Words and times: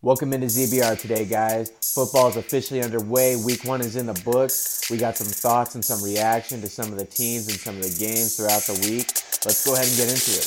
Welcome 0.00 0.32
into 0.32 0.46
ZBR 0.46 0.96
today, 0.96 1.24
guys. 1.24 1.72
Football 1.82 2.28
is 2.28 2.36
officially 2.36 2.84
underway. 2.84 3.34
Week 3.34 3.64
one 3.64 3.80
is 3.80 3.96
in 3.96 4.06
the 4.06 4.14
books. 4.24 4.88
We 4.88 4.96
got 4.96 5.16
some 5.16 5.26
thoughts 5.26 5.74
and 5.74 5.84
some 5.84 6.00
reaction 6.04 6.60
to 6.60 6.68
some 6.68 6.92
of 6.92 6.98
the 7.00 7.04
teams 7.04 7.48
and 7.48 7.56
some 7.58 7.74
of 7.74 7.82
the 7.82 7.96
games 7.98 8.36
throughout 8.36 8.62
the 8.62 8.74
week. 8.88 9.08
Let's 9.44 9.66
go 9.66 9.74
ahead 9.74 9.88
and 9.88 9.96
get 9.96 10.08
into 10.08 10.30
it. 10.38 10.46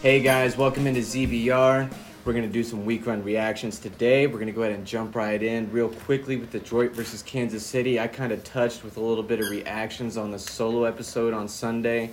Hey 0.00 0.22
guys, 0.22 0.56
welcome 0.56 0.86
into 0.86 1.00
ZBR. 1.00 1.92
We're 2.24 2.32
going 2.32 2.46
to 2.46 2.52
do 2.52 2.62
some 2.62 2.84
week 2.84 3.06
run 3.06 3.22
reactions 3.24 3.78
today. 3.78 4.26
We're 4.26 4.34
going 4.34 4.46
to 4.46 4.52
go 4.52 4.62
ahead 4.62 4.74
and 4.74 4.86
jump 4.86 5.14
right 5.14 5.42
in 5.42 5.70
real 5.72 5.88
quickly 5.88 6.36
with 6.36 6.52
Detroit 6.52 6.92
versus 6.92 7.22
Kansas 7.22 7.64
City. 7.64 7.98
I 7.98 8.06
kind 8.06 8.32
of 8.32 8.44
touched 8.44 8.84
with 8.84 8.96
a 8.96 9.00
little 9.00 9.22
bit 9.22 9.40
of 9.40 9.48
reactions 9.48 10.16
on 10.16 10.30
the 10.30 10.38
solo 10.38 10.84
episode 10.84 11.32
on 11.32 11.48
Sunday, 11.48 12.10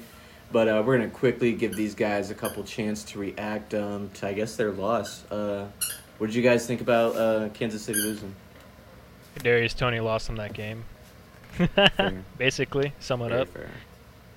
but 0.51 0.67
uh, 0.67 0.81
we're 0.85 0.97
going 0.97 1.09
to 1.09 1.15
quickly 1.15 1.51
give 1.51 1.75
these 1.75 1.95
guys 1.95 2.31
a 2.31 2.35
couple 2.35 2.63
chance 2.63 3.03
to 3.05 3.19
react 3.19 3.73
um, 3.73 4.09
to, 4.15 4.27
I 4.27 4.33
guess, 4.33 4.55
their 4.55 4.71
loss. 4.71 5.29
Uh, 5.29 5.67
what 6.17 6.27
did 6.27 6.35
you 6.35 6.43
guys 6.43 6.65
think 6.65 6.81
about 6.81 7.15
uh, 7.17 7.49
Kansas 7.49 7.83
City 7.83 7.99
losing? 7.99 8.33
Darius 9.39 9.73
Toney 9.73 9.99
lost 9.99 10.27
them 10.27 10.37
that 10.37 10.53
game. 10.53 10.85
Basically, 12.37 12.93
sum 12.99 13.21
it 13.21 13.29
Very 13.29 13.41
up. 13.41 13.49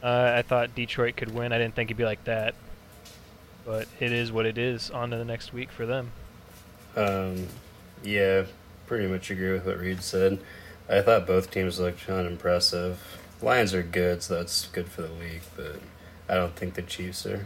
Uh, 0.03 0.35
I 0.37 0.43
thought 0.43 0.75
Detroit 0.75 1.17
could 1.17 1.33
win. 1.33 1.53
I 1.53 1.59
didn't 1.59 1.75
think 1.75 1.89
it'd 1.89 1.97
be 1.97 2.05
like 2.05 2.23
that. 2.25 2.55
But 3.69 3.87
it 4.01 4.13
is 4.13 4.33
what 4.33 4.47
it 4.47 4.57
is. 4.57 4.91
On 4.91 5.11
to 5.11 5.19
the 5.19 5.27
next 5.27 5.53
week 5.53 5.71
for 5.71 5.85
them. 5.85 6.11
Um, 6.97 7.47
yeah, 8.03 8.45
pretty 8.87 9.07
much 9.07 9.31
agree 9.31 9.53
with 9.53 9.67
what 9.67 9.79
Reed 9.79 10.03
said. 10.03 10.39
I 10.89 11.03
thought 11.03 11.27
both 11.27 11.51
teams 11.51 11.79
looked 11.79 12.09
unimpressive. 12.09 12.99
Lions 13.43 13.75
are 13.75 13.83
good, 13.83 14.23
so 14.23 14.37
that's 14.37 14.69
good 14.69 14.89
for 14.89 15.03
the 15.03 15.13
week, 15.13 15.43
but 15.55 15.81
I 16.31 16.37
don't 16.37 16.57
think 16.57 16.75
the 16.75 16.83
Chiefs 16.83 17.27
are 17.27 17.45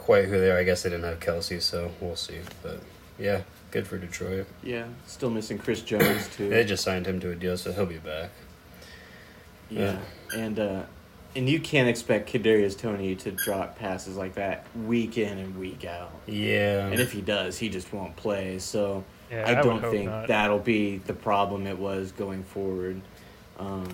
quite 0.00 0.24
who 0.24 0.40
they 0.40 0.50
are. 0.50 0.58
I 0.58 0.64
guess 0.64 0.82
they 0.82 0.90
didn't 0.90 1.04
have 1.04 1.20
Kelce, 1.20 1.62
so 1.62 1.92
we'll 2.00 2.16
see. 2.16 2.40
But 2.60 2.80
yeah, 3.16 3.42
good 3.70 3.86
for 3.86 3.96
Detroit. 3.96 4.48
Yeah, 4.60 4.86
still 5.06 5.30
missing 5.30 5.58
Chris 5.58 5.82
Jones, 5.82 6.28
too. 6.36 6.48
They 6.48 6.64
just 6.64 6.82
signed 6.82 7.06
him 7.06 7.20
to 7.20 7.30
a 7.30 7.36
deal, 7.36 7.56
so 7.56 7.70
he'll 7.70 7.86
be 7.86 7.98
back. 7.98 8.30
Yeah, 9.70 10.00
and 10.36 10.58
uh, 10.58 10.82
and 11.36 11.48
you 11.48 11.60
can't 11.60 11.88
expect 11.88 12.32
Kadarius 12.32 12.76
Toney 12.78 13.14
to 13.16 13.30
drop 13.30 13.78
passes 13.78 14.16
like 14.16 14.34
that 14.34 14.66
week 14.84 15.16
in 15.18 15.38
and 15.38 15.56
week 15.58 15.84
out. 15.84 16.10
Yeah, 16.26 16.86
And 16.86 17.00
if 17.00 17.12
he 17.12 17.20
does, 17.20 17.58
he 17.58 17.68
just 17.68 17.92
won't 17.92 18.16
play. 18.16 18.58
So 18.58 19.04
Yeah, 19.30 19.44
I 19.46 19.54
would 19.54 19.62
don't 19.62 19.80
hope 19.80 19.92
think 19.92 20.06
not. 20.10 20.28
that'll 20.28 20.58
be 20.58 20.98
the 20.98 21.14
problem 21.14 21.66
it 21.66 21.78
was 21.78 22.12
going 22.12 22.42
forward. 22.42 23.00
Um, 23.58 23.88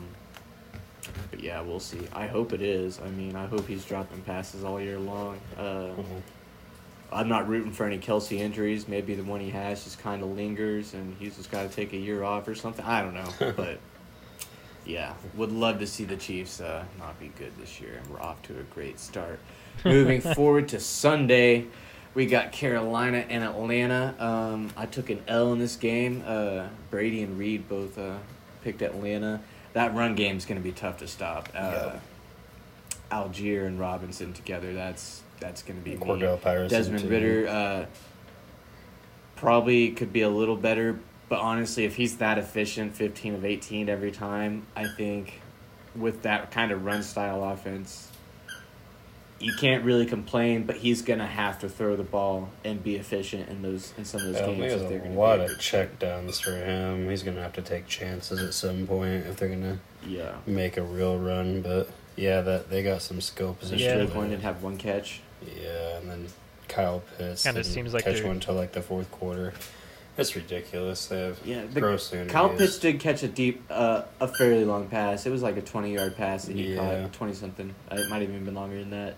but 1.31 1.41
yeah, 1.41 1.61
we'll 1.61 1.81
see. 1.81 2.01
I 2.13 2.27
hope 2.27 2.53
it 2.53 2.63
is. 2.63 3.01
I 3.05 3.09
mean, 3.11 3.37
I 3.37 3.47
hope 3.47 3.67
he's 3.67 3.85
dropping 3.85 4.23
passes 4.23 4.65
all 4.65 4.81
year 4.81 4.99
long. 4.99 5.39
Uh, 5.59 5.63
Mhm. 5.97 6.23
I'm 7.13 7.29
not 7.29 7.49
rooting 7.49 7.71
for 7.73 7.85
any 7.87 7.99
Kelce 7.99 8.39
injuries. 8.39 8.89
Maybe 8.89 9.15
the 9.15 9.23
one 9.23 9.41
he 9.41 9.51
has 9.51 9.85
just 9.85 10.01
kind 10.01 10.23
of 10.23 10.31
lingers, 10.37 10.93
and 10.95 11.15
he's 11.21 11.37
just 11.37 11.51
got 11.53 11.69
to 11.69 11.75
take 11.75 11.93
a 11.93 11.97
year 11.97 12.25
off 12.25 12.49
or 12.49 12.55
something. 12.57 12.85
I 12.85 13.01
don't 13.03 13.15
know, 13.15 13.53
but 13.57 13.79
yeah, 14.87 15.15
would 15.35 15.53
love 15.53 15.79
to 15.81 15.87
see 15.87 16.05
the 16.05 16.17
Chiefs 16.17 16.61
uh, 16.61 16.85
not 16.99 17.19
be 17.19 17.33
good 17.39 17.53
this 17.59 17.81
year. 17.81 18.01
And 18.01 18.11
we're 18.11 18.21
off 18.21 18.41
to 18.43 18.59
a 18.59 18.63
great 18.63 18.99
start. 19.01 19.39
Moving 19.85 20.21
forward 20.35 20.69
to 20.69 20.81
Sunday, 20.81 21.67
we 22.15 22.27
got 22.27 22.53
Carolina 22.53 23.25
and 23.29 23.45
Atlanta. 23.45 24.15
Um, 24.19 24.71
I 24.77 24.87
took 24.87 25.11
an 25.11 25.23
L 25.29 25.53
in 25.53 25.59
this 25.59 25.77
game. 25.77 26.23
Uh, 26.27 26.69
Brady 26.91 27.23
and 27.23 27.39
Reed 27.39 27.69
both 27.69 27.99
uh, 27.99 28.17
picked 28.63 28.83
Atlanta. 28.83 29.41
That 29.73 29.95
run 29.95 30.15
game 30.15 30.37
is 30.37 30.47
going 30.47 30.61
to 30.61 30.65
be 30.65 30.73
tough 30.73 30.99
to 30.99 31.09
stop. 31.09 31.49
Uh. 31.55 31.93
Allgeier 33.11 33.67
and 33.67 33.79
Robinson 33.79 34.33
together. 34.33 34.75
That's 34.75 35.23
that's 35.39 35.63
going 35.63 35.79
to 35.79 35.85
be 35.85 35.97
me. 35.97 35.99
Cordarrelle 35.99 36.41
Patterson. 36.41 36.77
Desmond. 36.77 37.11
Ridder 37.11 37.49
uh, 37.49 37.87
probably 39.37 39.91
could 39.91 40.13
be 40.13 40.23
a 40.23 40.29
little 40.29 40.57
better, 40.57 40.99
but 41.29 41.39
honestly, 41.41 41.85
if 41.85 41.97
he's 41.97 42.17
that 42.19 42.39
efficient, 42.39 42.95
15 42.95 43.35
of 43.35 43.45
18 43.45 43.89
every 43.89 44.11
time, 44.13 44.67
I 44.77 44.87
think 44.89 45.41
with 45.95 46.23
that 46.23 46.51
kind 46.51 46.71
of 46.73 46.85
run 46.85 47.03
style 47.03 47.43
offense, 47.45 48.11
you 49.39 49.53
can't 49.59 49.85
really 49.85 50.07
complain. 50.07 50.63
But 50.65 50.77
he's 50.77 51.03
gonna 51.03 51.27
have 51.27 51.59
to 51.61 51.69
throw 51.69 51.97
the 51.97 52.03
ball 52.03 52.51
and 52.65 52.83
be 52.83 52.97
efficient 52.97 53.49
in 53.49 53.63
those 53.63 53.93
in 53.99 54.05
some 54.05 54.21
of 54.23 54.27
those 54.29 54.37
Yeah, 54.37 54.47
games. 54.47 54.59
there's 54.61 54.83
if 54.83 54.89
they're 54.89 54.99
a 54.99 55.03
gonna 55.03 55.15
lot 55.19 55.37
be 55.39 55.43
of 55.45 55.49
good 55.51 55.59
check 55.61 55.99
downs 55.99 56.41
for 56.41 56.53
him. 56.57 57.09
He's 57.11 57.23
gonna 57.23 57.43
have 57.43 57.53
to 57.55 57.63
take 57.63 57.87
chances 57.87 58.41
at 58.43 58.55
some 58.55 58.87
point 58.87 59.27
if 59.27 59.37
they're 59.37 59.49
gonna. 59.49 59.79
Yeah. 60.07 60.37
make 60.47 60.77
a 60.77 60.83
real 60.83 61.19
run. 61.19 61.63
But 61.63 61.89
yeah, 62.15 62.41
that 62.43 62.71
they 62.71 62.83
got 62.85 63.03
some 63.03 63.21
skill 63.21 63.55
position. 63.55 63.85
Yeah. 63.85 63.97
Drake 63.97 64.11
London 64.15 64.31
didn't 64.31 64.43
have 64.45 64.63
one 64.63 64.77
catch. 64.79 65.21
Yeah, 65.45 65.99
and 65.99 66.09
then 66.09 66.27
Kyle 66.69 67.03
Pitts 67.19 67.43
Kinda 67.43 67.63
seems 67.65 67.93
like 67.93 68.05
catch 68.05 68.17
they're- 68.19 68.27
one 68.27 68.37
until 68.37 68.55
like 68.55 68.73
the 68.73 68.83
fourth 68.83 69.11
quarter. 69.11 69.53
It's 70.19 70.35
ridiculous. 70.35 71.07
They 71.07 71.21
have 71.21 71.39
Yeah, 71.45 71.65
the- 71.71 71.81
grossly 71.81 72.25
Kyle 72.27 72.49
underused. 72.49 72.59
Pitts 72.59 72.79
did 72.79 73.01
catch 73.01 73.23
a 73.23 73.29
deep, 73.29 73.63
uh, 73.71 74.03
a 74.21 74.29
fairly 74.29 74.65
long 74.65 74.89
pass. 74.89 75.27
It 75.27 75.31
was 75.31 75.43
like 75.43 75.57
a 75.59 75.63
twenty 75.63 75.93
yard 75.95 76.17
pass 76.17 76.47
that 76.47 76.57
he 76.57 76.75
Yeah. 76.75 77.03
caught, 77.03 77.13
twenty 77.13 77.35
something. 77.35 77.75
It 77.91 78.09
might 78.09 78.23
have 78.23 78.31
even 78.31 78.45
been 78.45 78.55
longer 78.55 78.79
than 78.79 78.91
that. 78.91 79.15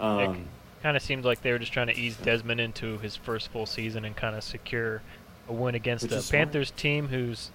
Um, 0.00 0.46
Kind 0.82 0.96
of 0.96 1.02
seemed 1.02 1.24
like 1.24 1.42
they 1.42 1.52
were 1.52 1.60
just 1.60 1.72
trying 1.72 1.86
to 1.88 1.96
ease 1.96 2.16
Desmond 2.16 2.60
into 2.60 2.98
his 2.98 3.14
first 3.14 3.50
full 3.52 3.66
season 3.66 4.04
and 4.04 4.16
kind 4.16 4.34
of 4.34 4.42
secure 4.42 5.00
a 5.48 5.52
win 5.52 5.76
against 5.76 6.02
Which 6.04 6.12
a 6.12 6.22
smart. 6.22 6.46
Panthers 6.46 6.72
team 6.72 7.06
who's 7.08 7.50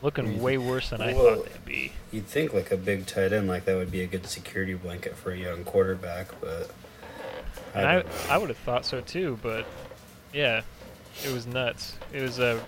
looking 0.00 0.40
way 0.40 0.56
worse 0.56 0.88
than 0.90 1.02
I 1.02 1.12
Well, 1.12 1.36
thought 1.36 1.44
they'd 1.46 1.64
be. 1.66 1.92
You'd 2.10 2.26
think 2.26 2.54
like 2.54 2.70
a 2.70 2.76
big 2.78 3.04
tight 3.06 3.32
end 3.34 3.48
like 3.48 3.64
that 3.66 3.76
would 3.76 3.90
be 3.90 4.00
a 4.02 4.06
good 4.06 4.26
security 4.26 4.72
blanket 4.74 5.14
for 5.16 5.32
a 5.32 5.36
young 5.36 5.64
quarterback, 5.64 6.28
but 6.40 6.70
I, 7.74 7.80
And 7.80 7.86
I. 8.30 8.34
I 8.34 8.38
would 8.38 8.48
have 8.48 8.58
thought 8.58 8.86
so 8.86 9.00
too, 9.02 9.38
but 9.42 9.66
yeah, 10.32 10.62
it 11.22 11.32
was 11.32 11.46
nuts. 11.46 11.96
It 12.12 12.22
was 12.22 12.38
a 12.38 12.60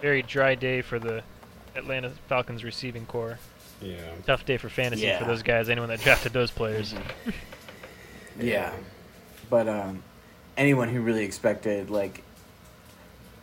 very 0.00 0.22
dry 0.22 0.54
day 0.54 0.82
for 0.82 0.98
the 0.98 1.22
Atlanta 1.76 2.10
Falcons 2.28 2.64
receiving 2.64 3.06
core. 3.06 3.38
yeah. 3.80 3.96
Tough 4.26 4.44
day 4.44 4.56
for 4.56 4.68
fantasy 4.68 5.02
Yeah. 5.06 5.18
for 5.18 5.24
those 5.26 5.42
guys, 5.42 5.68
anyone 5.68 5.88
that 5.90 6.00
drafted 6.00 6.32
those 6.32 6.50
players. 6.50 6.94
Yeah. 8.40 8.44
yeah, 8.46 8.72
But 9.50 9.68
um, 9.68 10.02
anyone 10.56 10.88
who 10.88 11.02
really 11.02 11.22
expected 11.24 11.90
like 11.90 12.22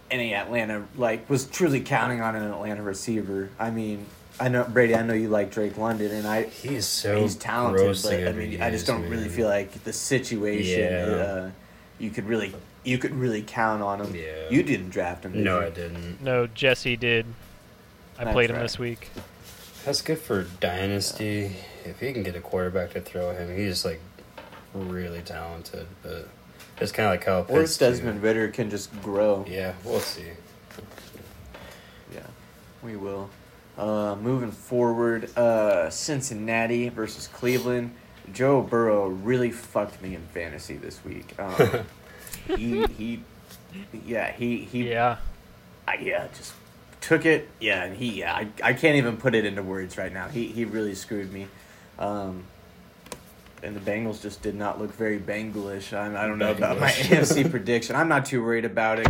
any 0.09 0.34
Atlanta 0.34 0.84
like 0.96 1.30
was 1.30 1.46
truly 1.46 1.81
counting 1.81 2.22
on 2.22 2.36
an 2.36 2.44
Atlanta 2.52 2.81
receiver. 2.81 3.50
I 3.59 3.69
mean, 3.69 4.08
I 4.40 4.50
know 4.50 4.64
Brady. 4.64 4.96
I 4.96 5.03
know 5.03 5.14
you 5.14 5.30
like 5.30 5.52
Drake 5.52 5.78
London, 5.78 6.12
and 6.12 6.25
I 6.28 6.44
He's 6.46 6.88
so 6.88 7.22
he's 7.22 7.36
talented, 7.36 7.86
grossly 7.86 8.18
but 8.24 8.30
I 8.30 8.31
mean, 8.31 8.62
I 8.64 8.72
just 8.72 8.88
don't 8.88 9.03
underused, 9.03 9.09
really 9.12 9.30
feel 9.30 9.48
like 9.48 9.84
the 9.84 9.94
situation. 9.94 10.80
Yeah. 10.92 11.14
Uh, 11.22 11.52
you 12.00 12.09
could 12.09 12.25
really 12.25 12.56
you 12.84 12.98
could 12.98 13.14
really 13.16 13.42
count 13.42 13.82
on 13.82 14.02
him. 14.02 14.16
Yeah. 14.16 14.50
You 14.50 14.64
didn't 14.64 14.90
draft 14.90 15.26
him. 15.26 15.34
Did 15.34 15.44
No, 15.44 15.60
you? 15.60 15.66
I 15.66 15.70
didn't. 15.70 16.22
No, 16.22 16.48
Jesse 16.48 16.96
did. 16.98 17.26
I 18.18 18.26
That's 18.26 18.34
played 18.34 18.50
him 18.50 18.58
right. 18.58 18.62
this 18.64 18.78
week. 18.80 19.10
That's 19.86 20.02
good 20.02 20.20
for 20.20 20.44
dynasty. 20.60 21.56
If 21.86 22.00
he 22.00 22.12
can 22.14 22.24
get 22.24 22.36
a 22.36 22.42
quarterback 22.42 22.92
to 22.94 23.02
throw 23.02 23.32
him, 23.34 23.56
he's 23.56 23.86
like 23.86 24.02
really 24.74 25.22
talented. 25.22 25.88
But 26.04 26.28
it's 26.82 26.92
kind 26.92 27.08
of 27.08 27.14
like 27.14 27.26
how 27.26 27.44
Pitts. 27.44 27.52
Or 27.58 27.62
if 27.62 27.74
too. 27.78 27.86
Desmond 27.86 28.22
Ridder 28.22 28.50
can 28.50 28.70
just 28.70 28.90
grow. 29.02 29.46
Yeah, 29.48 29.74
we'll 29.86 30.00
see. 30.00 30.24
Yeah, 32.14 32.22
we 32.84 32.96
will. 32.96 33.30
Uh, 33.78 34.16
moving 34.22 34.52
forward, 34.52 35.36
uh, 35.38 35.90
Cincinnati 35.90 36.90
versus 36.90 37.28
Cleveland. 37.28 37.92
Joe 38.34 38.62
Burrow 38.62 39.08
really 39.08 39.50
fucked 39.52 40.02
me 40.02 40.14
in 40.16 40.22
fantasy 40.34 40.76
this 40.76 41.04
week. 41.06 41.36
Um, 41.40 41.86
he 42.56 42.86
he, 42.98 43.24
yeah 44.06 44.32
he 44.32 44.58
he 44.60 44.90
Yeah. 44.90 45.18
I, 45.88 45.96
yeah 45.96 46.28
just 46.36 46.54
took 47.02 47.26
it. 47.26 47.50
Yeah, 47.60 47.84
and 47.84 47.96
he 47.96 48.20
yeah 48.20 48.36
I, 48.36 48.48
I 48.64 48.74
can't 48.74 48.98
even 48.98 49.18
put 49.18 49.36
it 49.36 49.46
into 49.46 49.64
words 49.64 49.98
right 49.98 50.13
now. 50.13 50.28
He 50.28 50.48
he 50.48 50.66
really 50.66 50.96
screwed 50.96 51.31
me. 51.31 51.48
Um, 51.98 52.44
and 53.62 53.75
the 53.75 53.80
Bengals 53.80 54.22
just 54.22 54.42
did 54.42 54.56
not 54.56 54.80
look 54.80 54.94
very 54.94 55.19
Bengalish. 55.19 55.96
I, 55.96 56.24
I 56.24 56.28
don't 56.28 56.38
know 56.38 56.51
about 56.51 56.80
my. 56.80 56.90
AFC 56.90 57.50
prediction. 57.51 57.96
I'm 57.96 58.07
not 58.07 58.25
too 58.25 58.44
worried 58.44 58.66
about 58.66 59.00
it. 59.00 59.07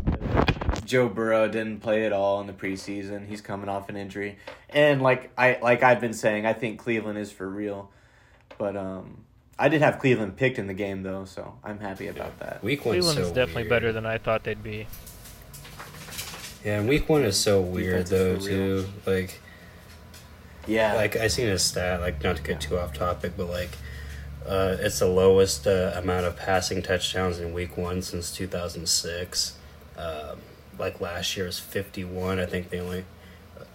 Joe 0.85 1.07
Burrow 1.07 1.47
didn't 1.47 1.81
play 1.81 2.05
at 2.05 2.13
all 2.13 2.41
in 2.41 2.47
the 2.47 2.53
preseason. 2.53 3.27
He's 3.27 3.41
coming 3.41 3.69
off 3.69 3.89
an 3.89 3.95
injury, 3.95 4.37
and 4.69 5.01
like 5.01 5.31
I 5.37 5.59
like 5.61 5.83
I've 5.83 6.01
been 6.01 6.13
saying, 6.13 6.45
I 6.45 6.53
think 6.53 6.79
Cleveland 6.79 7.19
is 7.19 7.31
for 7.31 7.47
real. 7.47 7.91
But 8.57 8.75
um, 8.75 9.23
I 9.59 9.67
did 9.67 9.81
have 9.81 9.99
Cleveland 9.99 10.37
picked 10.37 10.57
in 10.57 10.67
the 10.67 10.73
game 10.73 11.03
though, 11.03 11.25
so 11.25 11.53
I'm 11.63 11.79
happy 11.79 12.07
about 12.07 12.39
that. 12.39 12.63
Week 12.63 12.85
one's 12.85 13.03
Cleveland 13.03 13.19
is 13.19 13.27
so 13.27 13.33
definitely 13.33 13.63
weird. 13.63 13.69
better 13.69 13.91
than 13.91 14.05
I 14.05 14.17
thought 14.17 14.43
they'd 14.45 14.63
be. 14.63 14.87
Yeah, 16.63 16.79
and 16.79 16.89
week 16.89 17.09
one 17.09 17.23
is 17.23 17.37
so 17.37 17.61
weird 17.61 18.05
Defense 18.05 18.09
though 18.09 18.31
is 18.35 18.45
for 18.47 18.51
real. 18.51 18.83
too. 18.83 18.89
Like, 19.05 19.39
Yeah, 20.65 20.93
like 20.93 21.15
I 21.17 21.27
seen 21.27 21.49
a 21.49 21.59
stat. 21.59 21.99
Like, 22.01 22.23
not 22.23 22.37
to 22.37 22.41
get 22.41 22.61
too 22.61 22.77
off 22.77 22.93
topic, 22.93 23.33
but 23.37 23.49
like, 23.49 23.77
uh, 24.47 24.77
it's 24.79 24.99
the 24.99 25.07
lowest 25.07 25.67
uh, 25.67 25.93
amount 25.95 26.25
of 26.25 26.37
passing 26.37 26.81
touchdowns 26.81 27.39
in 27.39 27.53
week 27.53 27.77
one 27.77 28.01
since 28.01 28.31
two 28.31 28.47
thousand 28.47 28.87
six. 28.87 29.57
Um, 29.97 30.39
like 30.77 31.01
last 31.01 31.35
year 31.35 31.45
was 31.45 31.59
fifty 31.59 32.05
one. 32.05 32.39
I 32.39 32.45
think 32.45 32.69
they 32.69 32.79
only 32.79 33.03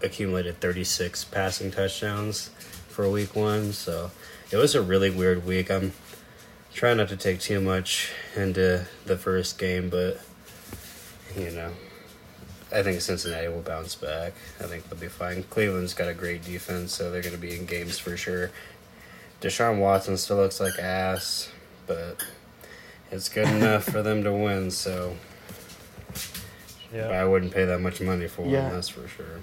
accumulated 0.02 0.60
36 0.60 1.24
passing 1.24 1.70
touchdowns 1.70 2.48
for 2.88 3.08
week 3.08 3.34
one. 3.34 3.72
So 3.72 4.10
it 4.54 4.58
was 4.58 4.76
a 4.76 4.80
really 4.82 5.10
weird 5.10 5.44
week. 5.44 5.68
I'm 5.68 5.92
trying 6.72 6.98
not 6.98 7.08
to 7.08 7.16
take 7.16 7.40
too 7.40 7.60
much 7.60 8.12
into 8.36 8.86
the 9.04 9.16
first 9.18 9.58
game, 9.58 9.90
but 9.90 10.20
you 11.36 11.50
know, 11.50 11.72
I 12.72 12.84
think 12.84 13.00
Cincinnati 13.00 13.48
will 13.48 13.62
bounce 13.62 13.96
back. 13.96 14.32
I 14.60 14.64
think 14.64 14.88
they'll 14.88 15.00
be 15.00 15.08
fine. 15.08 15.42
Cleveland's 15.42 15.92
got 15.92 16.08
a 16.08 16.14
great 16.14 16.44
defense, 16.44 16.92
so 16.94 17.10
they're 17.10 17.20
going 17.22 17.34
to 17.34 17.40
be 17.40 17.56
in 17.58 17.66
games 17.66 17.98
for 17.98 18.16
sure. 18.16 18.52
Deshaun 19.40 19.80
Watson 19.80 20.16
still 20.16 20.36
looks 20.36 20.60
like 20.60 20.78
ass, 20.78 21.50
but 21.88 22.24
it's 23.10 23.28
good 23.28 23.48
enough 23.56 23.82
for 23.84 24.02
them 24.02 24.22
to 24.22 24.32
win. 24.32 24.70
So 24.70 25.16
Yeah. 26.94 27.08
I 27.08 27.24
wouldn't 27.24 27.52
pay 27.52 27.64
that 27.64 27.80
much 27.80 28.00
money 28.00 28.28
for 28.28 28.46
Yeah. 28.46 28.68
him. 28.68 28.74
That's 28.74 28.88
for 28.88 29.08
sure. 29.08 29.40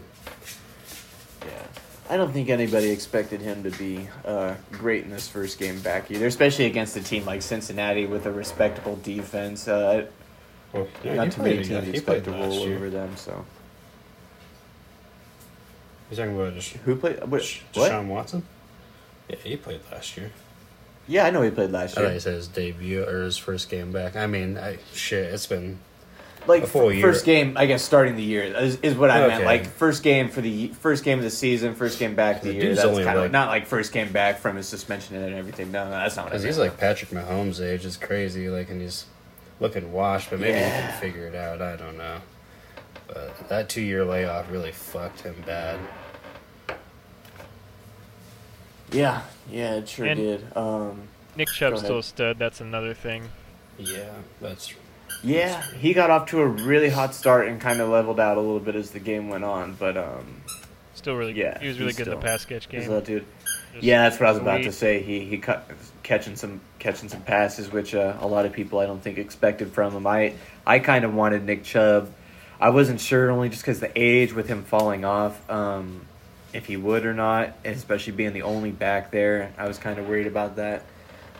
Yeah. 1.45 1.67
I 2.11 2.17
don't 2.17 2.33
think 2.33 2.49
anybody 2.49 2.89
expected 2.89 3.39
him 3.39 3.63
to 3.63 3.71
be 3.71 4.05
uh, 4.25 4.55
great 4.73 5.05
in 5.05 5.09
this 5.11 5.29
first 5.29 5.57
game 5.57 5.79
back 5.79 6.11
either, 6.11 6.27
especially 6.27 6.65
against 6.65 6.97
a 6.97 7.01
team 7.01 7.25
like 7.25 7.41
Cincinnati 7.41 8.05
with 8.05 8.25
a 8.25 8.31
respectable 8.31 8.97
defense. 8.97 9.65
Uh, 9.65 10.07
Well, 10.73 10.87
yeah, 11.05 11.15
not 11.15 11.31
too 11.31 11.41
many 11.41 11.55
played- 11.55 11.67
teams 11.67 11.85
he 11.85 11.91
expect 11.91 12.25
to 12.25 12.31
roll 12.31 12.67
year. 12.67 12.75
over 12.75 12.89
them. 12.89 13.15
So 13.15 13.45
He's 16.09 16.17
talking 16.17 16.35
about 16.35 16.53
Desha- 16.55 16.75
who 16.83 16.95
played? 16.97 17.23
What? 17.23 17.41
Deshaun 17.73 18.07
what? 18.07 18.15
Watson. 18.17 18.43
Yeah, 19.29 19.37
he 19.45 19.55
played 19.55 19.79
last 19.89 20.17
year. 20.17 20.31
Yeah, 21.07 21.25
I 21.25 21.29
know 21.29 21.41
he 21.41 21.49
played 21.49 21.71
last 21.71 21.95
year. 21.95 22.05
I 22.05 22.09
thought 22.09 22.09
year. 22.09 22.13
he 22.15 22.19
said 22.19 22.33
his 22.35 22.47
debut 22.49 23.03
or 23.07 23.23
his 23.23 23.37
first 23.37 23.69
game 23.69 23.93
back. 23.93 24.17
I 24.17 24.27
mean, 24.27 24.57
I 24.57 24.79
shit. 24.93 25.33
It's 25.33 25.47
been 25.47 25.79
like 26.47 26.63
f- 26.63 26.71
first 26.71 27.23
game, 27.25 27.55
I 27.57 27.65
guess 27.67 27.83
starting 27.83 28.15
the 28.15 28.23
year 28.23 28.43
is, 28.43 28.77
is 28.81 28.95
what 28.95 29.09
I 29.11 29.27
meant. 29.27 29.45
Like 29.45 29.65
first 29.67 30.01
game 30.03 30.29
for 30.29 30.41
the 30.41 30.67
first 30.69 31.03
game 31.03 31.17
of 31.19 31.23
the 31.23 31.29
season, 31.29 31.75
first 31.75 31.99
game 31.99 32.15
back 32.15 32.37
of 32.37 32.43
the, 32.43 32.49
The 32.49 32.55
year. 32.55 32.75
That's 32.75 32.85
only 32.87 33.03
kind 33.03 33.17
of 33.17 33.23
like- 33.25 33.31
not 33.31 33.47
like 33.49 33.65
first 33.67 33.91
game 33.93 34.11
back 34.11 34.39
from 34.39 34.55
his 34.55 34.67
suspension 34.67 35.15
and 35.15 35.35
everything. 35.35 35.71
No, 35.71 35.85
no, 35.85 35.91
that's 35.91 36.15
not 36.15 36.25
what 36.25 36.33
I 36.33 36.37
because 36.37 36.43
he's 36.45 36.57
like 36.57 36.77
Patrick 36.77 37.11
Mahomes' 37.11 37.61
age. 37.61 37.85
It's 37.85 37.97
crazy. 37.97 38.49
Like, 38.49 38.69
and 38.69 38.81
he's 38.81 39.05
looking 39.59 39.91
washed, 39.93 40.29
but 40.31 40.39
maybe 40.39 40.53
he 40.57 40.63
can 40.63 40.99
figure 40.99 41.27
it 41.27 41.35
out. 41.35 41.61
I 41.61 41.75
don't 41.75 41.97
know. 41.97 42.17
But 43.07 43.49
that 43.49 43.69
two 43.69 43.81
year 43.81 44.03
layoff 44.05 44.49
really 44.49 44.71
fucked 44.71 45.21
him 45.21 45.35
bad. 45.45 45.79
yeah, 48.91 49.21
yeah, 49.49 49.75
it 49.75 49.87
sure 49.87 50.05
And- 50.05 50.19
did. 50.19 50.57
Um, 50.57 51.03
Nick 51.35 51.47
Go 51.47 51.53
Chubb's 51.53 51.81
still 51.81 51.99
a 51.99 52.03
stud. 52.03 52.37
That's 52.39 52.59
another 52.59 52.93
thing. 52.93 53.29
Yeah, 53.77 54.09
that's 54.41 54.73
yeah, 55.23 55.61
he 55.79 55.93
got 55.93 56.09
off 56.09 56.27
to 56.27 56.41
a 56.41 56.47
really 56.47 56.89
hot 56.89 57.13
start 57.13 57.47
and 57.47 57.59
kind 57.61 57.79
of 57.79 57.89
leveled 57.89 58.19
out 58.19 58.37
a 58.37 58.41
little 58.41 58.59
bit 58.59 58.75
as 58.75 58.91
the 58.91 58.99
game 58.99 59.29
went 59.29 59.43
on. 59.43 59.73
But 59.73 59.97
um, 59.97 60.41
Still 60.93 61.15
really 61.15 61.33
Yeah, 61.33 61.59
He 61.59 61.67
was 61.67 61.79
really 61.79 61.93
good 61.93 62.07
in 62.07 62.15
the 62.15 62.19
pass 62.19 62.45
catch 62.45 62.69
game. 62.69 62.87
that 62.89 63.05
dude. 63.05 63.25
Just 63.73 63.83
Yeah, 63.83 64.03
that's 64.03 64.19
what 64.19 64.27
I 64.27 64.31
was 64.31 64.39
about 64.39 64.63
to 64.63 64.71
say. 64.71 65.01
He 65.01 65.25
he 65.25 65.37
cut 65.37 65.69
catching 66.03 66.35
some 66.35 66.61
catching 66.79 67.09
some 67.09 67.21
passes, 67.21 67.71
which 67.71 67.95
uh, 67.95 68.17
a 68.19 68.27
lot 68.27 68.45
of 68.45 68.51
people 68.51 68.79
I 68.79 68.85
don't 68.85 69.01
think 69.01 69.17
expected 69.17 69.71
from 69.71 69.93
him. 69.93 70.05
I 70.05 70.33
I 70.65 70.79
kind 70.79 71.05
of 71.05 71.13
wanted 71.13 71.45
Nick 71.45 71.63
Chubb. 71.63 72.11
I 72.59 72.69
wasn't 72.69 72.99
sure 72.99 73.31
only 73.31 73.49
just 73.49 73.63
because 73.63 73.79
the 73.79 73.91
age 73.95 74.33
with 74.33 74.47
him 74.47 74.63
falling 74.63 75.03
off, 75.03 75.49
um, 75.49 76.05
if 76.53 76.67
he 76.67 76.77
would 76.77 77.05
or 77.05 77.13
not, 77.13 77.55
especially 77.65 78.13
being 78.13 78.33
the 78.33 78.43
only 78.43 78.69
back 78.69 79.09
there. 79.09 79.51
I 79.57 79.67
was 79.67 79.79
kind 79.79 79.97
of 79.97 80.07
worried 80.07 80.27
about 80.27 80.57
that. 80.57 80.83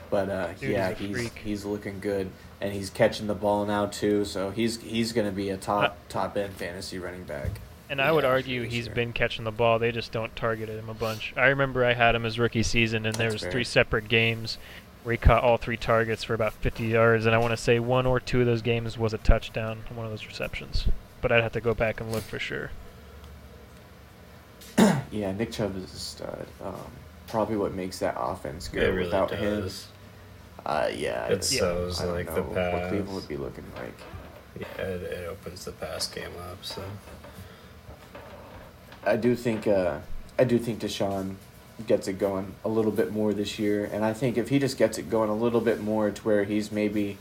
But 0.09 0.29
uh, 0.29 0.53
Dude, 0.53 0.71
yeah, 0.71 0.93
he's 0.93 1.17
he's 1.17 1.33
he's 1.35 1.65
looking 1.65 1.99
good, 1.99 2.31
and 2.61 2.71
he's 2.73 2.89
catching 2.89 3.27
the 3.27 3.35
ball 3.35 3.65
now 3.65 3.87
too. 3.87 4.23
So 4.25 4.51
he's 4.51 4.79
he's 4.81 5.11
gonna 5.13 5.31
be 5.31 5.49
a 5.49 5.57
top 5.57 5.97
top 6.07 6.37
end 6.37 6.53
fantasy 6.53 6.99
running 6.99 7.23
back. 7.23 7.49
And 7.89 7.99
I 8.01 8.11
would 8.11 8.23
argue 8.23 8.63
for 8.63 8.69
he's 8.69 8.85
sure. 8.85 8.93
been 8.95 9.11
catching 9.11 9.43
the 9.43 9.51
ball. 9.51 9.77
They 9.77 9.91
just 9.91 10.13
don't 10.13 10.33
target 10.35 10.69
him 10.69 10.87
a 10.87 10.93
bunch. 10.93 11.33
I 11.35 11.47
remember 11.47 11.83
I 11.83 11.93
had 11.93 12.15
him 12.15 12.23
his 12.23 12.39
rookie 12.39 12.63
season, 12.63 13.05
and 13.05 13.15
there 13.15 13.31
was 13.31 13.41
fair. 13.41 13.51
three 13.51 13.63
separate 13.65 14.07
games 14.07 14.57
where 15.03 15.11
he 15.11 15.17
caught 15.17 15.43
all 15.43 15.57
three 15.57 15.77
targets 15.77 16.23
for 16.23 16.33
about 16.33 16.53
50 16.53 16.85
yards. 16.85 17.25
And 17.25 17.35
I 17.35 17.37
want 17.39 17.51
to 17.51 17.57
say 17.57 17.79
one 17.79 18.05
or 18.05 18.19
two 18.19 18.41
of 18.41 18.45
those 18.45 18.61
games 18.61 18.97
was 18.97 19.13
a 19.13 19.17
touchdown 19.17 19.83
on 19.89 19.97
one 19.97 20.05
of 20.05 20.11
those 20.11 20.25
receptions. 20.25 20.87
But 21.21 21.31
I'd 21.31 21.43
have 21.43 21.51
to 21.53 21.61
go 21.61 21.73
back 21.73 21.99
and 21.99 22.11
look 22.11 22.23
for 22.23 22.39
sure. 22.39 22.71
Yeah, 25.11 25.33
Nick 25.33 25.51
Chubb 25.51 25.75
is 25.75 25.93
a 25.93 25.99
stud. 25.99 26.47
Um, 26.63 26.73
probably 27.27 27.57
what 27.57 27.73
makes 27.73 27.99
that 27.99 28.15
offense 28.17 28.69
it 28.69 28.71
good. 28.71 28.95
really 28.95 29.07
Without 29.07 29.31
him, 29.31 29.63
does. 29.63 29.87
Uh, 30.65 30.89
yeah, 30.93 31.25
It 31.27 31.37
I- 31.37 31.41
sows 31.41 32.01
I 32.01 32.05
don't 32.05 32.13
like 32.15 32.33
the 32.35 32.43
what 32.43 32.55
pass. 32.55 32.89
Cleveland 32.89 33.15
would 33.15 33.27
be 33.27 33.37
looking 33.37 33.65
like. 33.75 33.97
Yeah, 34.59 34.83
it, 34.83 35.01
it 35.03 35.27
opens 35.29 35.65
the 35.65 35.71
pass 35.71 36.07
game 36.07 36.31
up. 36.51 36.63
So 36.63 36.83
I 39.05 39.15
do 39.15 39.35
think 39.35 39.67
uh, 39.67 39.99
I 40.37 40.43
do 40.43 40.59
think 40.59 40.79
Deshaun 40.79 41.35
gets 41.87 42.07
it 42.07 42.19
going 42.19 42.53
a 42.63 42.69
little 42.69 42.91
bit 42.91 43.11
more 43.11 43.33
this 43.33 43.57
year, 43.57 43.89
and 43.91 44.05
I 44.05 44.13
think 44.13 44.37
if 44.37 44.49
he 44.49 44.59
just 44.59 44.77
gets 44.77 44.97
it 44.97 45.09
going 45.09 45.29
a 45.29 45.35
little 45.35 45.61
bit 45.61 45.81
more 45.81 46.11
to 46.11 46.21
where 46.23 46.43
he's 46.43 46.71
maybe, 46.71 47.17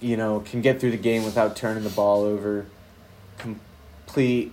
you 0.00 0.16
know, 0.16 0.40
can 0.40 0.60
get 0.60 0.80
through 0.80 0.90
the 0.90 0.96
game 0.96 1.24
without 1.24 1.54
turning 1.54 1.84
the 1.84 1.90
ball 1.90 2.22
over, 2.24 2.66
complete 3.38 4.50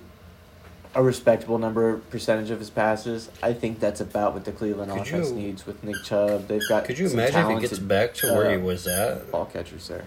a 0.94 1.02
respectable 1.02 1.58
number 1.58 1.98
percentage 2.10 2.50
of 2.50 2.60
his 2.60 2.70
passes. 2.70 3.30
I 3.42 3.54
think 3.54 3.80
that's 3.80 4.02
about 4.02 4.34
what 4.34 4.44
the 4.46 4.52
Cleveland 4.52 4.92
Could 4.92 5.02
offense 5.02 5.30
you- 5.30 5.36
needs 5.36 5.66
with 5.66 5.84
Nick 5.84 6.04
Chubb. 6.04 6.48
They've 6.48 6.68
got 6.68 6.86
could 6.86 7.00
you 7.00 7.08
imagine 7.10 7.50
if 7.52 7.62
he 7.62 7.68
gets 7.68 7.80
back 7.80 8.14
to 8.16 8.28
where 8.34 8.50
he 8.52 8.58
uh, 8.58 8.60
was 8.60 8.88
at? 8.88 9.32
ball 9.32 9.46
catchers 9.46 9.88
there. 9.88 10.06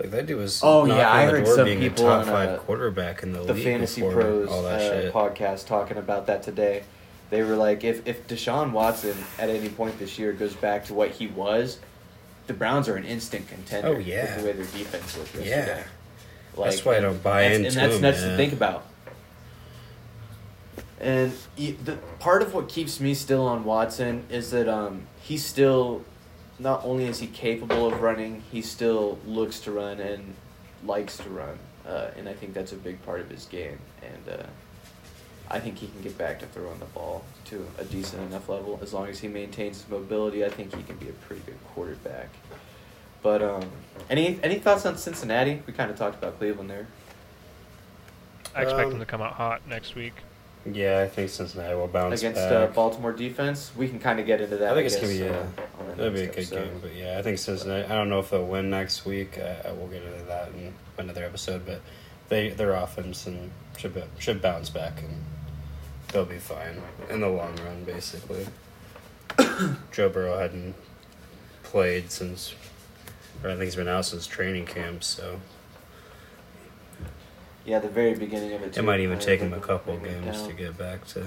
Like 0.00 0.10
that 0.12 0.26
dude 0.26 0.38
was. 0.38 0.60
Oh, 0.62 0.84
yeah, 0.84 1.10
I 1.12 1.26
heard 1.26 1.46
some 1.46 1.66
people 1.66 2.04
top 2.04 2.20
on, 2.20 2.24
five 2.26 2.48
uh, 2.50 2.58
quarterback 2.58 3.22
in 3.24 3.32
the, 3.32 3.42
the 3.42 3.54
Fantasy 3.54 4.00
Pros 4.00 4.48
all 4.48 4.62
that 4.62 4.80
uh, 4.80 5.00
shit. 5.02 5.12
podcast 5.12 5.66
talking 5.66 5.96
about 5.96 6.26
that 6.28 6.42
today. 6.42 6.84
They 7.30 7.42
were 7.42 7.56
like, 7.56 7.82
if 7.84 8.06
if 8.06 8.26
Deshaun 8.28 8.70
Watson 8.72 9.16
at 9.38 9.50
any 9.50 9.68
point 9.68 9.98
this 9.98 10.18
year 10.18 10.32
goes 10.32 10.54
back 10.54 10.84
to 10.86 10.94
what 10.94 11.10
he 11.10 11.26
was, 11.26 11.78
the 12.46 12.54
Browns 12.54 12.88
are 12.88 12.94
an 12.96 13.04
instant 13.04 13.48
contender. 13.48 13.88
Oh, 13.88 13.98
yeah. 13.98 14.22
with 14.36 14.36
the 14.36 14.46
way 14.46 14.52
their 14.52 14.64
defense 14.66 15.18
looked 15.18 15.34
Yeah. 15.44 15.82
Like, 16.56 16.70
That's 16.70 16.84
why 16.84 16.96
I 16.96 17.00
don't 17.00 17.22
buy 17.22 17.42
that's- 17.42 17.56
into 17.58 17.68
and 17.68 17.76
that's 17.92 18.00
nuts 18.00 18.20
to 18.22 18.36
think 18.36 18.52
about. 18.52 18.84
And 21.00 21.32
y- 21.58 21.76
the 21.84 21.96
part 22.18 22.42
of 22.42 22.54
what 22.54 22.68
keeps 22.68 22.98
me 23.00 23.14
still 23.14 23.46
on 23.46 23.64
Watson 23.64 24.24
is 24.30 24.50
that 24.50 24.68
um, 24.68 25.02
he's 25.22 25.44
still 25.44 26.04
not 26.58 26.84
only 26.84 27.04
is 27.06 27.20
he 27.20 27.28
capable 27.28 27.86
of 27.86 28.00
running, 28.00 28.42
he 28.50 28.62
still 28.62 29.18
looks 29.26 29.60
to 29.60 29.70
run 29.70 30.00
and 30.00 30.34
likes 30.84 31.16
to 31.18 31.28
run, 31.30 31.56
uh, 31.86 32.08
and 32.16 32.28
I 32.28 32.32
think 32.32 32.52
that's 32.52 32.72
a 32.72 32.76
big 32.76 33.00
part 33.04 33.20
of 33.20 33.30
his 33.30 33.44
game. 33.46 33.78
And 34.02 34.40
uh, 34.40 34.42
I 35.48 35.60
think 35.60 35.78
he 35.78 35.86
can 35.86 36.02
get 36.02 36.18
back 36.18 36.40
to 36.40 36.46
throwing 36.46 36.78
the 36.80 36.84
ball 36.86 37.24
to 37.46 37.64
a 37.78 37.84
decent 37.84 38.22
enough 38.28 38.48
level 38.48 38.78
as 38.82 38.92
long 38.92 39.06
as 39.06 39.20
he 39.20 39.28
maintains 39.28 39.80
his 39.82 39.88
mobility. 39.88 40.44
I 40.44 40.48
think 40.48 40.74
he 40.74 40.82
can 40.82 40.96
be 40.96 41.08
a 41.08 41.12
pretty 41.12 41.42
good 41.46 41.58
quarterback. 41.74 42.28
But 43.22 43.40
um, 43.42 43.62
any 44.10 44.38
any 44.42 44.58
thoughts 44.58 44.84
on 44.84 44.96
Cincinnati? 44.98 45.62
We 45.66 45.72
kind 45.72 45.90
of 45.92 45.96
talked 45.96 46.18
about 46.18 46.38
Cleveland 46.38 46.70
there. 46.70 46.86
I 48.54 48.62
expect 48.62 48.86
Um, 48.86 48.92
him 48.94 48.98
to 48.98 49.06
come 49.06 49.22
out 49.22 49.34
hot 49.34 49.62
next 49.68 49.94
week. 49.94 50.14
Yeah, 50.70 51.00
I 51.00 51.08
think 51.08 51.30
Cincinnati 51.30 51.74
will 51.74 51.86
bounce 51.88 52.20
against 52.20 52.40
back. 52.40 52.52
uh, 52.52 52.66
Baltimore 52.72 53.12
defense. 53.12 53.70
We 53.76 53.88
can 53.88 53.98
kind 53.98 54.20
of 54.20 54.26
get 54.26 54.40
into 54.40 54.56
that. 54.58 54.72
I 54.72 54.74
think 54.74 54.86
it's 54.86 54.96
gonna 54.96 55.08
be 55.08 55.22
uh, 55.22 55.32
yeah, 55.32 55.38
on 55.80 55.96
that'll 55.96 56.12
be 56.12 56.20
a 56.22 56.26
good 56.26 56.38
episode. 56.38 56.64
game. 56.64 56.78
But 56.82 56.94
yeah, 56.94 57.18
I 57.18 57.22
think 57.22 57.38
Cincinnati. 57.38 57.84
I 57.84 57.94
don't 57.94 58.10
know 58.10 58.18
if 58.18 58.30
they'll 58.30 58.44
win 58.46 58.68
next 58.70 59.06
week. 59.06 59.38
I, 59.38 59.68
I 59.68 59.72
will 59.72 59.86
get 59.86 60.02
into 60.02 60.24
that 60.24 60.48
in 60.48 60.74
another 60.98 61.24
episode. 61.24 61.64
But 61.64 61.80
they 62.28 62.50
their 62.50 62.72
offense 62.72 63.26
and 63.26 63.50
should 63.78 63.94
be, 63.94 64.02
should 64.18 64.42
bounce 64.42 64.68
back 64.68 65.00
and 65.02 65.22
they'll 66.12 66.24
be 66.24 66.38
fine 66.38 66.82
in 67.08 67.20
the 67.20 67.28
long 67.28 67.56
run. 67.64 67.84
Basically, 67.84 68.46
Joe 69.92 70.08
Burrow 70.08 70.38
hadn't 70.38 70.74
played 71.62 72.10
since, 72.10 72.54
or 73.42 73.50
I 73.50 73.52
think 73.52 73.64
he's 73.64 73.76
been 73.76 73.88
out 73.88 74.04
since 74.06 74.26
training 74.26 74.66
camp. 74.66 75.04
So 75.04 75.40
Yeah, 77.68 77.80
the 77.80 77.88
very 77.88 78.14
beginning 78.14 78.54
of 78.54 78.62
it. 78.62 78.78
it 78.78 78.82
might 78.82 79.00
even 79.00 79.18
take 79.18 79.40
them 79.40 79.52
a 79.52 79.60
couple 79.60 79.94
games 79.98 80.42
to 80.46 80.54
get 80.54 80.78
back 80.78 81.06
to 81.08 81.26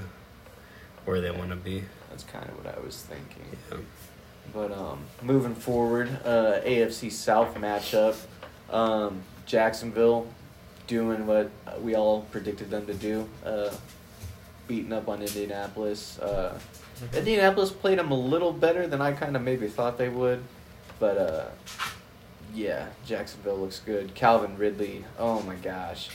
where 1.05 1.21
they 1.21 1.29
want 1.29 1.51
to 1.51 1.55
be. 1.55 1.83
That's 2.09 2.23
kind 2.23 2.49
of 2.49 2.57
what 2.65 2.75
I 2.75 2.79
was 2.79 2.97
thinking. 2.97 3.45
Yeah. 3.71 3.77
But 4.51 4.71
um, 4.71 5.03
moving 5.21 5.53
forward, 5.53 6.09
uh, 6.25 6.61
AFC 6.65 7.11
South 7.11 7.53
matchup, 7.55 8.15
um, 8.71 9.21
Jacksonville 9.45 10.27
doing 10.87 11.27
what 11.27 11.51
we 11.79 11.93
all 11.93 12.21
predicted 12.31 12.71
them 12.71 12.87
to 12.87 12.95
do, 12.95 13.29
uh, 13.45 13.69
beating 14.67 14.93
up 14.93 15.07
on 15.07 15.21
Indianapolis. 15.21 16.17
Uh, 16.17 16.57
Mm-hmm. 17.01 17.17
Indianapolis 17.17 17.71
played 17.71 17.97
them 17.97 18.11
a 18.11 18.15
little 18.15 18.53
better 18.53 18.85
than 18.85 19.01
I 19.01 19.13
kind 19.13 19.35
of 19.35 19.41
maybe 19.41 19.67
thought 19.67 19.97
they 19.97 20.09
would, 20.09 20.43
but 20.99 21.17
uh, 21.17 21.45
yeah, 22.53 22.87
Jacksonville 23.05 23.57
looks 23.57 23.79
good. 23.79 24.13
Calvin 24.15 24.57
Ridley, 24.57 25.05
oh 25.17 25.41
my 25.43 25.55
gosh, 25.55 26.09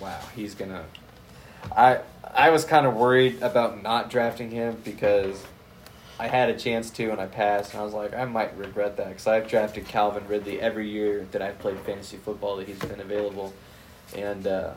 wow, 0.00 0.20
he's 0.34 0.54
gonna. 0.54 0.84
I 1.76 2.00
I 2.34 2.50
was 2.50 2.64
kind 2.64 2.86
of 2.86 2.94
worried 2.94 3.42
about 3.42 3.82
not 3.82 4.10
drafting 4.10 4.50
him 4.50 4.80
because 4.84 5.42
I 6.18 6.28
had 6.28 6.48
a 6.48 6.58
chance 6.58 6.90
to 6.90 7.10
and 7.10 7.20
I 7.20 7.26
passed, 7.26 7.72
and 7.72 7.80
I 7.80 7.84
was 7.84 7.92
like, 7.92 8.14
I 8.14 8.24
might 8.24 8.56
regret 8.56 8.96
that 8.96 9.08
because 9.08 9.26
I've 9.26 9.48
drafted 9.48 9.86
Calvin 9.86 10.26
Ridley 10.28 10.60
every 10.60 10.88
year 10.88 11.26
that 11.32 11.42
I've 11.42 11.58
played 11.58 11.78
fantasy 11.80 12.16
football 12.16 12.56
that 12.56 12.66
he's 12.66 12.78
been 12.78 13.00
available, 13.00 13.52
and 14.14 14.46
uh, 14.46 14.74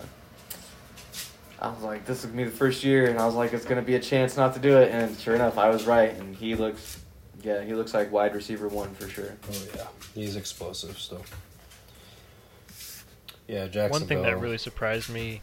I 1.62 1.70
was 1.70 1.82
like, 1.82 2.06
this 2.06 2.20
is 2.20 2.26
gonna 2.26 2.38
be 2.38 2.44
the 2.46 2.52
first 2.56 2.84
year, 2.84 3.10
and 3.10 3.20
I 3.20 3.26
was 3.26 3.36
like, 3.36 3.54
it's 3.54 3.66
gonna 3.66 3.82
be 3.82 3.96
a 3.96 4.00
chance 4.00 4.36
not 4.36 4.54
to 4.56 4.60
do 4.60 4.78
it, 4.78 4.92
and 4.92 5.18
sure 5.18 5.36
enough, 5.36 5.58
I 5.58 5.70
was 5.70 5.86
right, 5.86 6.14
and 6.14 6.36
he 6.36 6.56
looks, 6.56 7.00
yeah, 7.44 7.64
he 7.64 7.74
looks 7.74 7.94
like 7.94 8.12
wide 8.12 8.34
receiver 8.36 8.68
one 8.68 8.94
for 8.94 9.08
sure. 9.10 9.36
Oh 9.52 9.64
yeah, 9.76 9.88
he's 10.16 10.36
explosive 10.36 10.98
still. 11.00 11.24
Yeah, 13.48 13.66
Jacksonville. 13.66 13.90
One 14.00 14.08
thing 14.08 14.22
that 14.24 14.40
really 14.40 14.58
surprised 14.58 15.10
me 15.10 15.42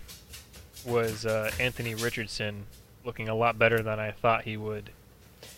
was 0.87 1.26
uh, 1.26 1.50
Anthony 1.59 1.95
Richardson 1.95 2.65
looking 3.05 3.29
a 3.29 3.35
lot 3.35 3.59
better 3.59 3.83
than 3.83 3.99
I 3.99 4.12
thought 4.12 4.43
he 4.45 4.57
would. 4.57 4.91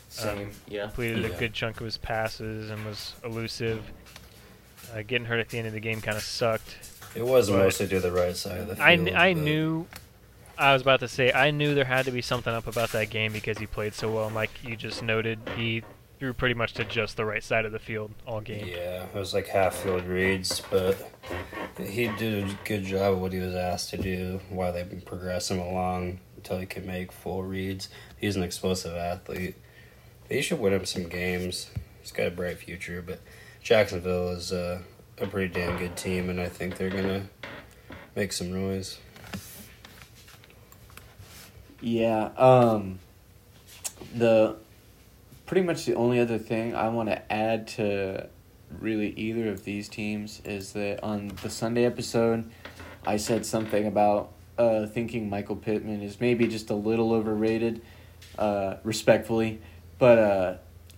Same, 0.09 0.39
Um, 0.39 0.51
yeah. 0.69 0.85
Completed 0.85 1.25
a 1.27 1.29
good 1.31 1.53
chunk 1.53 1.81
of 1.81 1.85
his 1.85 1.99
passes 1.99 2.71
and 2.71 2.85
was 2.87 3.15
elusive. 3.23 3.85
Uh, 4.95 5.03
getting 5.07 5.27
hurt 5.27 5.39
at 5.41 5.51
the 5.51 5.59
end 5.59 5.67
of 5.67 5.75
the 5.75 5.81
game 5.81 6.01
kind 6.01 6.17
of 6.17 6.23
sucked. 6.23 6.77
It 7.15 7.25
was 7.27 7.51
but- 7.51 7.59
mostly 7.59 7.89
to 7.89 8.01
the 8.01 8.11
right 8.13 8.35
side 8.35 8.61
of 8.61 8.69
the 8.69 8.77
field. 8.77 8.87
I, 8.89 8.97
kn- 8.97 9.15
I 9.17 9.35
but- 9.35 9.43
knew, 9.43 9.87
I 10.57 10.73
was 10.73 10.81
about 10.81 11.01
to 11.01 11.09
say, 11.09 11.31
I 11.31 11.51
knew 11.51 11.75
there 11.75 11.85
had 11.85 12.07
to 12.07 12.11
be 12.11 12.23
something 12.23 12.53
up 12.55 12.67
about 12.67 12.93
that 12.93 13.11
game 13.11 13.33
because 13.35 13.59
he 13.59 13.67
played 13.67 13.93
so 13.93 14.11
well. 14.11 14.27
And 14.27 14.35
like 14.35 14.51
you 14.65 14.75
just 14.77 15.03
noted, 15.03 15.39
he 15.57 15.83
threw 16.19 16.33
pretty 16.33 16.55
much 16.55 16.75
to 16.75 16.85
just 16.85 17.17
the 17.17 17.25
right 17.25 17.43
side 17.43 17.65
of 17.65 17.73
the 17.73 17.79
field 17.79 18.11
all 18.27 18.41
game. 18.41 18.67
Yeah, 18.67 19.05
it 19.05 19.15
was 19.15 19.33
like 19.33 19.47
half 19.47 19.77
field 19.77 20.05
reads, 20.05 20.63
but 20.71 20.97
he 21.79 22.09
did 22.19 22.45
a 22.45 22.59
good 22.65 22.85
job 22.85 23.15
of 23.15 23.21
what 23.21 23.33
he 23.33 23.39
was 23.39 23.55
asked 23.55 23.91
to 23.91 23.97
do 23.97 24.41
while 24.49 24.73
they 24.73 24.85
progressed 24.85 25.51
him 25.51 25.61
along 25.61 26.19
until 26.37 26.59
he 26.59 26.67
could 26.67 26.87
make 26.87 27.13
full 27.13 27.43
reads. 27.43 27.89
He's 28.17 28.37
an 28.37 28.43
explosive 28.43 28.95
athlete. 28.95 29.55
He 30.29 30.43
should 30.43 30.59
win 30.59 30.73
him 30.73 30.85
some 30.85 31.09
games. 31.09 31.71
He's 32.01 32.13
got 32.13 32.27
a 32.27 32.31
bright 32.31 32.59
future, 32.59 33.03
but 33.03 33.21
Jacksonville 33.63 34.31
is 34.31 34.53
uh, 34.53 34.81
a 35.19 35.27
pretty 35.27 35.53
damn 35.53 35.79
good 35.79 35.97
team, 35.97 36.31
and 36.31 36.41
I 36.41 36.49
think 36.49 36.77
they're 36.77 36.91
gonna 36.91 37.29
make 38.17 38.33
some 38.33 38.53
noise. 38.53 38.99
Yeah. 41.81 42.31
Um. 42.37 42.99
The 44.15 44.57
pretty 45.49 45.67
much 45.67 45.87
the 45.87 45.95
only 45.95 46.21
other 46.21 46.39
thing 46.39 46.77
I 46.77 46.89
want 46.91 47.09
to 47.09 47.33
add 47.33 47.67
to 47.69 48.29
really 48.79 49.09
either 49.13 49.49
of 49.49 49.65
these 49.65 49.89
teams 49.89 50.43
is 50.45 50.75
that 50.75 51.03
on 51.03 51.33
the 51.43 51.49
Sunday 51.49 51.87
episode, 51.87 52.51
I 53.07 53.17
said 53.17 53.47
something 53.47 53.87
about 53.87 54.33
uh, 54.59 54.87
thinking 54.87 55.31
Michael 55.31 55.57
Pittman 55.57 56.03
is 56.03 56.21
maybe 56.21 56.47
just 56.47 56.69
a 56.69 56.75
little 56.75 57.15
overrated, 57.15 57.81
uh, 58.39 58.77
respectfully, 58.85 59.61
but 59.99 60.19
uh, 60.19 60.57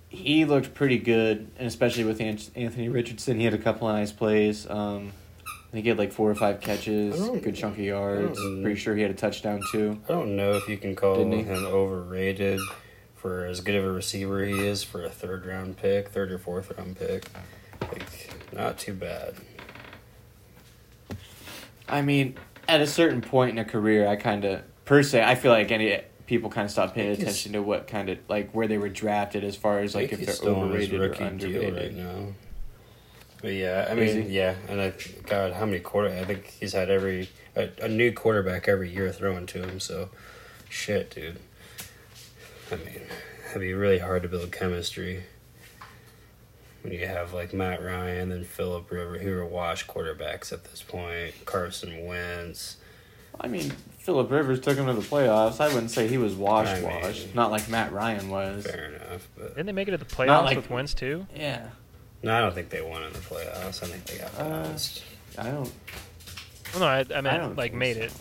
he 0.09 0.45
looked 0.45 0.75
pretty 0.75 0.99
good, 0.99 1.49
and 1.57 1.69
especially 1.69 2.03
with 2.03 2.21
Anthony 2.21 2.89
Richardson, 2.89 3.39
he 3.39 3.45
had 3.45 3.55
a 3.55 3.59
couple 3.59 3.87
of 3.89 3.95
nice 3.95 4.11
plays. 4.11 4.69
Um, 4.69 5.13
I 5.47 5.73
think 5.73 5.85
he 5.85 5.89
had 5.91 5.99
like 5.99 6.11
four 6.11 6.29
or 6.29 6.35
five 6.35 6.61
catches, 6.61 7.17
good 7.39 7.55
chunk 7.55 7.79
of 7.79 7.85
yards. 7.85 8.41
Pretty 8.61 8.81
sure 8.81 8.97
he 8.97 9.03
had 9.03 9.13
a 9.13 9.15
touchdown 9.15 9.61
too. 9.71 10.01
I 10.09 10.09
don't 10.09 10.35
know 10.35 10.55
if 10.55 10.69
you 10.69 10.77
can 10.77 10.97
call 10.97 11.15
him 11.25 11.67
overrated 11.67 12.59
for 13.21 13.45
as 13.45 13.61
good 13.61 13.75
of 13.75 13.85
a 13.85 13.91
receiver 13.93 14.43
he 14.45 14.67
is 14.67 14.83
for 14.83 15.05
a 15.05 15.11
third 15.11 15.45
round 15.45 15.77
pick, 15.77 16.09
third 16.09 16.33
or 16.33 16.39
fourth 16.39 16.77
round 16.79 16.99
pick. 16.99 17.27
Like, 17.83 18.03
not 18.53 18.79
too 18.79 18.95
bad. 18.95 19.35
I 21.89 22.03
mean, 22.03 22.37
at 22.69 22.81
a 22.81 22.87
certain 22.87 23.21
point 23.21 23.51
in 23.53 23.59
a 23.59 23.65
career, 23.65 24.07
I 24.07 24.17
kind 24.17 24.45
of 24.45 24.63
personally, 24.85 25.25
I 25.25 25.35
feel 25.35 25.53
like 25.53 25.71
any 25.71 26.01
people 26.27 26.49
kind 26.49 26.65
of 26.65 26.71
stop 26.71 26.95
paying 26.95 27.09
I 27.11 27.15
think 27.15 27.27
he's- 27.27 27.35
attention 27.35 27.53
to 27.55 27.63
what 27.63 27.87
kind 27.87 28.09
of 28.09 28.19
like 28.29 28.53
where 28.53 28.69
they 28.69 28.79
were 28.79 28.89
drafted 28.89 29.45
as 29.45 29.57
far 29.57 29.81
as 29.81 29.95
like 29.95 30.13
if 30.13 30.25
they're 30.25 30.35
still 30.35 30.57
on 30.57 30.71
his 30.73 30.89
overrated 30.93 31.01
or 31.01 31.25
underrated. 31.25 31.75
right 31.75 31.95
now. 31.95 32.27
But 33.43 33.55
yeah, 33.55 33.89
I 33.91 33.95
mean, 33.95 34.31
yeah, 34.31 34.55
and 34.69 34.81
I 34.81 34.93
God, 35.27 35.55
how 35.55 35.65
many 35.65 35.81
quarter? 35.81 36.09
I 36.11 36.25
think 36.25 36.47
he's 36.61 36.75
had 36.75 36.91
every 36.91 37.31
a, 37.57 37.71
a 37.83 37.89
new 37.89 38.13
quarterback 38.13 38.69
every 38.69 38.91
year 38.95 39.11
thrown 39.13 39.47
to 39.47 39.63
him. 39.67 39.81
So, 39.81 40.11
shit, 40.69 41.11
dude. 41.11 41.39
I 42.73 42.77
mean, 42.77 43.01
it'd 43.51 43.61
be 43.61 43.75
really 43.75 43.99
hard 43.99 44.23
to 44.23 44.29
build 44.29 44.53
chemistry 44.53 45.23
when 46.83 46.93
you 46.93 47.07
have 47.07 47.33
like 47.33 47.53
Matt 47.53 47.83
Ryan 47.83 48.33
and 48.33 48.47
Philip 48.47 48.91
River, 48.91 49.19
who 49.19 49.33
are 49.39 49.45
washed 49.47 49.87
quarterbacks 49.87 50.53
at 50.53 50.65
this 50.65 50.83
point. 50.83 51.35
Carson 51.45 52.07
Wentz. 52.07 52.77
I 53.41 53.49
mean, 53.49 53.71
Philip 53.99 54.31
Rivers 54.31 54.61
took 54.61 54.77
him 54.77 54.87
to 54.87 54.93
the 54.93 55.01
playoffs. 55.01 55.61
I 55.61 55.69
wouldn't 55.69 55.91
say 55.91 56.09
he 56.09 56.19
was 56.19 56.35
washed, 56.35 56.73
I 56.73 56.81
mean- 56.81 56.85
washed. 57.03 57.35
Not 57.35 57.51
like 57.51 57.69
Matt 57.69 57.93
Ryan 57.93 58.29
was. 58.29 58.67
Fair 58.67 58.93
enough, 58.95 59.29
but 59.37 59.49
Didn't 59.55 59.67
they 59.67 59.73
make 59.73 59.89
it 59.89 59.93
to 59.93 59.97
the 59.99 60.05
playoffs 60.05 60.45
like- 60.45 60.57
with 60.57 60.71
Wentz 60.71 60.95
too? 60.95 61.27
Yeah, 61.35 61.69
no, 62.23 62.35
I 62.37 62.41
don't 62.41 62.55
think 62.55 62.71
they 62.71 62.83
won 62.83 63.03
in 63.03 63.13
the 63.13 63.19
playoffs. 63.21 63.83
I 63.83 63.87
think 63.87 64.05
they 64.05 64.19
got 64.19 64.35
Uh. 64.39 64.69
I 65.39 65.45
don't. 65.51 65.73
Well, 66.75 66.81
no, 66.81 66.87
I, 66.87 66.99
I 67.15 67.21
meant 67.21 67.43
don't 67.43 67.57
like 67.57 67.73
made 67.73 67.97
so. 67.97 68.03
it. 68.03 68.13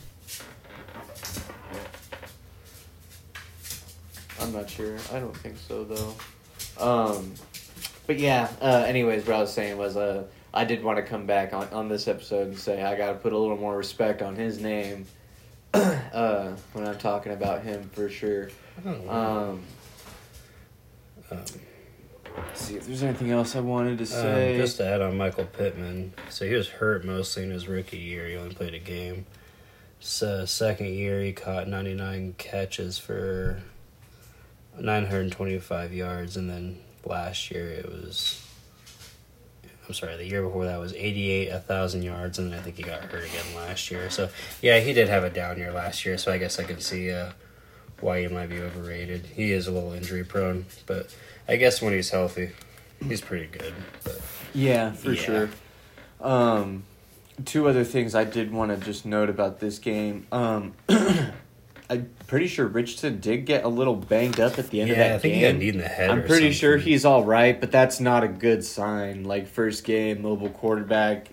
I'm 4.49 4.55
not 4.55 4.69
sure. 4.69 4.97
I 5.13 5.19
don't 5.19 5.35
think 5.37 5.57
so 5.57 5.83
though. 5.83 6.13
Um, 6.83 7.33
but 8.07 8.17
yeah. 8.17 8.49
Uh, 8.61 8.83
anyways, 8.87 9.25
what 9.27 9.35
I 9.35 9.41
was 9.41 9.53
saying 9.53 9.77
was, 9.77 9.95
uh, 9.95 10.23
I 10.53 10.65
did 10.65 10.83
want 10.83 10.97
to 10.97 11.03
come 11.03 11.27
back 11.27 11.53
on 11.53 11.67
on 11.69 11.87
this 11.87 12.07
episode 12.07 12.47
and 12.47 12.57
say 12.57 12.81
I 12.81 12.95
got 12.97 13.07
to 13.09 13.13
put 13.19 13.31
a 13.33 13.37
little 13.37 13.57
more 13.57 13.77
respect 13.77 14.21
on 14.23 14.35
his 14.35 14.59
name. 14.59 15.05
uh, 15.73 16.55
when 16.73 16.87
I'm 16.87 16.97
talking 16.97 17.31
about 17.31 17.61
him 17.63 17.89
for 17.93 18.09
sure. 18.09 18.49
I 18.79 18.81
don't 18.81 19.05
know. 19.05 19.11
Um, 19.11 19.61
Um, 21.31 21.43
let's 22.35 22.61
see 22.61 22.75
if 22.77 22.87
there's 22.87 23.03
anything 23.03 23.29
else 23.29 23.55
I 23.55 23.59
wanted 23.59 23.99
to 23.99 24.03
Um, 24.05 24.09
say. 24.09 24.57
just 24.57 24.77
to 24.77 24.85
add 24.87 25.01
on 25.01 25.15
Michael 25.15 25.45
Pittman, 25.45 26.13
so 26.31 26.47
he 26.47 26.55
was 26.55 26.67
hurt 26.69 27.05
mostly 27.05 27.43
in 27.43 27.51
his 27.51 27.67
rookie 27.67 27.97
year. 27.99 28.27
He 28.27 28.35
only 28.35 28.55
played 28.55 28.73
a 28.73 28.79
game. 28.79 29.27
So 29.99 30.45
second 30.45 30.87
year, 30.87 31.21
he 31.21 31.33
caught 31.33 31.67
99 31.67 32.33
catches 32.39 32.97
for 32.97 33.61
925 34.81 35.93
yards, 35.93 36.37
and 36.37 36.49
then 36.49 36.79
last 37.05 37.51
year 37.51 37.69
it 37.69 37.85
was. 37.89 38.45
I'm 39.87 39.93
sorry, 39.95 40.17
the 40.17 40.25
year 40.25 40.43
before 40.43 40.65
that 40.65 40.79
was 40.79 40.93
88, 40.93 41.49
1,000 41.51 42.03
yards, 42.03 42.37
and 42.37 42.51
then 42.51 42.59
I 42.59 42.61
think 42.61 42.77
he 42.77 42.83
got 42.83 43.01
hurt 43.05 43.23
again 43.23 43.55
last 43.55 43.89
year. 43.89 44.11
So, 44.11 44.29
yeah, 44.61 44.79
he 44.79 44.93
did 44.93 45.09
have 45.09 45.23
a 45.23 45.31
down 45.31 45.57
year 45.57 45.71
last 45.71 46.05
year, 46.05 46.15
so 46.19 46.31
I 46.31 46.37
guess 46.37 46.59
I 46.59 46.63
can 46.63 46.79
see 46.79 47.11
uh, 47.11 47.31
why 47.99 48.21
he 48.21 48.27
might 48.27 48.49
be 48.49 48.59
overrated. 48.59 49.25
He 49.25 49.51
is 49.51 49.65
a 49.65 49.71
little 49.71 49.91
injury 49.93 50.23
prone, 50.23 50.67
but 50.85 51.15
I 51.47 51.55
guess 51.55 51.81
when 51.81 51.93
he's 51.93 52.11
healthy, 52.11 52.51
he's 53.03 53.19
pretty 53.21 53.47
good. 53.47 53.73
But 54.03 54.21
Yeah, 54.53 54.91
for 54.91 55.11
Yeah. 55.13 55.21
sure. 55.23 55.49
Um, 56.21 56.83
two 57.45 57.67
other 57.67 57.83
things 57.83 58.13
I 58.13 58.25
did 58.25 58.51
want 58.53 58.69
to 58.69 58.85
just 58.85 59.07
note 59.07 59.29
about 59.29 59.59
this 59.59 59.79
game. 59.79 60.27
Um, 60.31 60.73
I'm 61.89 62.09
pretty 62.27 62.47
sure 62.47 62.67
Richardson 62.67 63.19
did 63.19 63.45
get 63.45 63.63
a 63.63 63.67
little 63.67 63.95
banged 63.95 64.39
up 64.39 64.59
at 64.59 64.69
the 64.69 64.81
end 64.81 64.91
of 64.91 64.97
yeah, 64.97 65.07
that 65.09 65.15
I 65.15 65.19
think 65.19 65.33
game. 65.33 65.41
he 65.41 65.51
got 65.51 65.59
knee 65.59 65.69
in 65.69 65.77
the 65.79 65.87
head. 65.87 66.11
I'm 66.11 66.23
pretty 66.23 66.51
sure 66.51 66.77
he's 66.77 67.03
all 67.03 67.23
right, 67.23 67.59
but 67.59 67.71
that's 67.71 67.99
not 67.99 68.23
a 68.23 68.27
good 68.27 68.63
sign. 68.63 69.23
Like 69.23 69.47
first 69.47 69.83
game, 69.83 70.21
mobile 70.21 70.49
quarterback. 70.49 71.29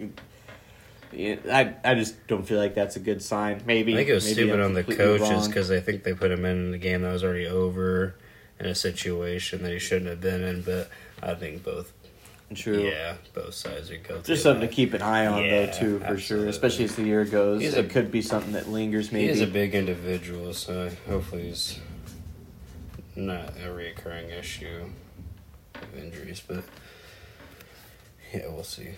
I 1.13 1.75
I 1.85 1.95
just 1.95 2.27
don't 2.27 2.47
feel 2.47 2.59
like 2.59 2.75
that's 2.75 2.97
a 2.97 3.01
good 3.01 3.23
sign. 3.23 3.63
Maybe 3.67 3.93
I 3.93 3.97
think 3.97 4.09
it 4.09 4.15
was 4.15 4.31
stupid 4.31 4.61
I'm 4.61 4.67
on 4.67 4.75
the 4.75 4.85
coaches 4.85 5.47
because 5.47 5.71
I 5.71 5.81
think 5.81 6.05
they 6.05 6.15
put 6.15 6.31
him 6.31 6.45
in 6.45 6.75
a 6.75 6.79
game 6.79 7.03
that 7.03 7.13
was 7.13 7.25
already 7.25 7.47
over 7.47 8.15
in 8.59 8.67
a 8.67 8.75
situation 8.75 9.63
that 9.63 9.73
he 9.73 9.79
shouldn't 9.79 10.09
have 10.09 10.21
been 10.21 10.43
in. 10.43 10.63
But 10.63 10.91
I 11.23 11.35
think 11.35 11.65
both, 11.65 11.93
True. 12.55 12.81
yeah, 12.81 13.15
both 13.35 13.55
sides 13.55 13.91
are 13.91 13.97
guilty. 13.97 14.23
Just 14.33 14.43
something 14.45 14.67
to 14.69 14.73
keep 14.73 14.95
an 14.95 15.03
eye 15.03 15.26
on, 15.26 15.45
Yeah, 15.45 15.67
though, 15.67 15.73
too, 15.73 15.99
for 16.00 16.17
sure. 16.17 16.47
Especially 16.47 16.85
as 16.85 16.95
the 16.95 17.03
year 17.03 17.25
goes, 17.25 17.61
He's 17.62 17.75
it 17.75 17.85
a- 17.87 17.88
could 17.88 18.11
be 18.12 18.23
something 18.23 18.53
that 18.53 18.69
lingers. 18.69 19.11
Maybe 19.11 19.29
is 19.29 19.41
a 19.41 19.47
big 19.49 19.75
individual, 19.75 20.55
so 20.55 20.91
hopefully 21.09 21.49
he's 21.49 21.81
not 23.17 23.53
a 23.65 23.73
recurring 23.73 24.31
issue 24.31 24.91
of 25.75 25.99
injuries. 25.99 26.41
But 26.47 26.62
yeah, 28.33 28.47
we'll 28.49 28.62
see. 28.65 28.91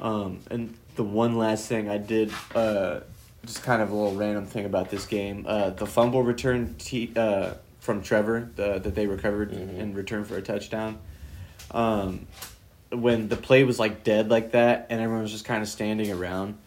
Um, 0.00 0.40
and 0.50 0.74
the 0.96 1.04
one 1.04 1.36
last 1.36 1.68
thing 1.68 1.88
I 1.88 1.98
did, 1.98 2.32
uh, 2.54 3.00
just 3.44 3.62
kind 3.62 3.80
of 3.82 3.90
a 3.90 3.94
little 3.94 4.16
random 4.16 4.46
thing 4.46 4.64
about 4.66 4.90
this 4.90 5.06
game, 5.06 5.44
uh, 5.48 5.70
the 5.70 5.86
fumble 5.86 6.22
return 6.24 6.74
t- 6.78 7.12
uh, 7.16 7.54
from 7.80 8.02
Trevor 8.02 8.50
the, 8.56 8.78
that 8.80 8.94
they 8.96 9.06
recovered 9.06 9.52
Mhm. 9.52 9.78
in 9.78 9.94
return 9.94 10.24
for 10.24 10.36
a 10.36 10.42
touchdown. 10.42 10.98
Um, 11.70 12.26
when 12.90 13.28
the 13.28 13.36
play 13.36 13.64
was 13.64 13.78
like 13.78 14.04
dead 14.04 14.30
like 14.30 14.52
that, 14.52 14.86
and 14.90 15.00
everyone 15.00 15.22
was 15.22 15.32
just 15.32 15.44
kind 15.44 15.62
of 15.62 15.68
standing 15.68 16.12
around. 16.12 16.58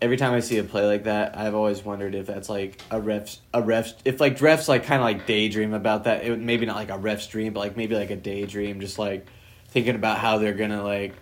Every 0.00 0.16
time 0.16 0.32
I 0.32 0.40
see 0.40 0.58
a 0.58 0.64
play 0.64 0.86
like 0.86 1.04
that, 1.04 1.36
I've 1.36 1.54
always 1.56 1.84
wondered 1.84 2.14
if 2.14 2.26
that's 2.26 2.48
like 2.48 2.80
a 2.90 3.00
refs, 3.00 3.38
a 3.52 3.60
refs, 3.60 3.94
if 4.04 4.20
like 4.20 4.38
refs 4.38 4.68
like 4.68 4.84
kind 4.84 5.00
of 5.00 5.04
like 5.04 5.26
daydream 5.26 5.74
about 5.74 6.04
that. 6.04 6.24
It 6.24 6.30
would 6.30 6.40
maybe 6.40 6.66
not 6.66 6.76
like 6.76 6.90
a 6.90 6.98
ref's 6.98 7.26
dream, 7.26 7.52
but 7.52 7.60
like 7.60 7.76
maybe 7.76 7.96
like 7.96 8.10
a 8.10 8.16
daydream, 8.16 8.80
just 8.80 8.98
like 8.98 9.26
thinking 9.68 9.96
about 9.96 10.18
how 10.18 10.38
they're 10.38 10.54
gonna 10.54 10.84
like 10.84 11.14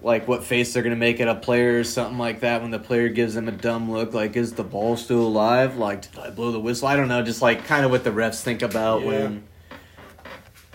like 0.00 0.28
what 0.28 0.44
face 0.44 0.72
they're 0.72 0.82
gonna 0.84 0.96
make 0.96 1.20
at 1.20 1.26
a 1.28 1.34
player 1.34 1.80
or 1.80 1.84
something 1.84 2.18
like 2.18 2.40
that 2.40 2.62
when 2.62 2.70
the 2.70 2.78
player 2.78 3.08
gives 3.08 3.34
them 3.34 3.48
a 3.48 3.52
dumb 3.52 3.90
look 3.90 4.14
like 4.14 4.36
is 4.36 4.52
the 4.52 4.62
ball 4.62 4.96
still 4.96 5.22
alive 5.26 5.76
like 5.76 6.02
did 6.02 6.16
i 6.20 6.30
blow 6.30 6.52
the 6.52 6.60
whistle 6.60 6.86
i 6.86 6.94
don't 6.94 7.08
know 7.08 7.20
just 7.20 7.42
like 7.42 7.64
kind 7.64 7.84
of 7.84 7.90
what 7.90 8.04
the 8.04 8.10
refs 8.10 8.40
think 8.40 8.62
about 8.62 9.02
Yeah. 9.02 9.06
when 9.08 9.42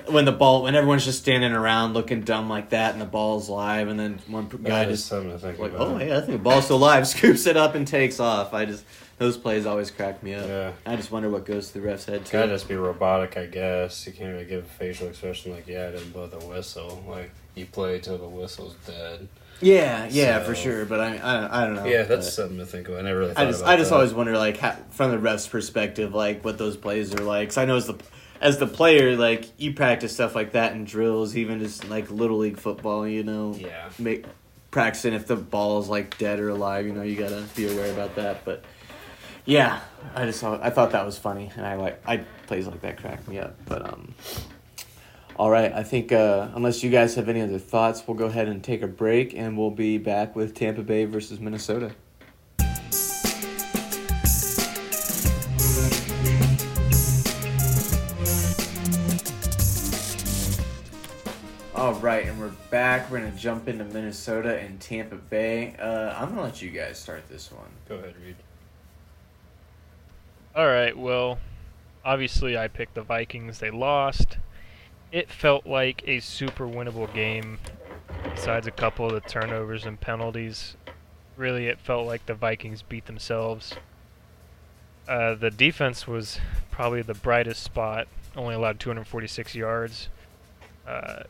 when 0.07 0.25
the 0.25 0.31
ball 0.31 0.63
when 0.63 0.75
everyone's 0.75 1.05
just 1.05 1.19
standing 1.19 1.51
around 1.51 1.93
looking 1.93 2.21
dumb 2.21 2.49
like 2.49 2.69
that 2.69 2.93
and 2.93 3.01
the 3.01 3.05
ball's 3.05 3.49
live 3.49 3.87
and 3.87 3.99
then 3.99 4.19
one 4.27 4.47
guy 4.47 4.85
just 4.85 5.07
something 5.07 5.31
to 5.31 5.39
think 5.39 5.59
like 5.59 5.71
about. 5.71 5.87
oh 5.87 5.97
hey 5.97 6.15
I 6.15 6.19
think 6.19 6.31
the 6.31 6.37
ball's 6.37 6.65
still 6.65 6.79
live 6.79 7.07
scoops 7.15 7.45
it 7.45 7.57
up 7.57 7.75
and 7.75 7.87
takes 7.87 8.19
off. 8.19 8.53
I 8.53 8.65
just 8.65 8.85
those 9.17 9.37
plays 9.37 9.65
always 9.65 9.91
crack 9.91 10.21
me 10.23 10.33
up. 10.33 10.47
Yeah. 10.47 10.71
I 10.85 10.95
just 10.95 11.11
wonder 11.11 11.29
what 11.29 11.45
goes 11.45 11.69
through 11.71 11.81
the 11.81 11.87
ref's 11.87 12.05
head 12.05 12.25
too. 12.25 12.33
Gotta 12.33 12.49
just 12.49 12.67
be 12.67 12.75
robotic, 12.75 13.37
I 13.37 13.45
guess. 13.45 14.05
You 14.05 14.13
can't 14.13 14.33
really 14.33 14.45
give 14.45 14.65
a 14.65 14.67
facial 14.67 15.07
expression 15.07 15.53
like, 15.53 15.67
yeah, 15.67 15.87
I 15.87 15.91
didn't 15.91 16.11
blow 16.11 16.27
the 16.27 16.39
whistle. 16.45 17.03
Like, 17.07 17.31
you 17.55 17.65
play 17.65 17.99
till 17.99 18.17
the 18.17 18.27
whistle's 18.27 18.75
dead. 18.85 19.27
Yeah, 19.61 20.07
yeah, 20.11 20.43
for 20.43 20.55
sure. 20.55 20.83
But 20.85 20.99
I, 20.99 21.17
I, 21.17 21.61
I 21.61 21.65
don't 21.65 21.75
know. 21.75 21.85
yeah, 21.85 22.03
that's 22.03 22.25
but 22.25 22.33
something 22.33 22.57
to 22.57 22.65
think 22.65 22.87
about. 22.89 22.99
I 22.99 23.03
never 23.03 23.19
really 23.19 23.33
thought 23.33 23.43
I 23.43 23.49
just, 23.49 23.61
about 23.61 23.71
I 23.71 23.77
just 23.77 23.89
that. 23.91 23.95
always 23.95 24.13
wonder, 24.13 24.37
like, 24.37 24.57
how, 24.57 24.75
from 24.89 25.11
the 25.11 25.19
ref's 25.19 25.47
perspective, 25.47 26.13
like 26.13 26.43
what 26.43 26.57
those 26.57 26.75
plays 26.75 27.13
are 27.13 27.23
like. 27.23 27.49
Cause 27.49 27.57
I 27.57 27.65
know 27.65 27.77
as 27.77 27.87
the, 27.87 27.97
as 28.43 28.57
the 28.59 28.67
player, 28.67 29.15
like 29.15 29.45
you 29.57 29.73
practice 29.73 30.13
stuff 30.13 30.35
like 30.35 30.51
that 30.51 30.73
in 30.73 30.85
drills, 30.85 31.35
even 31.35 31.59
just 31.59 31.89
like 31.89 32.11
little 32.11 32.37
league 32.37 32.57
football. 32.59 33.07
You 33.07 33.23
know, 33.23 33.55
Yeah. 33.57 33.89
make 33.97 34.25
practicing 34.69 35.13
if 35.13 35.25
the 35.27 35.35
ball 35.35 35.79
is 35.79 35.89
like 35.89 36.17
dead 36.17 36.39
or 36.39 36.49
alive. 36.49 36.85
You 36.85 36.93
know, 36.93 37.01
you 37.03 37.15
gotta 37.15 37.43
be 37.55 37.71
aware 37.71 37.91
about 37.91 38.15
that. 38.15 38.43
But 38.45 38.63
yeah, 39.45 39.79
I 40.13 40.25
just 40.25 40.39
saw, 40.39 40.59
I 40.61 40.69
thought 40.69 40.91
that 40.91 41.05
was 41.05 41.17
funny, 41.17 41.51
and 41.55 41.65
I 41.65 41.75
like 41.75 42.01
I 42.07 42.17
plays 42.47 42.67
like 42.67 42.81
that 42.81 42.97
crack 42.97 43.27
me 43.27 43.39
up. 43.39 43.55
But 43.65 43.85
um, 43.91 44.13
all 45.35 45.49
right, 45.49 45.71
I 45.73 45.83
think 45.83 46.11
uh, 46.11 46.49
unless 46.53 46.83
you 46.83 46.89
guys 46.91 47.15
have 47.15 47.27
any 47.29 47.41
other 47.41 47.59
thoughts, 47.59 48.03
we'll 48.05 48.17
go 48.17 48.25
ahead 48.25 48.47
and 48.47 48.63
take 48.63 48.81
a 48.83 48.87
break, 48.87 49.33
and 49.33 49.57
we'll 49.57 49.71
be 49.71 49.97
back 49.97 50.35
with 50.35 50.53
Tampa 50.53 50.83
Bay 50.83 51.05
versus 51.05 51.39
Minnesota. 51.39 51.91
All 61.83 61.95
right, 61.95 62.25
and 62.25 62.39
we're 62.39 62.53
back. 62.69 63.11
We're 63.11 63.19
gonna 63.19 63.31
jump 63.31 63.67
into 63.67 63.83
Minnesota 63.83 64.57
and 64.57 64.79
Tampa 64.79 65.17
Bay. 65.17 65.75
Uh, 65.77 66.13
I'm 66.17 66.29
gonna 66.29 66.43
let 66.43 66.61
you 66.61 66.69
guys 66.69 66.97
start 66.97 67.27
this 67.27 67.51
one. 67.51 67.67
Go 67.89 67.95
ahead, 67.95 68.13
Reed. 68.23 68.37
All 70.55 70.65
right, 70.65 70.97
well, 70.97 71.39
obviously 72.05 72.57
I 72.57 72.69
picked 72.69 72.93
the 72.93 73.01
Vikings. 73.01 73.59
They 73.59 73.69
lost. 73.69 74.37
It 75.11 75.29
felt 75.29 75.65
like 75.67 76.03
a 76.07 76.21
super 76.21 76.65
winnable 76.65 77.13
game, 77.13 77.59
besides 78.33 78.65
a 78.65 78.71
couple 78.71 79.07
of 79.07 79.11
the 79.11 79.29
turnovers 79.29 79.85
and 79.85 79.99
penalties. 79.99 80.77
Really, 81.35 81.67
it 81.67 81.81
felt 81.81 82.07
like 82.07 82.27
the 82.27 82.33
Vikings 82.33 82.81
beat 82.81 83.07
themselves. 83.07 83.73
Uh, 85.05 85.35
the 85.35 85.51
defense 85.51 86.07
was 86.07 86.39
probably 86.71 87.01
the 87.01 87.13
brightest 87.13 87.61
spot, 87.61 88.07
only 88.37 88.55
allowed 88.55 88.79
246 88.79 89.53
yards. 89.53 90.07
Uh, 90.87 91.23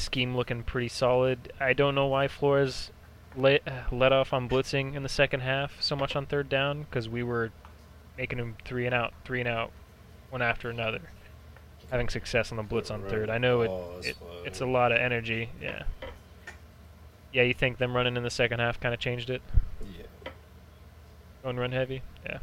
scheme 0.00 0.36
looking 0.36 0.62
pretty 0.62 0.88
solid. 0.88 1.52
I 1.60 1.72
don't 1.72 1.94
know 1.94 2.06
why 2.06 2.28
Flores 2.28 2.90
let, 3.36 3.62
let 3.92 4.12
off 4.12 4.32
on 4.32 4.48
blitzing 4.48 4.94
in 4.94 5.02
the 5.02 5.08
second 5.08 5.40
half 5.40 5.80
so 5.80 5.94
much 5.94 6.16
on 6.16 6.26
third 6.26 6.48
down, 6.48 6.82
because 6.82 7.08
we 7.08 7.22
were 7.22 7.50
making 8.18 8.38
him 8.38 8.56
three 8.64 8.86
and 8.86 8.94
out, 8.94 9.12
three 9.24 9.40
and 9.40 9.48
out, 9.48 9.70
one 10.30 10.42
after 10.42 10.70
another. 10.70 11.00
Having 11.90 12.08
success 12.10 12.52
on 12.52 12.56
the 12.56 12.62
blitz 12.62 12.90
on 12.90 13.02
third. 13.02 13.30
I 13.30 13.38
know 13.38 13.62
it, 13.62 13.70
oh, 13.70 14.00
it 14.02 14.16
it's 14.44 14.60
a 14.60 14.66
lot 14.66 14.92
of 14.92 14.98
energy. 14.98 15.50
Yeah. 15.60 15.82
Yeah, 17.32 17.42
you 17.42 17.54
think 17.54 17.78
them 17.78 17.96
running 17.96 18.16
in 18.16 18.22
the 18.22 18.30
second 18.30 18.60
half 18.60 18.78
kind 18.78 18.94
of 18.94 19.00
changed 19.00 19.28
it? 19.28 19.42
Yeah. 19.80 20.30
Going 21.42 21.56
run 21.56 21.72
heavy? 21.72 22.02
Yeah. 22.24 22.38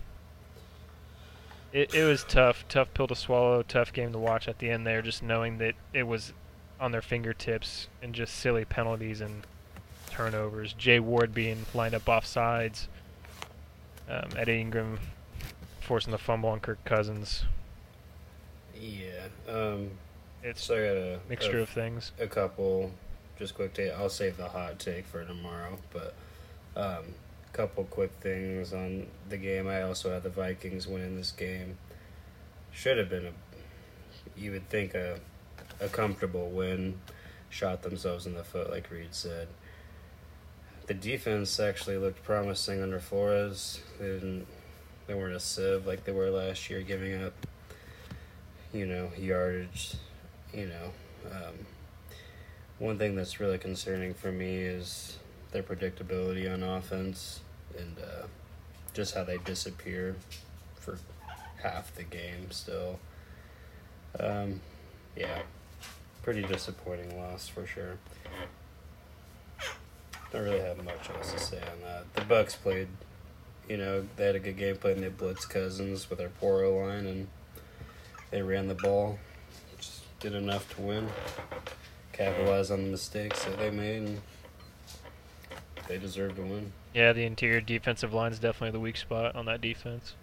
It 1.71 1.93
it 1.93 2.03
was 2.03 2.23
tough, 2.23 2.65
tough 2.67 2.93
pill 2.93 3.07
to 3.07 3.15
swallow, 3.15 3.61
tough 3.63 3.93
game 3.93 4.11
to 4.11 4.17
watch 4.17 4.47
at 4.47 4.59
the 4.59 4.69
end 4.69 4.85
there, 4.87 5.01
just 5.01 5.21
knowing 5.21 5.57
that 5.59 5.75
it 5.93 6.03
was 6.03 6.33
on 6.79 6.91
their 6.91 7.01
fingertips 7.01 7.87
and 8.01 8.13
just 8.13 8.35
silly 8.35 8.65
penalties 8.65 9.21
and 9.21 9.45
turnovers. 10.09 10.73
Jay 10.73 10.99
Ward 10.99 11.33
being 11.33 11.65
lined 11.73 11.95
up 11.95 12.07
off 12.07 12.25
sides. 12.25 12.87
Um, 14.09 14.29
Eddie 14.37 14.61
Ingram 14.61 14.99
forcing 15.81 16.11
the 16.11 16.17
fumble 16.17 16.49
on 16.49 16.59
Kirk 16.59 16.83
Cousins. 16.85 17.45
Yeah. 18.79 19.27
Um, 19.49 19.91
It's 20.43 20.63
so 20.63 20.75
I 20.75 20.87
got 20.87 20.97
a 20.97 21.19
mixture 21.29 21.59
a, 21.59 21.61
of 21.63 21.69
things. 21.69 22.11
a 22.19 22.27
couple. 22.27 22.91
Just 23.37 23.55
quick 23.55 23.73
take. 23.73 23.91
I'll 23.91 24.09
save 24.09 24.37
the 24.37 24.47
hot 24.49 24.79
take 24.79 25.05
for 25.05 25.23
tomorrow, 25.23 25.77
but 25.93 26.13
um, 26.75 27.13
couple 27.53 27.83
quick 27.85 28.11
things 28.21 28.71
on 28.71 29.07
the 29.29 29.37
game. 29.37 29.67
I 29.67 29.81
also 29.81 30.11
had 30.11 30.23
the 30.23 30.29
Vikings 30.29 30.87
winning 30.87 31.15
this 31.15 31.31
game. 31.31 31.77
Should 32.71 32.97
have 32.97 33.09
been 33.09 33.25
a, 33.25 34.39
you 34.39 34.51
would 34.51 34.69
think 34.69 34.93
a, 34.93 35.19
a 35.79 35.87
comfortable 35.87 36.49
win. 36.49 36.99
Shot 37.49 37.81
themselves 37.81 38.25
in 38.25 38.33
the 38.33 38.43
foot, 38.43 38.69
like 38.69 38.91
Reed 38.91 39.13
said. 39.13 39.47
The 40.87 40.93
defense 40.93 41.59
actually 41.59 41.97
looked 41.97 42.23
promising 42.23 42.81
under 42.81 42.99
Flores. 42.99 43.81
They 43.99 44.07
didn't, 44.07 44.47
they 45.05 45.13
weren't 45.13 45.35
a 45.35 45.39
sieve 45.39 45.85
like 45.85 46.03
they 46.03 46.11
were 46.11 46.29
last 46.29 46.69
year, 46.69 46.81
giving 46.81 47.21
up, 47.23 47.33
you 48.73 48.85
know, 48.85 49.11
yardage. 49.17 49.95
You 50.53 50.67
know, 50.67 50.91
um, 51.31 51.53
one 52.79 52.97
thing 52.97 53.15
that's 53.15 53.39
really 53.39 53.57
concerning 53.57 54.13
for 54.13 54.31
me 54.31 54.57
is 54.57 55.17
their 55.51 55.63
predictability 55.63 56.51
on 56.51 56.63
offense 56.63 57.41
and 57.77 57.97
uh, 57.99 58.27
just 58.93 59.13
how 59.13 59.23
they 59.23 59.37
disappear 59.39 60.15
for 60.75 60.97
half 61.61 61.93
the 61.95 62.03
game 62.03 62.51
still. 62.51 62.99
Um, 64.19 64.61
yeah, 65.15 65.41
pretty 66.27 66.41
disappointing 66.41 67.17
loss 67.17 67.47
for 67.47 67.65
sure. 67.65 67.97
Don't 70.33 70.43
really 70.43 70.59
have 70.59 70.83
much 70.83 71.09
else 71.09 71.31
to 71.31 71.39
say 71.39 71.61
on 71.61 71.79
that. 71.85 72.13
The 72.15 72.21
Bucs 72.21 72.61
played, 72.61 72.89
you 73.69 73.77
know, 73.77 74.05
they 74.17 74.25
had 74.25 74.35
a 74.35 74.39
good 74.39 74.57
game 74.57 74.75
plan. 74.75 74.99
They 74.99 75.09
blitzed 75.09 75.47
Cousins 75.47 76.09
with 76.09 76.19
their 76.19 76.27
poor 76.27 76.67
line, 76.67 77.05
and 77.05 77.27
they 78.29 78.41
ran 78.41 78.67
the 78.67 78.75
ball. 78.75 79.19
Just 79.77 80.01
did 80.19 80.35
enough 80.35 80.75
to 80.75 80.81
win. 80.81 81.07
Capitalize 82.11 82.71
on 82.71 82.83
the 82.83 82.89
mistakes 82.89 83.45
that 83.45 83.57
they 83.57 83.71
made, 83.71 84.03
and 84.03 84.21
they 85.87 85.97
deserve 85.97 86.35
to 86.35 86.41
win. 86.41 86.73
Yeah, 86.93 87.13
the 87.13 87.23
interior 87.23 87.61
defensive 87.61 88.13
line 88.13 88.33
is 88.33 88.39
definitely 88.39 88.71
the 88.71 88.81
weak 88.81 88.97
spot 88.97 89.33
on 89.33 89.45
that 89.45 89.61
defense. 89.61 90.13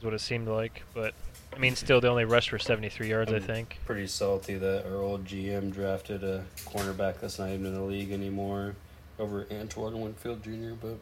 Is 0.00 0.04
what 0.04 0.12
it 0.12 0.20
seemed 0.20 0.48
like, 0.48 0.82
but 0.92 1.14
I 1.54 1.58
mean, 1.58 1.76
still 1.76 2.00
they 2.00 2.08
only 2.08 2.24
rushed 2.24 2.50
for 2.50 2.58
73 2.58 3.08
yards, 3.08 3.32
I 3.32 3.36
Um, 3.36 3.42
think. 3.42 3.78
Pretty 3.86 4.06
salty 4.06 4.54
that 4.56 4.86
our 4.86 4.96
old 4.96 5.24
GM 5.24 5.72
drafted 5.72 6.24
a 6.24 6.44
cornerback 6.66 7.20
that's 7.20 7.38
not 7.38 7.50
even 7.50 7.66
in 7.66 7.74
the 7.74 7.82
league 7.82 8.10
anymore 8.12 8.74
over 9.18 9.46
Antoine 9.52 10.00
Winfield 10.00 10.42
Jr. 10.42 10.74
But 10.80 10.96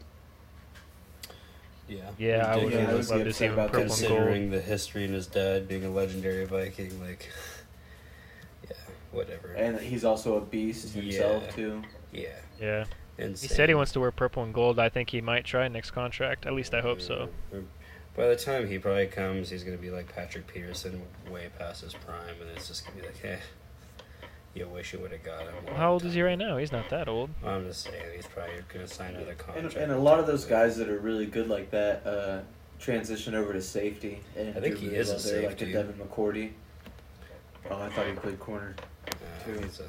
yeah, 1.88 2.10
Yeah, 2.18 2.46
I 2.52 2.56
would 2.56 2.72
Yeah, 2.72 2.78
I 2.78 2.82
have 2.82 2.96
was 2.96 3.10
loved 3.10 3.20
gonna 3.22 3.32
see 3.32 3.44
him 3.46 3.52
about 3.54 3.72
purple 3.72 3.86
considering 3.86 4.50
the 4.50 4.60
history 4.60 5.04
and 5.04 5.14
his 5.14 5.26
dad 5.26 5.68
being 5.68 5.84
a 5.84 5.90
legendary 5.90 6.44
Viking, 6.44 7.00
like 7.02 7.28
yeah, 8.68 8.76
whatever. 9.10 9.52
And 9.54 9.80
he's 9.80 10.04
also 10.04 10.36
a 10.36 10.40
beast 10.40 10.94
himself 10.94 11.44
Yeah. 11.44 11.50
too. 11.50 11.82
yeah, 12.12 12.28
Yeah, 12.60 12.84
insane. 13.18 13.48
he 13.48 13.54
said 13.54 13.68
he 13.68 13.74
wants 13.74 13.92
to 13.92 14.00
wear 14.00 14.10
purple 14.12 14.42
and 14.42 14.52
gold. 14.54 14.78
I 14.78 14.88
think 14.88 15.10
he 15.10 15.20
might 15.20 15.44
try 15.44 15.66
next 15.68 15.90
contract. 15.92 16.46
At 16.46 16.52
least 16.52 16.74
I 16.74 16.80
hope 16.80 17.00
so. 17.00 17.28
Yeah. 18.16 18.22
By 18.22 18.28
the 18.28 18.36
time 18.36 18.66
he 18.68 18.78
probably 18.78 19.06
comes, 19.06 19.50
he's 19.50 19.64
gonna 19.64 19.76
be 19.76 19.90
like 19.90 20.14
Patrick 20.14 20.46
Peterson, 20.46 21.02
way 21.30 21.48
past 21.58 21.82
his 21.82 21.94
prime, 21.94 22.34
and 22.40 22.50
it's 22.56 22.68
just 22.68 22.86
gonna 22.86 23.00
be 23.00 23.06
like, 23.06 23.24
eh, 23.24 23.36
you 24.54 24.68
wish 24.68 24.92
you 24.92 24.98
would 24.98 25.12
have 25.12 25.22
got 25.22 25.42
him. 25.42 25.54
Well, 25.66 25.74
how 25.76 25.92
old 25.92 26.04
is 26.04 26.12
he 26.14 26.22
right 26.22 26.36
now? 26.38 26.56
He's 26.58 26.72
not 26.72 26.90
that 26.90 27.08
old. 27.08 27.30
I'm 27.44 27.66
just 27.66 27.84
saying 27.84 28.04
he's 28.14 28.26
probably 28.26 28.54
gonna 28.72 28.86
sign 28.86 29.14
another 29.14 29.34
contract. 29.34 29.76
and 29.76 29.92
a 29.92 29.98
lot 29.98 30.20
of 30.20 30.26
those 30.26 30.44
guys 30.44 30.76
that 30.76 30.88
are 30.88 30.98
really 30.98 31.26
good 31.26 31.48
like 31.48 31.70
that 31.70 32.06
uh, 32.06 32.40
transition 32.78 33.34
over 33.34 33.52
to 33.52 33.62
safety. 33.62 34.20
And 34.36 34.56
I 34.56 34.60
think 34.60 34.76
he 34.76 34.86
really 34.86 34.98
is 34.98 35.08
a 35.10 35.14
well 35.14 35.22
there, 35.22 35.42
like 35.48 35.56
a 35.56 35.58
safety. 35.58 35.72
Devin 35.72 35.94
McCourty. 35.94 36.50
Oh, 37.70 37.80
I 37.80 37.88
thought 37.90 38.06
he 38.06 38.12
played 38.12 38.38
corner. 38.40 38.74
Too. 39.44 39.58
he's 39.62 39.80
a 39.80 39.88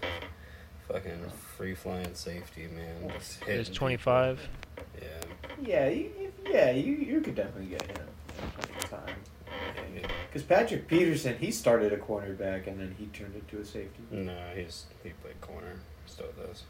fucking 0.92 1.20
free 1.58 1.76
flying 1.76 2.14
safety 2.14 2.68
man. 2.74 3.12
Just 3.18 3.40
hitting 3.44 3.58
He's 3.58 3.68
people. 3.70 3.80
25. 3.80 4.50
Yeah, 5.02 5.08
Yeah, 5.62 5.88
you, 5.90 6.12
you- 6.20 6.34
yeah, 6.50 6.72
you 6.72 6.94
you 6.94 7.22
could 7.22 7.36
definitely 7.36 7.68
get 7.68 7.82
him 7.84 7.90
in 7.96 7.96
plenty 7.96 8.08
of 8.10 8.13
time. 8.90 9.16
Because 10.28 10.44
Patrick 10.44 10.88
Peterson, 10.88 11.38
he 11.38 11.52
started 11.52 11.94
a 11.94 11.98
cornerback 11.98 12.68
and 12.68 12.80
then 12.80 12.96
he 12.98 13.06
turned 13.08 13.36
into 13.36 13.60
a 13.60 13.66
safety. 13.66 14.02
No, 14.12 14.36
he's 14.56 14.86
he 15.04 15.10
played 15.10 15.40
corner. 15.42 15.80
Still 16.08 16.32
does. 16.36 16.64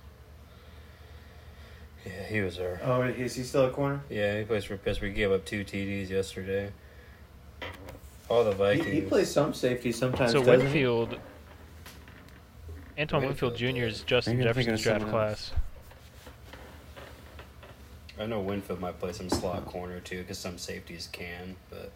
Yeah, 2.05 2.23
he 2.27 2.41
was 2.41 2.57
there. 2.57 2.81
Oh, 2.83 3.01
is 3.03 3.35
he 3.35 3.43
still 3.43 3.65
a 3.65 3.71
corner? 3.71 4.01
Yeah, 4.09 4.37
he 4.39 4.43
plays 4.43 4.65
for 4.65 4.75
Pittsburgh. 4.77 5.11
He 5.11 5.15
gave 5.15 5.31
up 5.31 5.45
two 5.45 5.63
TDs 5.63 6.09
yesterday. 6.09 6.71
All 8.29 8.43
the 8.43 8.51
Vikings. 8.51 8.85
He, 8.85 8.91
he 8.95 9.01
plays 9.01 9.31
some 9.31 9.53
safety 9.53 9.91
sometimes. 9.91 10.31
So 10.33 10.43
doesn't 10.43 10.67
he? 10.67 10.85
Winfield, 10.85 11.19
Anton 12.97 13.23
Winfield 13.23 13.53
Winfield 13.53 13.75
Jr. 13.75 13.85
is 13.85 14.01
Justin 14.03 14.37
Maybe 14.37 14.49
I'm 14.49 14.55
thinking 14.55 14.75
Jefferson's 14.75 14.99
draft 15.01 15.11
class. 15.11 15.51
else. 15.51 15.62
Class. 18.15 18.23
I 18.23 18.27
know 18.27 18.39
Winfield 18.39 18.79
might 18.79 18.99
play 18.99 19.13
some 19.13 19.29
slot 19.29 19.65
corner 19.65 19.99
too, 19.99 20.19
because 20.19 20.37
some 20.37 20.57
safeties 20.57 21.09
can, 21.11 21.55
but 21.69 21.91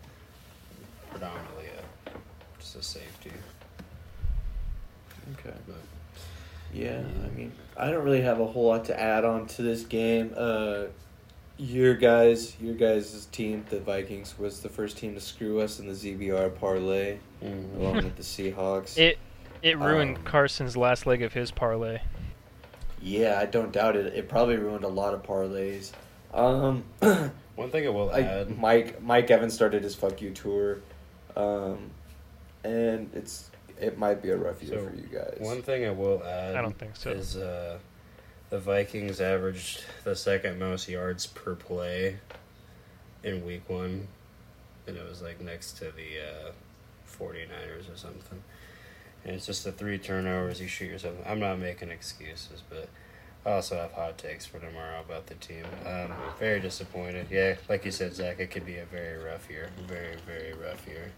predominantly 1.11 1.65
a, 1.77 2.11
just 2.59 2.75
a 2.75 2.83
safety. 2.83 3.31
Okay. 5.33 5.55
But 5.67 5.75
Yeah, 6.73 7.01
I 7.25 7.35
mean, 7.35 7.51
I 7.75 7.89
don't 7.91 8.03
really 8.03 8.21
have 8.21 8.39
a 8.39 8.45
whole 8.45 8.67
lot 8.67 8.85
to 8.85 8.99
add 8.99 9.25
on 9.25 9.47
to 9.47 9.61
this 9.61 9.83
game. 9.83 10.33
Uh, 10.35 10.85
your 11.57 11.95
guys, 11.95 12.55
your 12.61 12.75
guys' 12.75 13.27
team, 13.31 13.65
the 13.69 13.79
Vikings, 13.79 14.37
was 14.37 14.59
the 14.59 14.69
first 14.69 14.97
team 14.97 15.15
to 15.15 15.21
screw 15.21 15.59
us 15.59 15.79
in 15.79 15.87
the 15.87 15.93
ZBR 15.93 16.55
parlay, 16.59 17.17
mhm. 17.43 17.77
along 17.77 17.95
with 17.95 18.15
the 18.15 18.23
Seahawks. 18.23 18.97
It 18.97 19.17
it 19.63 19.77
ruined 19.79 20.17
Um, 20.17 20.23
Carson's 20.23 20.77
last 20.77 21.07
leg 21.07 21.23
of 21.23 21.33
his 21.33 21.49
parlay. 21.49 21.99
yeah, 23.01 23.39
I 23.41 23.47
don't 23.47 23.71
doubt 23.71 23.95
it. 23.95 24.13
It 24.13 24.29
probably 24.29 24.57
ruined 24.57 24.83
a 24.83 24.89
lot 24.89 25.15
of 25.15 25.23
parlays. 25.23 25.91
Um, 26.37 26.83
one 27.55 27.71
thing 27.71 27.87
I 27.87 27.89
will 27.89 28.11
I, 28.11 28.21
add. 28.21 28.57
Mike 28.57 29.01
Mike 29.01 29.29
Evans 29.31 29.53
started 29.53 29.83
his 29.83 29.95
fuck 29.95 30.21
you 30.21 30.29
tour, 30.31 30.79
um, 31.35 31.89
and 32.63 33.09
it's 33.13 33.49
it 33.79 33.97
might 33.97 34.21
be 34.21 34.29
a 34.29 34.37
rough 34.37 34.61
year 34.61 34.79
So, 34.79 34.87
for 34.87 34.95
you 34.95 35.07
guys. 35.07 35.37
One 35.39 35.61
thing 35.61 35.85
I 35.85 35.91
will 35.91 36.23
add. 36.23 36.55
I 36.55 36.61
don't 36.61 36.77
think 36.77 36.95
so. 36.95 37.09
Is 37.09 37.37
uh, 37.37 37.79
the 38.49 38.59
Vikings 38.59 39.19
averaged 39.19 39.83
the 40.03 40.15
second 40.15 40.59
most 40.59 40.87
yards 40.87 41.25
per 41.25 41.55
play 41.55 42.17
in 43.23 43.45
week 43.45 43.67
one, 43.67 44.07
and 44.85 44.95
it 44.95 45.07
was 45.07 45.21
like 45.21 45.41
next 45.41 45.73
to 45.79 45.85
the 45.85 46.19
uh, 46.47 46.51
49ers 47.19 47.91
or 47.91 47.97
something. 47.97 48.43
And 49.25 49.35
it's 49.35 49.45
just 49.45 49.63
the 49.63 49.71
three 49.71 49.97
turnovers 49.97 50.61
you 50.61 50.67
shoot 50.67 50.89
yourself. 50.91 51.15
I'm 51.25 51.39
not 51.39 51.59
making 51.59 51.89
excuses, 51.89 52.63
but 52.69 52.87
I 53.47 53.51
also 53.53 53.77
have 53.77 53.93
hot 53.93 54.17
takes 54.17 54.45
for 54.45 54.59
tomorrow 54.59 54.99
about 54.99 55.27
the 55.27 55.35
team. 55.35 55.63
Um, 55.85 56.11
very 56.37 56.59
disappointed. 56.59 57.27
Yeah, 57.31 57.55
like 57.69 57.85
you 57.85 57.91
said, 57.91 58.13
Zach, 58.13 58.41
it 58.41 58.51
could 58.51 58.65
be 58.65 58.75
a 58.79 58.85
very 58.85 59.23
rough 59.23 59.49
year. 59.49 59.69
Very, 59.87 60.17
very 60.25 60.51
rough 60.53 60.85
year, 60.85 61.11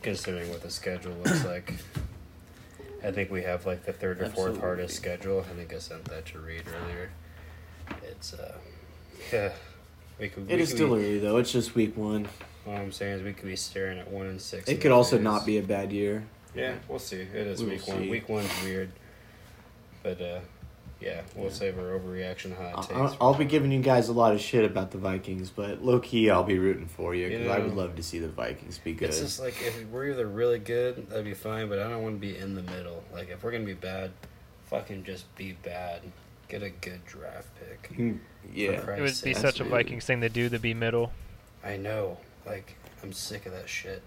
considering 0.00 0.48
what 0.48 0.62
the 0.62 0.70
schedule 0.70 1.12
looks 1.22 1.44
like. 1.44 1.74
I 3.04 3.10
think 3.10 3.30
we 3.30 3.42
have 3.42 3.66
like 3.66 3.84
the 3.84 3.92
third 3.92 4.22
or 4.22 4.24
fourth 4.24 4.36
Absolutely. 4.38 4.60
hardest 4.60 4.96
schedule. 4.96 5.40
I 5.40 5.54
think 5.54 5.74
I 5.74 5.78
sent 5.78 6.06
that 6.06 6.24
to 6.26 6.38
Reed 6.38 6.62
earlier. 6.66 7.10
It's 8.04 8.32
uh, 8.32 8.54
yeah, 9.30 9.52
we 10.18 10.30
could. 10.30 10.50
it 10.50 10.56
we 10.56 10.62
is 10.62 10.70
could 10.70 10.76
still 10.78 10.88
Be, 10.96 11.02
early 11.02 11.18
though. 11.18 11.36
It's 11.36 11.52
just 11.52 11.74
week 11.74 11.94
one. 11.94 12.26
all 12.66 12.74
I'm 12.74 12.90
saying 12.90 13.18
is 13.18 13.22
we 13.22 13.34
could 13.34 13.48
be 13.48 13.56
staring 13.56 13.98
at 13.98 14.10
one 14.10 14.24
and 14.26 14.40
six. 14.40 14.66
It 14.66 14.80
could 14.80 14.92
also 14.92 15.16
face. 15.16 15.24
not 15.24 15.44
be 15.44 15.58
a 15.58 15.62
bad 15.62 15.92
year. 15.92 16.24
Yeah, 16.54 16.74
we'll 16.88 16.98
see. 16.98 17.16
It 17.20 17.34
is 17.34 17.62
We 17.62 17.72
week 17.72 17.86
one. 17.86 17.98
see. 17.98 18.10
Week 18.10 18.28
one's 18.30 18.62
weird, 18.64 18.90
but 20.02 20.20
uh, 20.22 20.40
yeah, 21.00 21.22
we'll 21.34 21.46
Yeah. 21.46 21.52
save 21.52 21.78
our 21.78 21.98
overreaction 21.98 22.56
hot 22.56 22.72
I- 22.74 22.80
takes. 22.82 22.92
I'll, 22.92 23.16
I'll 23.20 23.34
be 23.34 23.44
giving 23.44 23.72
you 23.72 23.80
guys 23.80 24.08
a 24.08 24.12
lot 24.12 24.34
of 24.34 24.40
shit 24.40 24.64
about 24.64 24.90
the 24.90 24.98
Vikings, 24.98 25.50
but 25.50 25.82
low 25.82 25.98
key, 26.00 26.30
I'll 26.30 26.44
be 26.44 26.58
rooting 26.58 26.86
for 26.86 27.14
you 27.14 27.28
You 27.28 27.38
because 27.38 27.56
I 27.56 27.58
would 27.60 27.74
love 27.74 27.96
to 27.96 28.02
see 28.02 28.18
the 28.18 28.28
Vikings 28.28 28.78
be 28.78 28.92
good. 28.92 29.08
It's 29.08 29.20
just 29.20 29.40
like 29.40 29.54
if 29.62 29.86
we're 29.88 30.10
either 30.10 30.26
really 30.26 30.58
good, 30.58 31.08
that'd 31.08 31.24
be 31.24 31.34
fine. 31.34 31.68
But 31.68 31.78
I 31.78 31.88
don't 31.88 32.02
want 32.02 32.16
to 32.16 32.20
be 32.20 32.36
in 32.36 32.54
the 32.54 32.62
middle. 32.62 33.02
Like 33.12 33.30
if 33.30 33.42
we're 33.42 33.52
gonna 33.52 33.64
be 33.64 33.74
bad, 33.74 34.10
fucking 34.66 35.04
just 35.04 35.34
be 35.36 35.52
bad. 35.62 36.02
Get 36.48 36.62
a 36.64 36.70
good 36.70 37.04
draft 37.06 37.48
pick. 37.60 37.96
Mm, 37.96 38.18
yeah, 38.52 38.70
It 38.72 38.86
would 39.00 39.04
be 39.06 39.08
sake. 39.12 39.36
such 39.36 39.60
a. 39.60 39.64
Vikings 39.64 40.04
thing 40.04 40.20
to 40.22 40.28
do 40.28 40.48
to 40.48 40.58
be 40.58 40.74
middle. 40.74 41.12
I 41.64 41.76
know. 41.76 42.18
Like, 42.44 42.74
I'm 43.04 43.12
sick 43.12 43.46
of 43.46 43.52
that 43.52 43.68
shit. 43.68 44.02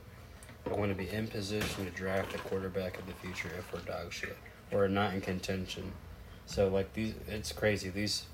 I 0.70 0.74
want 0.74 0.92
to 0.92 0.96
be 0.98 1.10
in 1.10 1.28
position 1.28 1.86
to 1.86 1.92
draft 1.92 2.36
a 2.36 2.38
quarterback 2.40 2.98
of 3.00 3.06
the 3.08 3.14
future 3.14 3.50
if 3.58 3.72
we're 3.72 3.80
dog 3.80 4.12
shit. 4.12 4.36
Or 4.72 4.88
not 4.90 5.14
in 5.14 5.22
contention. 5.22 5.92
So, 6.46 6.68
like, 6.68 6.94
these, 6.94 7.14
it's 7.28 7.52
crazy. 7.52 7.90
These 7.90 8.26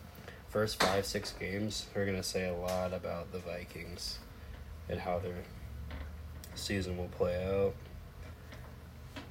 first 0.49 0.81
five, 0.81 1.05
six 1.05 1.31
games 1.39 1.87
are 1.95 2.05
going 2.05 2.17
to 2.17 2.23
say 2.23 2.47
a 2.47 2.53
lot 2.53 2.93
about 2.93 3.31
the 3.31 3.39
Vikings 3.39 4.19
and 4.89 4.99
how 4.99 5.19
their 5.19 5.35
season 6.55 6.97
will 6.97 7.07
play 7.09 7.43
out. 7.45 7.73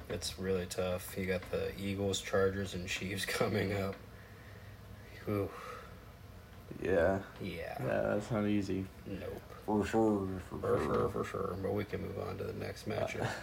It's 0.09 0.39
really 0.39 0.65
tough. 0.65 1.15
You 1.17 1.25
got 1.25 1.41
the 1.51 1.71
Eagles, 1.79 2.19
Chargers, 2.21 2.73
and 2.73 2.87
Chiefs 2.87 3.25
coming 3.27 3.73
up. 3.73 3.95
Whew. 5.25 5.49
yeah, 6.81 7.19
Yeah. 7.41 7.77
yeah. 7.79 8.01
That's 8.15 8.31
not 8.31 8.45
easy. 8.45 8.85
Nope. 9.05 9.41
For 9.65 9.85
sure, 9.85 10.27
For 10.49 10.79
sure, 10.83 11.09
for 11.09 11.23
sure. 11.23 11.55
But 11.61 11.73
we 11.75 11.83
can 11.83 12.01
move 12.01 12.17
on 12.27 12.37
to 12.39 12.43
the 12.45 12.53
next 12.53 12.87
matchup. 12.89 13.27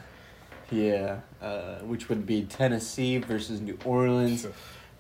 Yeah, 0.69 1.21
uh, 1.41 1.77
which 1.85 2.09
would 2.09 2.27
be 2.27 2.43
Tennessee 2.43 3.19
versus 3.19 3.61
New 3.61 3.79
Orleans. 3.85 4.49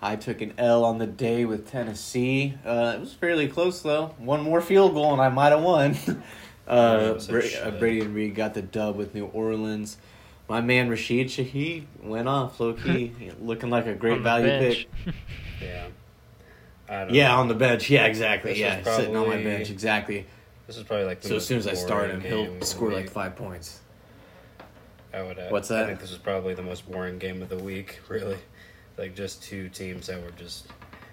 I 0.02 0.16
took 0.16 0.40
an 0.42 0.52
L 0.58 0.84
on 0.84 0.98
the 0.98 1.06
day 1.06 1.44
with 1.44 1.70
Tennessee. 1.70 2.54
Uh, 2.64 2.94
it 2.96 3.00
was 3.00 3.12
fairly 3.12 3.48
close 3.48 3.80
though. 3.82 4.14
One 4.18 4.42
more 4.42 4.60
field 4.60 4.94
goal 4.94 5.12
and 5.12 5.20
I 5.22 5.28
might 5.30 5.50
have 5.50 5.62
won. 5.62 5.96
uh, 6.68 7.14
Yeah, 7.18 7.26
Bra- 7.30 7.42
uh, 7.62 7.70
Brady 7.78 8.00
and 8.00 8.14
Reed 8.14 8.34
got 8.34 8.54
the 8.54 8.62
dub 8.62 8.96
with 8.96 9.14
New 9.14 9.26
Orleans. 9.26 9.96
My 10.48 10.60
man 10.60 10.88
Rashid 10.88 11.26
Shaheed 11.28 11.86
went 12.02 12.28
off 12.28 12.60
low 12.60 12.74
key, 12.74 13.12
looking 13.40 13.70
like 13.70 13.86
a 13.86 13.94
great 13.94 14.20
value 14.20 14.46
bench. 14.46 14.86
pick. 15.04 15.14
Yeah. 15.60 15.86
I 16.88 17.04
don't 17.04 17.14
Yeah, 17.14 17.28
know. 17.28 17.38
on 17.38 17.48
the 17.48 17.54
bench. 17.54 17.88
Yeah, 17.90 18.04
exactly. 18.06 18.52
This 18.52 18.60
yeah, 18.60 18.78
is 18.78 18.86
sitting 18.96 19.16
on 19.16 19.26
my 19.26 19.42
bench. 19.42 19.70
Exactly. 19.70 20.26
This 20.66 20.76
is 20.76 20.82
probably 20.84 21.06
like 21.06 21.20
the 21.20 21.28
So 21.28 21.36
as 21.36 21.46
soon 21.46 21.58
as 21.58 21.66
I 21.66 21.74
start 21.74 22.10
him, 22.10 22.20
he'll 22.20 22.60
score 22.60 22.92
like 22.92 23.08
five 23.10 23.34
points. 23.34 23.80
I 25.14 25.22
would. 25.22 25.38
Add. 25.38 25.50
What's 25.50 25.68
that? 25.68 25.84
I 25.84 25.86
think 25.86 26.00
this 26.00 26.12
is 26.12 26.18
probably 26.18 26.54
the 26.54 26.62
most 26.62 26.88
boring 26.90 27.18
game 27.18 27.40
of 27.42 27.48
the 27.48 27.56
week. 27.58 27.98
Really, 28.08 28.36
like 28.98 29.14
just 29.14 29.42
two 29.42 29.68
teams 29.68 30.06
that 30.06 30.22
were 30.22 30.30
just 30.32 30.68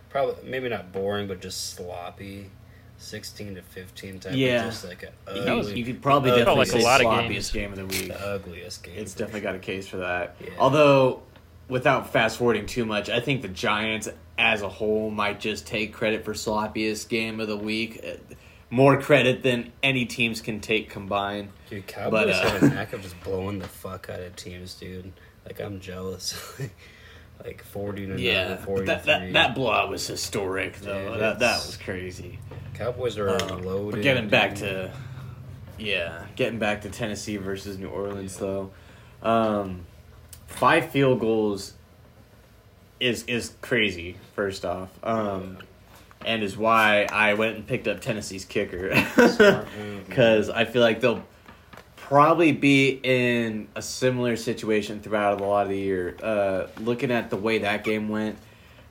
probably 0.10 0.36
maybe 0.50 0.70
not 0.70 0.92
boring, 0.92 1.28
but 1.28 1.42
just 1.42 1.76
sloppy. 1.76 2.50
Sixteen 2.98 3.56
to 3.56 3.62
fifteen 3.62 4.20
type. 4.20 4.34
Yeah. 4.36 4.66
Of 4.66 4.72
just 4.72 4.86
like 4.86 5.04
a 5.04 5.36
You, 5.36 5.42
ugly, 5.42 5.78
you 5.80 5.84
could 5.86 6.02
probably 6.02 6.32
ugly, 6.32 6.42
definitely 6.46 6.60
like 6.60 6.68
a 6.70 6.72
say 6.72 6.84
lot 6.84 7.02
of 7.02 7.08
sloppiest 7.08 7.28
games. 7.30 7.52
game 7.52 7.72
of 7.72 7.78
the 7.78 7.86
week. 7.86 8.08
the 8.10 8.22
ugliest 8.28 8.84
game. 8.84 8.94
It's 8.98 9.14
definitely 9.14 9.42
sure. 9.42 9.50
got 9.52 9.56
a 9.56 9.60
case 9.60 9.88
for 9.88 9.98
that. 9.98 10.36
Yeah. 10.40 10.50
Although, 10.58 11.24
without 11.68 12.12
fast 12.14 12.38
forwarding 12.38 12.66
too 12.66 12.86
much, 12.86 13.10
I 13.10 13.20
think 13.20 13.42
the 13.42 13.48
Giants 13.50 14.08
as 14.38 14.62
a 14.62 14.70
whole 14.70 15.10
might 15.10 15.40
just 15.40 15.68
take 15.68 15.92
credit 15.94 16.24
for 16.24 16.34
sloppiest 16.34 17.10
game 17.10 17.40
of 17.42 17.48
the 17.48 17.58
week. 17.58 18.00
Uh, 18.08 18.34
More 18.70 19.00
credit 19.02 19.44
than 19.44 19.74
any 19.82 20.06
teams 20.06 20.40
can 20.40 20.60
take 20.62 20.90
combined. 20.90 21.50
Dude, 21.70 21.86
Cowboys 21.88 22.26
But, 22.26 22.30
uh, 22.30 22.50
have 22.52 22.64
a 22.64 22.70
knack 22.70 22.94
of 22.94 23.02
just 23.02 23.22
blowing 23.24 23.60
the 23.60 23.68
fuck 23.68 24.10
out 24.10 24.22
of 24.22 24.36
teams, 24.38 24.76
dude. 24.76 25.12
Like 25.46 25.60
I'm 25.60 25.80
jealous. 25.82 26.40
like 27.44 27.64
forty 27.64 28.06
to 28.08 28.20
Yeah, 28.20 28.58
forty 28.58 28.86
that, 28.86 29.04
that 29.06 29.34
that 29.34 29.56
blowout 29.56 29.90
was 29.90 30.06
historic 30.08 30.80
though. 30.80 31.12
Dude, 31.12 31.20
that 31.22 31.40
that 31.40 31.58
was 31.66 31.78
crazy. 31.78 32.40
Cowboys 32.74 33.18
are 33.18 33.30
Um, 33.30 33.62
loaded. 33.64 33.92
but 33.92 34.02
getting 34.02 34.30
back 34.30 34.56
to, 34.56 34.92
yeah, 35.78 36.26
getting 36.36 36.58
back 36.60 36.82
to 36.82 36.90
Tennessee 36.90 37.38
versus 37.38 37.78
New 37.78 37.88
Orleans 37.90 38.38
though, 38.38 38.72
um, 39.22 39.86
five 40.48 40.90
field 40.90 41.20
goals 41.20 41.74
is 43.00 43.24
is 43.26 43.54
crazy. 43.62 44.18
First 44.36 44.66
off, 44.66 44.90
um, 45.04 45.58
and 46.26 46.42
is 46.42 46.56
why 46.58 47.08
I 47.12 47.34
went 47.36 47.58
and 47.58 47.68
picked 47.68 47.88
up 47.88 48.00
Tennessee's 48.02 48.46
kicker 48.46 48.90
because. 50.08 50.50
I 50.50 50.66
feel 50.66 50.82
like 50.82 51.02
they'll 51.02 51.24
probably 52.08 52.52
be 52.52 53.00
in 53.02 53.68
a 53.76 53.82
similar 53.82 54.36
situation 54.36 55.00
throughout 55.00 55.40
a 55.40 55.44
lot 55.44 55.64
of 55.64 55.70
the 55.70 55.78
year. 55.78 56.16
Uh, 56.22 56.68
looking 56.80 57.12
at 57.12 57.30
the 57.30 57.38
way 57.38 57.60
that 57.60 57.84
game 57.84 58.10
went, 58.10 58.38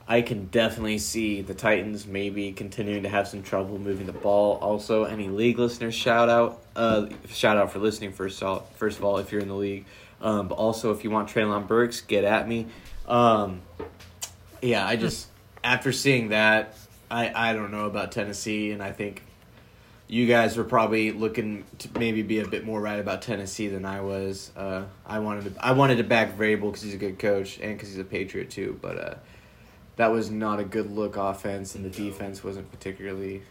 I 0.08 0.22
can 0.22 0.46
definitely 0.46 0.98
see 0.98 1.42
the 1.42 1.54
Titans 1.54 2.06
maybe 2.06 2.52
continuing 2.52 3.02
to 3.04 3.08
have 3.08 3.28
some 3.28 3.42
trouble 3.42 3.78
moving 3.78 4.06
the 4.06 4.12
ball. 4.12 4.56
Also, 4.56 5.04
any 5.04 5.28
league 5.28 5.58
listeners, 5.58 5.94
shout 5.94 6.28
out, 6.28 6.62
uh, 6.74 7.06
shout 7.28 7.56
out 7.58 7.70
for 7.72 7.78
listening 7.78 8.12
first. 8.12 8.42
All, 8.42 8.66
first 8.76 8.98
of 8.98 9.04
all, 9.04 9.18
if 9.18 9.30
you're 9.30 9.42
in 9.42 9.48
the 9.48 9.54
league, 9.54 9.84
um, 10.20 10.48
but 10.48 10.54
also 10.54 10.92
if 10.92 11.04
you 11.04 11.10
want 11.10 11.28
Treylon 11.28 11.66
Burks, 11.66 12.00
get 12.00 12.24
at 12.24 12.48
me. 12.48 12.66
Um, 13.06 13.60
yeah, 14.60 14.86
I 14.86 14.96
just 14.96 15.28
after 15.62 15.92
seeing 15.92 16.30
that, 16.30 16.76
I 17.10 17.50
I 17.50 17.52
don't 17.52 17.70
know 17.70 17.86
about 17.86 18.12
Tennessee, 18.12 18.70
and 18.70 18.82
I 18.82 18.92
think 18.92 19.22
you 20.08 20.26
guys 20.26 20.56
were 20.56 20.64
probably 20.64 21.10
looking 21.12 21.64
to 21.78 21.88
maybe 21.98 22.22
be 22.22 22.40
a 22.40 22.46
bit 22.46 22.64
more 22.64 22.80
right 22.80 22.98
about 22.98 23.22
Tennessee 23.22 23.68
than 23.68 23.84
I 23.84 24.00
was. 24.00 24.50
Uh, 24.56 24.84
I 25.06 25.20
wanted 25.20 25.54
to 25.54 25.64
I 25.66 25.72
wanted 25.72 25.96
to 25.98 26.04
back 26.04 26.36
Vrabel 26.36 26.62
because 26.70 26.82
he's 26.82 26.94
a 26.94 26.98
good 26.98 27.18
coach 27.18 27.58
and 27.60 27.76
because 27.76 27.88
he's 27.90 27.98
a 27.98 28.04
Patriot 28.04 28.50
too, 28.50 28.78
but 28.82 28.98
uh, 28.98 29.14
that 29.96 30.08
was 30.08 30.30
not 30.30 30.58
a 30.60 30.64
good 30.64 30.90
look 30.90 31.16
offense, 31.16 31.74
and 31.74 31.84
the 31.84 31.90
defense 31.90 32.42
wasn't 32.44 32.70
particularly 32.70 33.42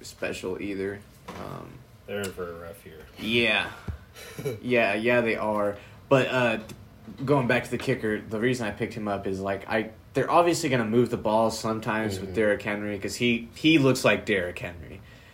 special 0.00 0.60
either. 0.60 1.00
Um, 1.28 1.68
They're 2.06 2.20
in 2.20 2.32
for 2.32 2.50
a 2.50 2.54
rough 2.60 2.84
year. 2.86 3.00
yeah, 3.18 3.68
yeah, 4.62 4.94
yeah, 4.94 5.20
they 5.20 5.36
are. 5.36 5.76
But 6.08 6.26
uh, 6.28 6.58
going 7.24 7.46
back 7.46 7.64
to 7.64 7.70
the 7.70 7.78
kicker, 7.78 8.20
the 8.20 8.40
reason 8.40 8.66
I 8.66 8.70
picked 8.70 8.94
him 8.94 9.06
up 9.08 9.26
is 9.26 9.40
like 9.40 9.68
I 9.68 9.90
they're 10.14 10.30
obviously 10.30 10.68
going 10.68 10.82
to 10.82 10.88
move 10.88 11.10
the 11.10 11.16
ball 11.18 11.50
sometimes 11.50 12.18
with 12.18 12.30
Mhm. 12.30 12.34
Derrick 12.34 12.62
Henry 12.62 12.96
because 12.96 13.14
he 13.16 13.48
he 13.54 13.78
looks 13.78 14.04
like 14.04 14.24
Derrick 14.24 14.58
Henry. 14.58 14.87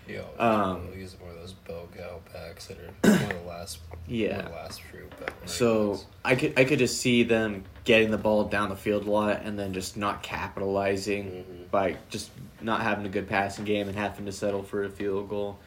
Yo, 0.06 0.24
Um, 0.38 0.88
he's 0.94 1.16
one 1.18 1.30
of 1.30 1.36
those 1.36 1.52
bow 1.54 1.88
gal 1.96 2.20
backs 2.32 2.66
that 2.66 2.76
are 2.78 2.92
one 3.10 3.22
of 3.30 3.42
the 3.42 3.48
last, 3.48 3.78
Yeah. 4.06 4.36
one 4.36 4.44
of 4.46 4.50
the 4.52 4.56
last 4.58 4.82
few. 4.82 5.08
But 5.18 5.32
So 5.48 6.00
I 6.24 6.34
could 6.34 6.58
I 6.58 6.64
could 6.64 6.78
just 6.78 7.00
see 7.00 7.22
them 7.22 7.64
getting 7.84 8.10
the 8.10 8.18
ball 8.18 8.44
down 8.44 8.68
the 8.68 8.76
field 8.76 9.06
a 9.06 9.10
lot 9.10 9.40
and 9.44 9.58
then 9.58 9.72
just 9.72 9.96
not 9.96 10.22
capitalizing 10.22 11.44
Mhm. 11.66 11.70
by 11.70 11.96
just 12.10 12.30
not 12.60 12.82
having 12.82 13.06
a 13.06 13.08
good 13.08 13.28
passing 13.28 13.64
game 13.64 13.88
and 13.88 13.96
having 13.96 14.26
to 14.26 14.32
settle 14.32 14.62
for 14.62 14.84
a 14.84 14.90
field 14.90 15.28
goal. 15.30 15.58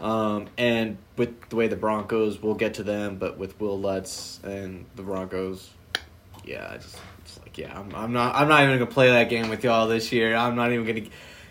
Um, 0.00 0.46
and 0.56 0.96
with 1.16 1.48
the 1.48 1.56
way 1.56 1.66
the 1.66 1.74
Broncos, 1.76 2.40
we'll 2.40 2.54
get 2.54 2.74
to 2.74 2.82
them, 2.82 3.16
but 3.16 3.36
with 3.38 3.58
Wil 3.60 3.78
Lutz 3.80 4.38
and 4.44 4.84
the 4.96 5.02
Broncos, 5.02 5.70
yeah, 6.44 6.68
I 6.70 6.76
just 6.76 6.96
it's 7.22 7.38
like 7.40 7.56
yeah, 7.58 7.76
I'm, 7.78 7.92
I'm 7.94 8.12
not 8.12 8.34
I'm 8.36 8.48
not 8.48 8.62
even 8.64 8.78
gonna 8.78 8.90
play 8.90 9.08
that 9.10 9.30
game 9.30 9.48
with 9.48 9.64
y'all 9.64 9.88
this 9.88 10.12
year. 10.12 10.34
I'm 10.36 10.56
not 10.56 10.72
even 10.72 10.86
gonna. 10.86 11.08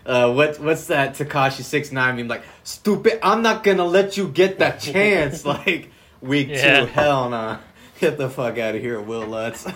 Uh, 0.08 0.32
what 0.32 0.58
what's 0.58 0.86
that 0.86 1.14
Tekashi 1.16 1.62
six 1.62 1.92
nine 1.92 2.16
mean? 2.16 2.28
Like 2.28 2.42
stupid. 2.64 3.18
I'm 3.22 3.42
not 3.42 3.62
gonna 3.62 3.84
let 3.84 4.16
you 4.16 4.26
get 4.28 4.58
that 4.60 4.80
chance. 4.80 5.44
like 5.44 5.90
week 6.22 6.48
Yeah. 6.48 6.80
two, 6.80 6.86
hell 6.86 7.28
no. 7.30 7.58
Get 8.00 8.16
the 8.16 8.30
fuck 8.30 8.56
out 8.58 8.74
of 8.76 8.80
here, 8.80 9.00
Wil 9.00 9.26
Lutz. 9.26 9.66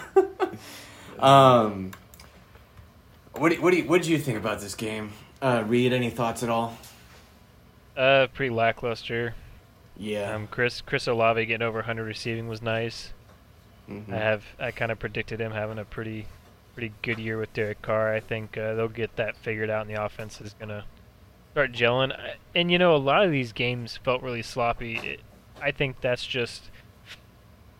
um, 1.18 1.90
what 3.32 3.50
do, 3.50 3.60
what 3.60 3.72
do 3.72 3.78
you, 3.78 3.84
what 3.84 4.00
did 4.02 4.08
you 4.10 4.18
think 4.18 4.38
about 4.38 4.60
this 4.60 4.74
game? 4.74 5.12
Uh, 5.42 5.64
Reed, 5.66 5.92
any 5.92 6.08
thoughts 6.08 6.42
at 6.42 6.48
all? 6.48 6.76
Uh, 7.96 8.28
pretty 8.32 8.54
lackluster. 8.54 9.34
Yeah. 9.96 10.34
Um, 10.34 10.46
Chris 10.46 10.80
Chris 10.80 11.06
Olave 11.06 11.44
getting 11.46 11.66
over 11.66 11.78
100 11.78 12.04
receiving 12.04 12.48
was 12.48 12.62
nice. 12.62 13.12
Mhm. 13.90 14.12
I 14.12 14.16
have 14.18 14.44
I 14.58 14.70
kind 14.70 14.90
of 14.92 14.98
predicted 14.98 15.40
him 15.40 15.52
having 15.52 15.78
a 15.78 15.84
pretty 15.84 16.26
pretty 16.74 16.92
good 17.02 17.18
year 17.18 17.38
with 17.38 17.52
Derek 17.52 17.82
Carr. 17.82 18.14
I 18.14 18.20
think 18.20 18.56
uh, 18.56 18.74
they'll 18.74 18.88
get 18.88 19.16
that 19.16 19.36
figured 19.36 19.70
out, 19.70 19.86
and 19.86 19.90
the 19.94 20.02
offense 20.02 20.40
is 20.40 20.54
gonna 20.54 20.84
start 21.52 21.72
gelling. 21.72 22.16
And 22.54 22.70
you 22.70 22.78
know, 22.78 22.94
a 22.94 22.98
lot 22.98 23.24
of 23.24 23.30
these 23.30 23.52
games 23.52 23.98
felt 24.02 24.22
really 24.22 24.42
sloppy. 24.42 24.96
It, 24.98 25.20
I 25.60 25.70
think 25.70 26.00
that's 26.00 26.26
just 26.26 26.70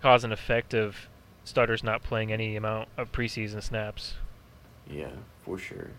cause 0.01 0.25
and 0.25 0.33
effect 0.33 0.75
of 0.75 1.09
starters 1.45 1.83
not 1.83 2.03
playing 2.03 2.33
any 2.33 2.57
amount 2.57 2.89
of 2.97 3.13
preseason 3.13 3.63
snaps. 3.63 4.15
Yeah, 4.89 5.11
for 5.45 5.59
sure. 5.59 5.91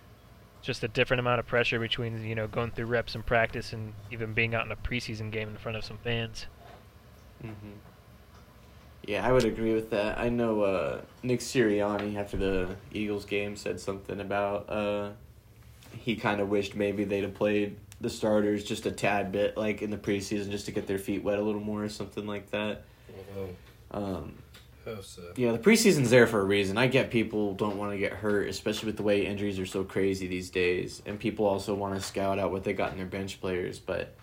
Just 0.62 0.84
a 0.84 0.88
different 0.88 1.20
amount 1.20 1.40
of 1.40 1.48
pressure 1.48 1.80
between 1.80 2.24
you 2.26 2.36
know 2.36 2.48
going 2.48 2.72
through 2.72 2.86
reps 2.86 3.16
and 3.16 3.26
practice 3.26 3.74
and 3.74 3.94
even 4.12 4.34
being 4.34 4.56
out 4.56 4.66
in 4.66 4.72
a 4.72 4.76
preseason 4.76 5.32
game 5.32 5.50
in 5.50 5.58
front 5.58 5.78
of 5.78 5.84
some 5.84 5.98
fans. 5.98 6.48
hmm 7.42 7.52
Yeah, 9.06 9.28
I 9.28 9.32
would 9.32 9.44
agree 9.44 9.74
with 9.74 9.90
that. 9.90 10.18
I 10.18 10.30
know 10.30 10.62
uh, 10.62 11.02
Nick 11.24 11.42
Sirianni 11.42 12.16
after 12.16 12.38
the 12.38 12.76
Eagles 12.92 13.26
game 13.26 13.56
said 13.56 13.80
something 13.80 14.20
about 14.22 14.70
uh, 14.70 15.10
he 15.98 16.16
kind 16.16 16.40
of 16.40 16.50
wished 16.50 16.76
maybe 16.76 17.04
they'd 17.04 17.24
have 17.24 17.34
played 17.34 17.78
the 18.00 18.10
starters 18.10 18.64
just 18.64 18.86
a 18.86 18.92
tad 18.92 19.32
bit, 19.32 19.58
like 19.58 19.82
in 19.82 19.90
the 19.90 19.98
preseason, 19.98 20.52
just 20.52 20.66
to 20.66 20.72
get 20.72 20.88
their 20.88 20.98
feet 21.00 21.24
wet 21.24 21.38
a 21.38 21.42
little 21.42 21.62
more 21.62 21.84
or 21.84 21.90
something 21.90 22.26
like 22.26 22.50
that. 22.52 22.84
Um, 23.92 24.34
Oh, 24.86 25.00
so. 25.00 25.22
yeah, 25.38 25.54
the 25.54 25.60
preseason's 25.60 26.10
there 26.10 26.28
for 26.28 26.42
a 26.42 26.44
reason. 26.44 26.78
I 26.78 26.88
get 26.88 27.10
people 27.10 27.54
don't 27.54 27.78
want 27.78 27.94
to 27.94 27.98
get 27.98 28.12
hurt, 28.12 28.50
especially 28.50 28.88
with 28.88 28.98
the 28.98 29.04
way 29.04 29.26
injuries 29.26 29.58
are 29.58 29.66
so 29.66 29.86
crazy 29.86 30.28
these 30.28 30.50
days, 30.50 31.02
and 31.06 31.18
people 31.18 31.46
also 31.46 31.74
want 31.74 31.96
to 31.96 32.02
scout 32.02 32.38
out 32.38 32.52
what 32.52 32.66
they 32.66 32.74
got 32.74 32.92
in 32.92 32.98
their 32.98 33.08
bench 33.08 33.40
players. 33.40 33.80
But 33.80 34.14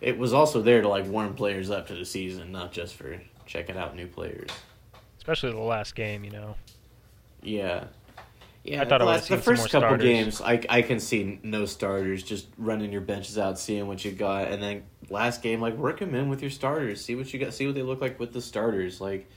it 0.00 0.18
was 0.18 0.32
also 0.32 0.62
there 0.62 0.82
to 0.82 0.88
like 0.88 1.06
warm 1.06 1.34
players 1.34 1.70
up 1.70 1.86
to 1.88 1.94
the 1.94 2.04
season, 2.04 2.50
not 2.50 2.72
just 2.72 2.96
for 2.96 3.20
checking 3.52 3.76
out 3.76 3.94
new 3.94 4.06
players. 4.06 4.48
Especially 5.18 5.52
the 5.52 5.58
last 5.58 5.94
game, 5.94 6.24
you 6.24 6.30
know. 6.30 6.56
Yeah, 7.42 7.84
yeah. 8.64 8.80
I 8.82 8.84
thought 8.86 8.98
the 8.98 9.04
last- 9.04 9.28
the 9.28 9.36
first 9.36 9.64
couple 9.70 9.88
starters. 9.90 10.04
games. 10.04 10.40
I 10.40 10.60
I 10.68 10.82
can 10.82 10.98
see 10.98 11.38
no 11.42 11.66
starters, 11.66 12.22
just 12.22 12.46
running 12.56 12.90
your 12.92 13.00
benches 13.02 13.36
out, 13.38 13.58
seeing 13.58 13.86
what 13.86 14.04
you 14.04 14.12
got, 14.12 14.48
and 14.48 14.62
then 14.62 14.84
last 15.10 15.42
game, 15.42 15.60
like 15.60 15.74
work 15.76 15.98
them 16.00 16.14
in 16.14 16.28
with 16.28 16.40
your 16.40 16.50
starters, 16.50 17.04
see 17.04 17.14
what 17.14 17.32
you 17.32 17.38
got, 17.38 17.52
see 17.52 17.66
what 17.66 17.74
they 17.74 17.82
look 17.82 18.00
like 18.00 18.18
with 18.18 18.32
the 18.32 18.40
starters, 18.40 19.00
like, 19.00 19.28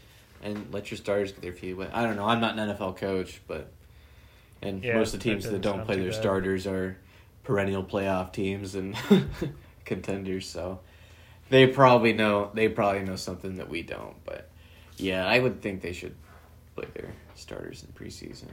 and 0.41 0.71
let 0.73 0.89
your 0.91 0.97
starters 0.97 1.31
get 1.33 1.41
their 1.41 1.53
feet 1.53 1.73
wet. 1.73 1.89
I 1.93 2.03
don't 2.03 2.15
know. 2.15 2.25
I'm 2.25 2.39
not 2.39 2.57
an 2.57 2.69
NFL 2.69 2.97
coach, 2.97 3.41
but 3.47 3.71
and 4.61 4.83
Yeah, 4.83 4.95
most 4.95 5.13
of 5.13 5.19
the 5.19 5.23
teams 5.29 5.43
that 5.49 5.61
don't 5.61 5.83
play 5.85 5.97
their 5.97 6.11
bad. 6.11 6.15
starters 6.19 6.65
are 6.65 6.97
perennial 7.43 7.83
playoff 7.83 8.31
teams 8.33 8.73
and 8.75 8.95
contenders, 9.85 10.47
so 10.47 10.79
they 11.49 11.67
probably 11.67 12.13
know 12.13 12.51
they 12.53 12.67
probably 12.69 13.03
know 13.03 13.15
something 13.15 13.55
that 13.55 13.69
we 13.69 13.81
don't. 13.81 14.15
But 14.25 14.49
yeah, 14.97 15.25
I 15.25 15.39
would 15.39 15.61
think 15.61 15.81
they 15.81 15.93
should 15.93 16.15
play 16.75 16.87
their 16.93 17.13
starters 17.35 17.83
in 17.83 17.91
preseason. 17.93 18.49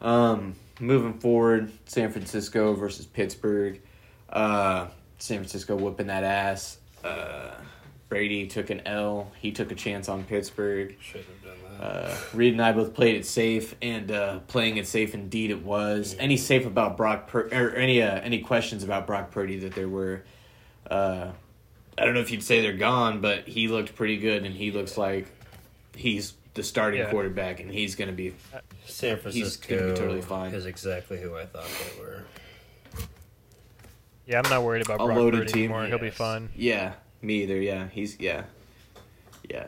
Um, 0.00 0.54
moving 0.80 1.18
forward, 1.18 1.72
San 1.86 2.10
Francisco 2.10 2.74
versus 2.74 3.06
Pittsburgh. 3.06 3.80
Uh, 4.28 4.88
San 5.18 5.38
Francisco 5.38 5.76
whooping 5.76 6.06
that 6.06 6.24
ass. 6.24 6.78
Uh, 7.02 7.54
Brady 8.08 8.46
took 8.46 8.70
an 8.70 8.82
L. 8.86 9.30
He 9.40 9.52
took 9.52 9.70
a 9.70 9.74
chance 9.74 10.08
on 10.08 10.24
Pittsburgh. 10.24 10.96
Should 11.00 11.24
have 11.24 11.42
done 11.42 11.78
that. 11.78 11.84
Uh, 11.84 12.16
Reed 12.32 12.52
and 12.54 12.62
I 12.62 12.72
both 12.72 12.94
played 12.94 13.16
it 13.16 13.26
safe, 13.26 13.74
and 13.82 14.10
uh, 14.10 14.38
playing 14.40 14.78
it 14.78 14.86
safe 14.86 15.14
indeed 15.14 15.50
it 15.50 15.62
was. 15.62 16.16
Any 16.18 16.36
safe 16.36 16.66
about 16.66 16.96
Brock 16.96 17.28
Pur- 17.28 17.48
or 17.52 17.74
any 17.74 18.02
uh, 18.02 18.20
any 18.20 18.40
questions 18.40 18.82
about 18.82 19.06
Brock 19.06 19.30
Purdy 19.30 19.58
that 19.60 19.74
there 19.74 19.88
were? 19.88 20.24
Uh, 20.90 21.32
I 21.98 22.04
don't 22.04 22.14
know 22.14 22.20
if 22.20 22.30
you'd 22.30 22.42
say 22.42 22.60
they're 22.60 22.72
gone, 22.72 23.20
but 23.20 23.46
he 23.48 23.68
looked 23.68 23.94
pretty 23.96 24.18
good, 24.18 24.44
and 24.44 24.54
he 24.54 24.70
looks 24.70 24.96
like 24.96 25.26
he's 25.94 26.34
the 26.54 26.62
starting 26.62 27.00
Yeah. 27.00 27.10
quarterback, 27.10 27.60
and 27.60 27.70
he's 27.70 27.94
going 27.96 28.08
to 28.10 28.14
be. 28.16 28.34
San 28.86 29.10
gonna 29.10 29.16
be 29.16 29.22
Francisco 29.22 29.94
totally 29.94 30.22
fine. 30.22 30.54
is 30.54 30.64
exactly 30.66 31.20
who 31.20 31.36
I 31.36 31.44
thought 31.46 31.66
they 31.66 32.00
were. 32.00 32.22
Yeah, 34.26 34.40
I'm 34.44 34.50
not 34.50 34.62
worried 34.62 34.82
about 34.84 35.00
A 35.00 35.04
Brock 35.06 35.16
loaded 35.16 35.38
Purdy 35.40 35.52
team, 35.52 35.60
anymore. 35.72 35.86
He'll 35.86 35.98
be 35.98 36.06
yes. 36.06 36.14
fine. 36.16 36.48
Yeah, 36.54 36.92
me 37.22 37.42
either. 37.42 37.60
Yeah, 37.60 37.88
he's 37.88 38.18
yeah, 38.20 38.44
yeah. 39.48 39.66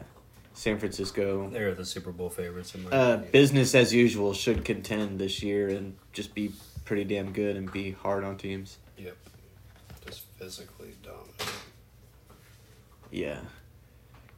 San 0.55 0.79
Francisco. 0.79 1.49
They're 1.49 1.75
the 1.75 1.87
Super 1.87 2.13
Bowl 2.13 2.29
favorites 2.29 2.75
in 2.75 2.85
my 2.85 2.91
Uh, 2.91 3.09
opinion. 3.13 3.31
business 3.33 3.75
as 3.75 3.95
usual 3.95 4.35
should 4.35 4.65
contend 4.65 5.19
this 5.19 5.43
year 5.43 5.69
and 5.69 5.97
just 6.13 6.35
be 6.35 6.53
pretty 6.85 7.05
damn 7.05 7.33
good 7.33 7.57
and 7.57 7.73
be 7.73 7.93
hard 7.93 8.25
on 8.25 8.37
teams. 8.37 8.77
Yep. 8.99 9.17
Just 10.07 10.25
physically 10.39 10.95
dominant. 11.03 11.30
Yeah. 13.11 13.39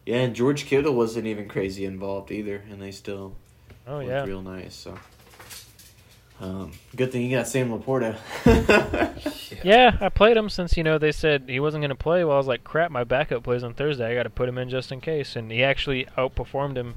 Yeah, 0.06 0.16
and 0.16 0.34
George 0.34 0.64
Kittle 0.66 0.94
wasn't 0.94 1.26
even 1.26 1.48
crazy 1.48 1.84
involved 1.84 2.32
either, 2.32 2.62
and 2.70 2.82
they 2.82 2.90
still 2.90 3.34
Oh 3.86 3.98
looked 3.98 4.08
yeah. 4.08 4.24
real 4.24 4.42
nice. 4.42 4.74
So, 4.74 4.98
um, 6.40 6.72
good 6.96 7.12
thing 7.12 7.22
you 7.22 7.36
got 7.36 7.46
Sam 7.46 7.70
LaPorta. 7.70 8.16
Yeah, 9.62 9.96
I 10.00 10.08
played 10.08 10.36
him 10.36 10.48
since 10.48 10.76
you 10.76 10.82
know 10.82 10.98
they 10.98 11.12
said 11.12 11.44
he 11.46 11.60
wasn't 11.60 11.82
going 11.82 11.90
to 11.90 11.94
play. 11.94 12.24
Well, 12.24 12.34
I 12.34 12.38
was 12.38 12.46
like, 12.48 12.64
crap, 12.64 12.90
my 12.90 13.04
backup 13.04 13.44
plays 13.44 13.62
on 13.62 13.74
Thursday. 13.74 14.10
I 14.10 14.14
got 14.14 14.24
to 14.24 14.30
put 14.30 14.48
him 14.48 14.58
in 14.58 14.68
just 14.68 14.90
in 14.90 15.00
case, 15.00 15.36
and 15.36 15.52
he 15.52 15.62
actually 15.62 16.06
outperformed 16.16 16.76
him 16.76 16.94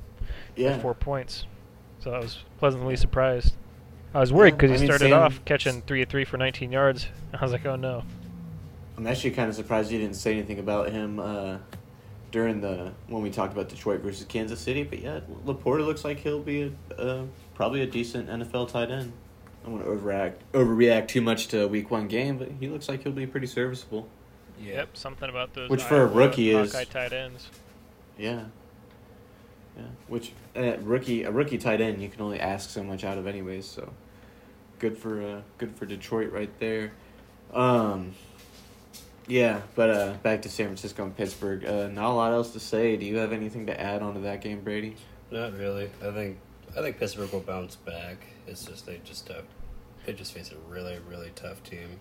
yeah. 0.56 0.78
by 0.78 0.82
four 0.82 0.94
points. 0.96 1.46
So 2.00 2.12
I 2.12 2.20
was 2.20 2.40
pleasantly 2.58 2.96
surprised. 2.96 3.54
I 4.14 4.20
was 4.20 4.32
worried 4.32 4.58
because 4.58 4.72
I 4.72 4.76
he 4.76 4.80
mean, 4.80 4.88
started 4.88 5.10
Sam- 5.12 5.22
off 5.22 5.46
catching 5.46 5.82
three 5.82 6.02
of 6.02 6.10
three 6.10 6.26
for 6.26 6.38
19 6.38 6.72
yards. 6.72 7.08
I 7.34 7.44
was 7.44 7.52
like, 7.52 7.66
oh 7.66 7.76
no. 7.76 8.04
I'm 8.98 9.08
actually 9.08 9.32
kind 9.32 9.50
of 9.50 9.56
surprised 9.56 9.92
you 9.92 10.00
didn't 10.00 10.16
say 10.16 10.32
anything 10.34 10.60
about 10.60 10.90
him 10.90 11.20
uh, 11.20 11.58
during 12.32 12.62
the 12.62 12.94
when 13.08 13.22
we 13.22 13.30
talked 13.30 13.54
about 13.54 13.70
Detroit 13.70 14.02
versus 14.02 14.26
Kansas 14.26 14.60
City. 14.60 14.84
But 14.84 15.00
yeah, 15.00 15.20
LaPorta 15.46 15.86
looks 15.86 16.04
like 16.06 16.20
he'll 16.20 16.42
be 16.42 16.74
a, 16.92 17.02
uh, 17.02 17.24
probably 17.56 17.82
a 17.82 17.88
decent 17.88 18.30
NFL 18.30 18.70
tight 18.70 18.92
end. 18.92 19.12
I 19.62 19.70
don't 19.70 19.74
want 19.74 19.86
to 19.86 19.92
overreact 19.92 20.34
overreact 20.54 21.08
too 21.08 21.22
much 21.22 21.48
to 21.50 21.64
a 21.64 21.68
week 21.68 21.92
one 21.92 22.08
game, 22.08 22.38
but 22.38 22.50
he 22.60 22.68
looks 22.68 22.88
like 22.88 23.04
he'll 23.04 23.12
be 23.12 23.28
pretty 23.28 23.48
serviceable. 23.48 24.08
Yep, 24.62 24.96
something 24.96 25.30
about 25.30 25.54
those. 25.54 25.70
Which 25.70 25.84
for 25.84 26.02
a 26.04 26.06
rookie 26.08 26.52
is- 26.52 26.72
tight 26.72 27.14
ends. 27.14 27.50
Yeah. 28.18 28.46
Yeah, 29.78 29.84
which 30.08 30.32
uh, 30.56 30.78
rookie 30.78 31.24
a 31.24 31.32
rookie 31.32 31.58
tight 31.58 31.82
end 31.82 32.02
you 32.02 32.08
can 32.08 32.22
only 32.22 32.40
ask 32.40 32.70
so 32.70 32.82
much 32.82 33.04
out 33.04 33.18
of 33.18 33.28
anyways. 33.28 33.66
So 33.66 33.92
good 34.80 34.98
for 34.98 35.22
uh, 35.22 35.42
good 35.58 35.76
for 35.76 35.86
Detroit 35.86 36.32
right 36.32 36.50
there. 36.60 36.94
Um, 37.54 38.14
yeah, 39.28 39.62
but 39.76 39.90
uh, 39.90 40.14
back 40.24 40.42
to 40.44 40.50
San 40.50 40.68
Francisco 40.68 41.04
and 41.04 41.16
Pittsburgh. 41.16 41.66
Uh, 41.66 41.88
not 41.88 42.10
a 42.12 42.14
lot 42.14 42.32
else 42.34 42.52
to 42.54 42.60
say. 42.60 42.96
Do 42.98 43.06
you 43.06 43.18
have 43.18 43.32
anything 43.34 43.66
to 43.68 43.80
add 43.80 44.02
onto 44.02 44.22
that 44.22 44.42
game, 44.42 44.62
Brady? 44.62 44.96
Not 45.32 45.54
really. 45.58 45.90
I 46.04 46.12
think 46.12 46.38
I 46.78 46.82
think 46.82 47.00
Pittsburgh 47.00 47.32
will 47.32 47.40
bounce 47.42 47.76
back. 47.76 48.18
It's 48.48 48.66
just 48.66 48.86
they 48.86 49.00
just 49.04 49.28
have 49.30 49.46
they 50.06 50.14
just 50.14 50.34
face 50.34 50.52
a 50.52 50.72
really 50.72 50.98
really 51.10 51.32
tough 51.36 51.64
team. 51.64 52.00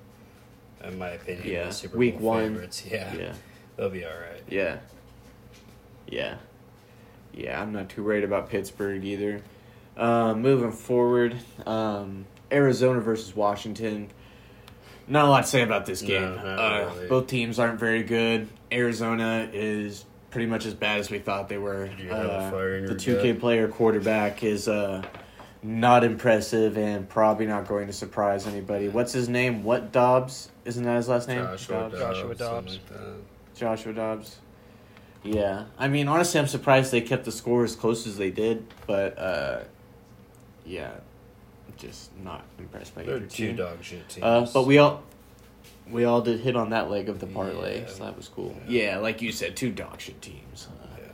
In 0.83 0.99
my 0.99 1.11
opinion, 1.11 1.49
Yeah, 1.49 1.71
Super 1.71 1.97
week 1.97 2.19
Bowl 2.19 2.29
one. 2.33 2.53
favorites. 2.55 2.85
Yeah, 2.91 3.15
Yeah. 3.15 3.33
they'll 3.77 3.89
be 3.89 4.05
all 4.05 4.11
right. 4.13 4.43
Yeah. 4.49 4.79
Yeah. 6.07 6.37
Yeah, 7.33 7.61
I'm 7.61 7.73
not 7.73 7.89
too 7.89 8.05
worried 8.05 8.23
about 8.25 8.51
Pittsburgh 8.51 9.03
either. 9.05 9.41
Um, 9.97 10.43
moving 10.43 10.73
forward, 10.73 11.37
um, 11.67 12.27
Arizona 12.53 13.01
versus 13.01 13.35
Washington. 13.35 14.11
Not 15.07 15.27
a 15.27 15.29
lot 15.29 15.43
to 15.43 15.47
say 15.49 15.63
about 15.63 15.87
this 15.87 16.03
game. 16.03 16.35
not 16.37 16.47
uh, 16.47 16.91
really. 16.95 17.09
Both 17.09 17.27
teams 17.27 17.59
aren't 17.59 17.79
very 17.79 18.03
good. 18.03 18.49
Arizona 18.73 19.49
is 19.53 20.05
pretty 20.31 20.47
much 20.47 20.65
as 20.67 20.75
bad 20.75 20.99
as 20.99 21.11
we 21.11 21.19
thought 21.19 21.49
they 21.49 21.59
were. 21.59 21.87
Did 21.89 22.01
you 22.01 22.09
have 22.09 22.27
a 22.27 22.33
Uh, 22.33 22.51
fire 22.51 22.87
the 22.87 22.95
2K 22.95 23.33
gut? 23.33 23.41
player 23.41 23.69
quarterback 23.69 24.43
is 24.43 24.67
uh, 24.67 25.03
not 25.63 26.05
impressive 26.05 26.77
and 26.77 27.09
probably 27.09 27.47
not 27.47 27.69
going 27.69 27.87
to 27.87 27.93
surprise 27.93 28.47
anybody. 28.47 28.89
What's 28.89 29.13
his 29.13 29.29
name? 29.29 29.63
What 29.63 29.93
Dobbs? 29.93 30.51
Isn't 30.65 30.85
that 30.85 30.97
his 30.97 31.09
last 31.09 31.29
name? 31.29 31.43
Joshua 31.45 31.75
Dobbs? 31.91 31.99
Dobbs. 31.99 32.19
Joshua 32.19 32.35
Dobbs. 32.35 32.79
like. 32.91 33.01
Joshua 33.55 33.93
Dobbs. 33.93 34.37
Yeah, 35.23 35.65
I 35.79 35.89
mean, 35.89 36.07
honestly, 36.09 36.39
I'm 36.39 36.47
surprised 36.47 36.91
they 36.93 37.01
kept 37.01 37.25
the 37.25 37.33
score 37.33 37.65
as 37.65 37.75
close 37.77 38.07
as 38.07 38.19
they 38.19 38.31
did, 38.31 38.67
but 38.87 39.19
uh, 39.19 39.61
yeah, 40.67 40.91
just 41.77 42.11
not 42.23 42.45
impressed 42.59 42.95
by 42.95 43.03
They're 43.05 43.17
either 43.17 43.27
two 43.27 43.49
team. 43.49 43.57
dog 43.57 43.83
shit 43.83 44.09
teams. 44.09 44.25
Uh, 44.25 44.49
but 44.53 44.67
we 44.67 44.79
all 44.79 45.03
we 45.91 46.05
all 46.05 46.21
did 46.23 46.41
hit 46.41 46.57
on 46.57 46.71
that 46.71 46.91
leg 46.91 47.09
of 47.09 47.21
the 47.21 47.27
parlay, 47.27 47.81
Yeah. 47.83 47.87
so 47.89 48.05
that 48.05 48.17
was 48.17 48.29
cool. 48.29 48.57
Yeah. 48.67 48.93
Yeah, 48.93 48.99
like 48.99 49.21
you 49.21 49.33
said, 49.33 49.55
two 49.57 49.71
dog 49.71 50.01
shit 50.01 50.21
teams. 50.23 50.69
Uh, 50.83 50.87
Yeah. 50.99 51.05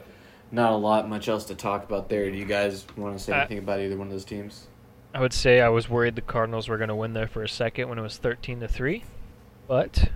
not 0.52 0.72
a 0.72 0.76
lot 0.76 1.08
much 1.08 1.28
else 1.28 1.44
to 1.46 1.54
talk 1.54 1.82
about 1.84 2.08
there. 2.08 2.30
Do 2.30 2.36
you 2.36 2.44
guys 2.44 2.86
want 2.96 3.18
to 3.18 3.22
say 3.22 3.32
Uh, 3.32 3.38
anything 3.38 3.58
about 3.58 3.80
either 3.80 3.96
one 3.96 4.06
of 4.06 4.12
those 4.12 4.24
teams? 4.24 4.66
I 5.12 5.20
would 5.20 5.32
say 5.32 5.60
I 5.60 5.68
was 5.70 5.88
worried 5.90 6.14
the 6.14 6.22
Cardinals 6.22 6.68
were 6.68 6.76
going 6.78 6.88
to 6.88 6.94
win 6.94 7.14
there 7.14 7.26
for 7.26 7.42
a 7.42 7.48
second 7.48 7.88
when 7.88 7.98
it 7.98 8.02
was 8.02 8.16
13 8.16 8.60
to 8.60 8.68
3, 8.68 9.02
but 9.66 10.08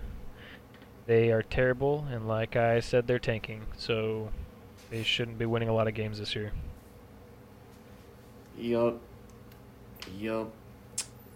they 1.06 1.32
are 1.32 1.42
terrible 1.42 2.06
and 2.12 2.28
like 2.28 2.54
I 2.54 2.78
said 2.78 3.08
they're 3.08 3.18
tanking. 3.18 3.62
So 3.76 4.30
they 4.90 5.02
shouldn't 5.02 5.36
be 5.36 5.46
winning 5.46 5.68
a 5.68 5.74
lot 5.74 5.88
of 5.88 5.94
games 5.94 6.20
this 6.20 6.36
year. 6.36 6.52
Yup. 8.56 9.00
Yup. 10.18 10.50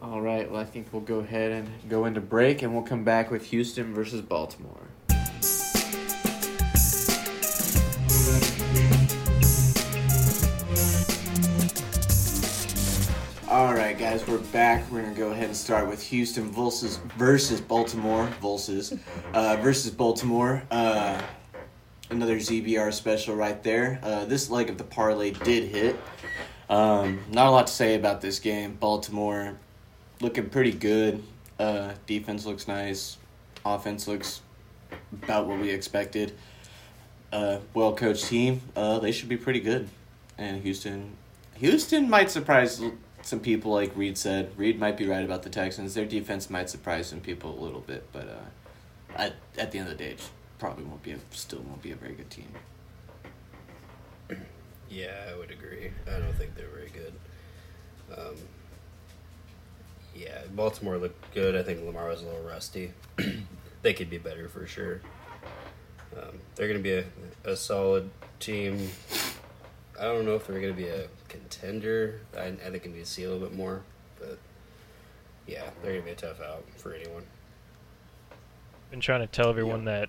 All 0.00 0.20
right. 0.20 0.50
Well, 0.50 0.61
I 0.61 0.64
think 0.64 0.88
we'll 0.92 1.02
go 1.02 1.18
ahead 1.18 1.50
and 1.50 1.68
go 1.88 2.04
into 2.04 2.20
break, 2.20 2.62
and 2.62 2.72
we'll 2.72 2.85
come 2.85 3.04
back 3.04 3.31
with 3.31 3.46
Houston 3.46 3.94
versus 3.94 4.20
Baltimore. 4.20 4.88
All 13.50 13.74
right, 13.74 13.98
guys, 13.98 14.26
we're 14.26 14.38
back. 14.52 14.88
We're 14.92 15.02
gonna 15.02 15.14
go 15.14 15.31
ahead 15.31 15.46
and 15.46 15.57
start 15.57 15.88
with 15.88 16.02
Houston 16.04 16.50
versus 16.52 16.98
versus 17.16 17.61
Baltimore 17.61 18.26
versus 18.40 18.94
uh, 19.33 19.57
versus 19.57 19.90
Baltimore. 19.90 20.62
Uh, 20.70 21.20
another 22.11 22.37
ZBR 22.37 22.92
special 22.92 23.35
right 23.35 23.61
there. 23.64 23.98
Uh, 24.02 24.26
this 24.26 24.50
leg 24.50 24.70
of 24.70 24.78
the 24.78 24.85
parlay 24.85 25.31
did 25.31 25.64
hit. 25.64 25.96
Um, 26.68 27.20
not 27.31 27.46
a 27.46 27.50
lot 27.50 27.66
to 27.66 27.72
say 27.72 27.94
about 27.94 28.20
this 28.20 28.38
game. 28.38 28.74
Baltimore 28.74 29.59
looking 30.20 30.50
pretty 30.50 30.72
good. 30.72 31.22
Uh, 31.59 31.92
defense 32.07 32.46
looks 32.46 32.68
nice. 32.68 33.16
Offense 33.64 34.07
looks 34.07 34.42
about 35.12 35.46
what 35.46 35.59
we 35.59 35.70
expected. 35.70 36.33
Uh, 37.33 37.59
well 37.74 37.94
coached 37.94 38.26
team. 38.26 38.61
Uh, 38.76 38.98
they 38.98 39.12
should 39.12 39.28
be 39.28 39.37
pretty 39.37 39.61
good. 39.61 39.88
And 40.37 40.62
Houston, 40.62 41.16
Houston 41.54 42.09
might 42.09 42.31
surprise 42.31 42.81
some 43.22 43.40
people, 43.40 43.72
like 43.72 43.96
Reed 43.96 44.16
said. 44.16 44.52
Reed 44.57 44.78
might 44.78 44.96
be 44.96 45.07
right 45.07 45.24
about 45.24 45.42
the 45.42 45.50
Texans. 45.50 45.94
Their 45.94 46.07
defense 46.07 46.48
might 46.48 46.70
surprise 46.70 47.09
some 47.09 47.20
people 47.20 47.59
a 47.59 47.61
little 47.61 47.81
bit, 47.81 48.07
but 48.12 48.28
uh, 48.28 49.16
at 49.16 49.35
at 49.59 49.72
the 49.72 49.78
end 49.78 49.88
of 49.88 49.98
the 49.98 50.04
day, 50.04 50.11
it 50.12 50.31
probably 50.59 50.85
won't 50.85 51.02
be 51.02 51.12
a, 51.12 51.18
still 51.33 51.61
won't 51.61 51.83
be 51.83 51.90
a 51.90 51.96
very 51.96 52.14
good 52.14 52.31
team. 52.31 52.48
Yeah, 54.90 55.14
I 55.31 55.37
would 55.37 55.51
agree. 55.51 55.90
I 56.07 56.18
don't 56.18 56.35
think 56.35 56.55
they're 56.55 56.68
very 56.68 56.90
good. 56.90 57.12
Um, 58.16 58.35
yeah, 60.14 60.42
Baltimore 60.55 60.98
looked 60.98 61.35
good. 61.35 61.55
I 61.55 61.62
think 61.62 61.85
Lamar 61.85 62.09
was 62.09 62.22
a 62.22 62.24
little 62.24 62.42
rusty. 62.42 62.92
they 63.83 63.92
could 63.92 64.11
be 64.11 64.18
better 64.18 64.48
for 64.48 64.66
sure. 64.66 65.01
Um, 66.16 66.40
they're 66.55 66.68
going 66.68 66.79
to 66.79 66.83
be 66.83 66.94
a, 66.94 67.05
a 67.44 67.57
solid 67.57 68.11
team. 68.40 68.90
I 69.98 70.05
don't 70.05 70.24
know 70.24 70.37
if 70.37 70.46
they're 70.46 70.61
going 70.61 70.74
to 70.74 70.81
be 70.81 70.88
a 70.88 71.09
contender. 71.29 72.20
I, 72.37 72.46
I 72.46 72.70
think 72.70 72.85
they 72.85 72.90
need 72.90 73.05
to 73.05 73.07
see 73.07 73.24
a 73.24 73.31
little 73.31 73.46
bit 73.46 73.57
more. 73.57 73.83
But 74.18 74.38
yeah, 75.46 75.70
they're 75.83 75.92
going 75.92 76.03
to 76.03 76.07
be 76.07 76.12
a 76.12 76.14
tough 76.14 76.40
out 76.40 76.64
for 76.77 76.94
anyone. 76.94 77.24
Been 78.90 79.01
trying 79.01 79.20
to 79.20 79.27
tell 79.27 79.51
everyone 79.51 79.85
that 79.85 80.09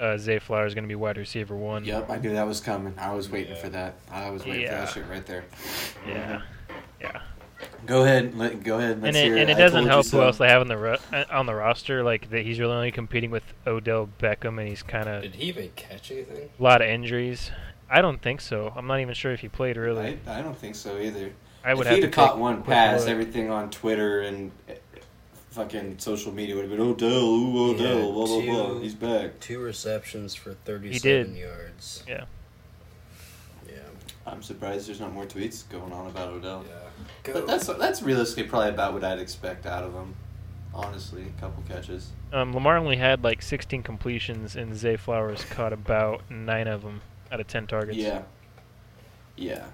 uh, 0.00 0.16
Zay 0.18 0.38
Flower 0.38 0.66
is 0.66 0.74
going 0.74 0.84
to 0.84 0.88
be 0.88 0.94
wide 0.94 1.16
receiver 1.18 1.54
one. 1.56 1.84
Yep, 1.84 2.10
I 2.10 2.18
knew 2.18 2.32
that 2.32 2.46
was 2.46 2.60
coming. 2.60 2.94
I 2.98 3.12
was 3.14 3.30
waiting 3.30 3.54
Yeah. 3.54 3.60
for 3.62 3.68
that. 3.70 3.94
I 4.10 4.30
was 4.30 4.44
waiting 4.44 4.66
for 4.66 4.72
that 4.74 4.88
shit 4.90 5.04
right 5.08 5.24
there. 5.26 5.44
Yeah. 6.06 6.42
Yeah. 7.00 7.20
Go 7.86 8.04
ahead, 8.04 8.34
let, 8.36 8.62
go 8.62 8.78
ahead. 8.78 8.92
And 8.92 9.02
Let's 9.02 9.16
it, 9.18 9.24
hear 9.24 9.36
and 9.36 9.50
it 9.50 9.56
I 9.56 9.58
doesn't 9.60 9.72
told 9.80 9.84
you 9.84 9.90
help 9.90 10.04
who 10.06 10.10
so. 10.10 10.22
else 10.22 10.38
they 10.38 10.48
have 10.48 10.60
on 10.62 10.68
the 10.68 10.76
ro- 10.78 10.96
uh, 11.12 11.24
on 11.30 11.46
the 11.46 11.54
roster. 11.54 12.02
Like 12.02 12.30
that, 12.30 12.42
he's 12.42 12.58
really 12.58 12.72
only 12.74 12.90
competing 12.90 13.30
with 13.30 13.42
Odell 13.66 14.08
Beckham, 14.18 14.58
and 14.58 14.68
he's 14.68 14.82
kind 14.82 15.08
of 15.08 15.22
Did 15.22 15.34
he 15.34 15.44
even 15.48 15.70
catch 15.76 16.10
anything? 16.10 16.48
a 16.58 16.62
lot 16.62 16.80
of 16.80 16.88
injuries. 16.88 17.50
I 17.90 18.00
don't 18.02 18.20
think 18.22 18.40
so. 18.40 18.72
I'm 18.76 18.86
not 18.86 19.00
even 19.00 19.14
sure 19.14 19.32
if 19.32 19.40
he 19.40 19.48
played 19.48 19.76
really. 19.76 20.18
I, 20.26 20.38
I 20.38 20.42
don't 20.42 20.56
think 20.56 20.74
so 20.74 20.98
either. 20.98 21.32
I, 21.64 21.74
would 21.74 21.82
if 21.82 21.88
have 21.88 21.94
he'd 21.96 22.00
to 22.02 22.06
have 22.06 22.14
caught 22.14 22.38
one 22.38 22.62
pass, 22.62 23.00
look. 23.00 23.08
everything 23.10 23.50
on 23.50 23.68
Twitter 23.70 24.20
and 24.22 24.50
fucking 25.50 25.98
social 25.98 26.32
media 26.32 26.54
would 26.54 26.62
have 26.62 26.70
been 26.70 26.80
Odell, 26.80 27.10
ooh, 27.10 27.70
Odell, 27.72 27.98
Yeah, 27.98 28.12
blah 28.12 28.26
blah 28.26 28.40
blah. 28.42 28.78
He's 28.80 28.94
back. 28.94 29.40
Two 29.40 29.58
receptions 29.60 30.34
for 30.34 30.54
37 30.54 31.36
yards. 31.36 32.04
Yeah. 32.08 32.24
Yeah. 33.68 33.74
I'm 34.26 34.42
surprised 34.42 34.88
there's 34.88 35.00
not 35.00 35.12
more 35.12 35.26
tweets 35.26 35.68
going 35.68 35.92
on 35.92 36.06
about 36.06 36.28
Odell. 36.28 36.64
Yeah. 36.68 37.32
But 37.32 37.46
that's 37.46 37.66
that's 37.66 38.02
realistically 38.02 38.44
probably 38.44 38.70
about 38.70 38.92
what 38.94 39.04
I'd 39.04 39.18
expect 39.18 39.66
out 39.66 39.84
of 39.84 39.92
him. 39.92 40.14
Honestly, 40.72 41.24
a 41.36 41.40
couple 41.40 41.62
catches. 41.68 42.10
Um, 42.32 42.54
Lamar 42.54 42.76
only 42.76 42.96
had 42.96 43.24
like 43.24 43.42
16 43.42 43.82
completions, 43.82 44.54
and 44.54 44.76
Zay 44.76 44.96
Flowers 44.96 45.44
caught 45.50 45.72
about 45.72 46.22
nine 46.30 46.68
of 46.68 46.82
them 46.82 47.00
out 47.32 47.40
of 47.40 47.48
10 47.48 47.66
targets. 47.66 47.98
Yeah. 47.98 48.22
Yeah. 49.36 49.64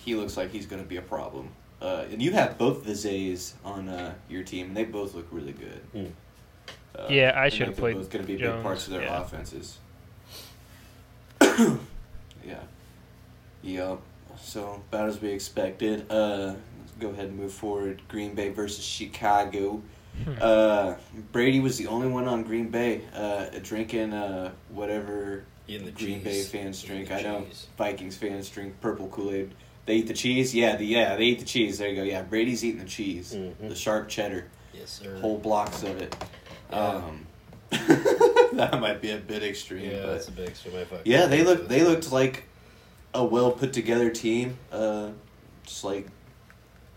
He 0.00 0.14
looks 0.14 0.36
like 0.36 0.52
he's 0.52 0.66
going 0.66 0.80
to 0.80 0.88
be 0.88 0.96
a 0.96 1.02
problem. 1.02 1.50
Uh, 1.80 2.04
and 2.10 2.22
you 2.22 2.32
have 2.32 2.56
both 2.56 2.84
the 2.84 2.94
Zays 2.94 3.54
on 3.64 3.88
uh, 3.88 4.14
your 4.28 4.42
team, 4.42 4.68
and 4.68 4.76
they 4.76 4.84
both 4.84 5.14
look 5.14 5.26
really 5.30 5.52
good. 5.52 5.80
Hmm. 5.92 6.06
Uh, 6.98 7.06
Yeah, 7.10 7.34
I 7.36 7.48
should've 7.48 7.74
think 7.74 7.76
they're 7.76 7.82
played 7.82 7.96
both 7.96 8.10
going 8.10 8.24
to 8.24 8.32
be 8.32 8.38
big 8.38 8.62
parts 8.62 8.86
of 8.86 8.92
their 8.94 9.02
yeah. 9.02 9.20
offenses. 9.20 9.78
yeah. 12.46 12.60
Yep. 13.62 13.98
So, 14.40 14.82
about 14.88 15.08
as 15.08 15.20
we 15.20 15.30
expected. 15.30 16.10
Uh, 16.10 16.54
let's 16.80 16.92
go 16.98 17.10
ahead 17.10 17.26
and 17.26 17.36
move 17.36 17.52
forward. 17.52 18.00
Green 18.08 18.34
Bay 18.34 18.48
versus 18.48 18.84
Chicago. 18.84 19.82
Hmm. 20.24 20.32
Uh, 20.40 20.94
Brady 21.32 21.60
was 21.60 21.76
the 21.76 21.88
only 21.88 22.08
one 22.08 22.26
on 22.26 22.42
Green 22.42 22.68
Bay 22.68 23.02
uh, 23.14 23.46
drinking 23.62 24.14
uh, 24.14 24.52
whatever 24.70 25.44
Eating 25.68 25.86
the 25.86 25.92
Green 25.92 26.22
cheese. 26.22 26.48
Bay 26.48 26.58
fans 26.58 26.82
drink. 26.82 27.10
I 27.10 27.22
know 27.22 27.44
cheese. 27.44 27.66
Vikings 27.76 28.16
fans 28.16 28.48
drink 28.48 28.80
purple 28.80 29.08
Kool 29.08 29.32
Aid. 29.32 29.50
They 29.86 29.96
eat 29.96 30.08
the 30.08 30.14
cheese. 30.14 30.54
Yeah, 30.54 30.76
the 30.76 30.84
yeah 30.84 31.16
they 31.16 31.24
eat 31.24 31.38
the 31.38 31.44
cheese. 31.44 31.78
There 31.78 31.88
you 31.88 31.96
go. 31.96 32.02
Yeah, 32.02 32.22
Brady's 32.22 32.64
eating 32.64 32.80
the 32.80 32.86
cheese, 32.86 33.32
Mhm. 33.34 33.68
the 33.68 33.74
sharp 33.74 34.08
cheddar, 34.08 34.46
Yes, 34.74 35.00
sir. 35.02 35.16
whole 35.20 35.38
blocks 35.38 35.82
of 35.84 36.00
it. 36.02 36.14
Yeah. 36.70 36.76
Um, 36.78 37.26
that 37.70 38.78
might 38.80 39.00
be 39.00 39.10
a 39.10 39.16
bit 39.18 39.42
extreme, 39.42 39.90
yeah, 39.90 40.06
that's 40.06 40.28
a 40.28 40.32
big 40.32 40.48
extreme. 40.48 40.74
Yeah, 41.04 41.26
they 41.26 41.42
look 41.42 41.68
they 41.68 41.82
looked 41.84 42.10
like 42.12 42.44
a 43.14 43.24
well 43.24 43.52
put 43.52 43.72
together 43.72 44.10
team. 44.10 44.58
Uh, 44.72 45.10
just 45.64 45.84
like 45.84 46.06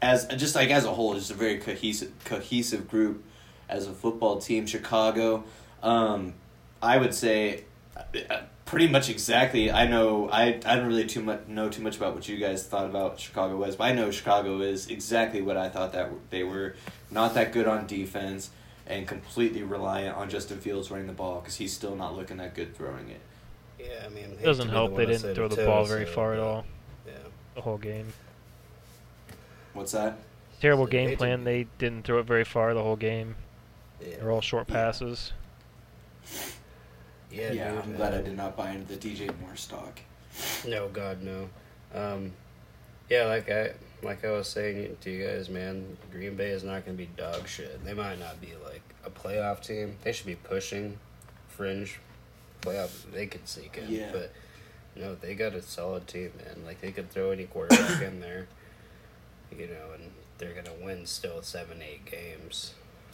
as 0.02 0.26
just 0.38 0.56
like 0.56 0.70
as 0.70 0.86
a 0.86 0.92
whole, 0.94 1.14
just 1.14 1.32
a 1.32 1.36
very 1.36 1.58
cohesive 1.60 2.12
cohesive 2.26 2.88
group 2.88 3.24
as 3.68 3.88
a 3.88 3.94
football 3.94 4.38
team. 4.40 4.66
Chicago, 4.66 5.44
um, 5.84 6.34
I 6.82 6.98
would 6.98 7.14
say, 7.14 7.64
uh, 7.98 8.42
pretty 8.70 8.88
much 8.88 9.10
exactly. 9.10 9.72
I 9.72 9.88
know 9.88 10.30
I 10.32 10.60
I 10.66 10.76
don't 10.76 10.86
really 10.88 11.06
too 11.08 11.22
much 11.22 11.48
know 11.48 11.70
too 11.70 11.82
much 11.82 11.98
about 11.98 12.14
what 12.16 12.28
you 12.30 12.38
guys 12.38 12.64
thought 12.66 12.86
about 12.86 13.20
Chicago 13.20 13.58
was, 13.58 13.76
but 13.76 13.86
I 13.86 13.94
know 13.94 14.12
Chicago 14.12 14.62
is 14.62 14.88
exactly 14.90 15.42
what 15.42 15.58
I 15.58 15.70
thought 15.70 15.92
that 15.94 16.12
they 16.30 16.44
were. 16.44 16.76
Not 17.12 17.34
that 17.34 17.52
good 17.52 17.68
on 17.68 17.88
defense. 17.88 18.52
And 18.88 19.08
completely 19.08 19.62
reliant 19.62 20.18
on 20.18 20.32
Justin 20.32 20.58
Fields 20.60 20.90
running 20.90 21.06
the 21.06 21.14
ball 21.14 21.42
because 21.42 21.56
he's 21.56 21.72
still 21.72 21.96
not 21.96 22.16
looking 22.18 22.38
that 22.38 22.56
good 22.56 22.76
throwing 22.76 23.10
it. 23.10 23.22
Yeah, 23.80 24.04
I 24.04 24.10
mean, 24.10 24.30
hate 24.32 24.40
It 24.40 24.46
doesn't 24.46 24.66
be 24.66 24.72
the 24.72 24.76
help 24.76 24.96
they 24.96 25.06
didn't 25.06 25.36
throw 25.36 25.48
the 25.48 25.58
toe, 25.58 25.66
ball 25.68 25.86
very 25.86 26.08
so, 26.08 26.12
far 26.12 26.34
at 26.34 26.40
all 26.40 26.66
Yeah. 27.06 27.14
the 27.54 27.62
whole 27.62 27.78
game. 27.78 28.12
What's 29.74 29.92
that? 29.92 30.18
Terrible 30.60 30.86
They 30.86 30.92
game 30.94 31.08
didn't- 31.10 31.20
plan. 31.20 31.44
They 31.44 31.68
didn't 31.78 32.04
throw 32.04 32.18
it 32.18 32.24
very 32.26 32.44
far 32.44 32.74
the 32.74 32.82
whole 32.82 32.96
game. 32.96 33.36
Yeah. 34.02 34.16
They're 34.22 34.32
all 34.32 34.42
short 34.42 34.66
Yeah. 34.68 34.74
passes. 34.76 35.34
Yeah, 37.32 37.52
Yeah, 37.52 37.72
dude, 37.72 37.84
I'm 37.84 37.96
glad 37.96 38.14
I 38.14 38.22
did 38.22 38.36
not 38.38 38.56
buy 38.58 38.72
into 38.72 38.96
the 38.96 38.98
DJ 38.98 39.28
Moore 39.40 39.56
stock. 39.56 40.00
No, 40.68 40.88
God, 40.90 41.22
no. 41.22 41.50
Um, 41.94 42.32
yeah, 43.10 43.26
like 43.26 43.50
I 43.50 43.72
like 44.02 44.24
I 44.24 44.32
was 44.32 44.48
saying 44.48 44.98
to 45.02 45.10
you 45.12 45.28
guys, 45.28 45.50
man, 45.50 45.98
Green 46.12 46.36
Bay 46.36 46.50
is 46.50 46.64
not 46.64 46.86
going 46.86 46.98
to 46.98 47.04
be 47.04 47.10
dog 47.18 47.48
shit. 47.48 47.84
They 47.84 47.94
might 47.94 48.20
not 48.20 48.40
be 48.40 48.54
like 48.64 48.82
a 49.06 49.10
playoff 49.10 49.62
team. 49.62 49.96
They 50.04 50.12
should 50.12 50.26
be 50.28 50.36
pushing 50.36 50.98
fringe 51.48 52.00
playoff. 52.62 53.12
They 53.12 53.28
could 53.28 53.48
sneak 53.48 53.78
in, 53.78 53.92
Yeah. 53.92 54.10
but 54.12 54.32
no, 54.96 55.16
they 55.16 55.36
got 55.36 55.54
a 55.54 55.62
solid 55.62 56.08
team, 56.08 56.32
man. 56.38 56.64
Like 56.66 56.82
they 56.82 56.92
could 56.92 57.10
throw 57.12 57.32
any 57.32 57.46
quarterback 57.46 58.02
in 58.02 58.20
there, 58.22 58.48
you 59.58 59.68
know, 59.68 59.94
and 59.96 60.12
they're 60.38 60.54
gonna 60.54 60.76
win 60.84 61.06
still 61.06 61.42
seven, 61.42 61.82
eight 61.82 62.06
games. 62.06 62.74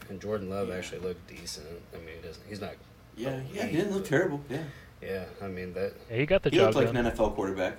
And 0.09 0.21
Jordan 0.21 0.49
Love 0.49 0.69
Yeah. 0.69 0.75
actually 0.75 0.99
looked 0.99 1.27
decent. 1.27 1.65
I 1.93 1.97
mean, 1.97 2.15
he 2.21 2.27
doesn't. 2.27 2.45
He's 2.47 2.61
not. 2.61 2.73
Yeah, 3.15 3.29
Oh, 3.29 3.41
yeah, 3.53 3.65
he 3.65 3.77
didn't 3.77 3.93
look 3.93 4.03
but- 4.03 4.09
terrible. 4.09 4.41
Yeah, 4.49 4.63
Yeah, 5.01 5.25
I 5.41 5.47
mean 5.47 5.73
that. 5.73 5.93
Yeah, 6.09 6.17
he 6.17 6.25
got 6.25 6.43
the 6.43 6.49
he 6.49 6.57
job 6.57 6.65
looked 6.73 6.75
like 6.77 6.93
done. 6.93 7.05
an 7.05 7.11
NFL 7.11 7.35
quarterback. 7.35 7.75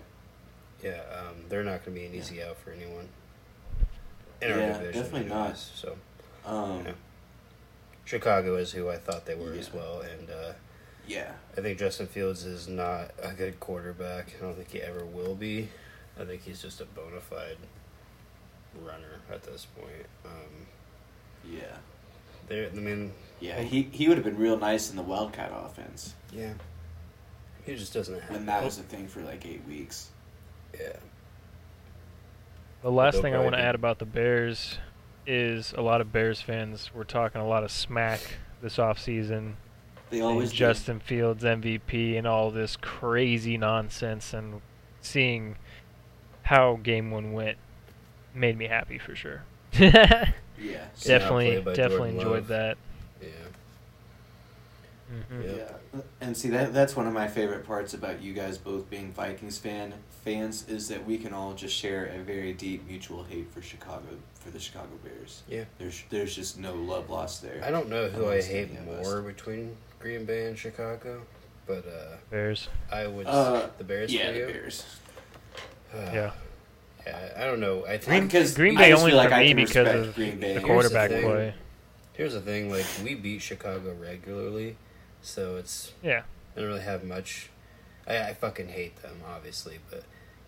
Yeah, 0.83 1.01
um, 1.19 1.45
they're 1.49 1.65
not 1.65 1.85
going 1.85 1.95
to 1.97 2.01
be 2.01 2.07
an 2.07 2.15
easy 2.15 2.43
out 2.43 2.57
for 2.59 2.71
anyone. 2.71 3.09
In 4.41 4.49
Yeah, 4.51 4.55
division, 4.79 4.93
definitely 5.03 5.21
anyways. 5.31 5.31
not. 5.31 5.57
So 5.59 5.97
Um, 6.45 6.85
Yeah. 6.87 6.93
Chicago 8.05 8.57
is 8.57 8.73
who 8.73 8.89
I 8.89 8.99
thought 8.99 9.27
they 9.27 9.35
were 9.35 9.53
as 9.55 9.73
well, 9.73 10.01
and 10.03 10.31
uh, 10.31 10.53
yeah, 11.09 11.33
I 11.57 11.61
think 11.61 11.79
Justin 11.79 12.07
Fields 12.07 12.45
is 12.45 12.69
not 12.69 13.11
a 13.21 13.33
good 13.33 13.59
quarterback. 13.59 14.35
I 14.39 14.43
don't 14.45 14.55
think 14.55 14.71
he 14.71 14.81
ever 14.81 15.05
will 15.05 15.35
be. 15.35 15.71
I 16.19 16.25
think 16.25 16.43
he's 16.43 16.63
just 16.63 16.81
a 16.81 16.85
bona 16.85 17.21
fide 17.21 17.57
runner 18.81 19.21
at 19.33 19.43
this 19.43 19.67
point. 19.67 20.07
Um, 20.25 20.67
yeah, 21.51 21.79
there, 22.49 22.69
I 22.69 22.75
mean, 22.75 23.13
yeah. 23.41 23.61
He 23.63 23.89
he 23.93 24.09
would 24.09 24.17
have 24.17 24.25
been 24.25 24.39
real 24.39 24.59
nice 24.59 24.91
in 24.91 24.97
the 24.97 25.03
Wildcat 25.03 25.53
offense. 25.55 26.15
yeah, 26.33 26.55
He 27.65 27.75
just 27.77 27.93
doesn't 27.93 28.21
have. 28.21 28.37
And 28.37 28.49
that 28.49 28.65
was 28.65 28.79
a 28.79 28.83
thing 28.83 29.07
for 29.09 29.21
like 29.21 29.45
eight 29.47 29.63
weeks. 29.67 30.11
Yeah. 30.79 30.97
The 32.83 32.91
last 32.91 33.21
thing 33.21 33.35
I 33.35 33.39
want 33.41 33.55
to 33.55 33.61
add 33.61 33.75
about 33.75 33.99
the 33.99 34.05
Bears 34.05 34.79
is 35.27 35.73
a 35.77 35.81
lot 35.81 36.01
of 36.01 36.13
Bears 36.13 36.41
fans 36.41 36.95
were 36.95 37.05
talking 37.05 37.41
a 37.41 37.47
lot 37.47 37.65
of 37.65 37.71
smack 37.71 38.21
this 38.63 38.77
offseason. 38.77 39.55
They 40.11 40.21
always 40.21 40.51
did. 40.51 40.57
Justin 40.57 41.01
Fields 41.01 41.43
MVP 41.43 42.17
and 42.17 42.27
all 42.27 42.51
this 42.53 42.77
crazy 42.77 43.57
nonsense 43.59 44.33
and 44.33 44.61
seeing 45.01 45.57
how 46.43 46.79
game 46.81 47.11
one 47.11 47.33
went 47.33 47.59
made 48.35 48.57
me 48.57 48.67
happy 48.67 48.99
for 48.99 49.15
sure. 49.17 49.43
Yeah. 50.59 50.87
Definitely 51.03 51.57
definitely 51.75 52.13
Jordan 52.13 52.17
enjoyed 52.17 52.33
Love. 52.33 52.47
that. 52.49 52.79
Yeah. 55.11 55.37
hmm 55.37 55.43
Yeah. 55.43 55.53
Yeah, 55.95 56.01
and 56.21 56.37
see 56.37 56.49
that 56.51 56.73
that's 56.75 56.97
one 56.97 57.07
of 57.07 57.13
my 57.13 57.29
favorite 57.29 57.65
parts 57.67 57.95
about 57.95 58.21
you 58.23 58.33
guys 58.33 58.59
both 58.59 58.89
being 58.91 59.13
Vikings 59.13 59.59
fan 59.59 59.95
fans 60.25 60.67
is 60.69 60.89
that 60.89 61.07
we 61.07 61.17
can 61.19 61.33
all 61.33 61.55
just 61.55 61.75
share 61.75 62.07
a 62.07 62.19
very 62.19 62.53
deep 62.53 62.87
mutual 62.89 63.23
hate 63.25 63.49
for 63.53 63.63
Chicago 63.63 64.03
for 64.35 64.51
the 64.51 64.59
Chicago 64.59 64.91
Bears. 65.05 65.43
Yeah. 65.49 65.65
There's 65.79 66.03
there's 66.11 66.35
just 66.35 66.59
no 66.59 66.75
love 66.75 67.09
lost 67.11 67.43
there. 67.43 67.63
I 67.65 67.71
don't 67.71 67.89
know 67.89 68.09
who 68.09 68.29
I 68.29 68.43
hate 68.43 68.71
any 68.71 68.79
of 68.79 68.89
us. 68.89 69.07
more 69.07 69.23
between 69.23 69.77
Green 70.01 70.25
Bay 70.25 70.47
and 70.49 70.59
Chicago, 70.59 71.23
but 71.67 71.87
uh, 71.87 72.17
Bears. 72.31 72.69
I 72.93 73.07
would 73.07 73.27
Uh, 73.27 73.69
the 73.79 73.85
Bears 73.85 74.13
yeah, 74.13 74.27
for 74.27 74.33
the 74.33 74.39
you. 74.41 74.47
Bears. 74.47 74.85
Yeah. 75.95 76.33
Yeah, 77.07 77.29
I 77.37 77.45
don't 77.45 77.61
know. 77.61 77.85
I 77.85 77.99
Green- 77.99 78.01
think 78.01 78.33
Because 78.33 78.55
Green 78.55 78.75
Bay 78.77 78.91
just 78.91 79.01
only 79.03 79.15
like 79.15 79.29
for 79.29 79.35
I 79.37 79.43
me 79.45 79.49
can 79.55 79.57
because 79.65 80.09
of 80.09 80.15
Green 80.17 80.41
Bay. 80.41 80.55
the 80.55 80.61
Here's 80.61 80.63
the 80.63 80.67
quarterback 80.67 81.11
play. 81.11 81.55
here's 82.15 82.33
the 82.33 82.41
thing: 82.41 82.69
like 82.71 82.85
we 83.05 83.15
beat 83.15 83.41
Chicago 83.43 83.95
regularly, 84.01 84.77
so 85.27 85.57
it's 85.57 85.93
Yeah. 86.03 86.23
I 86.57 86.61
don't 86.61 86.69
really 86.69 86.83
have 86.83 87.05
much. 87.05 87.51
I, 88.07 88.19
I 88.31 88.35
fucking 88.35 88.69
hate 88.69 89.03
them, 89.03 89.17
obviously, 89.29 89.79
but 89.91 90.05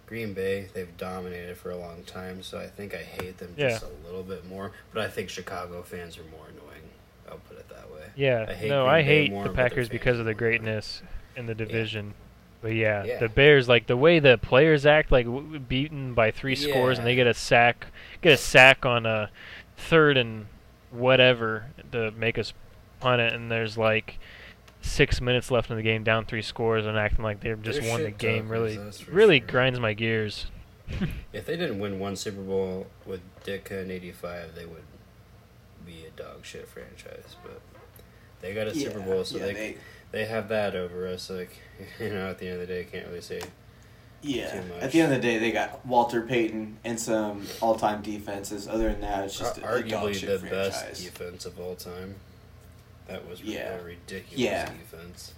Green 0.07 0.33
Bay 0.33 0.69
they've 0.73 0.97
dominated 0.97 1.57
for 1.59 1.71
a 1.71 1.77
long 1.77 2.03
time, 2.05 2.43
so 2.43 2.59
I 2.59 2.67
think 2.67 2.95
I 2.95 2.99
hate 3.03 3.39
them 3.39 3.55
just 3.59 3.83
a 3.85 4.07
little 4.07 4.23
bit 4.23 4.47
more. 4.49 4.73
But 4.95 5.05
I 5.05 5.09
think 5.09 5.29
Chicago 5.29 5.83
fans 5.83 6.17
are 6.17 6.23
more 6.31 6.47
annoying. 6.49 6.89
I'll 7.31 7.39
put 7.39 7.59
it 7.59 7.69
that 7.69 7.91
way. 7.93 8.05
Yeah. 8.17 8.47
I 8.49 8.55
hate 8.55 8.69
no, 8.71 8.85
Green 8.85 8.95
I 8.95 9.01
Bay 9.03 9.05
hate 9.05 9.31
more, 9.33 9.45
the 9.45 9.51
Packers 9.51 9.89
because 9.89 10.19
of 10.19 10.25
the 10.25 10.35
greatness 10.35 11.03
in 11.37 11.47
the 11.47 11.55
division. 11.55 12.15
But 12.63 12.75
yeah, 12.75 13.05
Yeah. 13.05 13.19
the 13.19 13.29
Bears 13.29 13.69
like 13.69 13.87
the 13.87 13.97
way 13.97 14.19
the 14.19 14.39
players 14.39 14.87
act, 14.87 15.13
like 15.13 15.27
w- 15.27 15.59
beaten 15.59 16.15
by 16.15 16.31
three 16.31 16.57
scores, 16.57 16.99
and 16.99 17.07
they 17.07 17.15
get 17.15 17.27
a 17.27 17.35
sack, 17.35 17.87
get 18.23 18.33
a 18.33 18.37
sack 18.39 18.87
on 18.87 19.05
a 19.07 19.31
third 19.77 20.17
and 20.17 20.47
whatever 20.91 21.67
to 21.93 22.11
make 22.13 22.39
us 22.39 22.53
punt 23.01 23.21
it, 23.21 23.33
and 23.33 23.51
there's 23.51 23.77
like 23.79 24.19
six 24.81 25.21
minutes 25.21 25.51
left 25.51 25.71
in 25.71 25.77
the 25.77 25.83
game, 25.83 26.05
down 26.05 26.25
three 26.25 26.43
scores, 26.43 26.87
and 26.87 26.97
acting 26.97 27.25
like 27.25 27.41
they've 27.41 27.61
just 27.63 27.81
They're 27.81 27.91
won 27.91 28.03
the 28.03 28.11
game. 28.11 28.49
Really, 28.49 28.79
really 29.11 29.41
sure. 29.41 29.49
grinds 29.49 29.81
my 29.81 29.95
gears. 29.95 30.47
If 31.35 31.45
they 31.45 31.57
didn't 31.57 31.79
win 31.79 31.99
one 31.99 32.17
Super 32.17 32.41
Bowl 32.41 32.87
with 33.05 33.21
Ditka 33.45 33.83
in 33.83 33.91
'85, 33.91 34.55
they 34.55 34.65
would 34.65 34.83
be 35.85 36.05
a 36.07 36.11
dog 36.11 36.45
shit 36.45 36.67
franchise. 36.67 37.37
But 37.43 37.61
they 38.41 38.55
got 38.55 38.67
a 38.69 38.75
Super 38.75 39.01
Bowl, 39.01 39.25
so 39.25 39.37
yeah, 39.37 39.45
they, 39.47 39.53
they, 39.53 39.77
they 40.13 40.25
have 40.25 40.49
that 40.49 40.75
over 40.75 41.07
us. 41.07 41.29
Like 41.29 41.59
you 42.01 42.09
know, 42.09 42.31
at 42.31 42.39
the 42.39 42.47
end 42.49 42.63
of 42.63 42.67
the 42.67 42.75
day, 42.75 42.81
I 42.81 42.85
can't 42.85 43.07
really 43.07 43.21
say. 43.21 43.43
yeah. 44.23 44.51
too 44.51 44.69
much. 44.69 44.83
At 44.83 44.93
the 44.93 45.01
end 45.03 45.13
of 45.13 45.21
the 45.21 45.29
day, 45.29 45.39
they 45.39 45.53
got 45.53 45.85
Walter 45.85 46.23
Payton 46.23 46.79
and 46.85 46.99
some 46.99 47.47
all-time 47.61 48.01
defenses. 48.03 48.67
Other 48.67 48.91
than 48.91 49.03
that, 49.03 49.25
it's 49.25 49.39
just 49.39 49.59
a, 49.59 49.61
a 49.61 49.83
dog 49.83 49.85
arguably 49.85 50.15
shit 50.15 50.29
the 50.29 50.39
franchise. 50.39 50.83
best 50.89 51.05
defense 51.05 51.45
of 51.45 51.61
all 51.61 51.75
time. 51.75 52.15
That 53.09 53.29
was 53.29 53.43
Yeah. 53.43 53.75
a 53.79 53.83
ridiculous 53.83 54.39
Yeah. 54.39 54.67
defense. 54.67 55.33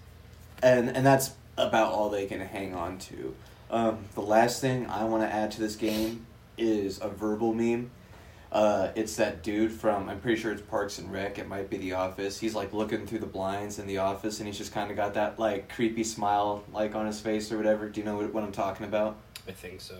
and 0.62 0.94
and 0.94 1.06
that's 1.06 1.30
about 1.56 1.92
all 1.92 2.10
they 2.10 2.26
can 2.26 2.40
hang 2.40 2.74
on 2.74 2.98
to. 2.98 3.34
Um, 3.70 4.04
the 4.14 4.20
last 4.20 4.60
thing 4.60 4.86
I 4.90 5.04
want 5.04 5.22
to 5.22 5.32
add 5.32 5.50
to 5.52 5.60
this 5.60 5.76
game 5.76 6.26
is 6.58 7.00
a 7.00 7.08
verbal 7.08 7.54
meme. 7.54 7.90
Uh, 8.52 8.88
it's 8.96 9.14
that 9.16 9.42
dude 9.44 9.70
from 9.72 10.08
I'm 10.08 10.20
pretty 10.20 10.40
sure 10.40 10.50
it's 10.52 10.60
Parks 10.62 10.98
and 10.98 11.10
Rec. 11.12 11.38
It 11.38 11.46
might 11.48 11.70
be 11.70 11.76
The 11.78 11.92
Office. 11.92 12.40
He's 12.40 12.54
like 12.54 12.72
looking 12.74 13.06
through 13.06 13.20
the 13.20 13.26
blinds 13.26 13.78
in 13.78 13.86
the 13.86 13.98
office, 13.98 14.40
and 14.40 14.46
he's 14.48 14.58
just 14.58 14.72
kind 14.74 14.90
of 14.90 14.96
got 14.96 15.14
that 15.14 15.38
like 15.38 15.68
creepy 15.72 16.02
smile 16.04 16.64
like 16.72 16.94
on 16.96 17.06
his 17.06 17.20
face 17.20 17.50
or 17.52 17.56
whatever. 17.56 17.88
Do 17.88 18.00
you 18.00 18.04
know 18.06 18.16
what, 18.16 18.34
what 18.34 18.42
I'm 18.42 18.50
talking 18.52 18.84
about? 18.86 19.16
I 19.48 19.52
think 19.52 19.80
so. 19.80 19.94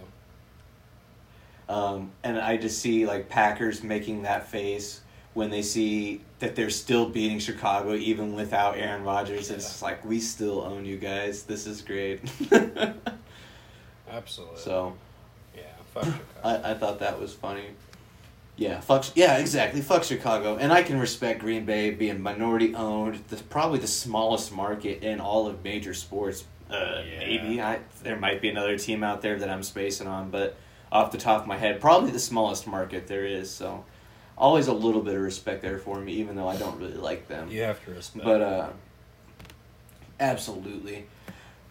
Um, 1.68 2.11
and 2.25 2.39
I 2.39 2.57
just 2.57 2.81
see 2.81 3.07
like 3.07 3.29
Packers 3.29 3.83
making 3.85 4.23
that 4.23 4.49
face 4.49 5.01
when 5.41 5.49
they 5.49 5.62
see 5.62 6.20
that 6.41 6.55
they're 6.55 6.68
still 6.68 7.09
beating 7.09 7.38
Chicago 7.38 7.95
even 7.95 8.34
without 8.34 8.76
Aaron 8.76 9.05
Rodgers. 9.05 9.51
It's 9.51 9.80
like 9.80 10.05
we 10.05 10.20
still 10.20 10.61
own 10.61 10.84
you 10.84 10.99
guys. 10.99 11.45
This 11.45 11.66
is 11.66 11.80
great. 11.80 12.20
Absolutely. 14.11 14.59
so 14.59 14.93
yeah, 15.57 15.62
fuck 15.95 16.05
Chicago. 16.05 16.20
I, 16.45 16.72
I 16.72 16.74
thought 16.74 16.99
that 16.99 17.18
was 17.18 17.32
funny. 17.32 17.64
Yeah, 18.57 18.80
fuck. 18.80 19.07
Yeah, 19.14 19.38
exactly. 19.38 19.80
Fuck 19.80 20.05
Chicago, 20.05 20.59
and 20.59 20.70
I 20.74 20.82
can 20.82 21.01
respect 21.01 21.41
Green 21.41 21.64
Bay 21.64 21.91
being 21.91 22.20
minority 22.20 22.74
owned. 22.74 23.24
The, 23.28 23.36
probably 23.36 23.78
the 23.78 23.86
smallest 23.86 24.53
market 24.53 25.03
in 25.03 25.20
all 25.20 25.47
of 25.47 25.64
major 25.64 25.95
sports. 25.95 26.45
Uh, 26.70 27.03
Yeah. 27.11 27.18
Maybe 27.20 27.62
I 27.62 27.78
there 28.03 28.16
might 28.18 28.43
be 28.43 28.51
another 28.51 28.76
team 28.76 29.03
out 29.03 29.22
there 29.22 29.38
that 29.38 29.49
I'm 29.49 29.62
spacing 29.62 30.07
on, 30.07 30.28
but 30.30 30.57
off 30.93 31.12
the 31.12 31.18
top 31.18 31.41
of 31.41 31.47
my 31.47 31.57
head, 31.57 31.80
probably 31.80 32.11
the 32.11 32.18
smallest 32.18 32.66
market 32.66 33.07
there 33.07 33.24
is. 33.24 33.51
So, 33.51 33.86
always 34.41 34.66
a 34.66 34.72
little 34.72 35.03
bit 35.03 35.14
of 35.14 35.20
respect 35.20 35.62
there 35.62 35.78
for 35.78 36.01
me, 36.01 36.14
even 36.14 36.34
though 36.34 36.49
I 36.49 36.57
don't 36.57 36.78
really 36.80 36.95
like 36.95 37.28
them. 37.28 37.51
you 37.51 37.62
have 37.62 37.84
to 37.84 37.93
respect. 37.93 38.24
But 38.24 38.41
uh, 38.41 38.70
absolutely. 40.18 41.07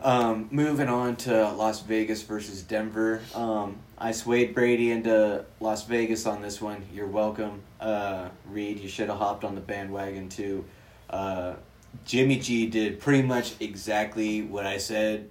Um, 0.02 0.48
moving 0.50 0.88
on 0.88 1.18
to 1.18 1.52
Las 1.52 1.82
Vegas 1.82 2.22
versus 2.22 2.62
Denver. 2.62 3.22
Um, 3.36 3.78
I 3.98 4.14
swayed 4.14 4.56
Brady 4.56 4.92
into 4.92 5.44
Las 5.60 5.86
Vegas 5.86 6.26
on 6.26 6.42
this 6.42 6.62
one. 6.62 6.86
You're 6.94 7.08
welcome, 7.08 7.64
uh, 7.82 8.30
Reed. 8.46 8.80
You 8.80 8.88
should 8.88 9.10
have 9.10 9.18
hopped 9.18 9.44
on 9.44 9.56
the 9.56 9.62
bandwagon 9.62 10.30
too. 10.30 10.64
Uh, 11.10 11.56
Jimmy 12.06 12.38
G 12.40 12.68
did 12.68 13.02
pretty 13.02 13.24
much 13.24 13.56
exactly 13.60 14.42
what 14.42 14.66
I 14.66 14.78
said. 14.78 15.30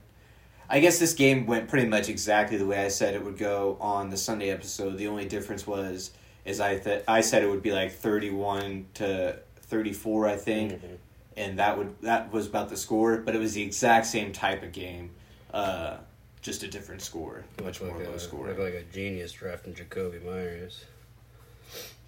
I 0.68 0.80
guess 0.80 0.98
this 0.98 1.14
game 1.14 1.46
went 1.46 1.68
pretty 1.68 1.86
much 1.86 2.10
exactly 2.10 2.58
the 2.58 2.66
way 2.66 2.84
I 2.84 2.88
said 2.88 3.14
it 3.14 3.24
would 3.24 3.38
go 3.38 3.78
on 3.80 4.10
the 4.10 4.18
Sunday 4.18 4.50
episode. 4.50 4.98
The 4.98 5.06
only 5.08 5.24
difference 5.24 5.66
was 5.66 6.10
is 6.48 6.60
I 6.60 6.78
th- 6.78 7.04
I 7.06 7.20
said 7.20 7.42
it 7.42 7.48
would 7.48 7.62
be 7.62 7.72
like 7.72 7.92
thirty 7.92 8.30
one 8.30 8.86
to 8.94 9.38
thirty 9.62 9.92
four. 9.92 10.26
I 10.26 10.36
think 10.36 10.72
Mhm. 10.82 10.96
and 11.36 11.58
that 11.58 11.76
would 11.78 12.00
that 12.02 12.32
was 12.32 12.46
about 12.46 12.68
the 12.70 12.76
score, 12.76 13.18
but 13.18 13.34
it 13.34 13.38
was 13.38 13.54
the 13.54 13.62
exact 13.62 14.06
same 14.06 14.32
type 14.32 14.62
of 14.62 14.72
game, 14.72 15.10
uh, 15.52 15.98
just 16.40 16.62
a 16.62 16.68
different 16.68 17.02
score, 17.02 17.44
much 17.62 17.80
Look 17.80 17.92
more 17.94 18.02
low 18.04 18.16
score. 18.18 18.48
like 18.48 18.74
a 18.74 18.82
genius 18.92 19.32
drafting 19.32 19.74
Jakobi 19.74 20.24
Meyers. 20.24 20.84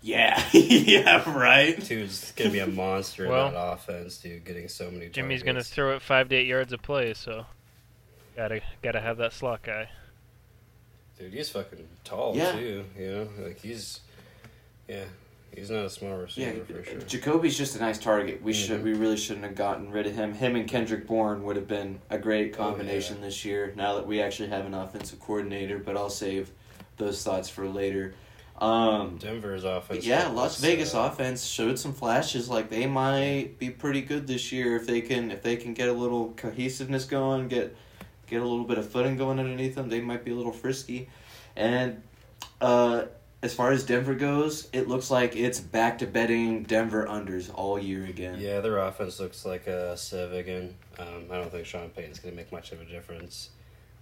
yeah, 0.02 0.42
yeah, 0.52 1.22
right. 1.30 1.78
Dude's 1.86 2.32
gonna 2.32 2.50
be 2.50 2.60
a 2.60 2.66
monster 2.66 3.28
Well, 3.28 3.48
in 3.48 3.54
that 3.54 3.72
offense, 3.74 4.16
dude. 4.18 4.44
Getting 4.44 4.68
so 4.68 4.90
many. 4.90 5.08
Jimmy's 5.10 5.42
gonna 5.42 5.62
throw 5.62 5.94
it 5.94 6.02
five 6.02 6.28
to 6.30 6.36
eight 6.36 6.46
yards 6.46 6.72
of 6.72 6.80
play, 6.82 7.12
so 7.14 7.44
gotta 8.36 8.62
gotta 8.82 9.00
have 9.00 9.18
that 9.18 9.32
slot 9.34 9.62
guy. 9.62 9.90
Dude, 11.18 11.34
he's 11.34 11.50
fucking 11.50 11.86
tall 12.04 12.34
Yeah. 12.34 12.52
too. 12.52 12.84
You 12.98 13.10
know, 13.10 13.28
like 13.44 13.60
he's, 13.60 14.00
yeah, 14.90 15.04
he's 15.54 15.70
not 15.70 15.84
a 15.84 15.90
small 15.90 16.10
Yeah, 16.10 16.16
receiver 16.16 16.64
for 16.64 16.84
sure. 16.84 17.00
Jakobi's 17.00 17.56
just 17.56 17.76
a 17.76 17.78
nice 17.80 17.98
target. 17.98 18.42
We 18.42 18.52
should 18.52 18.80
Mhm. 18.80 18.84
we 18.84 18.92
really 18.94 19.16
shouldn't 19.16 19.44
have 19.44 19.54
gotten 19.54 19.90
rid 19.90 20.06
of 20.06 20.14
him. 20.14 20.34
Him 20.34 20.56
and 20.56 20.68
Kendrick 20.68 21.06
Bourne 21.06 21.44
would 21.44 21.56
have 21.56 21.68
been 21.68 22.00
a 22.10 22.18
great 22.18 22.54
Oh, 22.54 22.56
combination 22.56 23.20
this 23.20 23.44
year. 23.44 23.72
Now 23.76 23.94
that 23.96 24.06
we 24.06 24.20
actually 24.20 24.48
have 24.48 24.66
an 24.66 24.74
offensive 24.74 25.20
coordinator, 25.20 25.78
but 25.78 25.96
I'll 25.96 26.10
save 26.10 26.50
those 26.96 27.22
thoughts 27.22 27.48
for 27.48 27.68
later. 27.68 28.14
Um, 28.60 29.16
Denver's 29.18 29.64
offense. 29.64 30.04
yeah, 30.04 30.28
Las 30.28 30.60
Vegas 30.60 30.94
uh, 30.94 31.08
offense 31.10 31.46
showed 31.46 31.78
some 31.78 31.94
flashes. 31.94 32.50
Like 32.50 32.68
they 32.68 32.86
might 32.86 33.58
be 33.58 33.70
pretty 33.70 34.02
good 34.02 34.26
this 34.26 34.52
year 34.52 34.76
if 34.76 34.86
they 34.86 35.00
can 35.00 35.30
if 35.30 35.42
they 35.42 35.56
can 35.56 35.72
get 35.72 35.88
a 35.88 35.92
little 35.94 36.34
cohesiveness 36.36 37.06
going, 37.06 37.48
get 37.48 37.74
get 38.26 38.42
a 38.42 38.44
little 38.44 38.64
bit 38.66 38.76
of 38.76 38.86
footing 38.88 39.16
going 39.16 39.38
underneath 39.40 39.74
them. 39.76 39.88
They 39.88 40.00
might 40.02 40.24
be 40.26 40.30
a 40.32 40.34
little 40.34 40.52
frisky, 40.52 41.08
and 41.56 42.02
uh, 42.60 43.04
as 43.42 43.54
far 43.54 43.70
as 43.72 43.84
Denver 43.84 44.14
goes, 44.14 44.68
it 44.72 44.86
looks 44.88 45.10
like 45.10 45.34
it's 45.36 45.60
back 45.60 45.98
to 45.98 46.06
betting 46.06 46.62
Denver 46.64 47.06
unders 47.06 47.50
all 47.54 47.78
year 47.78 48.04
again. 48.04 48.38
Yeah, 48.38 48.60
their 48.60 48.78
offense 48.78 49.18
looks 49.20 49.44
like 49.46 49.66
a 49.66 49.96
sieve 49.96 50.32
again. 50.32 50.74
Um, 50.98 51.24
I 51.30 51.36
don't 51.36 51.50
think 51.50 51.66
Sean 51.66 51.88
Payton's 51.90 52.18
gonna 52.18 52.34
make 52.36 52.52
much 52.52 52.72
of 52.72 52.80
a 52.80 52.84
difference. 52.84 53.50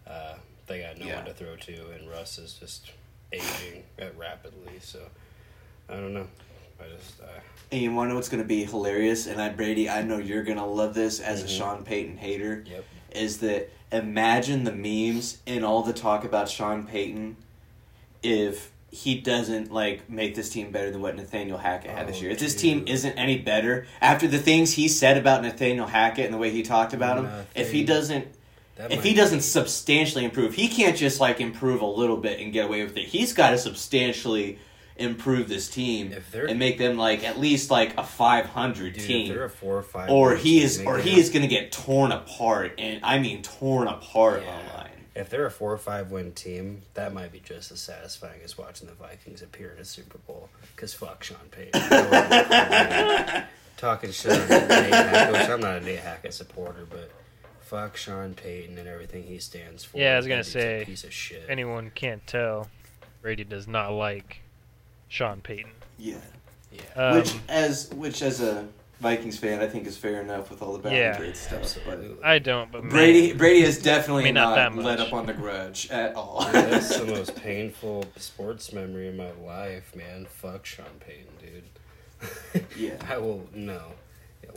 Uh, 0.07 0.35
they 0.67 0.81
got 0.81 0.99
no 0.99 1.07
Yeah. 1.07 1.17
one 1.17 1.27
to 1.27 1.35
throw 1.35 1.55
to, 1.57 1.91
and 1.93 2.11
Russ 2.11 2.39
is 2.39 2.55
just 2.55 2.91
aging 3.33 3.85
rapidly. 4.17 4.79
So 4.81 5.01
I 5.89 5.95
don't 5.95 6.13
know. 6.15 6.27
I 6.81 6.85
just 6.97 7.21
uh, 7.21 7.27
And 7.73 7.83
you 7.83 7.93
want 7.93 8.07
to 8.07 8.11
know 8.11 8.15
what's 8.17 8.29
going 8.29 8.43
to 8.43 8.47
be 8.49 8.65
hilarious? 8.65 9.27
And 9.27 9.41
I 9.43 9.49
Brady, 9.51 9.89
I 9.91 10.03
know 10.03 10.19
you're 10.19 10.45
going 10.45 10.59
to 10.59 10.65
love 10.65 10.95
this 10.95 11.21
as 11.21 11.43
a 11.43 11.47
Mhm. 11.47 11.59
Sean 11.59 11.85
Payton 11.85 12.17
hater. 12.19 12.65
yep. 12.67 12.85
is 13.11 13.39
that 13.39 13.71
imagine 13.91 14.65
the 14.65 14.73
memes 14.73 15.39
and 15.47 15.65
all 15.65 15.83
the 15.83 15.93
talk 15.95 16.25
about 16.25 16.49
Sean 16.49 16.87
Payton 16.87 17.37
if 18.23 18.71
he 18.91 19.21
doesn't 19.21 19.71
like 19.73 20.09
make 20.09 20.35
this 20.35 20.49
team 20.49 20.71
better 20.71 20.91
than 20.91 21.03
what 21.03 21.15
Nathaniel 21.15 21.59
Hackett 21.59 21.91
had 21.91 22.09
this 22.09 22.17
Oh, 22.19 22.23
year. 22.23 22.31
If 22.31 22.39
this 22.39 22.53
dude. 22.55 22.61
team 22.61 22.85
isn't 22.87 23.13
any 23.19 23.39
better 23.39 23.87
after 24.01 24.27
the 24.27 24.39
things 24.39 24.73
he 24.73 24.89
said 24.89 25.17
about 25.19 25.43
Nathaniel 25.43 25.87
Hackett 25.87 26.25
and 26.25 26.33
the 26.35 26.39
way 26.39 26.51
he 26.51 26.63
talked 26.63 26.95
about 26.95 27.19
him, 27.19 27.29
if 27.55 27.71
he 27.71 27.85
doesn't 27.85 28.27
That 28.77 28.91
if 28.93 29.03
he 29.05 29.13
doesn't 29.15 29.39
be- 29.39 29.43
substantially 29.43 30.25
improve, 30.25 30.55
he 30.55 30.69
can't 30.69 30.97
just 30.97 31.21
like 31.21 31.41
improve 31.41 31.83
a 31.83 31.87
little 31.87 32.17
bit 32.17 32.41
and 32.41 32.53
get 32.53 32.65
away 32.67 32.83
with 32.83 32.97
it. 32.97 33.05
He's 33.07 33.33
got 33.35 33.51
to 33.51 33.59
substantially 33.59 34.59
improve 34.97 35.49
this 35.49 35.69
team 35.69 36.13
and 36.35 36.59
make 36.59 36.77
them 36.79 36.97
like 36.97 37.23
at 37.23 37.39
least 37.39 37.71
like 37.71 37.97
a 37.99 38.03
500 38.03 38.95
Dude, 38.95 39.05
team. 39.05 39.29
they're 39.29 39.45
a 39.45 39.51
four 39.51 39.77
or 39.79 39.83
five, 39.83 40.11
or 40.11 40.35
he 40.35 40.61
is 40.61 40.81
or 40.85 40.99
he 40.99 41.21
is 41.21 41.31
going 41.31 41.43
to 41.43 41.49
get 41.49 41.71
torn 41.71 42.11
apart 42.11 42.73
and 42.79 43.01
I 43.05 43.19
mean 43.21 43.43
torn 43.43 43.87
apart 43.87 44.43
Yeah. 44.45 44.78
Online. 45.19 45.25
If 45.25 45.31
they're 45.31 45.47
a 45.47 45.51
four 45.51 45.73
or 45.73 45.79
five 45.79 46.11
win 46.11 46.33
team, 46.33 46.83
that 46.95 47.13
might 47.13 47.33
be 47.33 47.41
just 47.41 47.71
as 47.73 47.81
satisfying 47.81 48.41
as 48.45 48.57
watching 48.57 48.89
the 48.89 48.95
Vikings 48.95 49.43
appear 49.43 49.73
in 49.73 49.79
a 49.81 49.85
Super 49.85 50.19
Bowl. 50.19 50.49
Because 50.75 50.95
fuck 50.95 51.25
Sean 51.25 51.39
Payton. 51.51 51.81
Talking 53.77 54.11
shit 54.11 54.33
on 54.33 54.49
Nate 54.49 54.93
Hackett, 54.93 55.33
which 55.33 55.49
I'm 55.49 55.61
not 55.61 55.77
a 55.77 55.81
Nate 55.81 56.01
Hackett 56.01 56.35
supporter, 56.35 56.85
but 56.89 57.11
fuck 57.61 57.97
Sean 57.97 58.35
Payton 58.35 58.77
and 58.79 58.89
everything 58.89 59.23
he 59.23 59.39
stands 59.39 59.85
for. 59.85 59.99
Yeah, 59.99 60.15
I 60.15 60.17
was 60.17 60.27
gonna 60.27 60.43
dude's 60.43 60.57
a 60.57 60.61
say, 60.61 60.83
piece 60.85 61.05
of 61.05 61.13
shit. 61.13 61.45
Anyone 61.49 61.93
can't 61.95 62.27
tell. 62.27 62.69
Brady 63.23 63.45
does 63.45 63.69
not 63.69 63.91
like 63.93 64.41
Sean 65.09 65.41
Payton. 65.41 65.71
Yeah. 65.99 66.17
yeah, 66.73 66.81
Um, 66.97 67.19
which 67.19 67.35
as 67.49 67.91
which 67.95 68.23
as 68.23 68.41
a 68.41 68.67
Vikings 69.01 69.39
fan 69.39 69.61
I 69.61 69.67
think 69.69 69.87
is 69.87 69.97
fair 69.97 70.21
enough 70.21 70.51
with 70.51 70.61
all 70.63 70.77
the 70.79 70.91
Yeah. 70.91 71.13
boundaries 71.13 71.39
stuff. 71.39 71.79
But. 71.87 72.01
I 72.25 72.39
don't, 72.39 72.71
but 72.73 72.83
man, 72.83 72.91
Brady 72.91 73.33
Brady 73.33 73.61
has 73.63 73.81
definitely 73.81 74.25
I 74.25 74.27
mean, 74.27 74.35
not 74.35 74.57
not, 74.57 74.75
that 74.77 74.83
let 74.83 75.01
up 75.01 75.13
on 75.13 75.27
the 75.27 75.33
grudge 75.35 75.89
at 75.91 76.15
all. 76.17 76.43
Dude, 76.45 76.53
that's 76.55 76.99
the 76.99 77.05
most 77.07 77.37
painful 77.43 78.07
sports 78.17 78.73
memory 78.73 79.09
in 79.09 79.17
my 79.17 79.31
life, 79.45 79.95
man. 79.95 80.27
Fuck 80.27 80.67
Sean 80.67 80.87
Payton, 81.01 81.33
dude. 81.41 82.65
Yeah. 82.77 82.95
I 83.09 83.19
will 83.19 83.47
no. 83.55 83.81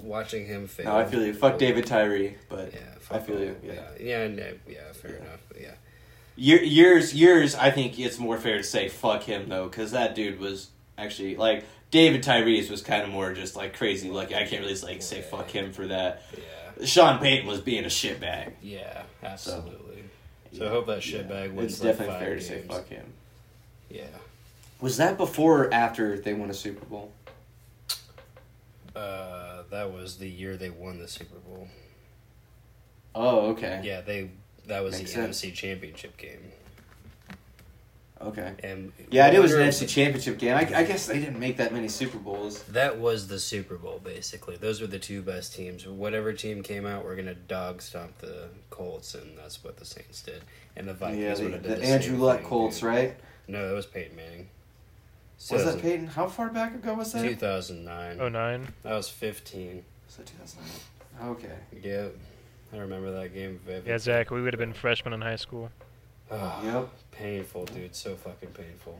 Watching 0.02 0.46
him 0.48 0.68
fail. 0.68 0.86
no, 0.86 0.98
I 0.98 1.06
feel 1.06 1.24
you. 1.26 1.34
Fuck 1.34 1.58
David 1.60 1.86
Tyree, 1.86 2.36
but 2.50 2.74
Yeah, 2.74 2.80
I 3.12 3.20
feel 3.20 3.36
all- 3.36 3.42
you. 3.44 3.56
Yeah. 3.64 3.74
yeah, 4.00 4.26
yeah, 4.26 4.52
yeah. 4.68 4.92
Fair 4.94 5.12
Yeah. 5.12 5.18
enough. 5.28 5.42
But 5.50 5.62
yeah, 5.62 5.74
Year, 6.38 6.64
years, 6.64 7.14
years. 7.14 7.54
I 7.56 7.70
think 7.70 8.00
it's 8.00 8.18
more 8.18 8.38
fair 8.38 8.58
to 8.58 8.64
say 8.64 8.88
fuck 8.90 9.24
him 9.24 9.50
though, 9.50 9.68
because 9.68 9.92
that 9.92 10.16
dude 10.16 10.40
was 10.40 10.70
actually 10.98 11.36
like 11.36 11.66
David 11.92 12.24
Tyrese 12.24 12.70
was 12.72 12.82
kind 12.82 13.04
of 13.04 13.10
more 13.10 13.34
just 13.34 13.56
like 13.56 13.76
crazy 13.78 14.10
lucky. 14.10 14.34
I 14.36 14.46
can't 14.46 14.62
really 14.64 14.76
like 14.80 15.02
say 15.02 15.22
fuck 15.22 15.50
him 15.50 15.72
for 15.74 15.88
that. 15.88 16.24
yeah, 16.38 16.86
Sean 16.86 17.20
Payton 17.20 17.46
was 17.48 17.62
being 17.62 17.84
a 17.84 17.90
shitbag. 17.90 18.54
yeah. 18.62 19.04
Absolutely. 19.24 20.04
So, 20.54 20.64
Yeah. 20.64 20.70
I 20.70 20.70
hope 20.72 20.88
that 20.88 21.00
shitbag 21.00 21.30
Yeah. 21.30 21.48
wins. 21.52 21.74
It's 21.74 21.84
like 21.84 21.98
definitely 21.98 22.26
fair 22.26 22.36
to 22.36 22.42
say 22.42 22.62
fuck 22.62 22.88
him. 22.88 23.14
Yeah. 23.90 24.08
Was 24.80 24.98
that 24.98 25.18
before 25.18 25.66
or 25.66 25.74
after 25.74 26.18
they 26.18 26.34
won 26.34 26.50
a 26.50 26.54
Super 26.54 26.86
Bowl? 26.86 27.12
Uh, 28.96 29.64
that 29.70 29.92
was 29.92 30.18
the 30.18 30.28
year 30.30 30.58
they 30.58 30.70
won 30.70 31.00
the 31.00 31.08
Super 31.08 31.38
Bowl. 31.38 31.68
Oh, 33.16 33.52
okay. 33.52 33.82
Yeah, 33.84 34.02
they. 34.02 34.32
That 34.68 34.84
was 34.84 34.98
Makes 34.98 35.14
the 35.14 35.22
sense. 35.34 35.42
NFC 35.44 35.54
Championship 35.54 36.18
game. 36.18 36.52
Okay. 38.26 38.54
And 38.64 38.92
Yeah, 39.10 39.28
it 39.32 39.40
was 39.40 39.52
an 39.54 39.60
wonder- 39.60 39.72
NFC 39.72 39.88
Championship 39.88 40.38
game. 40.38 40.56
I, 40.56 40.60
I 40.62 40.84
guess 40.84 41.08
they 41.08 41.20
didn't 41.20 41.40
make 41.40 41.58
that 41.58 41.74
many 41.74 41.88
Super 41.88 42.18
Bowls. 42.18 42.64
That 42.64 42.98
was 43.00 43.28
the 43.28 43.40
Super 43.40 43.76
Bowl, 43.78 44.00
basically. 44.04 44.58
Those 44.58 44.80
were 44.82 44.88
the 44.88 45.00
two 45.00 45.22
best 45.22 45.56
teams. 45.56 45.88
Whatever 45.88 46.34
team 46.34 46.62
came 46.64 46.86
out, 46.86 47.04
we're 47.04 47.16
gonna 47.16 47.34
dog 47.36 47.82
stomp 47.82 48.18
the 48.20 48.50
Colts, 48.70 49.16
and 49.16 49.38
that's 49.38 49.64
what 49.64 49.78
the 49.78 49.86
Saints 49.86 50.22
did. 50.22 50.44
And 50.76 50.88
the 50.88 50.94
Vikings 50.94 51.22
yeah, 51.22 51.34
the, 51.34 51.50
did 51.50 51.64
the 51.64 51.70
the 51.76 51.84
Andrew 51.84 52.12
same 52.14 52.20
Luck 52.20 52.40
thing, 52.40 52.48
Colts, 52.48 52.80
dude. 52.80 52.90
right? 52.90 53.16
No, 53.48 53.68
that 53.68 53.74
was 53.74 53.86
Peyton 53.86 54.16
Manning. 54.16 54.48
Was 55.50 55.66
that 55.66 55.82
Peyton? 55.82 56.06
How 56.08 56.28
far 56.28 56.50
back 56.50 56.76
ago 56.76 56.94
was 56.94 57.12
that? 57.14 57.24
Two 57.24 57.36
thousand 57.36 57.84
nine. 57.84 58.18
Oh 58.22 58.30
nine. 58.30 58.68
That 58.84 58.94
was 58.94 59.10
fifteen. 59.10 59.84
Was 60.06 60.18
that 60.18 60.28
2009? 60.28 61.32
Okay. 61.32 61.56
Yeah, 61.82 62.08
I 62.74 62.78
remember 62.82 63.12
that 63.12 63.34
game 63.34 63.60
vividly. 63.66 63.90
Yeah, 63.92 63.98
Zach, 63.98 64.30
we 64.30 64.42
would 64.42 64.54
have 64.54 64.60
been 64.60 64.74
freshmen 64.74 65.14
in 65.14 65.22
high 65.22 65.36
school. 65.38 65.72
Oh, 66.32 66.62
Yep. 66.64 66.90
Painful, 67.12 67.66
dude. 67.66 67.96
So 67.96 68.16
fucking 68.16 68.50
painful. 68.50 69.00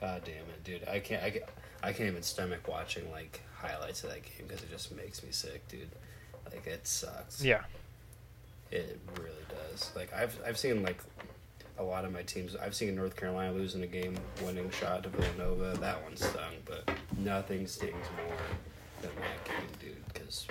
God 0.00 0.22
damn 0.24 0.34
it, 0.36 0.62
dude. 0.64 0.86
I 0.88 1.00
can't. 1.00 1.22
I, 1.22 1.30
can't- 1.30 1.44
I 1.82 1.92
can't 1.92 2.08
even 2.10 2.22
stomach 2.22 2.66
watching 2.68 3.10
like 3.12 3.40
highlights 3.56 4.02
of 4.04 4.10
that 4.10 4.22
game 4.24 4.46
because 4.48 4.62
it 4.62 4.70
just 4.70 4.94
makes 4.96 5.22
me 5.22 5.30
sick, 5.30 5.66
dude. 5.68 5.88
Like 6.50 6.66
it 6.66 6.86
sucks. 6.86 7.42
Yeah. 7.42 7.62
It 8.70 8.98
really 9.16 9.44
does. 9.48 9.90
Like 9.96 10.12
I've 10.12 10.36
I've 10.46 10.58
seen 10.58 10.82
like 10.82 10.98
a 11.78 11.82
lot 11.84 12.04
of 12.04 12.12
my 12.12 12.22
teams. 12.22 12.56
I've 12.56 12.74
seen 12.74 12.94
North 12.96 13.14
Carolina 13.16 13.52
losing 13.52 13.82
a 13.84 13.86
game 13.86 14.16
winning 14.44 14.70
shot 14.70 15.04
to 15.04 15.08
Villanova. 15.08 15.78
That 15.78 16.02
one 16.02 16.16
stung, 16.16 16.54
but 16.64 16.88
nothing 17.16 17.66
stings 17.68 17.94
more 18.16 18.36
than 19.00 19.10
that 19.16 19.44
game, 19.44 19.68
dude. 19.80 20.12
Because 20.12 20.46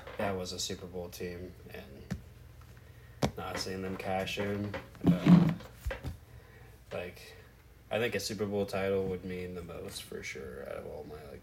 that 0.18 0.36
was 0.36 0.52
a 0.52 0.58
Super 0.60 0.86
Bowl 0.86 1.08
team, 1.08 1.52
and 1.74 3.34
not 3.36 3.58
seeing 3.58 3.82
them 3.82 3.96
cash 3.96 4.38
in. 4.38 4.72
Uh, 5.06 5.48
like, 6.92 7.20
I 7.90 7.98
think 7.98 8.14
a 8.14 8.20
Super 8.20 8.46
Bowl 8.46 8.66
title 8.66 9.04
would 9.04 9.24
mean 9.24 9.54
the 9.54 9.62
most 9.62 10.02
for 10.02 10.22
sure 10.22 10.66
out 10.70 10.76
of 10.76 10.86
all 10.86 11.06
my 11.08 11.14
like 11.30 11.40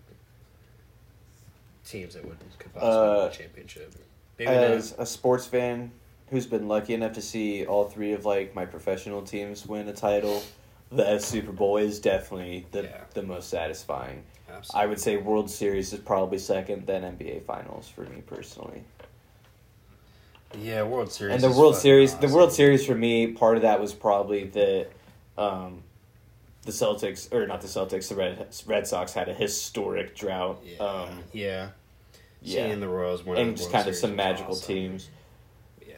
teams 1.86 2.14
that 2.14 2.24
would 2.26 2.38
could 2.60 2.74
possibly 2.74 2.90
win 3.10 3.18
Uh, 3.20 3.28
a 3.28 3.32
championship. 3.32 3.94
Maybe 4.38 4.52
As 4.52 4.92
not. 4.92 5.02
a 5.02 5.06
sports 5.06 5.46
fan 5.46 5.92
who's 6.30 6.46
been 6.46 6.68
lucky 6.68 6.94
enough 6.94 7.14
to 7.14 7.22
see 7.22 7.66
all 7.66 7.86
three 7.86 8.14
of 8.14 8.26
like 8.26 8.54
my 8.56 8.66
professional 8.66 9.22
teams 9.24 9.66
win 9.66 9.88
a 9.88 9.94
title, 9.94 10.42
the 10.92 11.20
Super 11.20 11.52
Bowl 11.52 11.78
is 11.78 12.00
definitely 12.00 12.66
the 12.72 12.84
Yeah. 12.84 13.04
the 13.14 13.24
most 13.24 13.50
satisfying. 13.50 14.24
Absolutely. 14.50 14.82
I 14.84 14.86
would 14.88 15.00
say 15.00 15.18
World 15.18 15.50
Series 15.50 15.94
is 15.94 16.00
probably 16.00 16.38
second, 16.40 16.86
then 16.88 17.04
NBA 17.04 17.42
Finals 17.46 17.88
for 17.88 18.02
me 18.02 18.22
personally. 18.26 18.84
Yeah, 20.58 20.84
World 20.84 21.12
Series. 21.12 21.36
and 21.36 21.44
the 21.54 21.58
World 21.58 21.76
Series, 21.76 22.16
the. 22.16 22.28
World 22.28 22.52
Series 22.52 22.86
for 22.86 22.96
me, 22.96 23.28
part 23.28 23.56
of 23.56 23.62
that 23.62 23.80
was 23.80 23.94
probably 23.94 24.46
the, 24.46 24.88
um, 25.38 25.84
the 26.64 26.72
Celtics 26.72 27.32
or 27.32 27.46
not 27.46 27.62
the 27.62 27.68
Celtics, 27.68 28.10
the 28.10 28.16
Red 28.16 28.48
Red 28.66 28.88
Sox 28.88 29.14
had 29.14 29.30
a 29.30 29.34
historic 29.34 30.16
drought. 30.16 30.62
Yeah, 30.66 30.78
Um, 30.84 31.20
yeah. 31.34 31.70
yeah, 32.42 32.66
Seeing 32.68 32.80
the 32.80 32.88
Royals 32.88 33.24
win 33.24 33.38
and 33.38 33.58
just 33.58 33.72
kind 33.72 33.88
of 33.88 33.96
some 33.96 34.16
magical 34.16 34.54
awesome. 34.54 34.68
teams. 34.68 35.10
Yeah, 35.88 35.96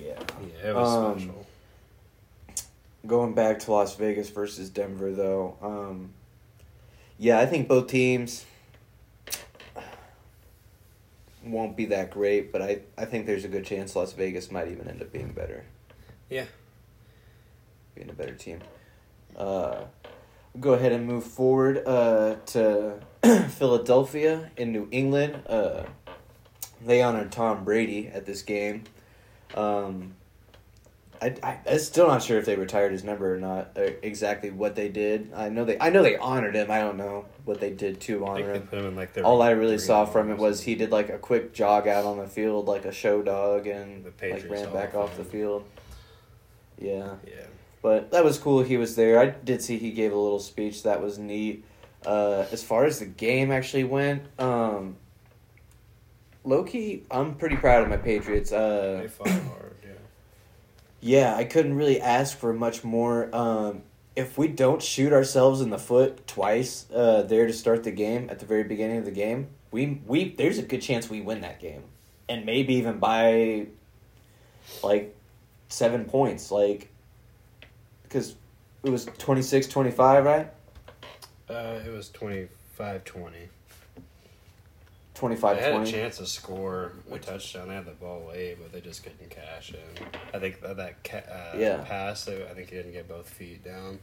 Yeah. 0.00 0.18
yeah, 0.62 0.70
it 0.70 0.74
was 0.74 0.88
Um, 0.88 1.18
special. 1.18 1.46
Going 3.06 3.34
back 3.34 3.58
to 3.60 3.72
Las 3.72 3.94
Vegas 3.96 4.30
versus 4.30 4.70
Denver, 4.70 5.12
though, 5.12 5.56
um, 5.60 6.14
yeah, 7.18 7.38
I 7.38 7.44
think 7.44 7.68
both 7.68 7.88
teams 7.88 8.46
won't 11.44 11.76
be 11.76 11.86
that 11.86 12.10
great, 12.10 12.52
but 12.52 12.62
I, 12.62 12.80
I 12.96 13.04
think 13.04 13.26
there's 13.26 13.44
a 13.44 13.48
good 13.48 13.64
chance 13.64 13.94
Las 13.94 14.12
Vegas 14.12 14.50
might 14.50 14.68
even 14.68 14.88
end 14.88 15.02
up 15.02 15.12
being 15.12 15.32
better. 15.32 15.64
Yeah. 16.30 16.44
Being 17.94 18.10
a 18.10 18.14
better 18.14 18.34
team. 18.34 18.60
Uh, 19.36 19.84
go 20.58 20.74
ahead 20.74 20.92
and 20.92 21.06
move 21.06 21.24
forward 21.24 21.82
uh, 21.86 22.36
to 22.46 22.94
Philadelphia 23.48 24.50
in 24.56 24.72
New 24.72 24.88
England. 24.90 25.42
Uh, 25.46 25.84
they 26.84 27.02
honored 27.02 27.32
Tom 27.32 27.64
Brady 27.64 28.08
at 28.08 28.26
this 28.26 28.42
game. 28.42 28.84
Um, 29.54 30.14
I, 31.24 31.34
I 31.42 31.58
I'm 31.72 31.78
still 31.78 32.06
not 32.08 32.22
sure 32.22 32.38
if 32.38 32.44
they 32.44 32.54
retired 32.56 32.92
his 32.92 33.02
number 33.02 33.34
or 33.34 33.38
not. 33.38 33.70
Uh, 33.76 33.82
exactly 34.02 34.50
what 34.50 34.76
they 34.76 34.88
did. 34.88 35.32
I 35.34 35.48
know 35.48 35.64
they 35.64 35.78
I 35.80 35.88
know 35.90 36.02
they 36.02 36.16
honored 36.16 36.54
him. 36.54 36.70
I 36.70 36.80
don't 36.80 36.96
know 36.98 37.24
what 37.44 37.60
they 37.60 37.70
did 37.70 38.00
to 38.02 38.26
honor 38.26 38.54
him. 38.54 38.66
put 38.66 38.78
him 38.78 38.86
in 38.86 38.96
like. 38.96 39.16
All 39.24 39.40
I 39.40 39.50
really 39.50 39.78
saw 39.78 40.04
from 40.04 40.30
it 40.30 40.36
was 40.36 40.60
he 40.62 40.74
did 40.74 40.90
like 40.90 41.08
a 41.08 41.18
quick 41.18 41.54
jog 41.54 41.88
out 41.88 42.04
on 42.04 42.18
the 42.18 42.26
field, 42.26 42.66
like 42.68 42.84
a 42.84 42.92
show 42.92 43.22
dog, 43.22 43.66
and 43.66 44.04
like 44.04 44.48
ran 44.50 44.70
back 44.72 44.90
of 44.94 45.00
off 45.00 45.16
the 45.16 45.24
field. 45.24 45.64
Yeah, 46.78 47.14
Yeah. 47.26 47.46
but 47.82 48.10
that 48.10 48.24
was 48.24 48.38
cool. 48.38 48.62
He 48.62 48.76
was 48.76 48.96
there. 48.96 49.18
I 49.18 49.26
did 49.30 49.62
see 49.62 49.78
he 49.78 49.92
gave 49.92 50.12
a 50.12 50.18
little 50.18 50.40
speech. 50.40 50.82
That 50.82 51.00
was 51.00 51.18
neat. 51.18 51.64
Uh, 52.04 52.44
as 52.52 52.62
far 52.62 52.84
as 52.84 52.98
the 52.98 53.06
game 53.06 53.50
actually 53.50 53.84
went, 53.84 54.24
um, 54.38 54.96
low 56.44 56.64
key, 56.64 57.04
I'm 57.10 57.34
pretty 57.36 57.56
proud 57.56 57.82
of 57.82 57.88
my 57.88 57.96
Patriots. 57.96 58.52
Uh, 58.52 58.98
They 59.02 59.08
fought 59.08 59.28
hard. 59.28 59.73
Yeah. 61.04 61.36
I 61.36 61.44
couldn't 61.44 61.76
really 61.76 62.00
ask 62.00 62.36
for 62.36 62.54
much 62.54 62.82
more. 62.82 63.28
Um, 63.34 63.82
if 64.16 64.38
we 64.38 64.48
don't 64.48 64.82
shoot 64.82 65.12
ourselves 65.12 65.60
in 65.60 65.70
the 65.70 65.78
foot 65.78 66.26
twice 66.26 66.86
uh, 66.94 67.22
there 67.22 67.46
to 67.46 67.52
start 67.52 67.84
the 67.84 67.90
game 67.90 68.30
at 68.30 68.38
the 68.38 68.46
very 68.46 68.64
beginning 68.64 68.98
of 68.98 69.04
the 69.04 69.10
game, 69.10 69.48
we 69.70 70.00
we 70.06 70.30
there's 70.30 70.58
a 70.58 70.62
good 70.62 70.80
chance 70.80 71.10
we 71.10 71.20
win 71.20 71.40
that 71.42 71.60
game, 71.60 71.82
and 72.28 72.46
maybe 72.46 72.74
even 72.74 72.98
by 72.98 73.66
like 74.82 75.14
seven 75.68 76.04
points, 76.04 76.50
like 76.50 76.90
because 78.04 78.36
it 78.84 78.90
was 78.90 79.06
26-25, 79.06 80.24
right? 80.24 80.52
Uh, 81.48 81.80
it 81.84 81.90
was 81.90 82.10
25-20. 82.10 83.48
25 85.14 85.56
They 85.56 85.62
had 85.62 85.80
a 85.80 85.86
chance 85.86 86.16
to 86.18 86.26
score 86.26 86.92
a 87.10 87.18
touchdown. 87.18 87.68
They 87.68 87.74
had 87.74 87.86
the 87.86 87.92
ball 87.92 88.26
late, 88.28 88.58
but 88.60 88.72
they 88.72 88.80
just 88.80 89.02
couldn't 89.04 89.30
cash 89.30 89.72
in. 89.72 90.04
I 90.34 90.38
think 90.40 90.60
that, 90.60 90.76
that 90.76 91.04
ca- 91.04 91.30
uh, 91.32 91.56
Yeah. 91.56 91.84
pass, 91.86 92.28
I 92.28 92.52
think 92.54 92.70
he 92.70 92.76
didn't 92.76 92.92
get 92.92 93.08
both 93.08 93.28
feet 93.28 93.64
down, 93.64 94.00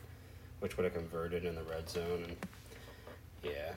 which 0.60 0.78
would 0.78 0.86
have 0.86 0.94
converted 0.94 1.44
in 1.44 1.56
the 1.56 1.64
red 1.64 1.90
zone. 1.90 2.24
And 2.28 2.36
yeah, 3.44 3.74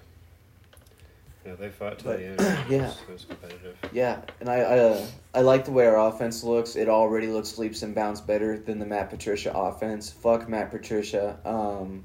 Yeah, 1.45 1.57
they 1.57 1.68
fought 1.70 1.99
to 2.01 2.05
the 2.05 2.24
end. 2.24 2.41
It 2.41 2.41
was- 2.41 2.70
yeah. 2.70 2.91
it 3.09 3.12
was 3.12 3.24
competitive. 3.24 3.76
Yeah, 3.93 4.20
and 4.41 4.49
I 4.49 4.57
I, 4.61 4.78
uh, 4.78 5.07
I 5.35 5.41
like 5.41 5.64
the 5.64 5.72
way 5.72 5.87
our 5.87 6.09
offense 6.09 6.45
looks. 6.45 6.76
It 6.76 6.89
already 6.89 7.26
looks 7.26 7.59
leaps 7.59 7.82
and 7.82 7.95
bounds 7.97 8.20
better 8.20 8.57
than 8.59 8.78
the 8.78 8.87
Matt 8.87 9.11
Patricia 9.11 9.53
offense. 9.53 10.09
Fuck 10.11 10.49
Matt 10.49 10.70
Patricia. 10.70 11.37
Um, 11.45 12.05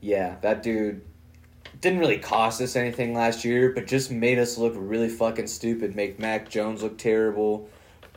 yeah, 0.00 0.36
that 0.42 0.62
dude 0.64 1.02
didn't 1.80 1.98
really 1.98 2.18
cost 2.18 2.60
us 2.60 2.76
anything 2.76 3.14
last 3.14 3.44
year, 3.44 3.72
but 3.72 3.86
just 3.86 4.10
made 4.10 4.38
us 4.38 4.58
look 4.58 4.74
really 4.76 5.08
fucking 5.08 5.46
stupid. 5.46 5.96
Make 5.96 6.18
Mac 6.18 6.48
Jones 6.48 6.82
look 6.82 6.98
terrible. 6.98 7.68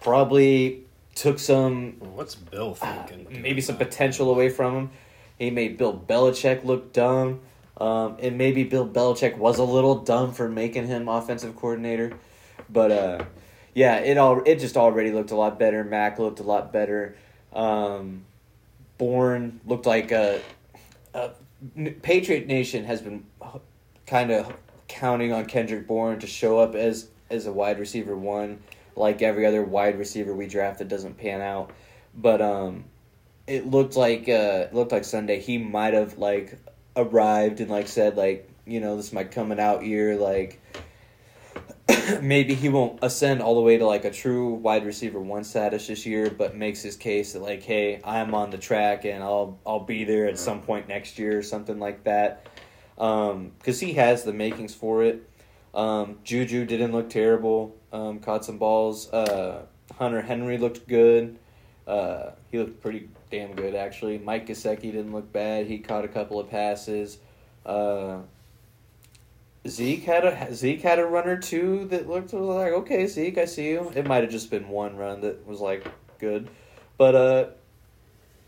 Probably 0.02 0.84
took 1.16 1.40
some 1.40 1.94
what's 2.00 2.36
Bill 2.36 2.78
uh, 2.82 3.04
thinking? 3.06 3.42
maybe 3.42 3.62
some 3.62 3.78
potential 3.78 4.30
away 4.32 4.50
from 4.50 4.76
him. 4.76 4.90
He 5.40 5.50
made 5.50 5.78
Bill 5.78 5.98
Belichick 5.98 6.64
look 6.64 6.94
dumb. 6.94 7.42
Um, 7.78 8.18
and 8.20 8.38
maybe 8.38 8.64
Bill 8.64 8.88
Belichick 8.88 9.38
was 9.38 9.58
a 9.58 9.64
little 9.64 9.96
dumb 9.96 10.34
for 10.34 10.48
making 10.48 10.88
him 10.88 11.08
offensive 11.08 11.56
coordinator. 11.56 12.14
But 12.70 12.92
uh, 12.92 13.26
yeah, 13.74 13.98
it 13.98 14.18
all 14.18 14.42
it 14.46 14.60
just 14.60 14.78
already 14.78 15.12
looked 15.12 15.32
a 15.32 15.36
lot 15.36 15.58
better. 15.58 15.84
Mac 15.84 16.20
looked 16.20 16.40
a 16.40 16.44
lot 16.44 16.72
better. 16.72 17.16
Um, 17.52 18.26
Bourne 18.98 19.60
looked 19.66 19.86
like 19.86 20.12
a, 20.12 20.42
a 21.14 21.32
Patriot 22.02 22.48
Nation 22.48 22.84
has 22.86 23.02
been 23.02 23.26
kind 24.06 24.32
of 24.32 24.54
counting 24.88 25.32
on 25.32 25.46
Kendrick 25.46 25.88
Bourne 25.88 26.20
to 26.20 26.28
show 26.28 26.60
up 26.60 26.76
as 26.76 27.08
as 27.30 27.46
a 27.48 27.52
wide 27.52 27.80
receiver 27.80 28.16
one, 28.16 28.62
like 28.96 29.22
every 29.22 29.46
other 29.46 29.64
wide 29.64 29.98
receiver 29.98 30.34
we 30.34 30.48
draft 30.48 30.80
that 30.80 30.88
doesn't 30.88 31.18
pan 31.18 31.42
out. 31.42 31.72
But 32.16 32.42
um, 32.42 32.86
it 33.48 33.66
looked 33.66 33.96
like 33.96 34.30
uh, 34.30 34.68
it 34.68 34.74
looked 34.74 34.92
like 34.92 35.06
Sunday 35.06 35.40
he 35.40 35.58
might 35.58 35.94
have 35.94 36.18
like 36.18 36.60
arrived 36.96 37.60
and 37.60 37.70
like 37.70 37.88
said 37.88 38.18
like 38.18 38.50
you 38.66 38.80
know 38.80 38.96
this 38.96 39.08
is 39.08 39.14
my 39.14 39.24
coming 39.24 39.60
out 39.60 39.84
year 39.84 40.16
like 40.16 40.62
maybe 42.22 42.54
he 42.54 42.70
won't 42.70 43.00
ascend 43.02 43.42
all 43.42 43.56
the 43.56 43.62
way 43.62 43.78
to 43.78 43.86
like 43.86 44.06
a 44.06 44.12
true 44.12 44.54
wide 44.56 44.86
receiver 44.86 45.20
one 45.20 45.44
status 45.44 45.88
this 45.88 46.06
year 46.06 46.30
but 46.30 46.56
makes 46.56 46.82
his 46.82 46.96
case 46.96 47.34
that 47.34 47.42
like 47.42 47.64
hey 47.64 48.00
i'm 48.04 48.34
on 48.34 48.50
the 48.50 48.58
track 48.58 49.06
and 49.06 49.24
i'll 49.24 49.60
i'll 49.66 49.80
be 49.80 50.04
there 50.04 50.28
at 50.28 50.38
some 50.38 50.62
point 50.62 50.88
next 50.88 51.18
year 51.20 51.38
or 51.38 51.44
something 51.44 51.80
like 51.80 52.04
that. 52.04 52.48
Um 52.98 53.52
because 53.58 53.80
he 53.80 53.94
has 53.94 54.24
the 54.24 54.34
makings 54.34 54.74
for 54.74 55.04
it. 55.04 55.30
Um 55.74 56.20
juju 56.24 56.66
didn't 56.66 56.92
look 56.92 57.10
terrible. 57.10 57.76
Um 57.92 58.20
caught 58.20 58.46
some 58.46 58.58
balls. 58.58 59.12
Uh 59.12 59.66
hunter 59.98 60.22
henry 60.22 60.58
looked 60.58 60.88
good. 60.88 61.38
Uh 61.88 62.32
he 62.52 62.60
looked 62.60 62.82
pretty 62.82 63.10
damn 63.32 63.56
good 63.56 63.76
actually. 63.76 64.20
Mike 64.20 64.48
Gesicki 64.48 64.92
didn't 64.92 65.12
look 65.12 65.32
bad. 65.32 65.68
He 65.68 65.80
caught 65.80 66.06
a 66.06 66.10
couple 66.10 66.40
of 66.40 66.50
passes. 66.50 67.18
Uh 67.66 68.20
Zeke 69.68 70.04
had 70.04 70.26
a 70.26 70.54
Zeke 70.54 70.82
had 70.82 71.00
a 71.00 71.06
run 71.06 71.28
or 71.28 71.38
two 71.38 71.86
that 71.86 72.10
looked 72.10 72.34
like 72.34 72.74
okay 72.74 73.08
Zeke 73.08 73.38
I 73.38 73.46
see 73.46 73.70
you. 73.70 73.92
It 73.96 74.06
might 74.06 74.24
have 74.24 74.32
just 74.32 74.52
been 74.52 74.68
one 74.68 74.98
run 74.98 75.22
that 75.22 75.48
was 75.48 75.62
like 75.62 75.88
good, 76.20 76.50
but 76.98 77.16
uh, 77.16 77.46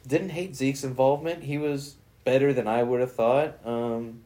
didn't 0.05 0.29
hate 0.29 0.55
Zeke's 0.55 0.83
involvement. 0.83 1.43
He 1.43 1.57
was 1.57 1.95
better 2.25 2.53
than 2.53 2.67
I 2.67 2.83
would 2.83 2.99
have 2.99 3.13
thought. 3.13 3.65
Um, 3.65 4.23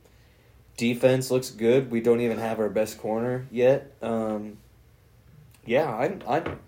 defense 0.78 1.30
looks 1.30 1.52
good. 1.52 1.92
We 1.92 2.02
don't 2.02 2.22
even 2.22 2.40
have 2.40 2.60
our 2.60 2.70
best 2.70 2.98
corner 2.98 3.46
yet. 3.52 3.94
Um, 4.02 4.58
yeah, 5.66 5.94
I'm 5.94 6.24
I'm 6.28 6.60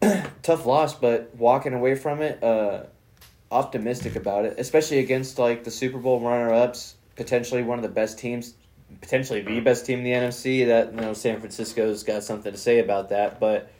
tough 0.42 0.64
loss, 0.64 0.94
but 0.94 1.34
walking 1.34 1.74
away 1.74 1.94
from 1.94 2.22
it, 2.22 2.42
uh, 2.42 2.84
optimistic 3.50 4.16
about 4.16 4.46
it, 4.46 4.54
especially 4.58 5.00
against 5.00 5.38
like 5.38 5.64
the 5.64 5.70
Super 5.70 5.98
Bowl 5.98 6.20
runner 6.20 6.54
ups, 6.54 6.94
potentially 7.16 7.62
one 7.62 7.78
of 7.78 7.82
the 7.82 7.90
best 7.90 8.18
teams 8.18 8.54
potentially 9.00 9.40
the 9.42 9.60
best 9.60 9.86
team 9.86 9.98
in 10.00 10.04
the 10.04 10.12
NFC. 10.12 10.66
That 10.66 10.94
you 10.94 11.00
know, 11.00 11.12
San 11.12 11.40
Francisco's 11.40 12.02
got 12.02 12.24
something 12.24 12.52
to 12.52 12.58
say 12.58 12.78
about 12.78 13.10
that, 13.10 13.40
but 13.40 13.70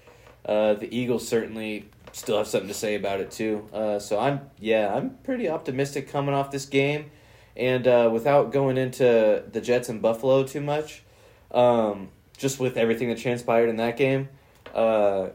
uh, 0.46 0.74
the 0.74 0.94
Eagles 0.94 1.26
certainly 1.26 1.88
still 2.12 2.38
have 2.38 2.46
something 2.46 2.68
to 2.68 2.74
say 2.74 2.94
about 2.94 3.20
it 3.20 3.30
too. 3.30 3.68
Uh, 3.72 3.98
so 3.98 4.18
I'm 4.18 4.40
yeah, 4.58 4.94
I'm 4.94 5.10
pretty 5.24 5.48
optimistic 5.48 6.10
coming 6.10 6.34
off 6.34 6.50
this 6.50 6.66
game, 6.66 7.10
and 7.56 7.86
uh, 7.86 8.10
without 8.12 8.52
going 8.52 8.78
into 8.78 9.44
the 9.50 9.60
Jets 9.60 9.88
and 9.88 10.00
Buffalo 10.00 10.44
too 10.44 10.60
much, 10.60 11.02
um, 11.50 12.08
just 12.36 12.60
with 12.60 12.76
everything 12.76 13.08
that 13.08 13.18
transpired 13.18 13.68
in 13.68 13.76
that 13.76 13.96
game. 13.96 14.28
Uh, 14.74 15.28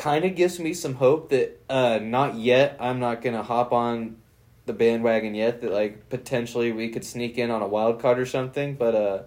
Kind 0.00 0.24
of 0.24 0.34
gives 0.34 0.58
me 0.58 0.72
some 0.72 0.94
hope 0.94 1.28
that 1.28 1.60
uh, 1.68 1.98
not 2.00 2.36
yet. 2.36 2.78
I'm 2.80 3.00
not 3.00 3.20
gonna 3.20 3.42
hop 3.42 3.70
on 3.70 4.16
the 4.70 4.78
bandwagon 4.78 5.34
yet 5.34 5.60
that 5.62 5.72
like 5.72 6.08
potentially 6.10 6.70
we 6.70 6.88
could 6.90 7.04
sneak 7.04 7.36
in 7.36 7.50
on 7.50 7.60
a 7.60 7.66
wild 7.66 8.00
card 8.00 8.20
or 8.20 8.26
something, 8.26 8.74
but 8.74 8.94
uh 8.94 9.22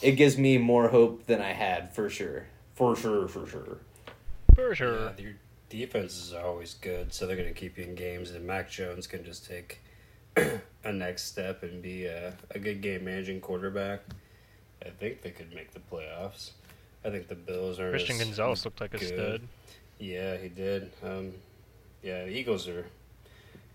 it 0.00 0.12
gives 0.12 0.38
me 0.38 0.56
more 0.56 0.88
hope 0.88 1.26
than 1.26 1.42
I 1.42 1.52
had 1.52 1.92
for 1.92 2.08
sure. 2.08 2.46
For 2.74 2.96
sure, 2.96 3.28
for 3.28 3.46
sure. 3.46 3.78
For 4.54 4.74
sure. 4.74 5.12
Yeah, 5.18 5.24
your 5.24 5.32
defenses 5.68 6.32
are 6.32 6.46
always 6.46 6.74
good, 6.74 7.12
so 7.12 7.26
they're 7.26 7.36
going 7.36 7.48
to 7.48 7.60
keep 7.60 7.76
you 7.76 7.82
in 7.82 7.96
games, 7.96 8.30
and 8.30 8.46
Mac 8.46 8.70
Jones 8.70 9.08
can 9.08 9.24
just 9.24 9.48
take 9.48 9.80
a 10.36 10.92
next 10.92 11.24
step 11.24 11.64
and 11.64 11.82
be 11.82 12.06
a, 12.06 12.32
a 12.52 12.60
good 12.60 12.80
game 12.80 13.04
managing 13.04 13.40
quarterback. 13.40 14.02
I 14.86 14.90
think 14.90 15.22
they 15.22 15.30
could 15.30 15.52
make 15.52 15.72
the 15.72 15.80
playoffs. 15.80 16.52
I 17.04 17.10
think 17.10 17.26
the 17.26 17.34
Bills 17.34 17.80
are 17.80 17.90
Christian 17.90 18.18
Gonzalez 18.18 18.64
looked 18.64 18.80
like 18.80 18.94
a 18.94 18.98
good. 18.98 19.08
stud. 19.08 19.40
Yeah, 19.98 20.36
he 20.36 20.48
did. 20.48 20.92
Um, 21.02 21.32
yeah, 22.04 22.24
the 22.24 22.30
Eagles 22.30 22.68
are. 22.68 22.86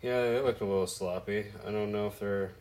Yeah, 0.03 0.21
they 0.21 0.39
looked 0.41 0.59
a 0.59 0.65
little 0.65 0.85
sloppy. 0.85 1.45
I 1.65 1.71
don't 1.71 1.91
know 1.93 2.07
if 2.07 2.19
they're. 2.19 2.51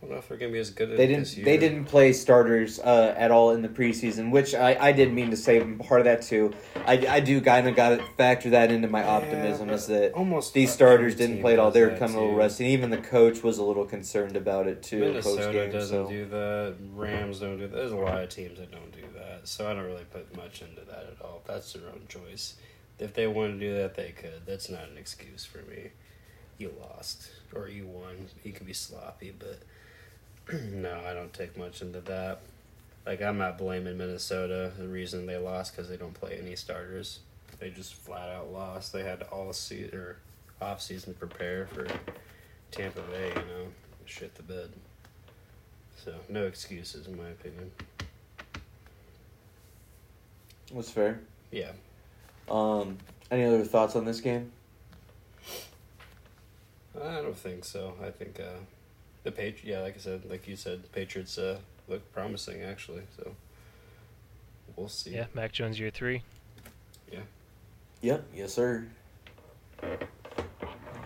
I 0.00 0.06
don't 0.06 0.10
know 0.12 0.18
if 0.18 0.28
they're 0.28 0.36
gonna 0.36 0.52
be 0.52 0.58
as 0.58 0.70
good. 0.70 0.96
They 0.96 1.06
didn't 1.06 1.36
year. 1.36 1.44
they 1.44 1.56
didn't 1.56 1.86
play 1.86 2.12
starters 2.12 2.78
uh, 2.78 3.14
at 3.16 3.30
all 3.30 3.50
in 3.50 3.62
the 3.62 3.68
preseason, 3.68 4.30
which 4.30 4.54
I, 4.54 4.76
I 4.80 4.92
did 4.92 5.12
mean 5.12 5.30
to 5.30 5.36
say 5.36 5.60
part 5.60 6.00
of 6.00 6.04
that 6.04 6.22
too. 6.22 6.54
I, 6.86 7.04
I 7.08 7.20
do 7.20 7.40
kind 7.40 7.68
of 7.68 7.74
got 7.74 7.90
to 7.90 8.04
factor 8.16 8.50
that 8.50 8.70
into 8.70 8.86
my 8.86 9.02
optimism 9.02 9.68
but 9.68 9.74
is 9.74 9.86
that 9.86 10.12
almost 10.12 10.54
these 10.54 10.72
starters 10.72 11.16
didn't 11.16 11.40
play 11.40 11.54
at 11.54 11.58
all. 11.58 11.70
They 11.72 11.82
were 11.82 11.96
coming 11.96 12.16
a 12.16 12.20
little 12.20 12.36
rusty. 12.36 12.64
And 12.64 12.72
even 12.72 12.90
the 12.90 12.98
coach 12.98 13.42
was 13.42 13.58
a 13.58 13.64
little 13.64 13.84
concerned 13.84 14.36
about 14.36 14.68
it 14.68 14.84
too. 14.84 15.00
Minnesota 15.00 15.52
game. 15.52 15.72
doesn't 15.72 16.06
So 16.06 16.10
do 16.10 16.26
that. 16.26 16.76
Rams 16.94 17.40
don't 17.40 17.58
do 17.58 17.66
that. 17.66 17.76
There's 17.76 17.92
a 17.92 17.96
lot 17.96 18.22
of 18.22 18.28
teams 18.28 18.58
that 18.58 18.70
don't 18.70 18.92
do 18.92 19.02
that. 19.16 19.48
So 19.48 19.68
I 19.68 19.74
don't 19.74 19.84
really 19.84 20.04
put 20.04 20.36
much 20.36 20.62
into 20.62 20.82
that 20.82 21.06
at 21.12 21.24
all. 21.24 21.42
That's 21.44 21.72
their 21.72 21.88
own 21.88 22.02
choice. 22.08 22.54
If 23.00 23.14
they 23.14 23.26
want 23.26 23.54
to 23.54 23.58
do 23.58 23.76
that, 23.78 23.96
they 23.96 24.10
could. 24.10 24.42
That's 24.46 24.68
not 24.68 24.88
an 24.90 24.96
excuse 24.96 25.44
for 25.44 25.58
me. 25.58 25.90
You 26.58 26.72
lost 26.80 27.30
or 27.54 27.68
you 27.68 27.86
won. 27.86 28.26
You 28.44 28.52
can 28.52 28.66
be 28.66 28.72
sloppy, 28.72 29.32
but 29.38 29.60
no, 30.72 31.00
I 31.06 31.14
don't 31.14 31.32
take 31.32 31.56
much 31.56 31.82
into 31.82 32.00
that. 32.02 32.40
Like 33.06 33.22
I'm 33.22 33.38
not 33.38 33.58
blaming 33.58 33.96
Minnesota. 33.96 34.72
The 34.76 34.88
reason 34.88 35.26
they 35.26 35.36
lost 35.36 35.74
because 35.74 35.88
they 35.88 35.96
don't 35.96 36.14
play 36.14 36.38
any 36.42 36.56
starters. 36.56 37.20
They 37.58 37.70
just 37.70 37.94
flat 37.94 38.28
out 38.28 38.52
lost. 38.52 38.92
They 38.92 39.02
had 39.02 39.20
to 39.20 39.26
all 39.26 39.52
season 39.52 39.98
or 39.98 40.16
off 40.60 40.82
season 40.82 41.14
prepare 41.14 41.66
for 41.66 41.86
Tampa 42.70 43.00
Bay. 43.02 43.28
You 43.28 43.34
know, 43.34 43.66
shit 44.04 44.34
the 44.34 44.42
bed. 44.42 44.70
So 46.04 46.14
no 46.28 46.44
excuses 46.44 47.06
in 47.06 47.16
my 47.16 47.28
opinion. 47.28 47.70
was 50.72 50.90
fair. 50.90 51.20
Yeah. 51.50 51.72
Um, 52.50 52.98
any 53.30 53.44
other 53.44 53.64
thoughts 53.64 53.96
on 53.96 54.04
this 54.04 54.20
game? 54.20 54.52
I 57.02 57.22
don't 57.22 57.36
think 57.36 57.64
so. 57.64 57.94
I 58.02 58.10
think 58.10 58.40
uh, 58.40 58.58
the 59.24 59.32
Patri 59.32 59.70
Yeah, 59.70 59.80
like 59.80 59.96
I 59.96 59.98
said, 59.98 60.22
like 60.28 60.48
you 60.48 60.56
said, 60.56 60.82
the 60.82 60.88
Patriots 60.88 61.38
uh, 61.38 61.58
look 61.88 62.12
promising 62.12 62.62
actually. 62.62 63.02
So 63.16 63.34
we'll 64.76 64.88
see. 64.88 65.10
Yeah, 65.10 65.26
Mac 65.34 65.52
Jones 65.52 65.78
year 65.78 65.90
three. 65.90 66.22
Yeah. 67.12 67.20
Yep. 68.02 68.24
Yes, 68.34 68.52
sir. 68.52 68.86
All 69.82 69.90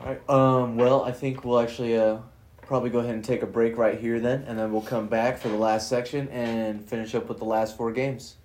right. 0.05 0.31
Um. 0.31 0.77
Well, 0.77 1.05
I 1.05 1.13
think 1.13 1.45
we'll 1.45 1.61
actually 1.61 1.97
uh 1.97 2.19
probably 2.63 2.91
go 2.91 3.01
ahead 3.01 3.15
and 3.15 3.25
take 3.25 3.43
a 3.43 3.47
break 3.47 3.77
right 3.77 3.99
here 3.99 4.19
then, 4.19 4.45
and 4.45 4.59
then 4.59 4.73
we'll 4.73 4.81
come 4.81 5.07
back 5.07 5.39
for 5.39 5.49
the 5.49 5.57
last 5.57 5.89
section 5.89 6.29
and 6.29 6.85
finish 6.89 7.15
up 7.15 7.29
with 7.29 7.39
the 7.39 7.45
last 7.45 7.77
four 7.77 7.93
games. 7.93 8.37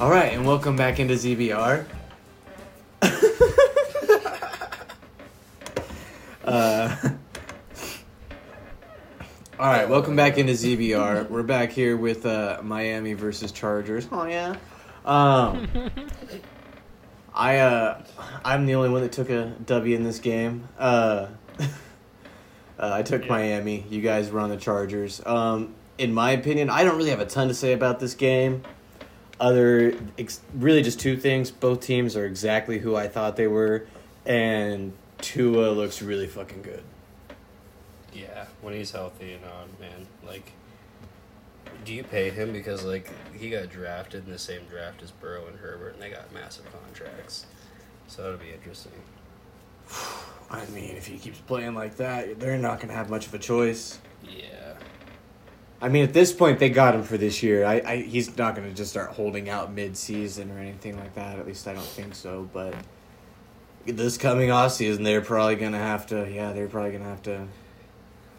All 0.00 0.10
right, 0.10 0.32
and 0.32 0.46
welcome 0.46 0.76
back 0.76 1.00
into 1.00 1.14
ZBR. 1.14 1.84
uh, 6.44 6.96
all 9.58 9.66
right, 9.66 9.88
welcome 9.88 10.14
back 10.14 10.38
into 10.38 10.52
ZBR. 10.52 11.28
We're 11.28 11.42
back 11.42 11.72
here 11.72 11.96
with 11.96 12.26
uh, 12.26 12.60
Miami 12.62 13.14
versus 13.14 13.50
Chargers. 13.50 14.06
Oh 14.12 14.24
yeah. 14.26 14.54
Um, 15.04 15.66
I 17.34 17.58
uh, 17.58 18.00
I'm 18.44 18.66
the 18.66 18.76
only 18.76 18.90
one 18.90 19.02
that 19.02 19.10
took 19.10 19.30
a 19.30 19.52
W 19.66 19.96
in 19.96 20.04
this 20.04 20.20
game. 20.20 20.68
Uh, 20.78 21.26
uh, 21.58 21.66
I 22.78 23.02
took 23.02 23.22
Yeah. 23.24 23.30
Miami. 23.30 23.84
You 23.90 24.00
guys 24.00 24.30
were 24.30 24.38
on 24.38 24.50
the 24.50 24.56
Chargers. 24.56 25.20
Um, 25.26 25.74
in 25.98 26.14
my 26.14 26.30
opinion, 26.30 26.70
I 26.70 26.84
don't 26.84 26.96
really 26.96 27.10
have 27.10 27.18
a 27.20 27.26
ton 27.26 27.48
to 27.48 27.54
say 27.54 27.72
about 27.72 27.98
this 27.98 28.14
game. 28.14 28.62
Other 29.40 29.94
ex- 30.18 30.40
really 30.54 30.82
just 30.82 31.00
two 31.00 31.16
things. 31.16 31.50
Both 31.50 31.80
teams 31.80 32.16
are 32.16 32.26
exactly 32.26 32.78
who 32.78 32.96
I 32.96 33.08
thought 33.08 33.36
they 33.36 33.46
were, 33.46 33.86
and 34.26 34.92
Tua 35.18 35.70
looks 35.70 36.02
really 36.02 36.26
fucking 36.26 36.62
good. 36.62 36.82
Yeah, 38.12 38.46
when 38.60 38.74
he's 38.74 38.90
healthy 38.90 39.32
and 39.32 39.44
on, 39.44 39.68
man. 39.80 40.06
Like, 40.26 40.52
do 41.84 41.94
you 41.94 42.02
pay 42.02 42.30
him 42.30 42.52
because 42.52 42.84
like 42.84 43.10
he 43.34 43.50
got 43.50 43.70
drafted 43.70 44.26
in 44.26 44.32
the 44.32 44.38
same 44.38 44.62
draft 44.68 45.02
as 45.02 45.10
Burrow 45.10 45.46
and 45.46 45.58
Herbert, 45.58 45.94
and 45.94 46.02
they 46.02 46.10
got 46.10 46.32
massive 46.32 46.66
contracts. 46.72 47.46
So 48.06 48.22
that'll 48.22 48.38
be 48.38 48.52
interesting. 48.52 48.92
I 50.50 50.64
mean, 50.66 50.96
if 50.96 51.06
he 51.06 51.18
keeps 51.18 51.38
playing 51.40 51.74
like 51.74 51.96
that, 51.96 52.40
they're 52.40 52.58
not 52.58 52.80
gonna 52.80 52.94
have 52.94 53.10
much 53.10 53.26
of 53.26 53.34
a 53.34 53.38
choice. 53.38 53.98
Yeah. 54.22 54.67
I 55.80 55.88
mean, 55.88 56.02
at 56.04 56.12
this 56.12 56.32
point, 56.32 56.58
they 56.58 56.70
got 56.70 56.94
him 56.94 57.04
for 57.04 57.16
this 57.16 57.42
year. 57.42 57.64
I, 57.64 57.80
I 57.86 57.96
he's 57.98 58.36
not 58.36 58.56
gonna 58.56 58.72
just 58.72 58.90
start 58.90 59.10
holding 59.10 59.48
out 59.48 59.72
mid-season 59.72 60.50
or 60.50 60.58
anything 60.58 60.98
like 60.98 61.14
that. 61.14 61.38
At 61.38 61.46
least 61.46 61.68
I 61.68 61.74
don't 61.74 61.82
think 61.84 62.14
so. 62.14 62.48
But 62.52 62.74
this 63.86 64.18
coming 64.18 64.50
off 64.50 64.72
season, 64.72 65.04
they're 65.04 65.20
probably 65.20 65.54
gonna 65.56 65.78
have 65.78 66.06
to. 66.08 66.28
Yeah, 66.30 66.52
they're 66.52 66.66
probably 66.68 66.92
gonna 66.92 67.04
have 67.04 67.22
to. 67.22 67.46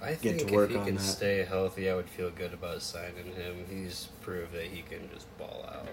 I 0.02 0.12
Get 0.14 0.38
think 0.38 0.48
to 0.50 0.54
work 0.56 0.70
if 0.70 0.76
he 0.76 0.80
on 0.80 0.86
can 0.86 0.96
that. 0.96 1.02
stay 1.02 1.44
healthy, 1.44 1.90
I 1.90 1.96
would 1.96 2.08
feel 2.10 2.30
good 2.30 2.54
about 2.54 2.82
signing 2.82 3.34
him. 3.36 3.66
He's 3.70 4.08
proved 4.22 4.54
that 4.54 4.64
he 4.66 4.82
can 4.82 5.10
just 5.14 5.28
ball 5.38 5.66
out. 5.68 5.88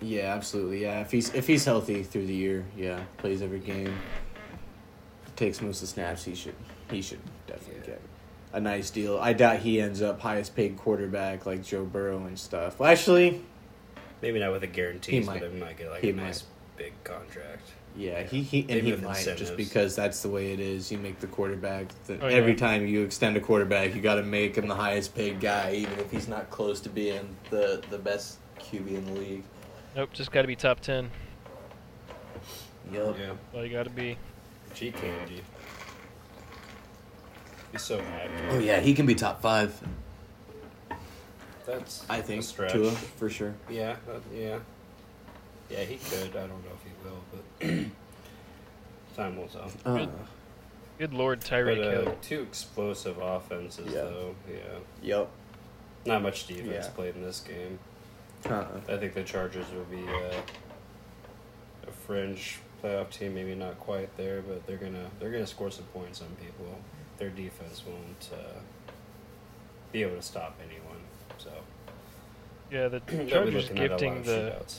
Yeah, 0.00 0.34
absolutely. 0.34 0.82
Yeah, 0.82 1.00
if 1.00 1.10
he's 1.10 1.32
if 1.34 1.46
he's 1.46 1.64
healthy 1.64 2.02
through 2.02 2.26
the 2.26 2.34
year, 2.34 2.66
yeah, 2.76 3.00
plays 3.16 3.40
every 3.40 3.60
game, 3.60 3.94
takes 5.36 5.60
most 5.62 5.76
of 5.76 5.80
the 5.82 5.86
snaps, 5.88 6.24
he 6.24 6.34
should 6.34 6.54
he 6.90 7.00
should 7.00 7.20
definitely 7.46 7.80
Yeah. 7.80 7.86
get 7.94 8.00
a 8.56 8.60
nice 8.60 8.90
deal. 8.90 9.18
I 9.18 9.34
doubt 9.34 9.58
he 9.58 9.80
ends 9.80 10.00
up 10.00 10.20
highest 10.20 10.56
paid 10.56 10.76
quarterback 10.78 11.44
like 11.46 11.62
Joe 11.62 11.84
Burrow 11.84 12.24
and 12.24 12.38
stuff. 12.38 12.78
Well, 12.78 12.90
actually, 12.90 13.42
Maybe 14.22 14.40
not 14.40 14.50
with 14.50 14.62
a 14.62 14.66
guarantee, 14.66 15.12
He 15.12 15.20
but 15.20 15.26
might. 15.42 15.52
he 15.52 15.58
might 15.60 15.76
get 15.76 15.90
like 15.90 16.00
He 16.00 16.08
a 16.10 16.14
nice 16.14 16.44
big 16.78 16.94
contract. 17.04 17.68
yeah, 17.94 18.22
he, 18.22 18.40
he 18.42 18.60
and 18.60 18.68
Maybe 18.68 18.86
he 18.86 18.92
with 18.92 19.02
might 19.02 19.36
just 19.36 19.58
because 19.58 19.94
that's 19.94 20.22
the 20.22 20.28
way 20.30 20.52
it 20.52 20.58
is. 20.60 20.90
You 20.90 20.96
make 20.96 21.20
the 21.20 21.26
quarterback 21.26 21.88
the, 22.06 22.18
Oh, 22.20 22.28
yeah. 22.28 22.34
every 22.34 22.54
time 22.54 22.86
you 22.86 23.02
extend 23.02 23.36
a 23.36 23.40
quarterback, 23.40 23.94
you 23.94 24.00
got 24.00 24.14
to 24.14 24.22
make 24.22 24.56
him 24.56 24.68
the 24.68 24.74
highest 24.74 25.14
paid 25.14 25.38
guy, 25.38 25.72
even 25.74 25.98
if 25.98 26.10
he's 26.10 26.28
not 26.28 26.48
close 26.50 26.80
to 26.80 26.88
being 26.88 27.36
the 27.50 27.82
the 27.90 27.98
best 27.98 28.38
QB 28.58 28.88
in 28.88 29.04
the 29.04 29.12
league. 29.20 29.42
Nope, 29.94 30.10
just 30.14 30.32
got 30.32 30.42
to 30.42 30.48
be 30.48 30.56
top 30.56 30.80
ten. 30.80 31.10
Yep. 32.90 33.16
Yeah. 33.18 33.32
All 33.54 33.64
you 33.66 33.72
got 33.72 33.84
to 33.84 33.90
be. 33.90 34.16
G 34.74 34.92
candy. 34.92 35.42
He's 37.76 37.82
so 37.84 38.00
happy. 38.00 38.30
Oh 38.50 38.58
yeah, 38.58 38.80
he 38.80 38.94
can 38.94 39.04
be 39.04 39.14
top 39.14 39.42
five. 39.42 39.78
That's 41.66 42.06
I 42.08 42.18
a 42.18 42.22
think 42.22 42.42
stretch. 42.42 42.72
Tua 42.72 42.90
for 42.90 43.28
sure. 43.28 43.54
Yeah, 43.68 43.96
that, 44.06 44.22
yeah. 44.34 44.58
Yeah, 45.68 45.80
he 45.80 45.96
could. 45.96 46.30
I 46.36 46.46
don't 46.46 46.64
know 46.64 46.72
if 46.72 46.82
he 46.84 46.92
will, 47.04 47.20
but 47.60 47.86
time 49.16 49.36
will 49.36 49.48
tell. 49.48 49.70
Uh, 49.84 49.98
Good. 49.98 50.08
Good 50.98 51.12
lord, 51.12 51.40
Tyreek 51.42 52.04
But 52.04 52.08
uh, 52.08 52.14
two 52.22 52.40
explosive 52.40 53.18
offenses, 53.18 53.86
Yeah. 53.92 54.02
though. 54.04 54.34
Yeah, 54.50 54.58
yep. 55.02 55.28
not 56.06 56.22
much 56.22 56.46
defense 56.46 56.86
Yeah. 56.86 56.90
played 56.94 57.14
in 57.16 57.22
this 57.22 57.40
game. 57.40 57.78
Uh, 58.48 58.64
I 58.88 58.96
think 58.96 59.12
the 59.12 59.22
Chargers 59.22 59.66
will 59.74 59.84
be 59.84 60.02
uh, 60.08 60.40
a 61.86 61.90
fringe 62.06 62.60
playoff 62.82 63.10
team. 63.10 63.34
Maybe 63.34 63.54
not 63.54 63.78
quite 63.80 64.16
there, 64.16 64.40
but 64.40 64.66
they're 64.66 64.78
gonna 64.78 65.10
they're 65.20 65.32
gonna 65.32 65.46
score 65.46 65.70
some 65.70 65.84
points 65.86 66.22
on 66.22 66.28
people. 66.36 66.78
Their 67.18 67.30
defense 67.30 67.82
won't 67.86 68.30
uh, 68.32 68.60
be 69.92 70.02
able 70.02 70.16
to 70.16 70.22
stop 70.22 70.58
anyone. 70.62 70.98
So 71.38 71.50
Yeah, 72.70 72.88
the 72.88 73.00
Chargers 73.28 73.70
looking 73.70 73.78
at 73.78 73.90
a 73.90 73.92
lot 73.92 74.00
gifting 74.00 74.22
the 74.22 74.54
shootouts. 74.60 74.78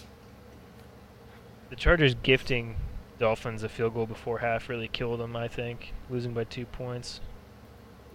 the 1.69 1.75
Chargers 1.75 2.15
gifting 2.15 2.75
Dolphins 3.19 3.63
a 3.63 3.69
field 3.69 3.95
goal 3.95 4.05
before 4.05 4.39
half 4.39 4.69
really 4.69 4.87
killed 4.87 5.19
them. 5.19 5.35
I 5.35 5.47
think 5.47 5.93
losing 6.09 6.33
by 6.33 6.43
two 6.43 6.65
points. 6.65 7.19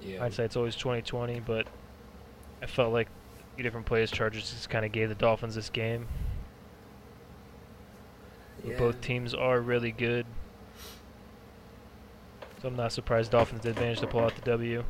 Yeah, 0.01 0.19
Hindsight's 0.21 0.57
always 0.57 0.77
twenty 0.77 1.03
twenty, 1.03 1.41
but 1.41 1.67
I 2.63 2.67
felt 2.67 2.93
like 2.93 3.09
a 3.09 3.55
few 3.57 3.63
different 3.65 3.87
plays 3.87 4.11
Chargers 4.11 4.51
just 4.51 4.71
kind 4.71 4.85
of 4.85 4.93
gave 4.93 5.09
the 5.09 5.15
Dolphins 5.17 5.55
this 5.57 5.71
game. 5.71 6.07
yeah. 8.65 8.79
Both 8.79 9.01
teams 9.01 9.35
are 9.35 9.61
really 9.61 9.91
good, 9.93 10.27
so 12.63 12.69
I'm 12.69 12.77
not 12.77 12.93
surprised 12.93 13.33
Dolphins 13.33 13.63
did 13.63 13.77
manage 13.77 13.99
to 14.01 14.07
pull 14.07 14.21
out 14.21 14.35
the 14.37 14.43
W. 14.43 14.85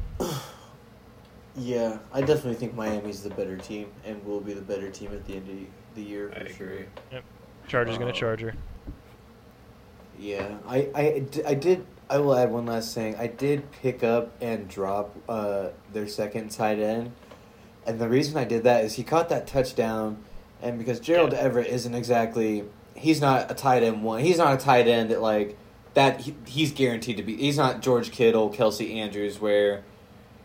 yeah, 1.56 1.98
I 2.12 2.20
definitely 2.20 2.54
think 2.54 2.74
Miami's 2.74 3.22
the 3.22 3.30
better 3.30 3.56
team 3.56 3.88
and 4.04 4.22
will 4.24 4.40
be 4.40 4.52
the 4.52 4.60
better 4.62 4.90
team 4.90 5.10
at 5.12 5.26
the 5.26 5.34
end 5.36 5.48
of 5.48 5.94
the 5.96 6.02
year. 6.02 6.30
I 6.36 6.44
For 6.44 6.52
sure. 6.54 6.68
agree. 6.68 6.86
Chargers 7.68 7.96
gonna 7.98 8.10
Uh, 8.10 8.14
Charger. 8.14 8.54
Yeah, 10.18 10.58
I 10.68 11.24
I 11.46 11.54
did. 11.54 11.86
I 12.10 12.18
will 12.18 12.34
add 12.36 12.50
one 12.52 12.66
last 12.66 12.94
thing. 12.94 13.16
I 13.16 13.26
did 13.26 13.70
pick 13.72 14.04
up 14.04 14.32
and 14.42 14.68
drop 14.68 15.16
uh, 15.28 15.68
their 15.92 16.06
second 16.06 16.50
tight 16.50 16.78
end, 16.78 17.12
and 17.86 17.98
the 17.98 18.08
reason 18.08 18.36
I 18.36 18.44
did 18.44 18.64
that 18.64 18.84
is 18.84 18.94
he 18.94 19.02
caught 19.04 19.30
that 19.30 19.46
touchdown, 19.46 20.18
and 20.60 20.78
because 20.78 21.00
Gerald 21.00 21.32
Yeah. 21.32 21.38
Everett 21.40 21.68
isn't 21.68 21.94
exactly 21.94 22.64
he's 22.94 23.20
not 23.22 23.50
a 23.50 23.54
tight 23.54 23.82
end 23.82 24.04
one. 24.04 24.20
He's 24.20 24.36
not 24.38 24.54
a 24.60 24.62
tight 24.62 24.86
end 24.86 25.10
that 25.10 25.22
like 25.22 25.56
that. 25.94 26.20
He, 26.22 26.34
he's 26.46 26.72
guaranteed 26.72 27.16
to 27.18 27.22
be. 27.22 27.36
He's 27.36 27.56
not 27.56 27.80
George 27.82 28.10
Kittle, 28.10 28.50
Kelce 28.50 28.94
Andrews, 28.94 29.40
where 29.40 29.84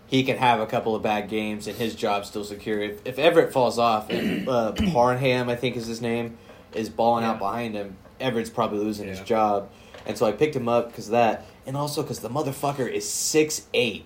he 0.07 0.23
can 0.23 0.37
have 0.37 0.59
a 0.59 0.65
couple 0.65 0.95
of 0.95 1.03
bad 1.03 1.29
games 1.29 1.67
and 1.67 1.77
his 1.77 1.93
job's 1.93 2.29
still 2.29 2.45
secure. 2.45 2.81
If, 2.81 3.05
if 3.05 3.19
Everett 3.19 3.51
falls 3.51 3.77
off 3.77 4.09
and 4.09 4.47
uh, 4.47 4.71
Parham, 4.93 5.49
I 5.49 5.55
think 5.55 5.75
is 5.75 5.85
his 5.87 6.01
name, 6.01 6.37
is 6.73 6.89
balling 6.89 7.25
out 7.25 7.39
behind 7.39 7.75
him, 7.75 7.97
Everett's 8.19 8.49
probably 8.49 8.79
losing 8.79 9.07
his 9.07 9.19
job. 9.19 9.69
And 10.05 10.17
so 10.17 10.25
I 10.25 10.31
picked 10.31 10.55
him 10.55 10.69
up 10.69 10.87
because 10.87 11.07
of 11.07 11.11
that, 11.11 11.45
and 11.65 11.75
also 11.75 12.01
because 12.01 12.19
the 12.19 12.29
motherfucker 12.29 12.89
is 12.89 13.07
six 13.07 13.67
eight. 13.73 14.05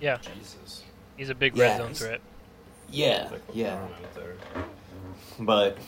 Yeah, 0.00 0.18
Jesus. 0.18 0.84
he's 1.16 1.28
a 1.28 1.34
big 1.34 1.56
Yeah, 1.56 1.64
red 1.64 1.78
zone 1.78 1.94
threat. 1.94 2.20
Yeah, 2.92 3.30
yeah. 3.52 3.74
LeBron 3.76 3.82
out 3.82 4.14
there. 4.14 4.36
But 5.40 5.78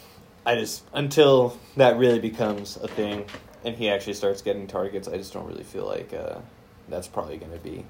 I 0.45 0.57
just 0.57 0.83
until 0.93 1.57
that 1.77 1.97
really 1.99 2.19
becomes 2.19 2.77
a 2.79 2.89
thing, 2.89 3.27
and 3.65 3.77
he 3.77 3.89
actually 3.89 4.15
starts 4.15 4.43
getting 4.43 4.67
targets, 4.67 5.09
I 5.09 5.17
just 5.17 5.33
don't 5.33 5.47
really 5.47 5.65
feel 5.65 5.87
like 5.87 6.13
uh, 6.13 6.39
that's 6.89 7.09
probably 7.09 7.37
going 7.37 7.53
to 7.53 7.59
be 7.59 7.85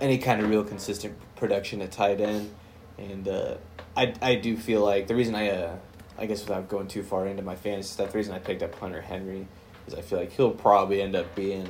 any 0.00 0.18
kind 0.18 0.40
of 0.40 0.48
real 0.48 0.64
consistent 0.64 1.16
production 1.36 1.80
at 1.82 1.92
tight 1.92 2.20
end. 2.20 2.50
And 2.98 3.28
uh, 3.28 3.54
I 3.96 4.14
I 4.20 4.34
do 4.36 4.56
feel 4.56 4.84
like 4.84 5.06
the 5.06 5.14
reason 5.14 5.34
I 5.34 5.50
uh, 5.50 5.76
I 6.18 6.26
guess 6.26 6.40
without 6.40 6.68
going 6.68 6.88
too 6.88 7.02
far 7.02 7.26
into 7.26 7.42
my 7.42 7.54
fantasy 7.54 7.88
stuff, 7.88 8.12
the 8.12 8.18
reason 8.18 8.34
I 8.34 8.38
picked 8.38 8.62
up 8.62 8.74
Hunter 8.74 9.00
Henry 9.00 9.46
is 9.86 9.94
I 9.94 10.02
feel 10.02 10.18
like 10.18 10.32
he'll 10.32 10.50
probably 10.50 11.00
end 11.00 11.14
up 11.14 11.34
being 11.34 11.66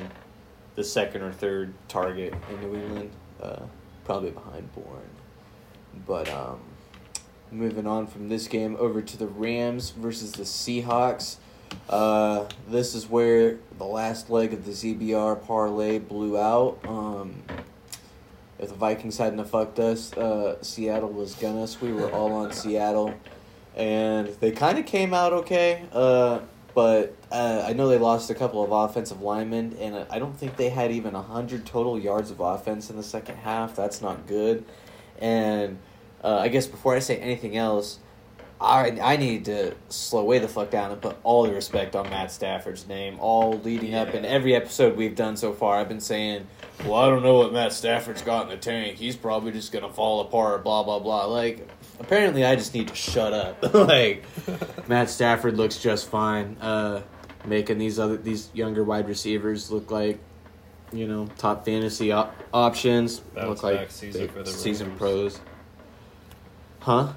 the 0.75 0.85
second 0.85 1.23
or 1.23 1.33
third 1.33 1.75
target 1.89 2.33
in 2.51 2.61
New 2.61 2.79
England, 2.79 3.11
uh, 3.43 3.63
probably 4.05 4.31
behind 4.31 4.73
Bourne. 4.75 5.11
But 6.07 6.33
um, 6.33 6.61
moving 7.51 7.87
on 7.87 8.07
from 8.07 8.29
this 8.29 8.47
game 8.47 8.77
over 8.79 9.03
to 9.03 9.17
the 9.17 9.27
Rams 9.27 9.91
versus 9.91 10.33
the 10.33 10.45
Seahawks. 10.45 11.37
Uh, 11.89 12.47
this 12.69 12.95
is 12.95 13.09
where 13.09 13.59
the 13.79 13.85
last 13.85 14.29
leg 14.31 14.53
of 14.53 14.65
the 14.65 14.73
ZBR 14.73 15.45
parlay 15.47 15.99
blew 15.99 16.39
out. 16.39 16.79
Um, 16.87 17.43
if 18.59 18.69
the 18.69 18.75
Vikings 18.75 19.17
hadn't 19.17 19.45
fucked 19.47 19.79
us, 19.79 20.13
uh, 20.15 20.63
Seattle 20.63 21.11
was 21.11 21.35
gonna 21.35 21.63
us. 21.63 21.81
We 21.81 21.93
were 21.93 22.11
all 22.11 22.33
on 22.33 22.53
Seattle, 22.53 23.15
and 23.77 24.29
they 24.41 24.51
kind 24.51 24.79
of 24.79 24.87
came 24.87 25.15
out 25.15 25.33
okay. 25.33 25.85
Uh, 25.93 26.41
but 26.75 27.17
uh, 27.33 27.65
I 27.67 27.73
know 27.73 27.89
they 27.89 27.99
lost 27.99 28.31
a 28.31 28.35
couple 28.35 28.63
of 28.63 28.73
offensive 28.73 29.23
linemen, 29.23 29.77
and 29.81 30.07
I 30.11 30.19
don't 30.19 30.37
think 30.37 30.57
they 30.57 30.69
had 30.69 30.91
even 30.93 31.15
hundred 31.15 31.67
total 31.67 31.99
yards 31.99 32.31
of 32.31 32.41
offense 32.41 32.91
in 32.91 32.97
the 32.97 33.03
second 33.03 33.37
half. 33.37 33.75
That's 33.75 34.03
not 34.03 34.27
good. 34.27 34.65
And 35.21 35.79
uh, 36.23 36.39
I 36.39 36.49
guess 36.49 36.67
before 36.67 36.95
I 36.95 36.99
say 36.99 37.17
anything 37.17 37.57
else, 37.57 37.99
I 38.61 38.99
I 39.01 39.17
need 39.17 39.45
to 39.45 39.75
slow 39.89 40.25
way 40.25 40.39
the 40.39 40.49
fuck 40.49 40.71
down 40.71 40.91
and 40.91 41.01
put 41.01 41.17
all 41.23 41.45
the 41.45 41.53
respect 41.53 41.95
on 41.95 42.11
Matt 42.11 42.33
Stafford's 42.33 42.89
name. 42.89 43.17
All 43.21 43.59
leading 43.59 43.95
up 43.95 44.15
in 44.15 44.25
every 44.25 44.55
episode 44.55 44.97
we've 44.97 45.15
done 45.15 45.37
so 45.37 45.53
far, 45.53 45.79
I've 45.79 45.89
been 45.89 46.01
saying, 46.01 46.47
"Well, 46.85 46.95
I 46.95 47.09
don't 47.09 47.23
know 47.23 47.35
what 47.35 47.53
Matt 47.53 47.73
Stafford's 47.73 48.23
got 48.23 48.45
in 48.45 48.49
the 48.51 48.57
tank. 48.57 48.97
He's 48.97 49.17
probably 49.17 49.53
just 49.53 49.71
gonna 49.71 49.93
fall 49.93 50.21
apart." 50.21 50.65
Blah 50.65 50.83
blah 50.83 50.99
blah. 50.99 51.27
Like, 51.27 51.69
apparently, 52.01 52.45
I 52.45 52.57
just 52.57 52.75
need 52.75 52.89
to 52.89 52.95
shut 52.97 53.33
up. 53.33 53.75
like, 53.75 54.25
Matt 54.89 55.09
Stafford 55.09 55.57
looks 55.57 55.79
just 55.79 56.09
fine. 56.09 56.57
Uh, 56.61 57.03
making 57.47 57.79
these 57.79 57.99
other 58.01 58.17
these 58.17 58.51
younger 58.55 58.83
wide 58.83 59.07
receivers 59.07 59.71
look 59.71 59.93
like, 59.93 60.19
you 60.93 61.07
know, 61.07 61.29
top 61.39 61.65
fantasy 61.65 62.11
op- 62.11 62.35
options. 62.53 63.21
Bounce 63.21 63.63
look 63.63 63.63
like 63.63 63.91
season 63.93 64.29
for 64.29 64.43
the 64.43 64.51
season 64.51 64.97
pros. 64.97 65.39
Huh? 66.81 67.13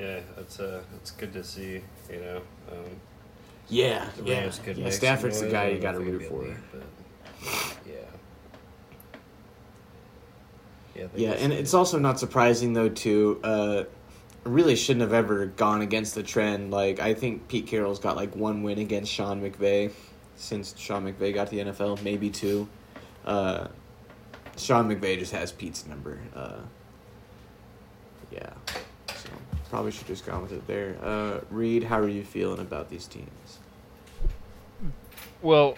Yeah, 0.00 0.20
it's 0.38 0.58
uh, 0.58 0.82
that's 0.92 1.10
good 1.10 1.32
to 1.34 1.44
see. 1.44 1.82
You 2.10 2.20
know, 2.20 2.36
um, 2.72 3.00
Yeah, 3.68 4.08
yeah. 4.24 4.50
Yeah 4.74 4.90
Stafford's 4.90 5.40
the 5.40 5.50
guy 5.50 5.68
you 5.68 5.78
got 5.78 5.92
to 5.92 6.00
root 6.00 6.22
for. 6.22 6.44
elite, 6.44 6.56
but 6.72 6.82
yeah. 7.86 7.92
Yeah, 10.94 11.06
Yeah, 11.14 11.30
and 11.32 11.52
it's 11.52 11.74
also 11.74 11.98
not 11.98 12.18
surprising 12.18 12.72
though 12.72 12.88
too. 12.88 13.40
Uh, 13.44 13.84
really 14.44 14.74
shouldn't 14.74 15.02
have 15.02 15.12
ever 15.12 15.46
gone 15.46 15.82
against 15.82 16.14
the 16.14 16.22
trend. 16.22 16.70
Like 16.70 16.98
I 16.98 17.12
think 17.12 17.48
Pete 17.48 17.66
Carroll's 17.66 17.98
got 17.98 18.16
like 18.16 18.34
one 18.34 18.62
win 18.62 18.78
against 18.78 19.12
Sean 19.12 19.42
McVay 19.42 19.92
since 20.36 20.74
Sean 20.78 21.04
McVay 21.04 21.34
got 21.34 21.48
to 21.48 21.56
the 21.56 21.70
NFL, 21.70 22.02
maybe 22.02 22.30
two. 22.30 22.66
Uh, 23.26 23.68
Sean 24.56 24.88
McVay 24.88 25.18
just 25.18 25.32
has 25.32 25.52
Pete's 25.52 25.86
number. 25.86 26.18
Uh, 26.34 26.60
yeah, 28.32 28.50
probably 29.70 29.92
should 29.92 30.08
just 30.08 30.26
gone 30.26 30.42
with 30.42 30.52
it 30.52 30.66
there. 30.66 30.96
Uh, 31.02 31.40
Reed, 31.50 31.84
how 31.84 31.98
are 31.98 32.08
you 32.08 32.24
feeling 32.24 32.60
about 32.60 32.90
these 32.90 33.06
teams? 33.06 33.58
Well, 35.40 35.76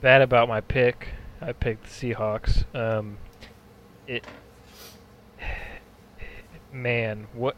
bad 0.00 0.20
about 0.20 0.48
my 0.48 0.60
pick. 0.60 1.08
I 1.40 1.52
picked 1.52 1.84
the 1.84 2.14
Seahawks. 2.14 2.64
Um, 2.74 3.18
it, 4.06 4.24
man, 6.72 7.28
what? 7.32 7.56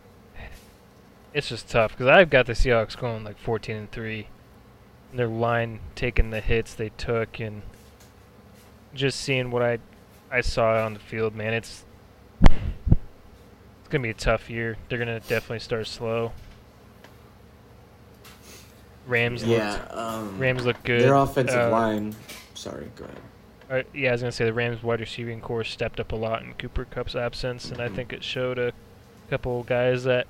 It's 1.32 1.48
just 1.48 1.68
tough 1.68 1.92
because 1.92 2.08
I've 2.08 2.28
got 2.28 2.46
the 2.46 2.52
Seahawks 2.52 2.96
going 2.96 3.24
like 3.24 3.38
fourteen 3.38 3.76
and 3.76 3.90
three. 3.90 4.28
Their 5.12 5.28
line 5.28 5.80
taking 5.94 6.30
the 6.30 6.40
hits 6.40 6.74
they 6.74 6.90
took 6.90 7.40
and 7.40 7.62
just 8.94 9.18
seeing 9.20 9.50
what 9.50 9.62
I 9.62 9.78
I 10.30 10.42
saw 10.42 10.84
on 10.84 10.94
the 10.94 11.00
field, 11.00 11.34
man, 11.34 11.54
it's 11.54 11.84
gonna 13.90 14.02
be 14.02 14.10
a 14.10 14.14
tough 14.14 14.48
year. 14.48 14.76
They're 14.88 14.98
gonna 14.98 15.20
definitely 15.20 15.58
start 15.60 15.86
slow. 15.86 16.32
Rams 19.06 19.44
Yeah, 19.44 19.74
looked 19.80 19.94
um, 19.94 20.38
Rams 20.38 20.64
look 20.64 20.82
good. 20.84 21.02
Their 21.04 21.14
offensive 21.14 21.60
Uh, 21.66 21.70
line. 21.70 22.14
Sorry, 22.54 22.90
go 22.96 23.04
ahead. 23.04 23.18
Uh, 23.86 23.88
yeah, 23.94 24.10
I 24.10 24.12
was 24.12 24.20
gonna 24.20 24.32
say 24.32 24.44
the 24.44 24.52
Rams 24.52 24.82
wide 24.82 25.00
receiving 25.00 25.40
corps 25.40 25.64
stepped 25.64 26.00
up 26.00 26.12
a 26.12 26.16
lot 26.16 26.42
in 26.42 26.54
Cooper 26.54 26.84
Kupp's 26.84 27.14
absence, 27.14 27.70
and 27.70 27.80
I 27.80 27.88
Mhm. 27.88 27.94
think 27.94 28.12
it 28.12 28.24
showed 28.24 28.58
a 28.58 28.72
couple 29.30 29.62
guys 29.62 30.04
that 30.04 30.26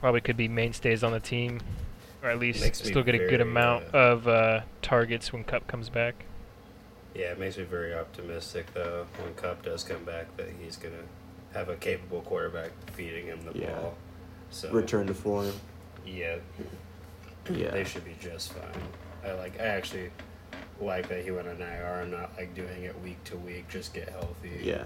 probably 0.00 0.20
could 0.20 0.36
be 0.36 0.48
mainstays 0.48 1.04
on 1.04 1.12
the 1.12 1.20
team, 1.20 1.60
or 2.22 2.30
at 2.30 2.38
least 2.38 2.74
still 2.76 3.02
get 3.02 3.14
a 3.14 3.18
good 3.18 3.40
amount 3.40 3.84
uh, 3.94 3.98
of 3.98 4.28
uh, 4.28 4.60
targets 4.82 5.32
when 5.32 5.44
Kupp 5.44 5.66
comes 5.66 5.88
back. 5.90 6.14
Yeah, 7.14 7.26
it 7.32 7.38
makes 7.38 7.56
me 7.56 7.64
very 7.64 7.94
optimistic 7.94 8.72
though 8.74 9.06
when 9.18 9.34
Kupp 9.34 9.62
does 9.62 9.84
come 9.84 10.04
back 10.04 10.34
that 10.36 10.48
he's 10.60 10.76
gonna 10.76 11.04
have 11.54 11.68
a 11.68 11.76
capable 11.76 12.20
quarterback 12.22 12.70
feeding 12.92 13.26
him 13.26 13.38
the 13.50 13.58
Yeah. 13.58 13.70
ball. 13.80 13.94
So 14.50 14.70
Return 14.70 15.06
to 15.06 15.14
form. 15.14 15.52
Yeah, 16.06 16.36
Yeah. 17.50 17.70
they 17.70 17.84
should 17.84 18.04
be 18.04 18.14
just 18.20 18.52
fine. 18.52 18.82
I 19.24 19.32
like. 19.32 19.58
I 19.60 19.64
actually 19.64 20.10
like 20.80 21.08
that 21.08 21.24
he 21.24 21.30
went 21.30 21.48
on 21.48 21.60
IR 21.62 22.00
and 22.02 22.10
not 22.10 22.32
like 22.36 22.54
doing 22.54 22.82
it 22.84 23.00
week 23.02 23.22
to 23.24 23.36
week. 23.36 23.68
Just 23.68 23.94
get 23.94 24.08
healthy. 24.10 24.60
Yeah. 24.62 24.84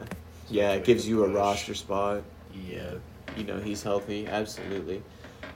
Yeah, 0.48 0.72
it 0.72 0.84
gives 0.84 1.08
you 1.08 1.24
a 1.24 1.28
roster 1.28 1.74
spot. 1.74 2.22
Yeah. 2.54 2.94
You 3.36 3.44
know, 3.44 3.58
he's 3.58 3.82
healthy, 3.82 4.26
absolutely. 4.26 5.02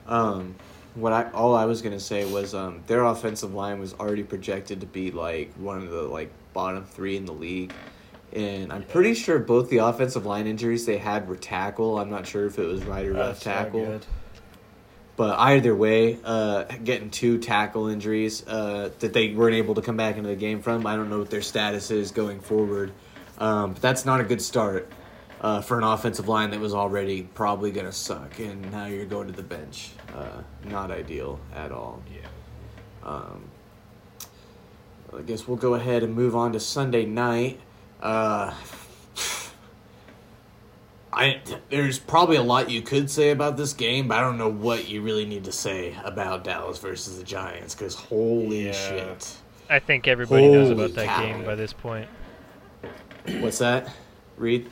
Um 0.07 0.55
what 0.95 1.11
I 1.13 1.29
all 1.31 1.55
I 1.55 1.65
was 1.65 1.81
gonna 1.81 1.99
say 1.99 2.25
was 2.25 2.53
um 2.53 2.81
their 2.87 3.03
offensive 3.05 3.53
line 3.53 3.79
was 3.79 3.93
already 3.95 4.23
projected 4.23 4.81
to 4.81 4.85
be 4.85 5.11
like 5.11 5.51
one 5.55 5.77
of 5.77 5.89
the 5.89 6.01
like 6.03 6.29
bottom 6.53 6.83
three 6.85 7.15
in 7.17 7.25
the 7.25 7.31
league. 7.33 7.73
And 8.35 8.73
I'm 8.73 8.83
pretty 8.83 9.13
sure 9.13 9.37
both 9.37 9.69
the 9.69 9.77
offensive 9.77 10.25
line 10.25 10.47
injuries 10.47 10.85
they 10.85 10.97
had 10.97 11.27
were 11.27 11.35
tackle. 11.35 11.99
I'm 11.99 12.09
not 12.09 12.25
sure 12.25 12.47
if 12.47 12.57
it 12.57 12.65
was 12.65 12.83
right 12.83 13.05
or 13.05 13.13
left 13.13 13.43
That's 13.43 13.43
tackle. 13.43 14.01
But 15.15 15.37
either 15.37 15.75
way, 15.75 16.17
uh, 16.23 16.63
getting 16.83 17.11
two 17.11 17.37
tackle 17.37 17.87
injuries 17.87 18.45
uh, 18.47 18.89
that 18.99 19.13
they 19.13 19.33
weren't 19.33 19.55
able 19.55 19.75
to 19.75 19.81
come 19.83 19.95
back 19.95 20.17
into 20.17 20.29
the 20.29 20.35
game 20.35 20.61
from, 20.61 20.87
I 20.87 20.95
don't 20.95 21.11
know 21.11 21.19
what 21.19 21.29
their 21.29 21.43
status 21.43 21.91
is 21.91 22.09
going 22.09 22.39
forward. 22.39 22.91
Um, 23.37 23.73
but 23.73 23.81
that's 23.81 24.05
not 24.05 24.19
a 24.19 24.23
good 24.23 24.41
start 24.41 24.91
uh, 25.39 25.61
for 25.61 25.77
an 25.77 25.83
offensive 25.83 26.27
line 26.27 26.49
that 26.51 26.59
was 26.59 26.73
already 26.73 27.23
probably 27.35 27.69
going 27.69 27.85
to 27.85 27.91
suck. 27.91 28.39
And 28.39 28.71
now 28.71 28.87
you're 28.87 29.05
going 29.05 29.27
to 29.27 29.33
the 29.33 29.43
bench. 29.43 29.91
Uh, 30.15 30.41
not 30.65 30.89
ideal 30.89 31.39
at 31.53 31.71
all. 31.71 32.01
Yeah. 32.11 32.27
Um, 33.07 33.43
I 35.15 35.21
guess 35.21 35.47
we'll 35.47 35.57
go 35.57 35.75
ahead 35.75 36.01
and 36.01 36.15
move 36.15 36.35
on 36.35 36.53
to 36.53 36.59
Sunday 36.59 37.05
night. 37.05 37.59
Uh, 38.03 38.53
I 41.13 41.39
there's 41.69 41.99
probably 41.99 42.35
a 42.35 42.43
lot 42.43 42.69
you 42.69 42.81
could 42.81 43.09
say 43.09 43.31
about 43.31 43.55
this 43.55 43.71
game, 43.71 44.09
but 44.09 44.17
I 44.17 44.21
don't 44.21 44.37
know 44.37 44.49
what 44.49 44.89
you 44.89 45.01
really 45.01 45.25
need 45.25 45.45
to 45.45 45.53
say 45.53 45.95
about 46.03 46.43
Dallas 46.43 46.79
versus 46.79 47.17
the 47.17 47.23
Giants 47.23 47.73
because 47.73 47.95
holy 47.95 48.65
Yeah. 48.65 48.71
shit! 48.73 49.37
I 49.69 49.79
think 49.79 50.09
everybody 50.09 50.49
knows 50.49 50.69
about 50.69 50.93
that 50.95 51.05
cow. 51.05 51.21
game 51.21 51.45
by 51.45 51.55
this 51.55 51.71
point. 51.71 52.09
What's 53.39 53.59
that? 53.59 53.89
Reed? 54.35 54.69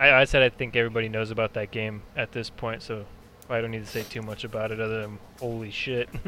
I, 0.00 0.12
I 0.12 0.24
said 0.24 0.42
I 0.42 0.48
think 0.48 0.76
everybody 0.76 1.10
knows 1.10 1.30
about 1.30 1.52
that 1.54 1.70
game 1.70 2.02
at 2.16 2.32
this 2.32 2.48
point, 2.48 2.82
so 2.82 3.04
I 3.50 3.60
don't 3.60 3.70
need 3.70 3.84
to 3.84 3.90
say 3.90 4.02
too 4.02 4.22
much 4.22 4.44
about 4.44 4.70
it 4.70 4.80
other 4.80 5.02
than 5.02 5.18
holy 5.40 5.70
shit. 5.70 6.08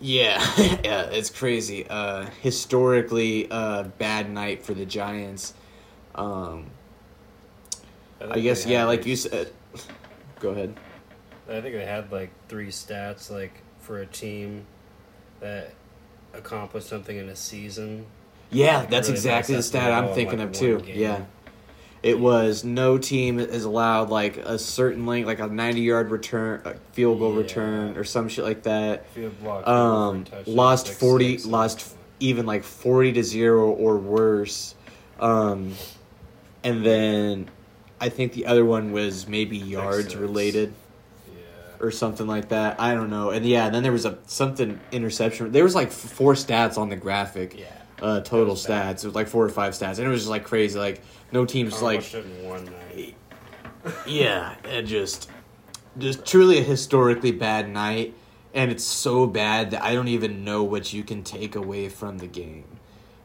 Yeah, 0.00 0.40
yeah, 0.84 1.02
it's 1.10 1.30
crazy. 1.30 1.86
Uh, 1.88 2.26
historically, 2.40 3.50
uh, 3.50 3.84
bad 3.98 4.30
night 4.30 4.64
for 4.64 4.72
the 4.72 4.86
Giants. 4.86 5.54
Um, 6.14 6.66
think 8.18 8.32
I 8.32 8.40
guess 8.40 8.66
yeah, 8.66 8.84
like 8.84 9.06
you 9.06 9.16
said. 9.16 9.52
Go 10.40 10.50
ahead. 10.50 10.74
I 11.48 11.60
think 11.60 11.74
they 11.74 11.84
had 11.84 12.10
like 12.10 12.30
three 12.48 12.68
stats 12.68 13.30
like 13.30 13.62
for 13.80 13.98
a 13.98 14.06
team 14.06 14.66
that 15.40 15.72
accomplished 16.32 16.88
something 16.88 17.16
in 17.16 17.28
a 17.28 17.36
season. 17.36 18.06
Yeah, 18.50 18.78
Like, 18.78 18.90
that's 18.90 19.08
really 19.08 19.18
exactly 19.18 19.54
the 19.56 19.62
stat 19.62 19.92
I'm 19.92 20.14
thinking 20.14 20.38
like, 20.38 20.48
of 20.48 20.54
too. 20.54 20.80
game. 20.80 20.98
Yeah. 20.98 21.24
It 22.02 22.18
was 22.18 22.64
no 22.64 22.96
team 22.96 23.38
is 23.38 23.64
allowed 23.64 24.08
like 24.08 24.38
a 24.38 24.58
certain 24.58 25.04
length, 25.04 25.26
like 25.26 25.38
a 25.40 25.46
90 25.48 25.80
yard 25.82 26.10
return, 26.10 26.62
a 26.64 26.74
field 26.92 27.18
goal 27.18 27.32
Yeah. 27.32 27.38
return, 27.42 27.96
or 27.98 28.04
some 28.04 28.28
shit 28.28 28.44
like 28.44 28.62
that. 28.62 29.08
Field 29.10 29.38
block. 29.42 29.66
Um, 29.68 30.24
lost 30.46 30.88
40, 30.88 31.38
lost 31.44 31.94
even 32.18 32.46
like 32.46 32.64
40 32.64 33.12
to 33.14 33.22
0 33.22 33.70
or 33.70 33.98
worse. 33.98 34.74
Um, 35.18 35.74
and 36.64 36.84
then 36.86 37.50
I 38.00 38.08
think 38.08 38.32
the 38.32 38.46
other 38.46 38.64
one 38.64 38.92
was 38.92 39.28
maybe 39.28 39.58
yards 39.58 40.16
related 40.16 40.72
Yeah. 41.28 41.86
or 41.86 41.90
something 41.90 42.26
like 42.26 42.48
that. 42.48 42.80
I 42.80 42.94
don't 42.94 43.10
know. 43.10 43.28
And 43.28 43.44
yeah, 43.44 43.66
and 43.66 43.74
then 43.74 43.82
there 43.82 43.92
was 43.92 44.06
a 44.06 44.16
something 44.26 44.80
interception. 44.90 45.52
There 45.52 45.64
was 45.64 45.74
like 45.74 45.90
four 45.90 46.32
stats 46.32 46.78
on 46.78 46.88
the 46.88 46.96
graphic. 46.96 47.58
Yeah. 47.58 47.66
Uh, 48.00 48.20
total 48.20 48.54
stats. 48.54 49.04
It 49.04 49.06
was 49.06 49.14
like 49.14 49.28
four 49.28 49.44
or 49.44 49.48
five 49.50 49.74
stats, 49.74 49.98
and 49.98 50.06
it 50.06 50.08
was 50.08 50.20
just 50.20 50.30
like 50.30 50.44
crazy. 50.44 50.78
Like 50.78 51.02
no 51.32 51.44
teams 51.44 51.82
like 51.82 52.00
Accomplished 52.00 52.14
it 52.42 52.44
one 52.46 52.64
night. 52.64 53.14
yeah, 54.06 54.54
and 54.64 54.86
just 54.86 55.30
just 55.98 56.24
truly 56.26 56.58
a 56.58 56.62
historically 56.62 57.32
bad 57.32 57.68
night, 57.68 58.14
and 58.54 58.70
it's 58.70 58.84
so 58.84 59.26
bad 59.26 59.72
that 59.72 59.82
I 59.82 59.94
don't 59.94 60.08
even 60.08 60.44
know 60.44 60.62
what 60.62 60.92
you 60.92 61.02
can 61.02 61.22
take 61.22 61.56
away 61.56 61.88
from 61.88 62.18
the 62.18 62.26
game. 62.26 62.64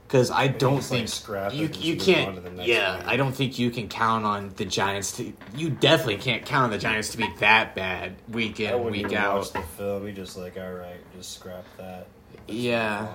Because 0.07 0.29
I 0.29 0.47
don't 0.49 0.75
like, 0.75 0.83
think 0.83 1.07
scrap 1.09 1.51
you 1.53 1.61
you 1.79 1.95
just 1.95 2.07
move 2.07 2.17
on 2.17 2.23
can't. 2.25 2.35
to 2.35 2.41
the 2.41 2.49
next 2.51 2.67
Yeah, 2.69 2.97
one. 2.97 3.05
I 3.07 3.17
don't 3.17 3.31
think 3.33 3.57
you 3.57 3.71
can 3.71 3.87
count 3.87 4.23
on 4.23 4.51
the 4.55 4.63
Giants 4.65 5.17
to. 5.17 5.33
You 5.55 5.71
definitely 5.71 6.17
can't 6.17 6.45
count 6.45 6.65
on 6.65 6.69
the 6.69 6.77
Giants 6.77 7.09
to 7.09 7.17
be 7.17 7.27
that 7.39 7.73
bad 7.73 8.15
week 8.29 8.59
I 8.59 8.73
in 8.75 8.83
wouldn't 8.83 9.03
week 9.09 9.13
out. 9.13 9.37
watch 9.37 9.51
the 9.53 9.61
film. 9.61 10.05
You 10.05 10.13
just 10.13 10.37
like, 10.37 10.57
all 10.57 10.73
right, 10.73 10.99
just 11.17 11.33
scrap 11.33 11.65
that. 11.77 12.05
Let's 12.47 12.59
Yeah. 12.59 13.07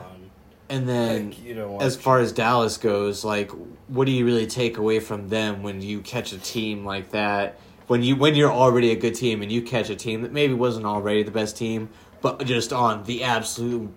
And 0.70 0.88
then 0.88 1.30
Like, 1.30 1.82
as 1.82 1.96
far 1.96 2.20
as 2.20 2.32
Dallas 2.32 2.78
goes, 2.78 3.24
like 3.24 3.50
what 3.88 4.06
do 4.06 4.12
you 4.12 4.24
really 4.24 4.46
take 4.46 4.78
away 4.78 5.00
from 5.00 5.28
them 5.28 5.62
when 5.62 5.82
you 5.82 6.00
catch 6.00 6.32
a 6.32 6.38
team 6.38 6.84
like 6.84 7.10
that? 7.10 7.58
When 7.88 8.02
you 8.04 8.14
when 8.14 8.36
you're 8.36 8.52
already 8.52 8.92
a 8.92 8.96
good 8.96 9.16
team 9.16 9.42
and 9.42 9.50
you 9.50 9.62
catch 9.62 9.90
a 9.90 9.96
team 9.96 10.22
that 10.22 10.32
maybe 10.32 10.54
wasn't 10.54 10.86
already 10.86 11.24
the 11.24 11.32
best 11.32 11.56
team, 11.56 11.88
but 12.22 12.44
just 12.44 12.72
on 12.72 13.02
the 13.02 13.24
absolute 13.24 13.92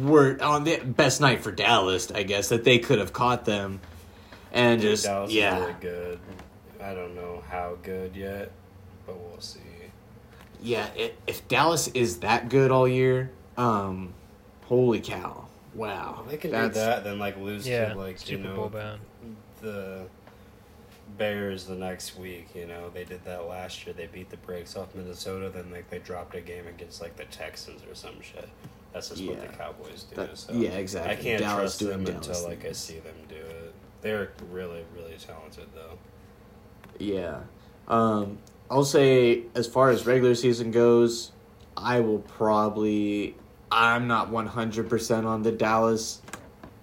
word 0.00 0.40
on 0.40 0.62
the 0.62 0.76
best 0.78 1.20
night 1.20 1.42
for 1.42 1.50
Dallas, 1.50 2.10
I 2.12 2.22
guess 2.22 2.50
that 2.50 2.62
they 2.62 2.78
could 2.78 3.00
have 3.00 3.12
caught 3.12 3.44
them, 3.44 3.80
and 4.52 4.80
Dude, 4.80 4.90
just 4.90 5.04
Dallas 5.04 5.32
yeah, 5.32 5.56
is 5.56 5.60
really 5.60 5.74
good. 5.80 6.20
I 6.80 6.94
don't 6.94 7.16
know 7.16 7.42
how 7.48 7.78
good 7.82 8.14
yet, 8.14 8.52
but 9.06 9.18
we'll 9.18 9.40
see. 9.40 9.58
yeah. 10.60 10.86
It, 10.94 11.18
if 11.26 11.48
Dallas 11.48 11.88
is 11.88 12.18
that 12.20 12.48
good 12.48 12.70
all 12.70 12.86
year, 12.86 13.32
um, 13.56 14.14
holy 14.66 15.00
cow, 15.00 15.46
wow, 15.74 16.24
They 16.28 16.36
can 16.36 16.50
That's- 16.50 16.74
do 16.74 16.80
that, 16.80 17.04
then 17.04 17.18
like 17.18 17.36
lose 17.38 17.66
yeah, 17.68 17.90
to 17.92 17.98
like 17.98 18.18
Super 18.18 18.32
you 18.42 18.48
know 18.48 18.56
Bowl 18.56 18.68
bound. 18.68 19.00
the 19.60 20.06
Bears 21.18 21.66
the 21.66 21.74
next 21.74 22.18
week. 22.18 22.48
You 22.54 22.66
know 22.66 22.88
they 22.90 23.04
did 23.04 23.24
that 23.24 23.46
last 23.46 23.84
year. 23.86 23.94
They 23.94 24.06
beat 24.06 24.30
the 24.30 24.36
brakes 24.38 24.76
off 24.76 24.94
Minnesota. 24.94 25.50
Then 25.50 25.70
like 25.70 25.90
they 25.90 25.98
dropped 25.98 26.34
a 26.34 26.40
game 26.40 26.66
against 26.66 27.00
like 27.02 27.16
the 27.16 27.24
Texans 27.26 27.82
or 27.88 27.94
some 27.94 28.20
shit. 28.22 28.48
That's 28.92 29.08
just 29.10 29.24
what 29.24 29.40
the 29.40 29.46
Cowboys 29.48 30.04
do. 30.04 30.16
That- 30.16 30.36
so 30.38 30.52
yeah, 30.52 30.70
exactly. 30.70 31.12
I 31.12 31.16
can't 31.16 31.40
Dallas 31.40 31.58
trust 31.60 31.78
doing 31.80 32.04
them 32.04 32.14
Dallas 32.14 32.28
until 32.28 32.48
like 32.48 32.64
I 32.64 32.72
see 32.72 32.98
them 33.00 33.14
do 33.28 33.34
it. 33.36 33.74
They're 34.00 34.30
really 34.50 34.84
really 34.96 35.16
talented 35.16 35.66
though. 35.74 35.98
Yeah. 36.98 37.40
Um, 37.88 38.38
I'll 38.70 38.84
say, 38.84 39.42
as 39.54 39.66
far 39.66 39.90
as 39.90 40.06
regular 40.06 40.34
season 40.34 40.70
goes, 40.70 41.32
I 41.76 42.00
will 42.00 42.20
probably. 42.20 43.36
I'm 43.72 44.06
not 44.06 44.30
100% 44.30 45.24
on 45.24 45.42
the 45.42 45.50
Dallas. 45.50 46.20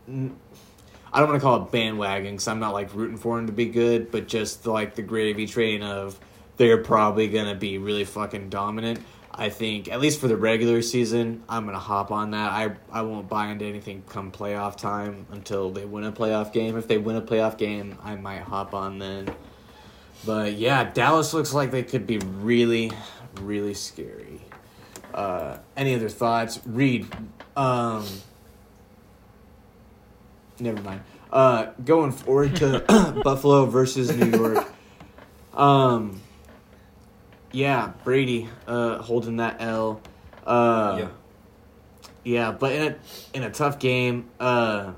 I 0.07 1.19
don't 1.19 1.29
want 1.29 1.35
to 1.35 1.39
call 1.39 1.63
it 1.63 1.71
bandwagon 1.71 2.33
because 2.33 2.47
I'm 2.47 2.59
not 2.59 2.73
like 2.73 2.93
rooting 2.95 3.17
for 3.17 3.37
them 3.37 3.47
to 3.47 3.53
be 3.53 3.67
good, 3.67 4.11
but 4.11 4.27
just 4.27 4.65
like 4.65 4.95
the 4.95 5.01
gravy 5.03 5.45
train 5.45 5.83
of 5.83 6.19
they're 6.57 6.77
probably 6.77 7.27
gonna 7.27 7.55
be 7.55 7.77
really 7.77 8.05
fucking 8.05 8.49
dominant. 8.49 8.99
I 9.31 9.49
think 9.49 9.87
at 9.87 10.01
least 10.01 10.19
for 10.19 10.27
the 10.27 10.35
regular 10.35 10.81
season, 10.81 11.43
I'm 11.47 11.65
gonna 11.65 11.79
hop 11.79 12.11
on 12.11 12.31
that. 12.31 12.51
I 12.51 12.75
I 12.91 13.03
won't 13.03 13.29
buy 13.29 13.47
into 13.47 13.65
anything 13.65 14.03
come 14.09 14.31
playoff 14.31 14.75
time 14.75 15.25
until 15.31 15.71
they 15.71 15.85
win 15.85 16.03
a 16.03 16.11
playoff 16.11 16.51
game. 16.51 16.77
If 16.77 16.87
they 16.87 16.97
win 16.97 17.15
a 17.15 17.21
playoff 17.21 17.57
game, 17.57 17.97
I 18.03 18.15
might 18.15 18.41
hop 18.41 18.73
on 18.73 18.99
then. 18.99 19.33
But 20.25 20.53
yeah, 20.53 20.91
Dallas 20.91 21.33
looks 21.33 21.53
like 21.53 21.71
they 21.71 21.83
could 21.83 22.05
be 22.05 22.17
really, 22.17 22.91
really 23.41 23.73
scary. 23.73 24.28
Uh, 25.13 25.57
any 25.75 25.95
other 25.95 26.09
thoughts? 26.09 26.59
Reed. 26.65 27.07
um, 27.57 28.05
never 30.59 30.81
mind. 30.81 31.01
Uh, 31.31 31.67
going 31.85 32.11
forward 32.11 32.55
to 32.57 32.79
Buffalo 33.23 33.65
versus 33.65 34.15
New 34.15 34.27
York. 34.31 34.67
Um, 35.53 36.21
yeah, 37.51 37.91
Brady 38.03 38.49
uh, 38.67 38.97
holding 38.99 39.37
that 39.37 39.57
L. 39.61 40.01
Uh, 40.45 40.95
Yeah. 40.99 41.07
yeah, 42.23 42.51
but 42.51 42.71
in 42.71 42.81
a 42.93 42.95
in 43.37 43.43
a 43.43 43.49
tough 43.51 43.77
game, 43.79 44.29
uh, 44.39 44.93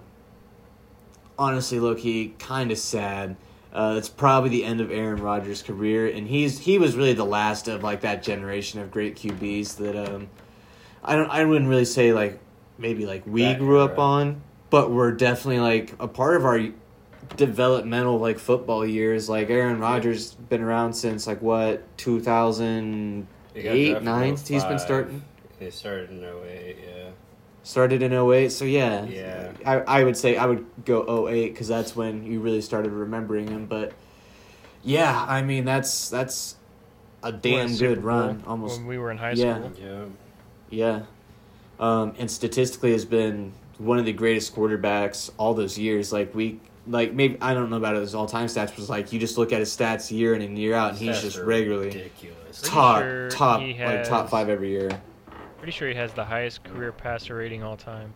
honestly, 1.37 1.79
low 1.79 1.95
key, 1.95 2.33
kind 2.39 2.71
of 2.71 2.77
sad. 2.77 3.35
Uh, 3.73 3.95
it's 3.97 4.09
probably 4.09 4.49
the 4.49 4.65
end 4.65 4.81
of 4.81 4.91
Aaron 4.91 5.21
Rodgers' 5.21 5.61
career, 5.61 6.07
and 6.07 6.27
he's 6.27 6.59
he 6.59 6.77
was 6.77 6.95
really 6.95 7.13
the 7.13 7.25
last 7.25 7.67
of 7.67 7.83
like 7.83 8.01
that 8.01 8.21
generation 8.21 8.81
of 8.81 8.91
great 8.91 9.15
QBs 9.15 9.77
that 9.77 9.95
um, 9.95 10.29
I 11.03 11.15
don't 11.15 11.29
I 11.29 11.45
wouldn't 11.45 11.69
really 11.69 11.85
say 11.85 12.11
like 12.11 12.39
maybe 12.77 13.05
like 13.05 13.25
we 13.25 13.43
That 13.43 13.59
grew 13.59 13.79
up 13.79 13.97
on, 13.97 14.41
but 14.69 14.91
we're 14.91 15.11
definitely 15.11 15.59
like 15.59 15.93
a 15.99 16.07
part 16.07 16.35
of 16.35 16.43
our 16.45 16.67
developmental 17.37 18.19
like 18.19 18.39
football 18.39 18.85
years. 18.85 19.29
Like 19.29 19.49
Aaron 19.49 19.79
Rodgers 19.79 20.33
been 20.33 20.61
around 20.61 20.93
since 20.93 21.25
like 21.27 21.41
what 21.41 21.85
two 21.97 22.19
thousand 22.19 23.27
eight 23.55 23.61
He 23.61 23.63
got 23.63 23.71
eight 23.73 23.89
drafted 23.91 24.07
in 24.07 24.13
nine. 24.13 24.37
He's 24.37 24.65
been 24.65 24.79
starting. 24.79 25.23
He 25.59 25.69
started 25.69 26.09
in 26.09 26.23
08, 26.23 26.77
yeah. 26.83 27.09
Started 27.63 28.01
in 28.01 28.11
08, 28.11 28.51
so 28.51 28.65
yeah. 28.65 29.05
Yeah. 29.05 29.51
I, 29.65 29.99
I 29.99 30.03
would 30.03 30.17
say 30.17 30.35
I 30.35 30.45
would 30.47 30.65
go 30.85 31.27
08 31.27 31.49
because 31.49 31.67
that's 31.67 31.95
when 31.95 32.25
you 32.25 32.39
really 32.39 32.61
started 32.61 32.91
remembering 32.91 33.47
him. 33.47 33.67
But 33.67 33.93
yeah, 34.83 35.25
I 35.27 35.43
mean, 35.43 35.63
that's 35.65 36.09
that's 36.09 36.55
a 37.23 37.31
damn 37.31 37.75
good 37.75 38.01
Bowl 38.01 38.05
run. 38.05 38.43
Almost, 38.47 38.79
when 38.79 38.87
we 38.87 38.97
were 38.97 39.11
in 39.11 39.17
high 39.17 39.33
Yeah. 39.33 39.55
school. 39.57 39.71
Yeah. 39.79 40.05
yeah. 40.69 41.01
Um, 41.79 42.13
and 42.17 42.29
statistically 42.29 42.93
has 42.93 43.05
been 43.05 43.53
one 43.77 43.97
of 43.99 44.05
the 44.05 44.13
greatest 44.13 44.55
quarterbacks 44.55 45.29
all 45.37 45.53
those 45.53 45.77
years. 45.77 46.11
Like, 46.11 46.33
we, 46.35 46.59
like, 46.87 47.13
maybe, 47.13 47.37
I 47.41 47.53
don't 47.53 47.69
know 47.69 47.77
about 47.77 47.95
his 47.95 48.13
all 48.15 48.27
time 48.27 48.47
stats, 48.47 48.67
but 48.69 48.79
it's 48.79 48.89
like 48.89 49.11
you 49.13 49.19
just 49.19 49.37
look 49.37 49.51
at 49.51 49.59
his 49.59 49.75
stats 49.75 50.11
year 50.11 50.33
in 50.33 50.41
and 50.41 50.57
year 50.57 50.73
out, 50.73 50.91
and 50.91 50.97
he's 50.99 51.17
Stats 51.17 51.21
just 51.21 51.37
regularly 51.39 51.87
ridiculous. 51.87 52.61
Top, 52.61 53.01
sure 53.01 53.29
top, 53.29 53.61
he 53.61 53.73
like 53.83 54.03
top 54.03 54.29
five 54.29 54.49
every 54.49 54.69
year. 54.69 54.89
Pretty 55.61 55.71
sure 55.77 55.87
he 55.89 55.95
has 55.95 56.11
the 56.13 56.25
highest 56.25 56.63
career 56.63 56.91
passer 56.91 57.35
rating 57.35 57.61
all 57.63 57.77
time. 57.77 58.13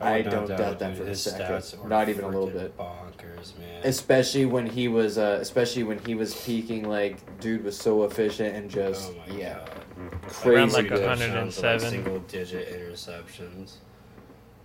I 0.00 0.18
would 0.18 0.26
not 0.26 0.30
don't 0.32 0.48
doubt 0.58 0.78
that 0.78 0.88
dude. 0.90 0.96
for 0.98 1.02
a 1.04 1.06
His 1.06 1.22
second. 1.22 1.46
stats 1.46 1.88
Not 1.88 2.08
even 2.08 2.24
a 2.24 2.28
little 2.28 2.46
bit. 2.46 2.76
Bonkers, 2.76 3.58
man. 3.58 3.80
especially 3.84 4.44
when 4.46 4.66
he 4.66 4.86
was 4.86 5.18
uh 5.18 5.38
especially 5.40 5.82
when 5.82 5.98
he 6.00 6.14
was 6.14 6.34
peaking 6.44 6.84
like 6.88 7.40
dude 7.40 7.64
was 7.64 7.76
so 7.76 8.04
efficient 8.04 8.54
and 8.54 8.70
just 8.70 9.10
oh 9.28 9.36
yeah 9.36 9.58
god. 9.98 10.22
crazy 10.28 10.56
Around, 10.56 10.72
like, 10.74 10.88
good. 10.88 11.00
100. 11.00 11.26
Touchdowns 11.26 11.56
and, 11.58 11.64
like, 11.64 11.80
107. 11.82 11.90
Single 11.90 12.18
digit 12.20 12.68
interceptions. 12.72 13.72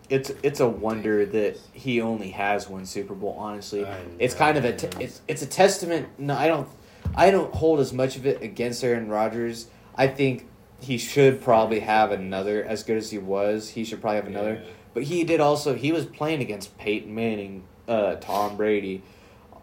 it's 0.10 0.32
it's 0.44 0.60
a 0.60 0.68
wonder 0.68 1.26
that 1.26 1.58
he 1.72 2.00
only 2.02 2.30
has 2.30 2.68
one 2.70 2.86
super 2.86 3.16
bowl 3.16 3.36
honestly 3.40 3.88
it's 4.20 4.36
kind 4.36 4.58
of 4.58 4.66
a 4.66 4.74
te- 4.76 5.04
it's 5.04 5.22
it's 5.28 5.42
a 5.42 5.48
testament 5.48 6.08
no 6.20 6.36
i 6.36 6.48
don't 6.48 6.68
i 7.16 7.32
don't 7.32 7.54
hold 7.56 7.80
as 7.80 7.92
much 7.94 8.18
of 8.18 8.26
it 8.28 8.42
against 8.44 8.84
aaron 8.84 9.08
rodgers 9.08 9.68
i 9.96 10.06
think 10.06 10.48
he 10.84 10.98
should 10.98 11.42
probably 11.42 11.80
have 11.82 12.12
another 12.12 12.64
as 12.64 12.84
good 12.84 12.98
as 12.98 13.12
he 13.12 13.18
was 13.18 13.70
he 13.70 13.84
should 13.84 14.02
probably 14.02 14.18
have 14.18 14.28
another 14.28 14.54
Yeah. 14.64 14.70
But 14.94 15.04
he 15.04 15.24
did 15.24 15.40
also. 15.40 15.74
He 15.74 15.92
was 15.92 16.06
playing 16.06 16.42
against 16.42 16.78
Peyton 16.78 17.16
Manning, 17.16 17.64
uh, 17.88 18.14
Tom 18.18 18.56
Brady, 18.58 19.02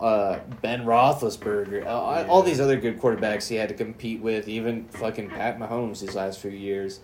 uh, 0.00 0.40
Ben 0.60 0.84
Roethlisberger, 0.84 1.86
uh, 1.86 2.26
all 2.28 2.42
these 2.42 2.58
other 2.58 2.76
good 2.80 2.98
quarterbacks 3.00 3.46
he 3.46 3.54
had 3.54 3.68
to 3.68 3.76
compete 3.76 4.20
with. 4.20 4.48
Even 4.48 4.86
fucking 4.86 5.30
Pat 5.30 5.56
Mahomes 5.56 6.00
these 6.00 6.16
last 6.16 6.40
few 6.40 6.50
years. 6.50 6.98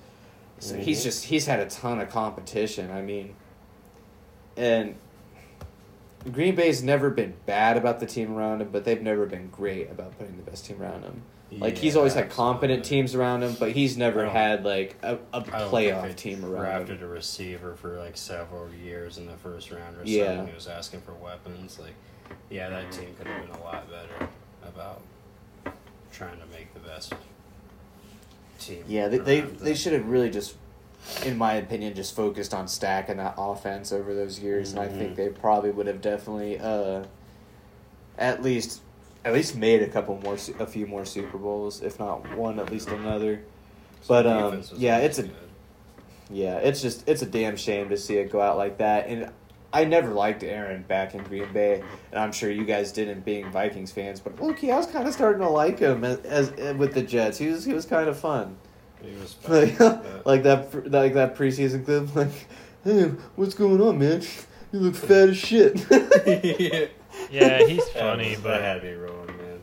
So 0.59 0.75
he's 0.77 1.01
Mhm. 1.01 1.05
just 1.05 1.25
he's 1.27 1.47
had 1.47 1.61
a 1.61 1.67
ton 1.67 2.01
of 2.01 2.11
competition. 2.11 2.91
I 2.91 3.01
mean, 3.01 3.37
and 4.57 4.97
Green 6.33 6.57
Bay's 6.57 6.83
never 6.83 7.11
been 7.11 7.35
bad 7.47 7.77
about 7.77 8.01
the 8.01 8.07
team 8.07 8.37
around 8.37 8.61
him, 8.61 8.71
but 8.73 8.85
they've 8.85 9.03
never 9.03 9.27
been 9.27 9.51
great 9.51 9.89
about 9.89 10.19
putting 10.19 10.37
the 10.37 10.43
best 10.43 10.67
team 10.67 10.83
around 10.83 11.03
him. 11.05 11.23
Like 11.53 11.79
he's 11.79 11.95
Yeah, 11.95 11.99
always 11.99 12.15
had 12.15 12.29
competent 12.29 12.81
absolutely. 12.81 13.03
teams 13.03 13.15
around 13.15 13.43
him, 13.45 13.57
but 13.59 13.71
he's 13.73 13.97
never 13.97 14.29
had 14.29 14.65
like 14.65 14.97
a, 15.03 15.19
don't 15.33 15.45
playoff 15.47 16.03
think 16.03 16.17
team 16.17 16.45
around 16.45 16.81
him. 16.81 16.87
drafted 16.87 17.03
a 17.03 17.07
receiver 17.07 17.75
for 17.77 17.99
like 17.99 18.17
several 18.17 18.69
years 18.75 19.17
in 19.19 19.27
the 19.27 19.37
first 19.37 19.71
round 19.71 19.97
or 19.97 20.01
Yeah. 20.05 20.27
something. 20.27 20.49
He 20.49 20.55
was 20.55 20.67
asking 20.67 21.03
for 21.03 21.13
weapons. 21.15 21.79
Like, 21.79 21.95
yeah, 22.51 22.69
that 22.69 22.91
team 22.91 23.15
could 23.17 23.29
have 23.29 23.47
been 23.47 23.55
a 23.61 23.63
lot 23.65 23.89
better 23.89 24.29
about 24.67 25.03
trying 26.13 26.39
to 26.41 26.47
make 26.47 26.75
the 26.75 26.81
best 26.81 27.15
team. 28.59 28.83
Yeah, 28.89 29.07
they 29.09 29.19
they, 29.19 29.41
around 29.43 29.59
they 29.61 29.75
should 29.75 29.93
have 29.93 30.07
really 30.09 30.31
just, 30.31 30.57
in 31.25 31.39
my 31.39 31.55
opinion, 31.55 31.95
just 31.95 32.17
focused 32.17 32.55
on 32.55 32.67
stacking 32.67 33.19
that 33.19 33.35
offense 33.39 33.93
over 33.93 34.15
those 34.15 34.41
years, 34.41 34.73
and 34.73 34.81
I 34.81 34.89
think 34.89 35.13
Mhm. 35.13 35.17
they 35.17 35.29
probably 35.29 35.71
would 35.71 35.87
have 35.87 36.01
definitely, 36.01 36.59
uh, 36.59 37.05
at 38.19 38.43
least, 38.43 38.81
at 39.27 39.33
least 39.33 39.57
made 39.57 39.83
a 39.83 39.89
couple 39.89 40.19
more, 40.23 40.35
a 40.35 40.67
few 40.67 40.87
more 40.87 41.05
Super 41.05 41.37
Bowls, 41.37 41.83
if 41.83 41.99
not 41.99 42.37
one, 42.37 42.61
at 42.61 42.71
least 42.71 42.89
another. 42.89 43.43
But 44.07 44.25
um, 44.27 44.63
yeah, 44.77 44.99
it's 44.99 45.19
a 45.19 45.29
yeah, 46.31 46.59
it's 46.59 46.81
just 46.81 47.09
it's 47.09 47.23
a 47.23 47.27
damn 47.27 47.57
shame 47.57 47.89
to 47.89 47.97
see 47.97 48.17
it 48.17 48.31
go 48.31 48.41
out 48.41 48.57
like 48.57 48.79
that, 48.79 49.09
and. 49.09 49.31
I 49.73 49.85
never 49.85 50.15
liked 50.15 50.43
Aaron 50.43 50.85
back 50.85 51.15
in 51.15 51.23
Green 51.25 51.53
Bay, 51.53 51.83
and 52.11 52.19
I'm 52.19 52.33
sure 52.33 52.51
you 52.51 52.65
guys 52.65 52.93
didn't, 52.93 53.27
being 53.27 53.51
Vikings 53.51 53.93
fans. 53.93 54.21
But 54.21 54.41
Loki, 54.41 54.71
I 54.71 54.77
was 54.79 54.87
kind 54.87 55.07
of 55.07 55.13
starting 55.13 55.43
to 55.43 55.51
like 55.51 55.81
him 55.81 56.03
as, 56.03 56.19
as 56.21 56.77
with 56.77 56.95
the 56.95 57.03
Jets. 57.03 57.37
He 57.37 57.49
was 57.49 57.65
he 57.65 57.75
was 57.75 57.85
kind 57.85 58.09
of 58.09 58.19
fun. 58.19 58.57
He 59.03 59.11
was 59.17 59.37
like 60.25 60.43
that 60.45 60.87
like 60.91 61.15
that 61.15 61.37
preseason 61.37 61.85
clip 61.85 62.15
like 62.15 62.31
hey 62.85 63.11
what's 63.35 63.55
going 63.55 63.81
on 63.81 63.99
man 63.99 64.23
you 64.73 64.81
look 64.81 64.95
fat 64.95 65.31
as 65.31 65.37
shit 65.37 65.85
Yeah, 65.91 66.87
he's 67.69 67.85
That 67.93 67.93
funny, 67.95 68.31
was- 68.31 68.41
but 68.41 68.49
that 68.61 68.63
had 68.63 68.83
me 68.85 68.93
rolling, 68.95 69.37
man. 69.39 69.61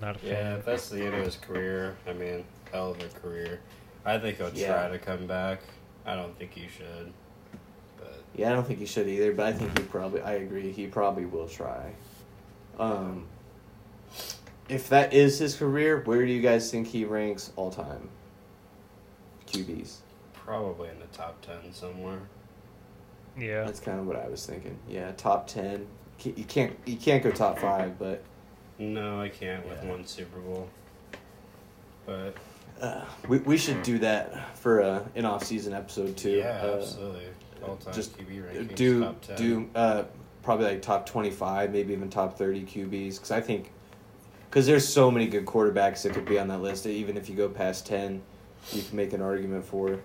not 0.00 0.16
a 0.16 0.18
fan. 0.18 0.30
Yeah, 0.30 0.54
if 0.56 0.64
that's 0.64 0.88
the 0.88 1.02
end 1.04 1.14
of 1.14 1.24
his 1.24 1.36
career, 1.36 1.96
I 2.06 2.12
mean, 2.12 2.44
hell 2.72 2.90
of 2.92 3.00
a 3.02 3.08
career. 3.20 3.60
I 4.04 4.18
think 4.18 4.36
he'll 4.38 4.50
Yeah. 4.54 4.72
try 4.72 4.88
to 4.90 4.98
come 4.98 5.26
back. 5.26 5.60
I 6.06 6.14
don't 6.16 6.36
think 6.38 6.52
he 6.52 6.68
should, 6.68 7.12
but 7.96 8.22
yeah 8.34 8.50
i 8.50 8.52
don't 8.54 8.66
think 8.66 8.78
he 8.78 8.84
should 8.84 9.08
either 9.08 9.32
but 9.32 9.46
i 9.46 9.52
think 9.54 9.78
he 9.78 9.84
probably 9.84 10.20
i 10.20 10.32
agree 10.32 10.70
he 10.70 10.86
probably 10.86 11.24
will 11.24 11.48
try 11.48 11.92
um 12.78 13.24
if 14.68 14.88
that 14.90 15.14
is 15.14 15.38
his 15.38 15.54
career 15.56 16.02
where 16.04 16.26
do 16.26 16.30
you 16.32 16.42
guys 16.42 16.70
think 16.70 16.86
he 16.88 17.04
ranks 17.06 17.52
all 17.56 17.70
time 17.70 18.08
qb's 19.46 20.00
probably 20.34 20.88
in 20.90 20.98
the 20.98 21.06
top 21.06 21.40
ten 21.40 21.72
somewhere. 21.72 22.20
Yeah. 23.38 23.64
that's 23.64 23.80
kind 23.80 23.98
of 23.98 24.06
what 24.06 24.16
i 24.16 24.28
was 24.28 24.44
thinking 24.44 24.76
yeah 24.88 25.12
top 25.12 25.46
10 25.46 25.78
Ca- 25.78 25.84
you 26.22 26.44
can't 26.44 26.76
you 26.86 26.96
can't 26.96 27.22
go 27.22 27.30
top 27.30 27.58
5 27.58 27.98
but 27.98 28.22
No, 28.78 29.20
I 29.20 29.28
can't 29.28 29.66
with 29.68 29.82
Yeah. 29.82 29.90
one 29.90 30.06
Super 30.06 30.38
Bowl. 30.40 30.68
But 32.06 32.34
uh, 32.80 33.04
we, 33.28 33.38
we 33.38 33.56
should 33.56 33.82
do 33.82 33.98
that 33.98 34.56
for 34.58 34.82
uh, 34.82 35.04
an 35.14 35.24
off-season 35.24 35.72
episode 35.72 36.16
too 36.16 36.30
yeah, 36.38 36.60
Uh, 36.62 36.76
absolutely. 36.78 37.26
All 37.62 37.76
time 37.76 37.94
just 37.94 38.16
QB 38.18 38.42
rankings, 38.44 38.74
do 38.74 39.00
top 39.04 39.22
ten. 39.22 39.36
do 39.36 39.70
uh, 39.74 40.04
probably 40.42 40.66
like 40.66 40.82
top 40.82 41.06
25 41.06 41.72
maybe 41.72 41.94
even 41.94 42.10
top 42.10 42.36
30 42.36 42.64
qb's 42.66 43.16
because 43.16 43.30
i 43.30 43.40
think 43.40 43.70
because 44.50 44.66
there's 44.66 44.86
so 44.86 45.10
many 45.10 45.26
good 45.26 45.46
quarterbacks 45.46 46.02
that 46.02 46.12
could 46.12 46.26
be 46.26 46.38
on 46.38 46.48
that 46.48 46.60
list 46.60 46.84
even 46.84 47.16
if 47.16 47.30
you 47.30 47.34
go 47.34 47.48
past 47.48 47.86
10 47.86 48.20
you 48.72 48.82
can 48.82 48.94
make 48.94 49.14
an 49.14 49.22
argument 49.22 49.64
for 49.64 49.98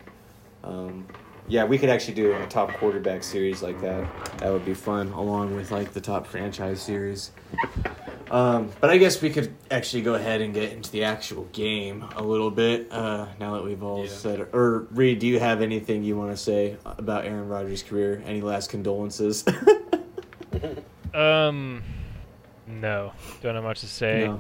um, 0.64 1.05
yeah 1.50 1.64
we 1.66 1.78
could 1.78 1.89
actually 1.89 2.14
do 2.14 2.34
a 2.34 2.45
top 2.47 2.72
quarterback 2.76 3.24
series 3.24 3.62
like 3.62 3.80
that 3.82 4.08
that 4.38 4.52
would 4.52 4.64
be 4.66 4.74
fun 4.74 5.10
along 5.10 5.56
with 5.56 5.72
like 5.72 5.91
the 5.93 6.00
top 6.02 6.26
franchise 6.28 6.82
series 6.82 7.32
um, 8.32 8.70
but 8.80 8.89
i 8.91 8.97
guess 8.97 9.22
we 9.22 9.30
could 9.30 9.54
actually 9.72 10.02
go 10.04 10.14
ahead 10.14 10.39
and 10.41 10.54
get 10.54 10.72
into 10.72 10.91
the 10.91 11.04
actual 11.04 11.45
game 11.52 12.06
a 12.16 12.24
little 12.24 12.52
bit 12.52 12.88
uh, 12.91 13.26
now 13.39 13.56
that 13.56 13.64
we've 13.64 13.82
all 13.84 14.04
Yeah. 14.06 14.10
said 14.12 14.47
or 14.54 14.88
reed 14.91 15.20
do 15.20 15.28
you 15.28 15.39
have 15.39 15.62
anything 15.62 16.04
you 16.04 16.16
want 16.16 16.32
to 16.32 16.38
say 16.38 16.78
about 16.86 17.26
aaron 17.26 17.50
rodgers 17.50 17.82
career 17.84 18.22
any 18.26 18.41
last 18.41 18.70
condolences 18.70 19.43
Um, 21.12 21.82
no, 22.68 23.14
don't 23.41 23.56
have 23.56 23.64
much 23.64 23.80
to 23.82 23.88
say. 23.88 24.26
no. 24.28 24.39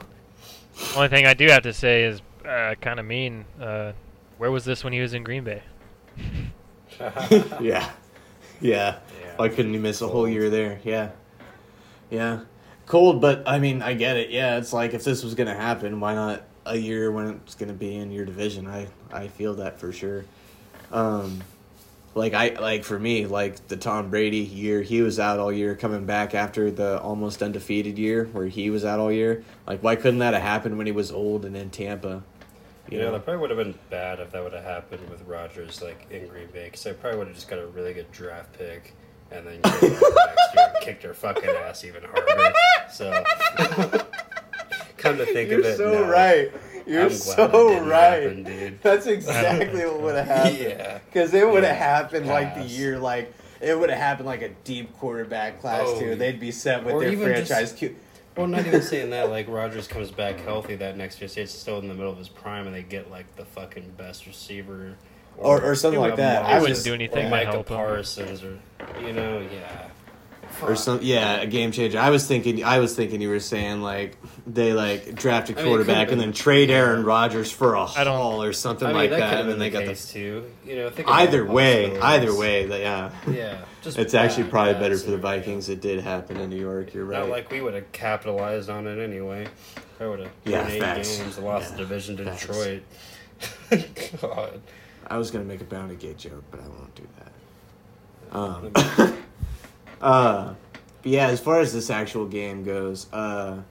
Only 0.95 1.07
thing 1.07 1.25
I 1.25 1.33
do 1.33 1.47
have 1.47 1.63
to 1.63 1.73
say 1.73 2.03
is 2.03 2.21
uh, 2.47 2.75
kind 2.79 2.99
of 2.99 3.07
mean. 3.07 3.43
Uh, 3.59 3.93
where 4.37 4.51
was 4.51 4.65
this 4.65 4.83
when 4.83 4.93
he 4.93 4.99
was 4.99 5.13
in 5.15 5.23
Green 5.23 5.43
Bay? 5.43 5.63
yeah 7.61 7.89
yeah 8.61 8.99
why 9.37 9.47
couldn't 9.49 9.73
he 9.73 9.79
miss 9.79 10.01
a 10.01 10.07
whole 10.07 10.27
year 10.27 10.49
there 10.49 10.79
yeah 10.83 11.11
yeah 12.09 12.39
cold, 12.89 13.21
but 13.21 13.43
I 13.47 13.59
mean, 13.59 13.81
I 13.81 13.93
get 13.93 14.17
it. 14.17 14.31
Yeah, 14.31 14.57
it's 14.57 14.73
like 14.73 14.93
if 14.93 15.05
this 15.05 15.23
was 15.23 15.35
gonna 15.35 15.55
happen, 15.55 16.01
why 16.01 16.15
not 16.15 16.43
a 16.65 16.75
year 16.75 17.09
when 17.11 17.27
it's 17.45 17.55
gonna 17.55 17.71
be 17.71 17.95
in 17.95 18.11
your 18.11 18.25
division? 18.25 18.67
I 18.67 18.87
I 19.13 19.29
feel 19.29 19.55
that 19.55 19.79
for 19.79 19.93
sure. 19.93 20.25
Um, 20.91 21.41
like 22.15 22.33
I 22.33 22.49
like 22.59 22.83
for 22.83 22.99
me, 22.99 23.25
like 23.27 23.65
the 23.69 23.77
Tom 23.77 24.09
Brady 24.09 24.39
year, 24.39 24.81
he 24.81 25.01
was 25.01 25.19
out 25.19 25.39
all 25.39 25.53
year, 25.53 25.75
coming 25.75 26.05
back 26.05 26.35
after 26.35 26.69
the 26.69 26.99
almost 26.99 27.41
undefeated 27.41 27.97
year 27.97 28.25
where 28.33 28.47
he 28.47 28.69
was 28.69 28.83
out 28.83 28.99
all 28.99 29.11
year. 29.11 29.45
Like, 29.65 29.81
why 29.81 29.95
couldn't 29.95 30.19
that 30.19 30.33
have 30.33 30.43
happened 30.43 30.77
when 30.77 30.87
he 30.87 30.91
was 30.91 31.11
old 31.11 31.45
and 31.45 31.55
in 31.55 31.69
Tampa? 31.69 32.23
You 32.91 32.99
know, 32.99 33.11
that 33.11 33.23
probably 33.23 33.41
would 33.41 33.49
have 33.51 33.59
been 33.59 33.75
bad 33.89 34.19
if 34.19 34.31
that 34.31 34.43
would 34.43 34.53
have 34.53 34.63
happened 34.63 35.09
with 35.09 35.21
Rodgers, 35.27 35.81
like 35.81 36.07
in 36.09 36.27
Green 36.27 36.47
Bay, 36.47 36.65
because 36.65 36.83
they 36.83 36.93
probably 36.93 37.19
would 37.19 37.27
have 37.27 37.35
just 37.35 37.47
got 37.47 37.59
a 37.59 37.67
really 37.67 37.93
good 37.93 38.11
draft 38.11 38.57
pick 38.57 38.93
and 39.31 39.45
then 39.45 39.59
next 39.63 39.81
year 39.83 40.73
kicked 40.81 41.03
their 41.03 41.13
fucking 41.13 41.49
ass 41.49 41.83
even 41.85 42.01
harder. 42.03 42.53
So, 42.91 43.23
come 44.97 45.17
to 45.17 45.25
think 45.25 45.51
of 45.51 45.59
it. 45.59 45.59
You're 45.59 45.59
of 45.59 45.65
it, 45.65 45.77
so 45.77 45.91
no. 45.93 46.09
right. 46.09 46.51
You're 46.87 47.09
so 47.11 47.79
right. 47.83 48.23
happen, 48.23 48.43
dude. 48.43 48.81
That's 48.81 49.05
exactly 49.05 49.85
what 49.85 50.01
would 50.01 50.15
have 50.15 50.25
happened. 50.37 50.57
Yeah. 50.57 50.99
Because 51.05 51.33
it 51.33 51.47
would 51.47 51.63
have 51.63 51.75
Yeah. 51.75 51.95
happened 51.97 52.27
like 52.27 52.55
the 52.55 52.63
year, 52.63 52.97
like 52.97 53.31
it 53.61 53.77
would 53.77 53.89
have 53.89 53.99
happened 53.99 54.25
like 54.27 54.41
a 54.41 54.49
deep 54.63 54.97
quarterback 54.97 55.59
class 55.61 55.83
Oh, 55.85 55.99
too. 55.99 56.15
They'd 56.15 56.39
be 56.39 56.51
set 56.51 56.83
with 56.83 56.99
their 56.99 57.15
franchise. 57.17 57.47
just- 57.71 57.77
Q- 57.77 57.95
Well, 58.39 58.47
not 58.47 58.65
even 58.65 58.81
saying 58.81 59.09
that. 59.09 59.29
Like 59.29 59.47
Rodgers 59.49 59.85
comes 59.87 60.11
back 60.11 60.39
healthy 60.39 60.75
that 60.77 60.95
next 60.95 61.19
year, 61.19 61.27
so 61.27 61.41
it's 61.41 61.51
still 61.51 61.79
in 61.79 61.89
the 61.89 61.93
middle 61.93 62.11
of 62.11 62.17
his 62.17 62.29
prime, 62.29 62.65
and 62.67 62.73
they 62.73 62.83
get 62.83 63.11
like 63.11 63.35
the 63.35 63.43
fucking 63.43 63.91
best 63.97 64.25
receiver, 64.25 64.95
Or- 65.37 65.61
or 65.61 65.75
something 65.75 65.99
like 65.99 66.15
that. 66.15 66.43
Moss 66.43 66.51
I 66.51 66.53
wouldn't 66.55 66.69
was- 66.77 66.83
do 66.85 66.93
anything 66.93 67.19
or 67.19 67.23
to 67.23 67.29
Micah 67.29 67.51
help 67.51 67.69
him. 67.69 67.77
Or 67.79 67.97
you 69.05 69.11
know, 69.13 69.45
yeah, 69.53 69.87
or 70.61 70.75
some, 70.75 70.99
yeah, 71.01 71.41
a 71.41 71.47
game 71.47 71.71
changer. 71.71 71.99
I 71.99 72.09
was 72.09 72.27
thinking, 72.27 72.63
I 72.63 72.79
was 72.79 72.95
thinking 72.95 73.21
you 73.21 73.29
were 73.29 73.39
saying 73.39 73.81
like 73.81 74.17
they 74.47 74.73
like 74.73 75.15
draft 75.15 75.49
a 75.49 75.53
I 75.53 75.55
mean, 75.57 75.65
quarterback 75.65 76.11
and 76.11 76.19
then 76.19 76.33
trade 76.33 76.69
Aaron 76.69 77.03
Rodgers 77.05 77.51
for 77.51 77.75
a 77.75 77.85
I 77.85 78.03
don't- 78.03 78.15
haul 78.17 78.43
or 78.43 78.51
something 78.53 78.87
I 78.87 78.91
mean, 78.91 78.97
like 79.01 79.09
that, 79.11 79.19
that, 79.19 79.39
and 79.41 79.49
then 79.49 79.55
been 79.57 79.59
they 79.59 79.69
got 79.69 79.83
case 79.85 80.11
too. 80.11 80.45
You 80.65 80.75
know, 80.75 80.89
the. 80.89 81.05
all 81.05 81.13
Either 81.13 81.45
way, 81.45 81.97
either 81.99 82.35
way, 82.35 82.65
that 82.65 82.79
yeah, 82.79 83.11
yeah, 83.29 83.57
it's 83.85 84.13
actually 84.13 84.49
probably 84.49 84.73
better 84.73 84.97
for 84.97 85.11
the. 85.11 85.17
Vikings. 85.17 85.69
It 85.69 85.81
did 85.81 85.99
happen 86.01 86.37
in 86.37 86.49
New 86.49 86.59
York. 86.59 86.93
You're 86.93 87.05
right. 87.05 87.19
Not 87.19 87.29
like 87.29 87.51
we 87.51 87.61
would 87.61 87.73
have 87.73 87.91
capitalized 87.91 88.69
on 88.69 88.87
it 88.87 89.01
anyway. 89.03 89.47
I 89.99 90.07
would 90.07 90.19
have 90.19 90.31
Yeah, 90.45 90.65
eight 90.67 90.79
facts. 90.81 91.17
games, 91.17 91.37
lost 91.37 91.71
Yeah, 91.71 91.77
the 91.77 91.83
division 91.83 92.17
to 92.17 92.25
facts. 92.25 92.47
Detroit. 92.47 92.83
God. 94.21 94.61
I 95.07 95.17
was 95.17 95.31
gonna 95.31 95.45
make 95.45 95.61
a 95.61 95.65
bounty 95.65 95.95
gate 95.95 96.17
joke, 96.17 96.43
but 96.51 96.59
I 96.61 96.67
won't 96.67 96.95
do 96.95 97.07
that. 97.17 98.35
Um, 98.35 99.15
uh, 100.01 100.53
but 101.01 101.11
yeah, 101.11 101.27
as 101.27 101.39
far 101.39 101.59
as 101.59 101.73
this 101.73 101.89
actual 101.89 102.25
game 102.25 102.63
goes, 102.63 103.11
uh, 103.13 103.61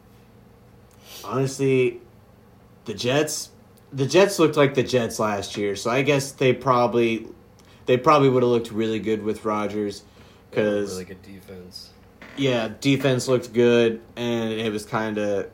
honestly, 1.24 2.00
the 2.84 2.94
Jets, 2.94 3.50
the 3.92 4.06
Jets 4.06 4.38
looked 4.38 4.56
like 4.56 4.74
the 4.74 4.82
Jets 4.82 5.18
last 5.18 5.56
year, 5.56 5.76
so 5.76 5.90
I 5.90 6.02
guess 6.02 6.32
they 6.32 6.52
probably, 6.52 7.26
they 7.86 7.96
probably 7.96 8.28
would 8.28 8.42
have 8.42 8.50
looked 8.50 8.70
really 8.70 8.98
good 8.98 9.22
with 9.22 9.44
Rodgers, 9.44 10.02
because 10.50 10.92
really 10.92 11.04
good 11.04 11.22
defense. 11.22 11.90
yeah, 12.36 12.70
defense 12.80 13.28
looked 13.28 13.52
good, 13.52 14.00
and 14.16 14.52
it 14.52 14.72
was 14.72 14.84
kind 14.84 15.18
of 15.18 15.50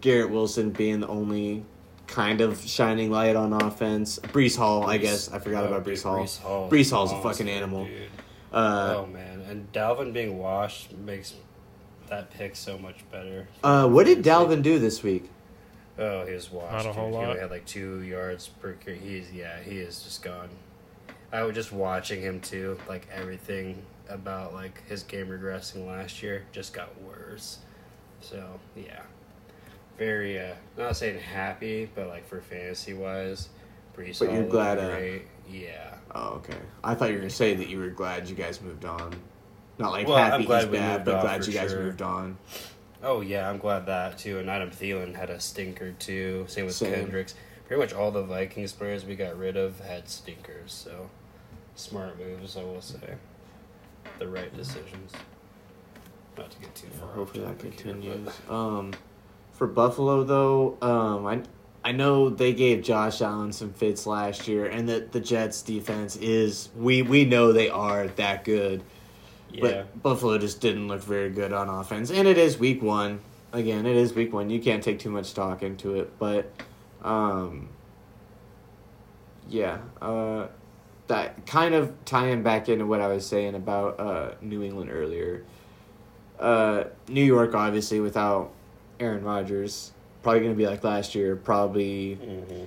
Garrett 0.00 0.30
Wilson 0.30 0.70
being 0.70 1.00
the 1.00 1.08
only 1.08 1.64
kind 2.06 2.40
of 2.40 2.60
shining 2.60 3.10
light 3.10 3.36
on 3.36 3.52
offense. 3.52 4.18
Breece 4.18 4.56
Hall, 4.56 4.88
I 4.88 4.98
guess 4.98 5.30
I 5.30 5.38
forgot 5.38 5.64
oh, 5.64 5.68
about 5.68 5.84
dude, 5.84 5.94
Breece 5.94 6.02
Hall. 6.02 6.18
Breece 6.24 6.40
Hall. 6.40 6.70
Breece 6.70 6.90
Hall's 6.90 7.12
a 7.12 7.22
fucking 7.22 7.48
animal. 7.48 7.88
Uh, 8.52 8.94
oh 8.96 9.06
man, 9.06 9.29
and 9.50 9.70
Dalvin 9.72 10.12
being 10.12 10.38
washed 10.38 10.96
makes 10.96 11.34
that 12.08 12.30
pick 12.30 12.56
so 12.56 12.78
much 12.78 12.98
better. 13.10 13.48
uh, 13.62 13.88
what 13.88 14.06
did 14.06 14.22
Dalvin 14.22 14.62
do 14.62 14.78
this 14.78 15.02
week? 15.02 15.30
Oh, 15.98 16.24
he 16.24 16.32
was 16.32 16.50
washed. 16.50 16.72
Not 16.72 16.86
a 16.86 16.92
whole 16.92 17.10
dude. 17.10 17.14
He 17.14 17.18
lot. 17.18 17.28
only 17.28 17.40
had 17.40 17.50
like 17.50 17.66
two 17.66 18.02
yards 18.02 18.48
per 18.48 18.72
carry. 18.74 18.98
He's 18.98 19.30
yeah, 19.32 19.60
he 19.60 19.78
is 19.78 20.02
just 20.02 20.22
gone. 20.22 20.48
I 21.32 21.42
was 21.42 21.54
just 21.54 21.72
watching 21.72 22.20
him 22.20 22.40
too. 22.40 22.78
Like 22.88 23.06
everything 23.12 23.82
about 24.08 24.54
like 24.54 24.86
his 24.88 25.02
game 25.02 25.26
regressing 25.28 25.86
last 25.86 26.22
year 26.22 26.44
just 26.52 26.72
got 26.72 26.88
worse. 27.02 27.58
So 28.20 28.60
yeah, 28.76 29.02
very 29.98 30.40
uh, 30.40 30.54
not 30.78 30.96
saying 30.96 31.20
happy, 31.20 31.90
but 31.94 32.08
like 32.08 32.26
for 32.26 32.40
fantasy 32.40 32.94
wise, 32.94 33.48
Breece 33.96 34.18
But 34.20 34.28
Hall 34.28 34.36
you're 34.36 34.48
glad, 34.48 34.78
uh. 34.78 35.18
Yeah. 35.50 35.94
Oh, 36.14 36.34
okay. 36.36 36.56
I 36.82 36.94
thought 36.94 37.08
you 37.08 37.14
were 37.14 37.20
gonna 37.20 37.30
say 37.30 37.54
that 37.54 37.68
you 37.68 37.78
were 37.78 37.88
glad 37.88 38.28
you 38.28 38.34
guys 38.34 38.60
moved 38.60 38.84
on. 38.84 39.14
Not 39.80 39.92
like 39.92 40.06
Well, 40.06 40.16
happy 40.18 40.44
he's 40.44 40.66
bad, 40.66 41.04
but 41.04 41.22
glad 41.22 41.46
you 41.46 41.52
guys 41.52 41.70
sure. 41.70 41.82
moved 41.82 42.02
on. 42.02 42.36
Oh 43.02 43.22
yeah, 43.22 43.48
I'm 43.48 43.58
glad 43.58 43.86
that 43.86 44.18
too. 44.18 44.38
And 44.38 44.50
Adam 44.50 44.70
Thielen 44.70 45.14
had 45.16 45.30
a 45.30 45.40
stinker 45.40 45.92
too. 45.92 46.44
Same 46.48 46.66
with 46.66 46.74
Same. 46.74 46.92
Kendricks. 46.94 47.34
Pretty 47.66 47.80
much 47.80 47.92
all 47.94 48.10
the 48.10 48.22
Vikings 48.22 48.72
players 48.72 49.04
we 49.04 49.14
got 49.16 49.38
rid 49.38 49.56
of 49.56 49.80
had 49.80 50.08
stinkers. 50.08 50.72
So 50.72 51.08
smart 51.76 52.18
moves, 52.18 52.56
I 52.56 52.62
will 52.62 52.82
say. 52.82 53.14
The 54.18 54.28
right 54.28 54.54
decisions. 54.54 55.12
Not 56.36 56.50
to 56.50 56.58
get 56.60 56.74
too 56.74 56.88
far. 56.88 57.08
Hopefully 57.08 57.44
that 57.44 57.60
here, 57.62 57.70
continues. 57.70 58.28
but- 58.48 58.54
Um, 58.54 58.92
for 59.52 59.66
Buffalo 59.66 60.22
though, 60.24 60.76
um, 60.82 61.26
I 61.26 61.40
I 61.82 61.92
know 61.92 62.28
they 62.28 62.52
gave 62.52 62.82
Josh 62.82 63.22
Allen 63.22 63.52
some 63.52 63.72
fits 63.72 64.06
last 64.06 64.46
year, 64.46 64.66
and 64.66 64.86
that 64.90 65.12
the 65.12 65.20
Jets 65.20 65.62
defense 65.62 66.16
is 66.16 66.68
we 66.76 67.00
we 67.00 67.24
know 67.24 67.52
they 67.52 67.70
are 67.70 68.08
that 68.08 68.44
good. 68.44 68.82
Yeah. 69.52 69.60
But 69.62 70.02
Buffalo 70.02 70.38
just 70.38 70.60
didn't 70.60 70.88
look 70.88 71.02
very 71.02 71.30
good 71.30 71.52
on 71.52 71.68
offense, 71.68 72.10
and 72.10 72.26
it 72.28 72.38
is 72.38 72.58
week 72.58 72.82
one. 72.82 73.20
Again, 73.52 73.86
it 73.86 73.96
is 73.96 74.14
week 74.14 74.32
one. 74.32 74.48
You 74.50 74.60
can't 74.60 74.82
take 74.82 74.98
too 74.98 75.10
much 75.10 75.26
stock 75.26 75.62
into 75.62 75.96
it, 75.96 76.18
but 76.18 76.52
um, 77.02 77.68
yeah, 79.48 79.78
uh, 80.00 80.46
that 81.08 81.46
kind 81.46 81.74
of 81.74 81.92
tying 82.04 82.42
back 82.42 82.68
into 82.68 82.86
what 82.86 83.00
I 83.00 83.08
was 83.08 83.26
saying 83.26 83.54
about 83.54 83.98
uh, 83.98 84.34
New 84.40 84.62
England 84.62 84.90
earlier. 84.92 85.44
Uh, 86.38 86.84
New 87.08 87.24
York, 87.24 87.54
obviously, 87.54 88.00
without 88.00 88.52
Aaron 89.00 89.24
Rodgers, 89.24 89.92
probably 90.22 90.40
going 90.40 90.52
to 90.52 90.56
be 90.56 90.66
like 90.66 90.84
last 90.84 91.14
year. 91.14 91.34
Probably 91.36 92.16
Mhm. 92.16 92.66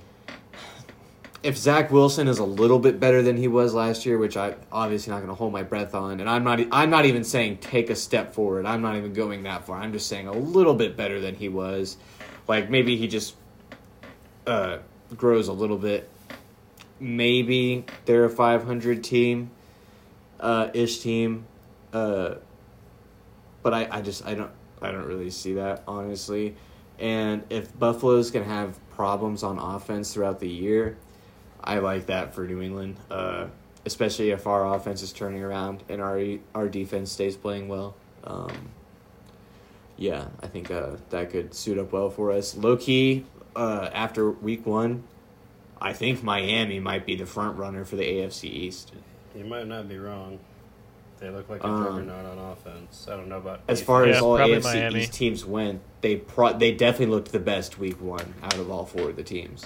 If 1.44 1.58
Zach 1.58 1.90
Wilson 1.90 2.26
is 2.26 2.38
a 2.38 2.44
little 2.44 2.78
bit 2.78 2.98
better 2.98 3.20
than 3.20 3.36
he 3.36 3.48
was 3.48 3.74
last 3.74 4.06
year, 4.06 4.16
which 4.16 4.34
I 4.34 4.54
obviously 4.72 5.10
not 5.10 5.18
going 5.18 5.28
to 5.28 5.34
hold 5.34 5.52
my 5.52 5.62
breath 5.62 5.94
on, 5.94 6.20
and 6.20 6.28
I'm 6.28 6.42
not 6.42 6.58
I'm 6.72 6.88
not 6.88 7.04
even 7.04 7.22
saying 7.22 7.58
take 7.58 7.90
a 7.90 7.94
step 7.94 8.32
forward. 8.32 8.64
I'm 8.64 8.80
not 8.80 8.96
even 8.96 9.12
going 9.12 9.42
that 9.42 9.66
far. 9.66 9.78
I'm 9.78 9.92
just 9.92 10.08
saying 10.08 10.26
a 10.26 10.32
little 10.32 10.74
bit 10.74 10.96
better 10.96 11.20
than 11.20 11.34
he 11.34 11.50
was. 11.50 11.98
Like 12.48 12.70
maybe 12.70 12.96
he 12.96 13.06
just 13.08 13.36
uh, 14.46 14.78
grows 15.14 15.48
a 15.48 15.52
little 15.52 15.76
bit. 15.76 16.08
Maybe 16.98 17.84
they're 18.06 18.24
a 18.24 18.30
500 18.30 19.04
team, 19.04 19.50
uh, 20.40 20.70
ish 20.72 21.00
team, 21.00 21.44
uh, 21.92 22.36
but 23.62 23.74
I, 23.74 23.86
I 23.90 24.00
just 24.00 24.24
I 24.24 24.32
don't 24.32 24.50
I 24.80 24.90
don't 24.90 25.06
really 25.06 25.30
see 25.30 25.52
that 25.54 25.82
honestly. 25.86 26.56
And 26.98 27.42
if 27.50 27.78
Buffalo's 27.78 28.30
gonna 28.30 28.46
have 28.46 28.78
problems 28.92 29.42
on 29.42 29.58
offense 29.58 30.14
throughout 30.14 30.40
the 30.40 30.48
year, 30.48 30.96
I 31.64 31.78
like 31.78 32.06
that 32.06 32.34
for 32.34 32.46
New 32.46 32.60
England, 32.60 32.96
uh, 33.10 33.46
especially 33.86 34.30
if 34.30 34.46
our 34.46 34.74
offense 34.74 35.02
is 35.02 35.12
turning 35.12 35.42
around 35.42 35.82
and 35.88 36.00
our 36.02 36.20
our 36.54 36.68
defense 36.68 37.10
stays 37.10 37.36
playing 37.36 37.68
well. 37.68 37.96
Um, 38.22 38.68
yeah, 39.96 40.26
I 40.42 40.46
think 40.48 40.70
uh, 40.70 40.96
that 41.10 41.30
could 41.30 41.54
suit 41.54 41.78
up 41.78 41.92
well 41.92 42.10
for 42.10 42.32
us. 42.32 42.56
Low 42.56 42.76
key, 42.76 43.24
uh, 43.56 43.88
after 43.92 44.30
week 44.30 44.66
one, 44.66 45.04
I 45.80 45.92
think 45.92 46.22
Miami 46.22 46.80
might 46.80 47.06
be 47.06 47.14
the 47.16 47.26
front 47.26 47.56
runner 47.58 47.84
for 47.84 47.96
the 47.96 48.02
AFC 48.04 48.44
East. 48.44 48.92
You 49.36 49.44
might 49.44 49.66
not 49.66 49.88
be 49.88 49.96
wrong. 49.96 50.38
They 51.20 51.30
look 51.30 51.48
like 51.48 51.62
a 51.62 51.66
Um, 51.66 51.84
juggernaut 51.84 52.26
on 52.26 52.38
offense. 52.38 53.06
I 53.10 53.16
don't 53.16 53.28
know 53.28 53.38
about 53.38 53.60
As 53.68 53.80
far 53.80 54.04
as 54.04 54.16
Yeah, 54.16 54.22
all 54.22 54.36
AFC 54.36 54.64
Miami. 54.64 55.00
East 55.02 55.12
teams 55.14 55.44
went, 55.44 55.80
they 56.00 56.16
pro- 56.16 56.52
they 56.58 56.72
definitely 56.72 57.14
looked 57.14 57.32
the 57.32 57.38
best 57.38 57.78
week 57.78 58.00
one 58.02 58.34
out 58.42 58.58
of 58.58 58.70
all 58.70 58.84
four 58.84 59.10
of 59.10 59.16
the 59.16 59.22
teams. 59.22 59.64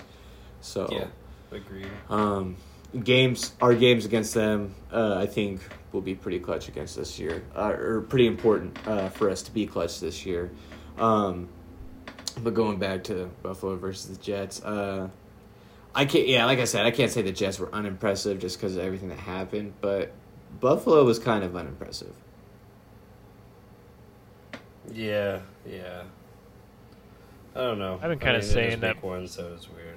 So 0.60 0.88
Yeah, 0.92 1.06
agreed. 1.52 1.88
Um, 2.08 2.56
games, 3.04 3.52
our 3.60 3.74
games 3.74 4.04
against 4.04 4.34
them, 4.34 4.74
uh, 4.92 5.16
I 5.16 5.26
think 5.26 5.60
will 5.92 6.00
be 6.00 6.14
pretty 6.14 6.38
clutch 6.38 6.68
against 6.68 6.96
this 6.96 7.18
year, 7.18 7.42
uh, 7.56 7.72
or 7.78 8.02
pretty 8.02 8.26
important 8.26 8.76
uh, 8.86 9.08
for 9.08 9.30
us 9.30 9.42
to 9.42 9.50
be 9.52 9.66
clutch 9.66 10.00
this 10.00 10.26
year. 10.26 10.50
Um, 10.98 11.48
but 12.42 12.54
going 12.54 12.78
back 12.78 13.04
to 13.04 13.30
Buffalo 13.42 13.76
versus 13.76 14.16
the 14.16 14.22
Jets, 14.22 14.62
uh, 14.62 15.08
I 15.94 16.04
can't. 16.04 16.28
Yeah, 16.28 16.44
like 16.44 16.58
I 16.58 16.64
said, 16.64 16.86
I 16.86 16.90
can't 16.90 17.10
say 17.10 17.22
the 17.22 17.32
Jets 17.32 17.58
were 17.58 17.72
unimpressive 17.74 18.38
just 18.38 18.58
because 18.58 18.76
of 18.76 18.82
everything 18.84 19.08
that 19.08 19.18
happened, 19.18 19.74
but 19.80 20.12
Buffalo 20.60 21.04
was 21.04 21.18
kind 21.18 21.42
of 21.44 21.56
unimpressive. 21.56 22.14
Yeah, 24.92 25.40
yeah. 25.66 26.02
I 27.54 27.60
don't 27.60 27.78
know. 27.78 27.94
I've 27.94 28.08
been 28.08 28.18
kinda 28.18 28.24
I 28.28 28.32
mean, 28.34 28.40
it 28.40 28.44
is 28.44 28.50
saying 28.50 28.80
that- 28.80 29.02
one, 29.02 29.26
so 29.26 29.52
it's 29.54 29.68
weird. 29.68 29.87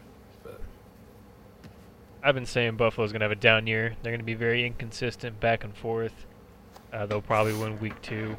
I've 2.23 2.35
been 2.35 2.45
saying 2.45 2.76
Buffalo's 2.77 3.11
gonna 3.11 3.26
have 3.26 3.31
a 3.31 3.35
down 3.35 3.65
year. 3.65 3.95
They're 4.02 4.11
gonna 4.11 4.23
be 4.23 4.35
very 4.35 4.65
inconsistent, 4.65 5.39
back 5.39 5.64
and 5.64 5.76
forth. 5.76 6.26
Uh, 6.93 7.06
they'll 7.06 7.22
probably 7.22 7.53
win 7.53 7.80
week 7.80 7.99
two. 8.02 8.35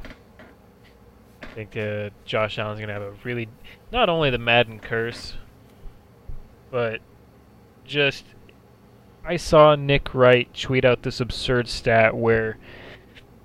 I 1.42 1.46
think 1.46 1.76
uh, 1.76 2.10
Josh 2.24 2.58
Allen's 2.58 2.80
gonna 2.80 2.92
have 2.92 3.02
a 3.02 3.14
really 3.24 3.48
not 3.90 4.08
only 4.08 4.30
the 4.30 4.38
Madden 4.38 4.78
curse, 4.78 5.34
but 6.70 7.00
just 7.84 8.24
I 9.24 9.36
saw 9.36 9.74
Nick 9.74 10.14
Wright 10.14 10.52
tweet 10.54 10.84
out 10.84 11.02
this 11.02 11.20
absurd 11.20 11.68
stat 11.68 12.16
where 12.16 12.58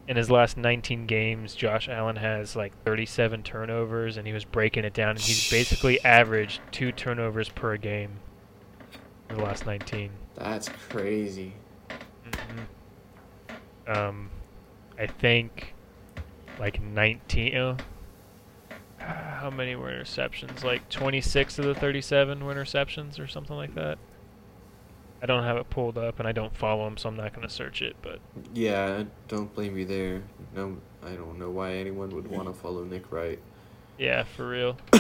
in 0.08 0.18
his 0.18 0.32
last 0.32 0.56
19 0.56 1.06
games, 1.06 1.54
Josh 1.54 1.90
Allen 1.90 2.16
has 2.16 2.56
like 2.56 2.72
37 2.86 3.44
turnovers, 3.44 4.18
and 4.18 4.26
he 4.26 4.34
was 4.34 4.46
breaking 4.46 4.86
it 4.86 4.94
down, 4.94 5.12
and 5.12 5.20
he's 5.20 5.50
basically 5.50 6.04
averaged 6.06 6.62
two 6.72 6.92
turnovers 6.92 7.50
per 7.50 7.76
game 7.76 8.20
the 9.30 9.36
last 9.38 9.66
19. 9.66 10.12
That's 10.36 10.70
crazy. 10.70 11.54
Mm-hmm. 12.32 13.92
Um, 13.92 14.30
I 14.98 15.08
think 15.08 15.74
like 16.60 16.82
19. 16.82 17.56
Uh, 17.56 17.78
how 19.00 19.50
many 19.50 19.76
were 19.76 19.92
interceptions? 19.92 20.64
Like 20.64 20.90
26 20.90 21.60
of 21.60 21.66
the 21.66 21.76
37 21.76 22.44
were 22.44 22.54
interceptions, 22.54 23.20
or 23.20 23.28
something 23.28 23.56
like 23.56 23.76
that. 23.76 23.98
I 25.22 25.26
don't 25.26 25.44
have 25.44 25.58
it 25.58 25.70
pulled 25.70 25.98
up, 25.98 26.20
and 26.20 26.28
I 26.28 26.32
don't 26.32 26.56
follow 26.56 26.86
him, 26.86 26.98
so 26.98 27.10
I'm 27.10 27.16
not 27.16 27.34
going 27.34 27.48
to 27.48 27.54
search 27.54 27.82
it. 27.82 27.96
But 28.02 28.20
Yeah, 28.54 29.04
don't 29.28 29.54
blame 29.54 29.76
me 29.76 29.84
there. 29.84 30.22
No, 30.56 30.78
I 31.04 31.12
don't 31.12 31.40
know 31.40 31.50
why 31.50 31.74
anyone 31.74 32.10
would 32.12 32.28
want 32.28 32.48
to 32.48 32.54
follow 32.54 32.84
Nick 32.84 33.12
Wright. 33.12 33.40
yeah, 33.98 34.24
for 34.24 34.48
real. 34.48 34.78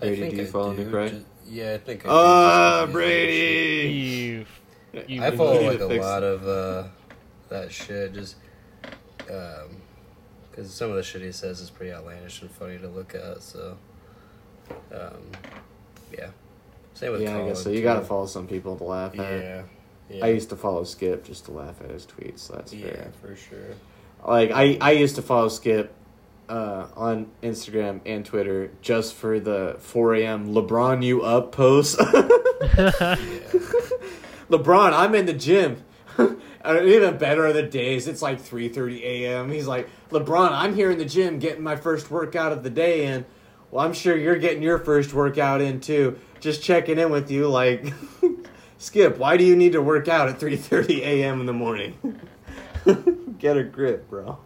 Brady, 0.00 0.30
do 0.30 0.36
you 0.36 0.42
I 0.42 0.46
follow 0.46 0.72
Nick 0.72 0.92
Wright? 0.92 1.10
ju- 1.10 1.24
yeah, 1.46 1.74
I 1.74 1.78
think 1.78 2.00
I 2.04 2.08
do, 2.08 2.14
Ah, 2.14 2.86
just 2.86 2.92
'cause 2.94 3.02
he 3.02 3.08
has 3.08 3.26
that 3.32 3.38
shit. 3.38 3.44
Brady! 3.84 3.88
You, 4.92 5.04
you 5.08 5.22
I 5.22 5.30
We 5.30 5.36
follow 5.36 5.60
like 5.62 5.80
a 5.80 5.88
fix- 5.88 6.04
lot 6.04 6.22
of 6.22 6.48
uh, 6.48 6.84
that 7.48 7.72
shit, 7.72 8.12
just 8.14 8.36
because 9.18 10.70
some 10.72 10.90
of 10.90 10.96
the 10.96 11.02
shit 11.02 11.22
he 11.22 11.32
says 11.32 11.60
is 11.60 11.70
pretty 11.70 11.92
outlandish 11.92 12.40
and 12.42 12.50
funny 12.50 12.78
to 12.78 12.88
look 12.88 13.14
at. 13.14 13.42
So, 13.42 13.76
um, 14.92 15.22
yeah. 16.16 16.28
Same 16.94 17.12
with 17.12 17.22
Yeah, 17.22 17.38
I 17.38 17.48
guess 17.48 17.62
so. 17.62 17.70
You 17.70 17.78
too. 17.78 17.82
gotta 17.82 18.04
follow 18.04 18.26
some 18.26 18.46
people 18.46 18.76
to 18.76 18.84
laugh 18.84 19.18
at. 19.18 19.18
Yeah. 19.42 19.62
yeah. 20.08 20.24
I 20.24 20.28
used 20.28 20.48
to 20.50 20.56
follow 20.56 20.84
Skip 20.84 21.24
just 21.24 21.44
to 21.46 21.52
laugh 21.52 21.80
at 21.82 21.90
his 21.90 22.06
tweets. 22.06 22.38
So 22.40 22.54
that's 22.54 22.72
Yeah, 22.72 22.86
fair. 22.92 23.12
for 23.20 23.34
sure. 23.36 23.74
Like 24.26 24.52
I, 24.52 24.78
I 24.80 24.92
used 24.92 25.16
to 25.16 25.22
follow 25.22 25.48
Skip 25.48 25.92
uh, 26.48 26.86
on 26.96 27.30
Instagram 27.42 28.00
and 28.06 28.24
Twitter 28.24 28.70
just 28.82 29.14
for 29.14 29.40
the 29.40 29.76
4 29.78 30.14
a.m. 30.16 30.48
LeBron 30.48 31.04
you 31.04 31.22
up 31.22 31.52
post. 31.52 31.98
LeBron, 34.48 34.92
I'm 34.92 35.14
in 35.14 35.26
the 35.26 35.32
gym. 35.32 35.82
Even 36.66 37.18
better 37.18 37.46
are 37.46 37.52
the 37.52 37.62
days. 37.62 38.08
It's 38.08 38.22
like 38.22 38.40
3:30 38.40 39.02
a.m. 39.02 39.50
He's 39.50 39.66
like, 39.66 39.88
LeBron, 40.10 40.50
I'm 40.52 40.74
here 40.74 40.90
in 40.90 40.98
the 40.98 41.04
gym 41.04 41.38
getting 41.38 41.62
my 41.62 41.76
first 41.76 42.10
workout 42.10 42.52
of 42.52 42.62
the 42.62 42.70
day 42.70 43.06
in. 43.06 43.26
Well, 43.70 43.84
I'm 43.84 43.92
sure 43.92 44.16
you're 44.16 44.38
getting 44.38 44.62
your 44.62 44.78
first 44.78 45.12
workout 45.12 45.60
in 45.60 45.80
too. 45.80 46.18
Just 46.40 46.62
checking 46.62 46.98
in 46.98 47.10
with 47.10 47.30
you. 47.30 47.48
Like, 47.48 47.92
Skip, 48.78 49.18
why 49.18 49.36
do 49.36 49.44
you 49.44 49.56
need 49.56 49.72
to 49.72 49.82
work 49.82 50.08
out 50.08 50.28
at 50.28 50.38
3:30 50.38 51.00
a.m. 51.00 51.40
in 51.40 51.46
the 51.46 51.52
morning? 51.52 52.20
Get 53.38 53.56
a 53.56 53.64
grip, 53.64 54.08
bro. 54.08 54.38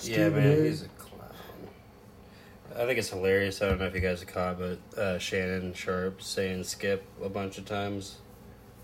Yeah, 0.00 0.14
Stephen 0.14 0.34
man, 0.34 0.58
A. 0.60 0.64
he's 0.64 0.82
a 0.82 0.88
clown. 0.88 1.30
I 2.76 2.86
think 2.86 2.98
it's 2.98 3.10
hilarious. 3.10 3.60
I 3.62 3.68
don't 3.68 3.78
know 3.80 3.86
if 3.86 3.94
you 3.94 4.00
guys 4.00 4.20
have 4.20 4.28
caught, 4.28 4.58
but 4.58 4.98
uh, 4.98 5.18
Shannon 5.18 5.74
Sharpe 5.74 6.22
saying 6.22 6.64
"skip" 6.64 7.04
a 7.22 7.28
bunch 7.28 7.58
of 7.58 7.64
times 7.64 8.18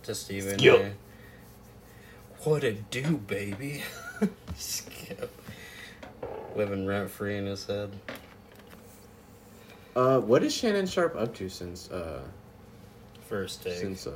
to 0.02 0.14
Stephen. 0.14 0.58
Skip. 0.58 0.80
A. 0.80 0.92
What 2.48 2.64
it 2.64 2.90
do, 2.90 3.16
baby? 3.16 3.82
skip. 4.56 5.30
Living 6.56 6.86
rent 6.86 7.10
free 7.10 7.38
in 7.38 7.46
his 7.46 7.66
head. 7.66 7.90
Uh, 9.96 10.18
what 10.20 10.42
is 10.42 10.52
Shannon 10.54 10.86
Sharpe 10.86 11.14
up 11.16 11.34
to 11.36 11.48
since 11.48 11.90
uh 11.90 12.20
First 13.28 13.62
take. 13.62 13.74
since 13.74 14.06
uh 14.06 14.12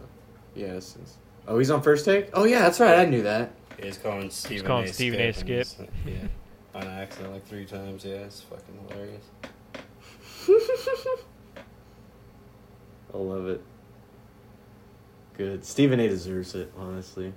yeah 0.54 0.78
since 0.80 1.16
oh 1.46 1.58
he's 1.58 1.70
on 1.70 1.80
first 1.82 2.04
take 2.04 2.28
oh 2.34 2.44
yeah 2.44 2.60
that's 2.60 2.78
right 2.80 2.98
I 2.98 3.04
knew 3.04 3.22
that 3.22 3.52
He's 3.80 3.96
calling 3.96 4.28
Stephen 4.28 4.56
He's 4.56 4.66
calling 4.66 4.84
A. 4.84 4.92
Stephen 4.92 5.20
A. 5.20 5.32
Skip. 5.32 5.66
Skip. 5.66 5.88
and 6.04 6.14
Yeah, 6.14 6.28
on 6.74 6.86
accident 6.86 7.32
like 7.32 7.46
three 7.46 7.64
times. 7.64 8.04
Yeah, 8.04 8.16
it's 8.16 8.40
fucking 8.42 8.78
hilarious. 8.88 9.24
I 13.14 13.16
love 13.16 13.48
it. 13.48 13.62
Good. 15.36 15.64
Stephen 15.64 16.00
A. 16.00 16.08
deserves 16.08 16.54
it, 16.54 16.72
honestly. 16.76 17.32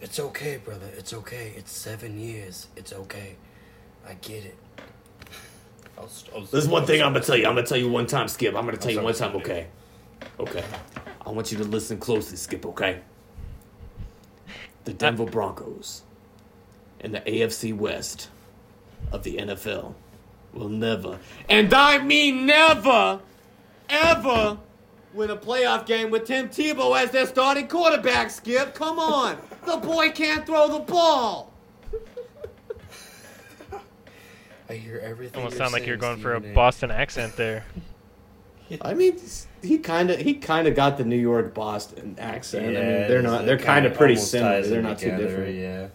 It's 0.00 0.20
okay, 0.20 0.58
brother. 0.58 0.86
It's 0.96 1.14
okay. 1.14 1.54
It's 1.56 1.72
seven 1.72 2.18
years. 2.18 2.66
It's 2.76 2.92
okay. 2.92 3.36
I 4.06 4.14
get 4.14 4.44
it. 4.44 4.56
I'll, 5.96 6.08
st- 6.08 6.36
I'll, 6.36 6.42
There's 6.42 6.68
one 6.68 6.84
thing 6.84 7.02
I'm 7.02 7.12
gonna 7.12 7.24
tell 7.24 7.36
you. 7.36 7.46
I'm 7.46 7.54
gonna 7.54 7.66
tell 7.66 7.78
you 7.78 7.88
one 7.88 8.06
time, 8.06 8.28
Skip. 8.28 8.54
I'm 8.54 8.64
gonna 8.64 8.76
tell 8.76 8.92
you 8.92 9.00
one 9.00 9.14
time, 9.14 9.34
okay? 9.36 9.68
Okay. 10.38 10.64
I 11.26 11.30
want 11.30 11.50
you 11.50 11.58
to 11.58 11.64
listen 11.64 11.98
closely, 11.98 12.36
Skip, 12.36 12.66
okay? 12.66 13.00
The 14.84 14.92
uh, 14.92 14.94
Denver 14.98 15.24
Broncos 15.24 16.02
and 17.00 17.14
the 17.14 17.20
AFC 17.20 17.74
West 17.74 18.28
of 19.12 19.22
the 19.22 19.36
NFL 19.36 19.94
will 20.52 20.68
never, 20.68 21.18
and 21.48 21.72
I 21.72 21.98
mean 21.98 22.46
never, 22.46 23.20
ever 23.88 24.58
win 25.14 25.30
a 25.30 25.36
playoff 25.36 25.86
game 25.86 26.10
with 26.10 26.26
Tim 26.26 26.48
Tebow 26.48 27.00
as 27.00 27.10
their 27.10 27.26
starting 27.26 27.68
quarterback, 27.68 28.30
Skip. 28.30 28.74
Come 28.74 28.98
on. 28.98 29.38
The 29.64 29.76
boy 29.76 30.10
can't 30.10 30.44
throw 30.44 30.68
the 30.68 30.80
ball. 30.80 31.52
I 34.68 34.74
hear 34.74 34.98
everything. 34.98 35.38
Almost 35.38 35.54
you're 35.54 35.58
sound 35.58 35.72
like 35.72 35.86
you're 35.86 36.00
saying, 36.00 36.12
going 36.12 36.20
for 36.20 36.34
a 36.34 36.38
Stephen 36.38 36.54
Boston 36.54 36.90
accent 36.90 37.36
there. 37.36 37.64
I 38.80 38.94
mean, 38.94 39.20
he 39.62 39.78
kind 39.78 40.10
of 40.10 40.18
he 40.18 40.34
kind 40.34 40.66
of 40.66 40.74
got 40.74 40.96
the 40.96 41.04
New 41.04 41.18
York 41.18 41.54
Boston 41.54 42.16
accent. 42.18 42.64
I 42.64 42.68
mean, 42.68 42.82
they're 42.82 43.22
not. 43.22 43.46
They're 43.46 43.58
kind 43.58 43.86
of 43.86 43.94
pretty 43.94 44.16
similar. 44.16 44.62
They're 44.62 44.76
them 44.76 44.84
not 44.84 44.98
too 44.98 45.16
different. 45.16 45.54
Yeah, 45.54 45.88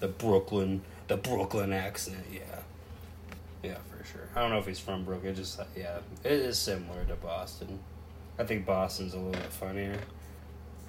the 0.00 0.08
Brooklyn, 0.08 0.82
the 1.08 1.16
Brooklyn 1.16 1.72
accent. 1.72 2.24
Yeah, 3.62 3.70
yeah, 3.70 3.76
for 3.90 4.04
sure. 4.04 4.28
I 4.34 4.40
don't 4.40 4.50
know 4.50 4.58
if 4.58 4.66
he's 4.66 4.78
from 4.80 5.04
Brooklyn. 5.04 5.34
Just 5.34 5.60
yeah, 5.76 5.98
it 6.24 6.32
is 6.32 6.58
similar 6.58 7.04
to 7.04 7.14
Boston. 7.16 7.78
I 8.38 8.44
think 8.44 8.64
Boston's 8.64 9.14
a 9.14 9.16
little 9.18 9.32
bit 9.32 9.52
funnier. 9.52 9.98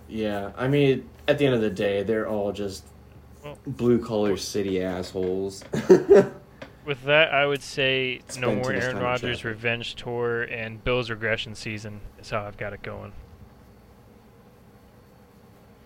Yeah, 0.07 0.52
I 0.57 0.68
mean, 0.68 1.10
at 1.27 1.38
the 1.38 1.45
end 1.45 1.56
of 1.56 1.61
the 1.61 1.69
day, 1.69 2.03
they're 2.03 2.27
all 2.27 2.52
just 2.52 2.85
Well- 3.43 3.57
blue 3.65 4.03
collar 4.03 4.38
city 4.38 4.81
assholes. 4.81 5.64
With 6.84 7.03
that, 7.03 7.31
I 7.31 7.45
would 7.45 7.61
say 7.61 8.22
no 8.39 8.56
more 8.56 8.73
Aaron 8.73 8.98
Rodgers 8.98 9.45
revenge 9.45 9.95
tour 9.95 10.41
and 10.43 10.84
Bills 10.84 11.10
regression 11.11 11.53
season 11.53 12.02
is 12.19 12.31
how 12.31 12.43
I've 12.43 12.57
got 12.57 12.73
it 12.73 12.81
going. 12.81 13.14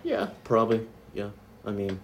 yeah, 0.03 0.29
probably. 0.43 0.87
Yeah, 1.13 1.29
I 1.65 1.71
mean, 1.71 1.99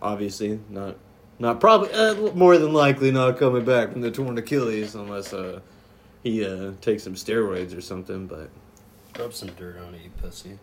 obviously 0.00 0.60
not. 0.70 0.96
Not 1.40 1.58
probably. 1.58 1.92
Uh, 1.92 2.32
more 2.34 2.56
than 2.58 2.72
likely, 2.72 3.10
not 3.10 3.38
coming 3.38 3.64
back 3.64 3.90
from 3.92 4.02
the 4.02 4.10
torn 4.12 4.38
Achilles 4.38 4.94
unless 4.94 5.32
uh, 5.32 5.60
he 6.22 6.44
uh, 6.44 6.72
takes 6.80 7.02
some 7.02 7.14
steroids 7.14 7.76
or 7.76 7.80
something. 7.80 8.26
But 8.28 8.50
Rub 9.18 9.32
some 9.34 9.48
dirt 9.58 9.78
on 9.78 9.94
it, 9.94 10.02
you 10.04 10.10
pussy. 10.22 10.58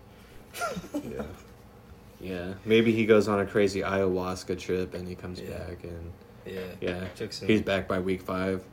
yeah, 0.94 1.24
yeah, 2.22 2.54
maybe 2.64 2.92
he 2.92 3.06
goes 3.06 3.28
on 3.28 3.40
a 3.40 3.46
crazy 3.46 3.82
ayahuasca 3.82 4.58
trip 4.60 4.94
and 4.94 5.08
he 5.08 5.16
comes 5.16 5.40
Yeah. 5.42 5.50
back 5.58 5.84
and 5.84 6.12
Yeah, 6.46 6.62
Yeah, 6.80 7.28
some- 7.30 7.48
he's 7.48 7.62
back 7.62 7.88
by 7.88 8.00
week 8.00 8.22
five. 8.22 8.64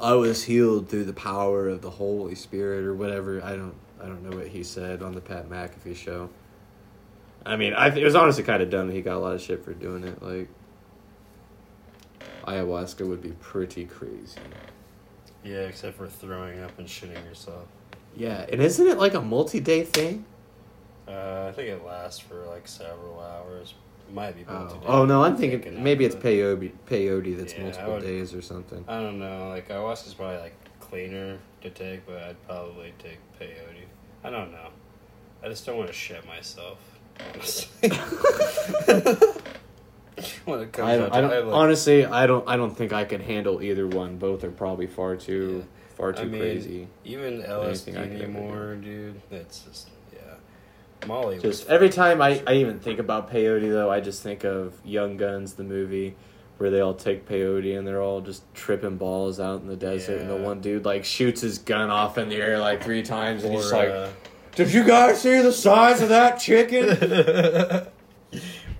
I 0.00 0.14
was 0.14 0.42
healed 0.44 0.88
through 0.88 1.04
the 1.04 1.12
power 1.12 1.68
of 1.68 1.82
the 1.82 1.90
Holy 1.90 2.34
Spirit, 2.34 2.84
or 2.84 2.94
whatever. 2.94 3.44
I 3.44 3.54
don't, 3.54 3.74
I 4.02 4.06
don't 4.06 4.22
know 4.28 4.34
what 4.36 4.46
he 4.48 4.62
said 4.62 5.02
on 5.02 5.12
the 5.14 5.20
Pat 5.20 5.50
McAfee 5.50 5.94
show. 5.94 6.30
I 7.44 7.56
mean, 7.56 7.74
I 7.74 7.88
it 7.94 8.02
was 8.04 8.14
honestly 8.14 8.42
kind 8.44 8.62
of 8.62 8.70
dumb 8.70 8.86
that 8.86 8.94
he 8.94 9.02
got 9.02 9.16
a 9.16 9.18
lot 9.18 9.34
of 9.34 9.42
shit 9.42 9.62
for 9.64 9.74
doing 9.74 10.04
it. 10.04 10.22
Like, 10.22 10.48
ayahuasca 12.46 13.06
would 13.06 13.22
be 13.22 13.30
pretty 13.40 13.84
crazy. 13.86 14.38
Yeah, 15.44 15.60
except 15.60 15.96
for 15.96 16.06
throwing 16.08 16.60
up 16.60 16.78
and 16.78 16.86
shitting 16.86 17.24
yourself. 17.24 17.66
Yeah, 18.16 18.44
and 18.50 18.60
isn't 18.60 18.86
it 18.86 18.98
like 18.98 19.14
a 19.14 19.20
multi-day 19.20 19.84
thing? 19.84 20.24
Uh, 21.08 21.46
I 21.48 21.52
think 21.52 21.68
it 21.68 21.84
lasts 21.84 22.20
for 22.20 22.44
like 22.46 22.68
several 22.68 23.20
hours. 23.20 23.74
It 24.08 24.14
Might 24.14 24.36
be 24.36 24.44
Oh, 24.48 24.52
multi-day. 24.52 24.86
oh 24.86 25.04
no, 25.06 25.22
I'm 25.24 25.36
Thinking 25.36 25.60
thinking 25.62 25.82
maybe 25.82 26.04
it's 26.04 26.14
it. 26.16 26.22
peyote, 26.22 26.72
peyote 26.88 27.36
that's 27.38 27.54
Yeah, 27.54 27.62
multiple 27.62 27.94
would- 27.94 28.02
days 28.02 28.34
or 28.34 28.42
something. 28.42 28.84
I 28.88 29.00
don't 29.00 29.18
know. 29.18 29.48
Like 29.48 29.68
ayahuasca's 29.68 30.14
probably 30.14 30.38
like 30.38 30.54
cleaner 30.80 31.38
to 31.62 31.70
take, 31.70 32.06
but 32.06 32.16
I'd 32.22 32.46
probably 32.46 32.92
take 32.98 33.18
peyote. 33.40 33.86
I 34.24 34.30
don't 34.30 34.50
know. 34.52 34.68
I 35.42 35.48
just 35.48 35.64
don't 35.64 35.76
want 35.78 35.88
to 35.88 35.94
shit 35.94 36.24
myself. 36.26 36.78
Honestly. 40.20 40.40
when 40.44 40.60
it 40.60 40.72
comes 40.72 40.88
I 40.88 40.96
don't, 40.96 41.12
I 41.12 41.20
don't 41.20 41.46
like, 41.46 41.54
honestly, 41.54 42.04
I 42.06 42.26
don't, 42.26 42.48
I 42.48 42.56
don't 42.56 42.76
think 42.76 42.92
I 42.92 43.04
could 43.04 43.20
handle 43.20 43.62
either 43.62 43.86
one. 43.86 44.18
Both 44.18 44.44
are 44.44 44.50
probably 44.50 44.86
far 44.86 45.16
too, 45.16 45.66
far 45.96 46.12
too 46.12 46.22
I 46.22 46.24
mean, 46.26 46.40
crazy. 46.40 46.88
even 47.04 47.42
LSD 47.42 47.96
I 47.96 48.02
anymore, 48.02 48.76
dude. 48.76 49.20
That's 49.30 49.60
just 49.60 49.90
yeah. 50.12 51.06
Molly. 51.06 51.38
Just 51.38 51.68
every 51.68 51.88
time 51.90 52.20
I, 52.20 52.34
fucking 52.34 52.48
I 52.48 52.54
even 52.56 52.78
think 52.80 52.98
about 52.98 53.30
peyote 53.30 53.70
though, 53.70 53.90
I 53.90 54.00
just 54.00 54.22
think 54.22 54.44
of 54.44 54.74
Young 54.84 55.16
Guns, 55.16 55.54
the 55.54 55.64
movie, 55.64 56.16
where 56.58 56.70
they 56.70 56.80
all 56.80 56.94
take 56.94 57.26
peyote 57.26 57.76
and 57.76 57.86
they're 57.86 58.02
all 58.02 58.20
just 58.20 58.42
tripping 58.54 58.96
balls 58.96 59.40
out 59.40 59.60
in 59.62 59.66
the 59.66 59.76
desert, 59.76 60.20
and 60.20 60.30
the 60.30 60.36
one 60.36 60.60
dude 60.60 60.84
like 60.84 61.04
shoots 61.04 61.40
his 61.40 61.58
gun 61.58 61.90
off 61.90 62.18
in 62.18 62.28
the 62.28 62.36
air 62.36 62.58
like 62.58 62.82
three 62.82 63.02
times, 63.02 63.44
and 63.44 63.54
Or, 63.54 63.58
he's 63.58 63.72
like, 63.72 63.88
uh, 63.88 64.08
"Did 64.56 64.72
you 64.72 64.84
guys 64.84 65.22
see 65.22 65.40
the 65.40 65.52
size 65.52 66.02
of 66.02 66.10
that 66.10 66.38
chicken?" 66.38 67.86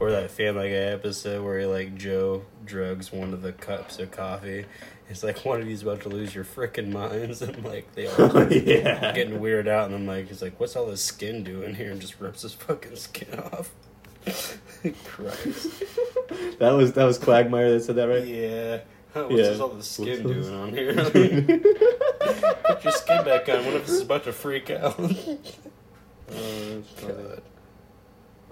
or 0.01 0.11
that 0.11 0.31
Family 0.31 0.71
Guy 0.71 0.75
episode 0.77 1.45
where 1.45 1.67
like 1.67 1.95
Joe 1.95 2.45
drugs 2.65 3.13
one 3.13 3.33
of 3.33 3.43
the 3.43 3.53
cups 3.53 3.99
of 3.99 4.11
coffee. 4.11 4.65
It's 5.09 5.23
like 5.23 5.45
one 5.45 5.61
of 5.61 5.69
you's 5.69 5.83
about 5.83 6.01
to 6.03 6.09
lose 6.09 6.35
your 6.35 6.45
freaking 6.45 6.91
minds, 6.91 7.43
and 7.43 7.63
like 7.65 7.93
they 7.95 8.07
all 8.07 8.45
yeah. 8.53 9.13
getting 9.13 9.41
weird 9.41 9.69
out, 9.69 9.87
and 9.91 9.95
then 9.95 10.07
like 10.07 10.29
he's 10.29 10.41
like, 10.43 10.59
"What's 10.59 10.75
all 10.75 10.87
this 10.87 11.03
skin 11.05 11.45
doing 11.45 11.75
here?" 11.75 11.91
and 11.91 12.01
just 12.01 12.21
rips 12.21 12.43
his 12.43 12.55
fucking 12.55 12.97
skin 12.97 13.39
off. 13.39 13.71
Christ. 15.05 15.83
That 16.59 16.71
was 16.73 16.93
that 16.95 17.05
was 17.05 17.19
Quagmire 17.19 17.71
that 17.73 17.83
said 17.85 17.97
that, 17.97 18.09
right? 18.09 18.27
Yeah. 18.27 18.81
What's 19.13 19.31
Yeah. 19.33 19.37
this 19.43 19.61
all 19.61 19.69
the 19.71 19.83
skin 19.83 20.23
What's 20.23 20.47
doing 20.47 20.55
on 20.55 20.73
here? 20.73 20.95
Put 20.95 22.85
your 22.85 22.93
skin 22.93 23.25
back 23.25 23.49
on. 23.49 23.65
What 23.65 23.75
if 23.75 23.87
this 23.87 23.97
is 23.97 24.03
about 24.03 24.25
to 24.25 24.33
freak 24.33 24.71
out? 24.71 24.95
Oh. 26.33 26.83
God. 27.01 27.43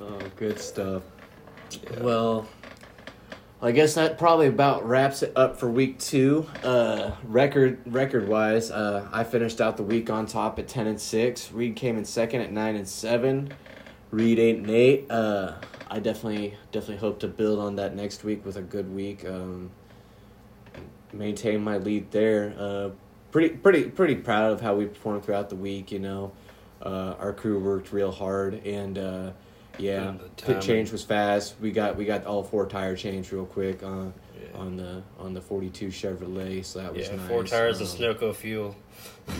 Oh, 0.00 0.18
good 0.36 0.58
stuff. 0.58 1.02
Yeah. 1.70 2.02
Well, 2.02 2.48
I 3.60 3.72
guess 3.72 3.94
that 3.94 4.18
probably 4.18 4.46
about 4.46 4.86
wraps 4.86 5.22
it 5.22 5.32
up 5.34 5.58
for 5.58 5.68
week 5.68 5.98
two. 5.98 6.46
Uh, 6.62 7.12
record 7.24 7.80
record 7.86 8.28
wise, 8.28 8.70
uh, 8.70 9.08
I 9.12 9.24
finished 9.24 9.60
out 9.60 9.76
the 9.76 9.82
week 9.82 10.10
on 10.10 10.26
top 10.26 10.58
at 10.60 10.68
ten 10.68 10.86
and 10.86 11.00
six. 11.00 11.50
Reed 11.50 11.74
came 11.74 11.98
in 11.98 12.04
second 12.04 12.42
at 12.42 12.52
nine 12.52 12.76
and 12.76 12.88
seven. 12.88 13.52
Reed 14.10 14.38
eight 14.38 14.58
and 14.58 14.70
eight. 14.70 15.10
Uh, 15.10 15.54
I 15.90 15.98
definitely 15.98 16.56
definitely 16.70 16.98
hope 16.98 17.18
to 17.20 17.28
build 17.28 17.58
on 17.58 17.76
that 17.76 17.96
next 17.96 18.22
week 18.22 18.46
with 18.46 18.56
a 18.56 18.62
good 18.62 18.94
week. 18.94 19.26
Um, 19.26 19.70
maintain 21.12 21.62
my 21.62 21.78
lead 21.78 22.12
there. 22.12 22.54
Uh, 22.56 22.90
pretty 23.32 23.56
pretty 23.56 23.84
pretty 23.84 24.14
proud 24.14 24.52
of 24.52 24.60
how 24.60 24.76
we 24.76 24.86
performed 24.86 25.24
throughout 25.24 25.48
the 25.48 25.56
week. 25.56 25.90
You 25.90 25.98
know, 25.98 26.32
uh, 26.80 27.16
our 27.18 27.32
crew 27.32 27.58
worked 27.58 27.92
real 27.92 28.12
hard 28.12 28.54
and. 28.64 29.34
Yeah, 29.78 30.14
the 30.36 30.42
pit 30.44 30.60
change 30.62 30.92
was 30.92 31.04
fast. 31.04 31.54
We 31.60 31.70
got 31.70 31.96
we 31.96 32.04
got 32.04 32.24
all 32.26 32.42
four 32.42 32.66
tire 32.66 32.96
change 32.96 33.30
real 33.32 33.46
quick 33.46 33.82
on 33.82 34.12
Yeah. 34.40 34.58
on 34.60 34.76
the 34.76 35.02
on 35.18 35.34
the 35.34 35.40
forty 35.40 35.70
two 35.70 35.88
Chevrolet, 35.88 36.64
so 36.64 36.80
that 36.80 36.94
was 36.94 37.08
Yeah, 37.08 37.16
nice. 37.16 37.28
four 37.28 37.44
tires 37.44 37.80
of 37.80 37.88
Um, 37.88 37.96
Snowco 37.96 38.34
fuel. 38.34 38.76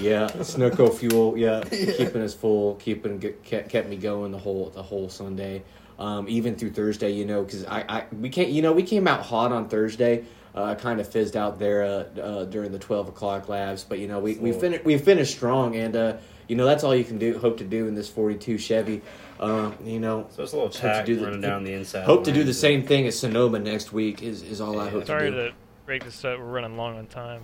Yeah, 0.01 0.27
Snooko 0.39 0.93
fuel. 0.95 1.37
Yeah, 1.39 1.63
keeping 1.65 2.23
us 2.23 2.35
full, 2.35 2.75
keeping 2.77 3.19
kept, 3.45 3.69
kept 3.71 3.89
me 3.89 3.97
going 3.97 4.33
the 4.33 4.39
whole 4.39 4.71
the 4.71 4.83
whole 4.83 5.09
Sunday, 5.09 5.63
um, 5.99 6.27
even 6.29 6.55
through 6.57 6.71
Thursday. 6.71 7.11
You 7.13 7.25
know, 7.25 7.43
because 7.43 7.65
I, 7.65 7.85
I 7.89 8.05
we 8.21 8.29
can't. 8.31 8.51
You 8.51 8.63
know, 8.63 8.73
we 8.73 8.83
came 8.83 9.09
out 9.09 9.23
hot 9.23 9.53
on 9.53 9.69
Thursday. 9.69 10.25
Uh, 10.55 10.75
kind 10.75 10.99
of 10.99 11.07
fizzed 11.07 11.37
out 11.37 11.59
there 11.61 11.85
uh, 11.85 12.21
uh, 12.21 12.45
during 12.47 12.73
the 12.73 12.79
twelve 12.79 13.07
o'clock 13.09 13.49
labs, 13.49 13.85
but 13.85 13.99
you 14.01 14.09
know 14.09 14.19
we 14.19 14.35
we 14.39 14.51
finished 14.51 14.85
we 14.85 14.97
finished 14.99 15.31
strong, 15.33 15.77
and 15.77 15.95
uh, 15.95 16.17
you 16.49 16.57
know 16.57 16.65
that's 16.65 16.83
all 16.83 16.95
you 16.97 17.05
can 17.05 17.19
do. 17.19 17.39
Hope 17.39 17.59
to 17.59 17.65
do 17.65 17.87
in 17.87 17.95
this 17.95 18.09
forty 18.09 18.35
two 18.37 18.59
Chevy. 18.59 19.03
Um, 19.41 19.75
you 19.85 20.01
know, 20.01 20.27
So 20.31 20.43
it's 20.43 20.53
a 20.53 20.57
little 20.57 20.69
Hope 20.69 20.73
to 20.77 20.81
tack 20.81 21.07
do 21.07 21.17
the- 21.17 21.25
running 21.27 21.41
down 21.41 21.63
the 21.65 21.73
inside. 21.73 22.05
hope 22.05 22.25
to 22.25 22.33
do 22.33 22.43
the 22.45 22.53
same 22.55 22.83
thing 22.83 23.07
as 23.07 23.19
Sonoma 23.19 23.59
next 23.61 23.93
week. 23.93 24.23
Is 24.23 24.43
is 24.43 24.61
all 24.61 24.81
I 24.81 24.89
hope 24.89 25.07
Sorry 25.07 25.31
to 25.31 25.37
do. 25.37 25.49
to 25.49 25.55
break 25.87 26.05
this 26.05 26.25
up. 26.25 26.39
We're 26.39 26.45
running 26.47 26.77
long 26.77 26.99
on 26.99 27.07
time. 27.07 27.43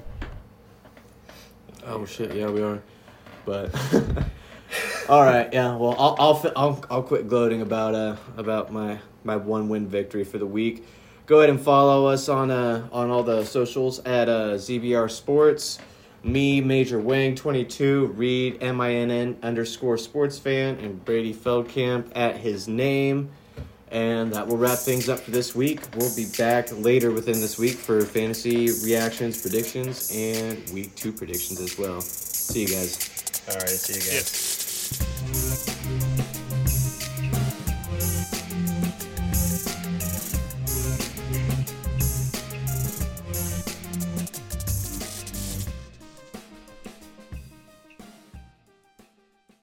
Oh 1.87 2.05
shit! 2.05 2.35
Yeah, 2.35 2.49
we 2.51 2.62
are. 2.62 2.83
But 3.45 3.75
all 5.09 5.23
right, 5.23 5.53
yeah. 5.53 5.77
Well, 5.77 5.95
I'll 5.99 6.16
I'll 6.19 6.53
I'll, 6.57 6.85
I'll 6.91 7.03
quit 7.03 7.29
gloating 7.29 7.61
about 7.62 7.95
uh 7.95 8.16
about 8.37 8.73
my 8.73 8.99
my 9.23 9.37
one 9.37 9.69
win 9.69 9.87
victory 9.87 10.25
for 10.25 10.39
the 10.39 10.47
week. 10.47 10.85
Go 11.27 11.39
ahead 11.39 11.51
and 11.51 11.61
follow 11.61 12.07
us 12.07 12.29
on 12.29 12.51
uh 12.51 12.89
on 12.91 13.11
all 13.11 13.23
the 13.23 13.45
socials 13.45 13.99
at 14.01 14.29
uh 14.29 14.55
ZBR 14.55 15.11
Sports. 15.11 15.79
Me, 16.25 16.61
Major 16.61 16.99
Wang, 16.99 17.35
twenty 17.35 17.65
two, 17.65 18.07
Reed 18.17 18.59
M 18.63 18.81
I 18.81 18.95
N 18.95 19.11
N 19.11 19.37
underscore 19.43 19.99
Sports 19.99 20.39
Fan, 20.39 20.79
and 20.79 21.05
Brady 21.05 21.35
Feldkamp 21.35 22.11
at 22.17 22.39
his 22.39 22.67
name. 22.67 23.31
And 23.91 24.33
that 24.33 24.49
will 24.49 24.57
wrap 24.57 24.79
things 24.79 25.09
up 25.09 25.21
for 25.21 25.31
this 25.31 25.55
week. 25.55 25.81
We'll 25.95 26.15
be 26.17 26.27
back 26.37 26.69
later 26.73 27.13
within 27.13 27.35
this 27.35 27.59
week 27.59 27.75
for 27.75 28.01
fantasy 28.01 28.69
reactions, 28.85 29.41
predictions, 29.41 30.11
and 30.13 30.69
week 30.71 30.97
two 30.97 31.13
predictions 31.13 31.61
as 31.61 31.79
well. 31.79 32.01
See 32.01 32.63
you 32.63 32.69
guys. 32.69 33.11
All 33.49 33.57
right, 33.57 33.69
see 33.69 33.95
you 33.95 34.01
guys. 34.11 34.65
Yeah. 36.25 36.34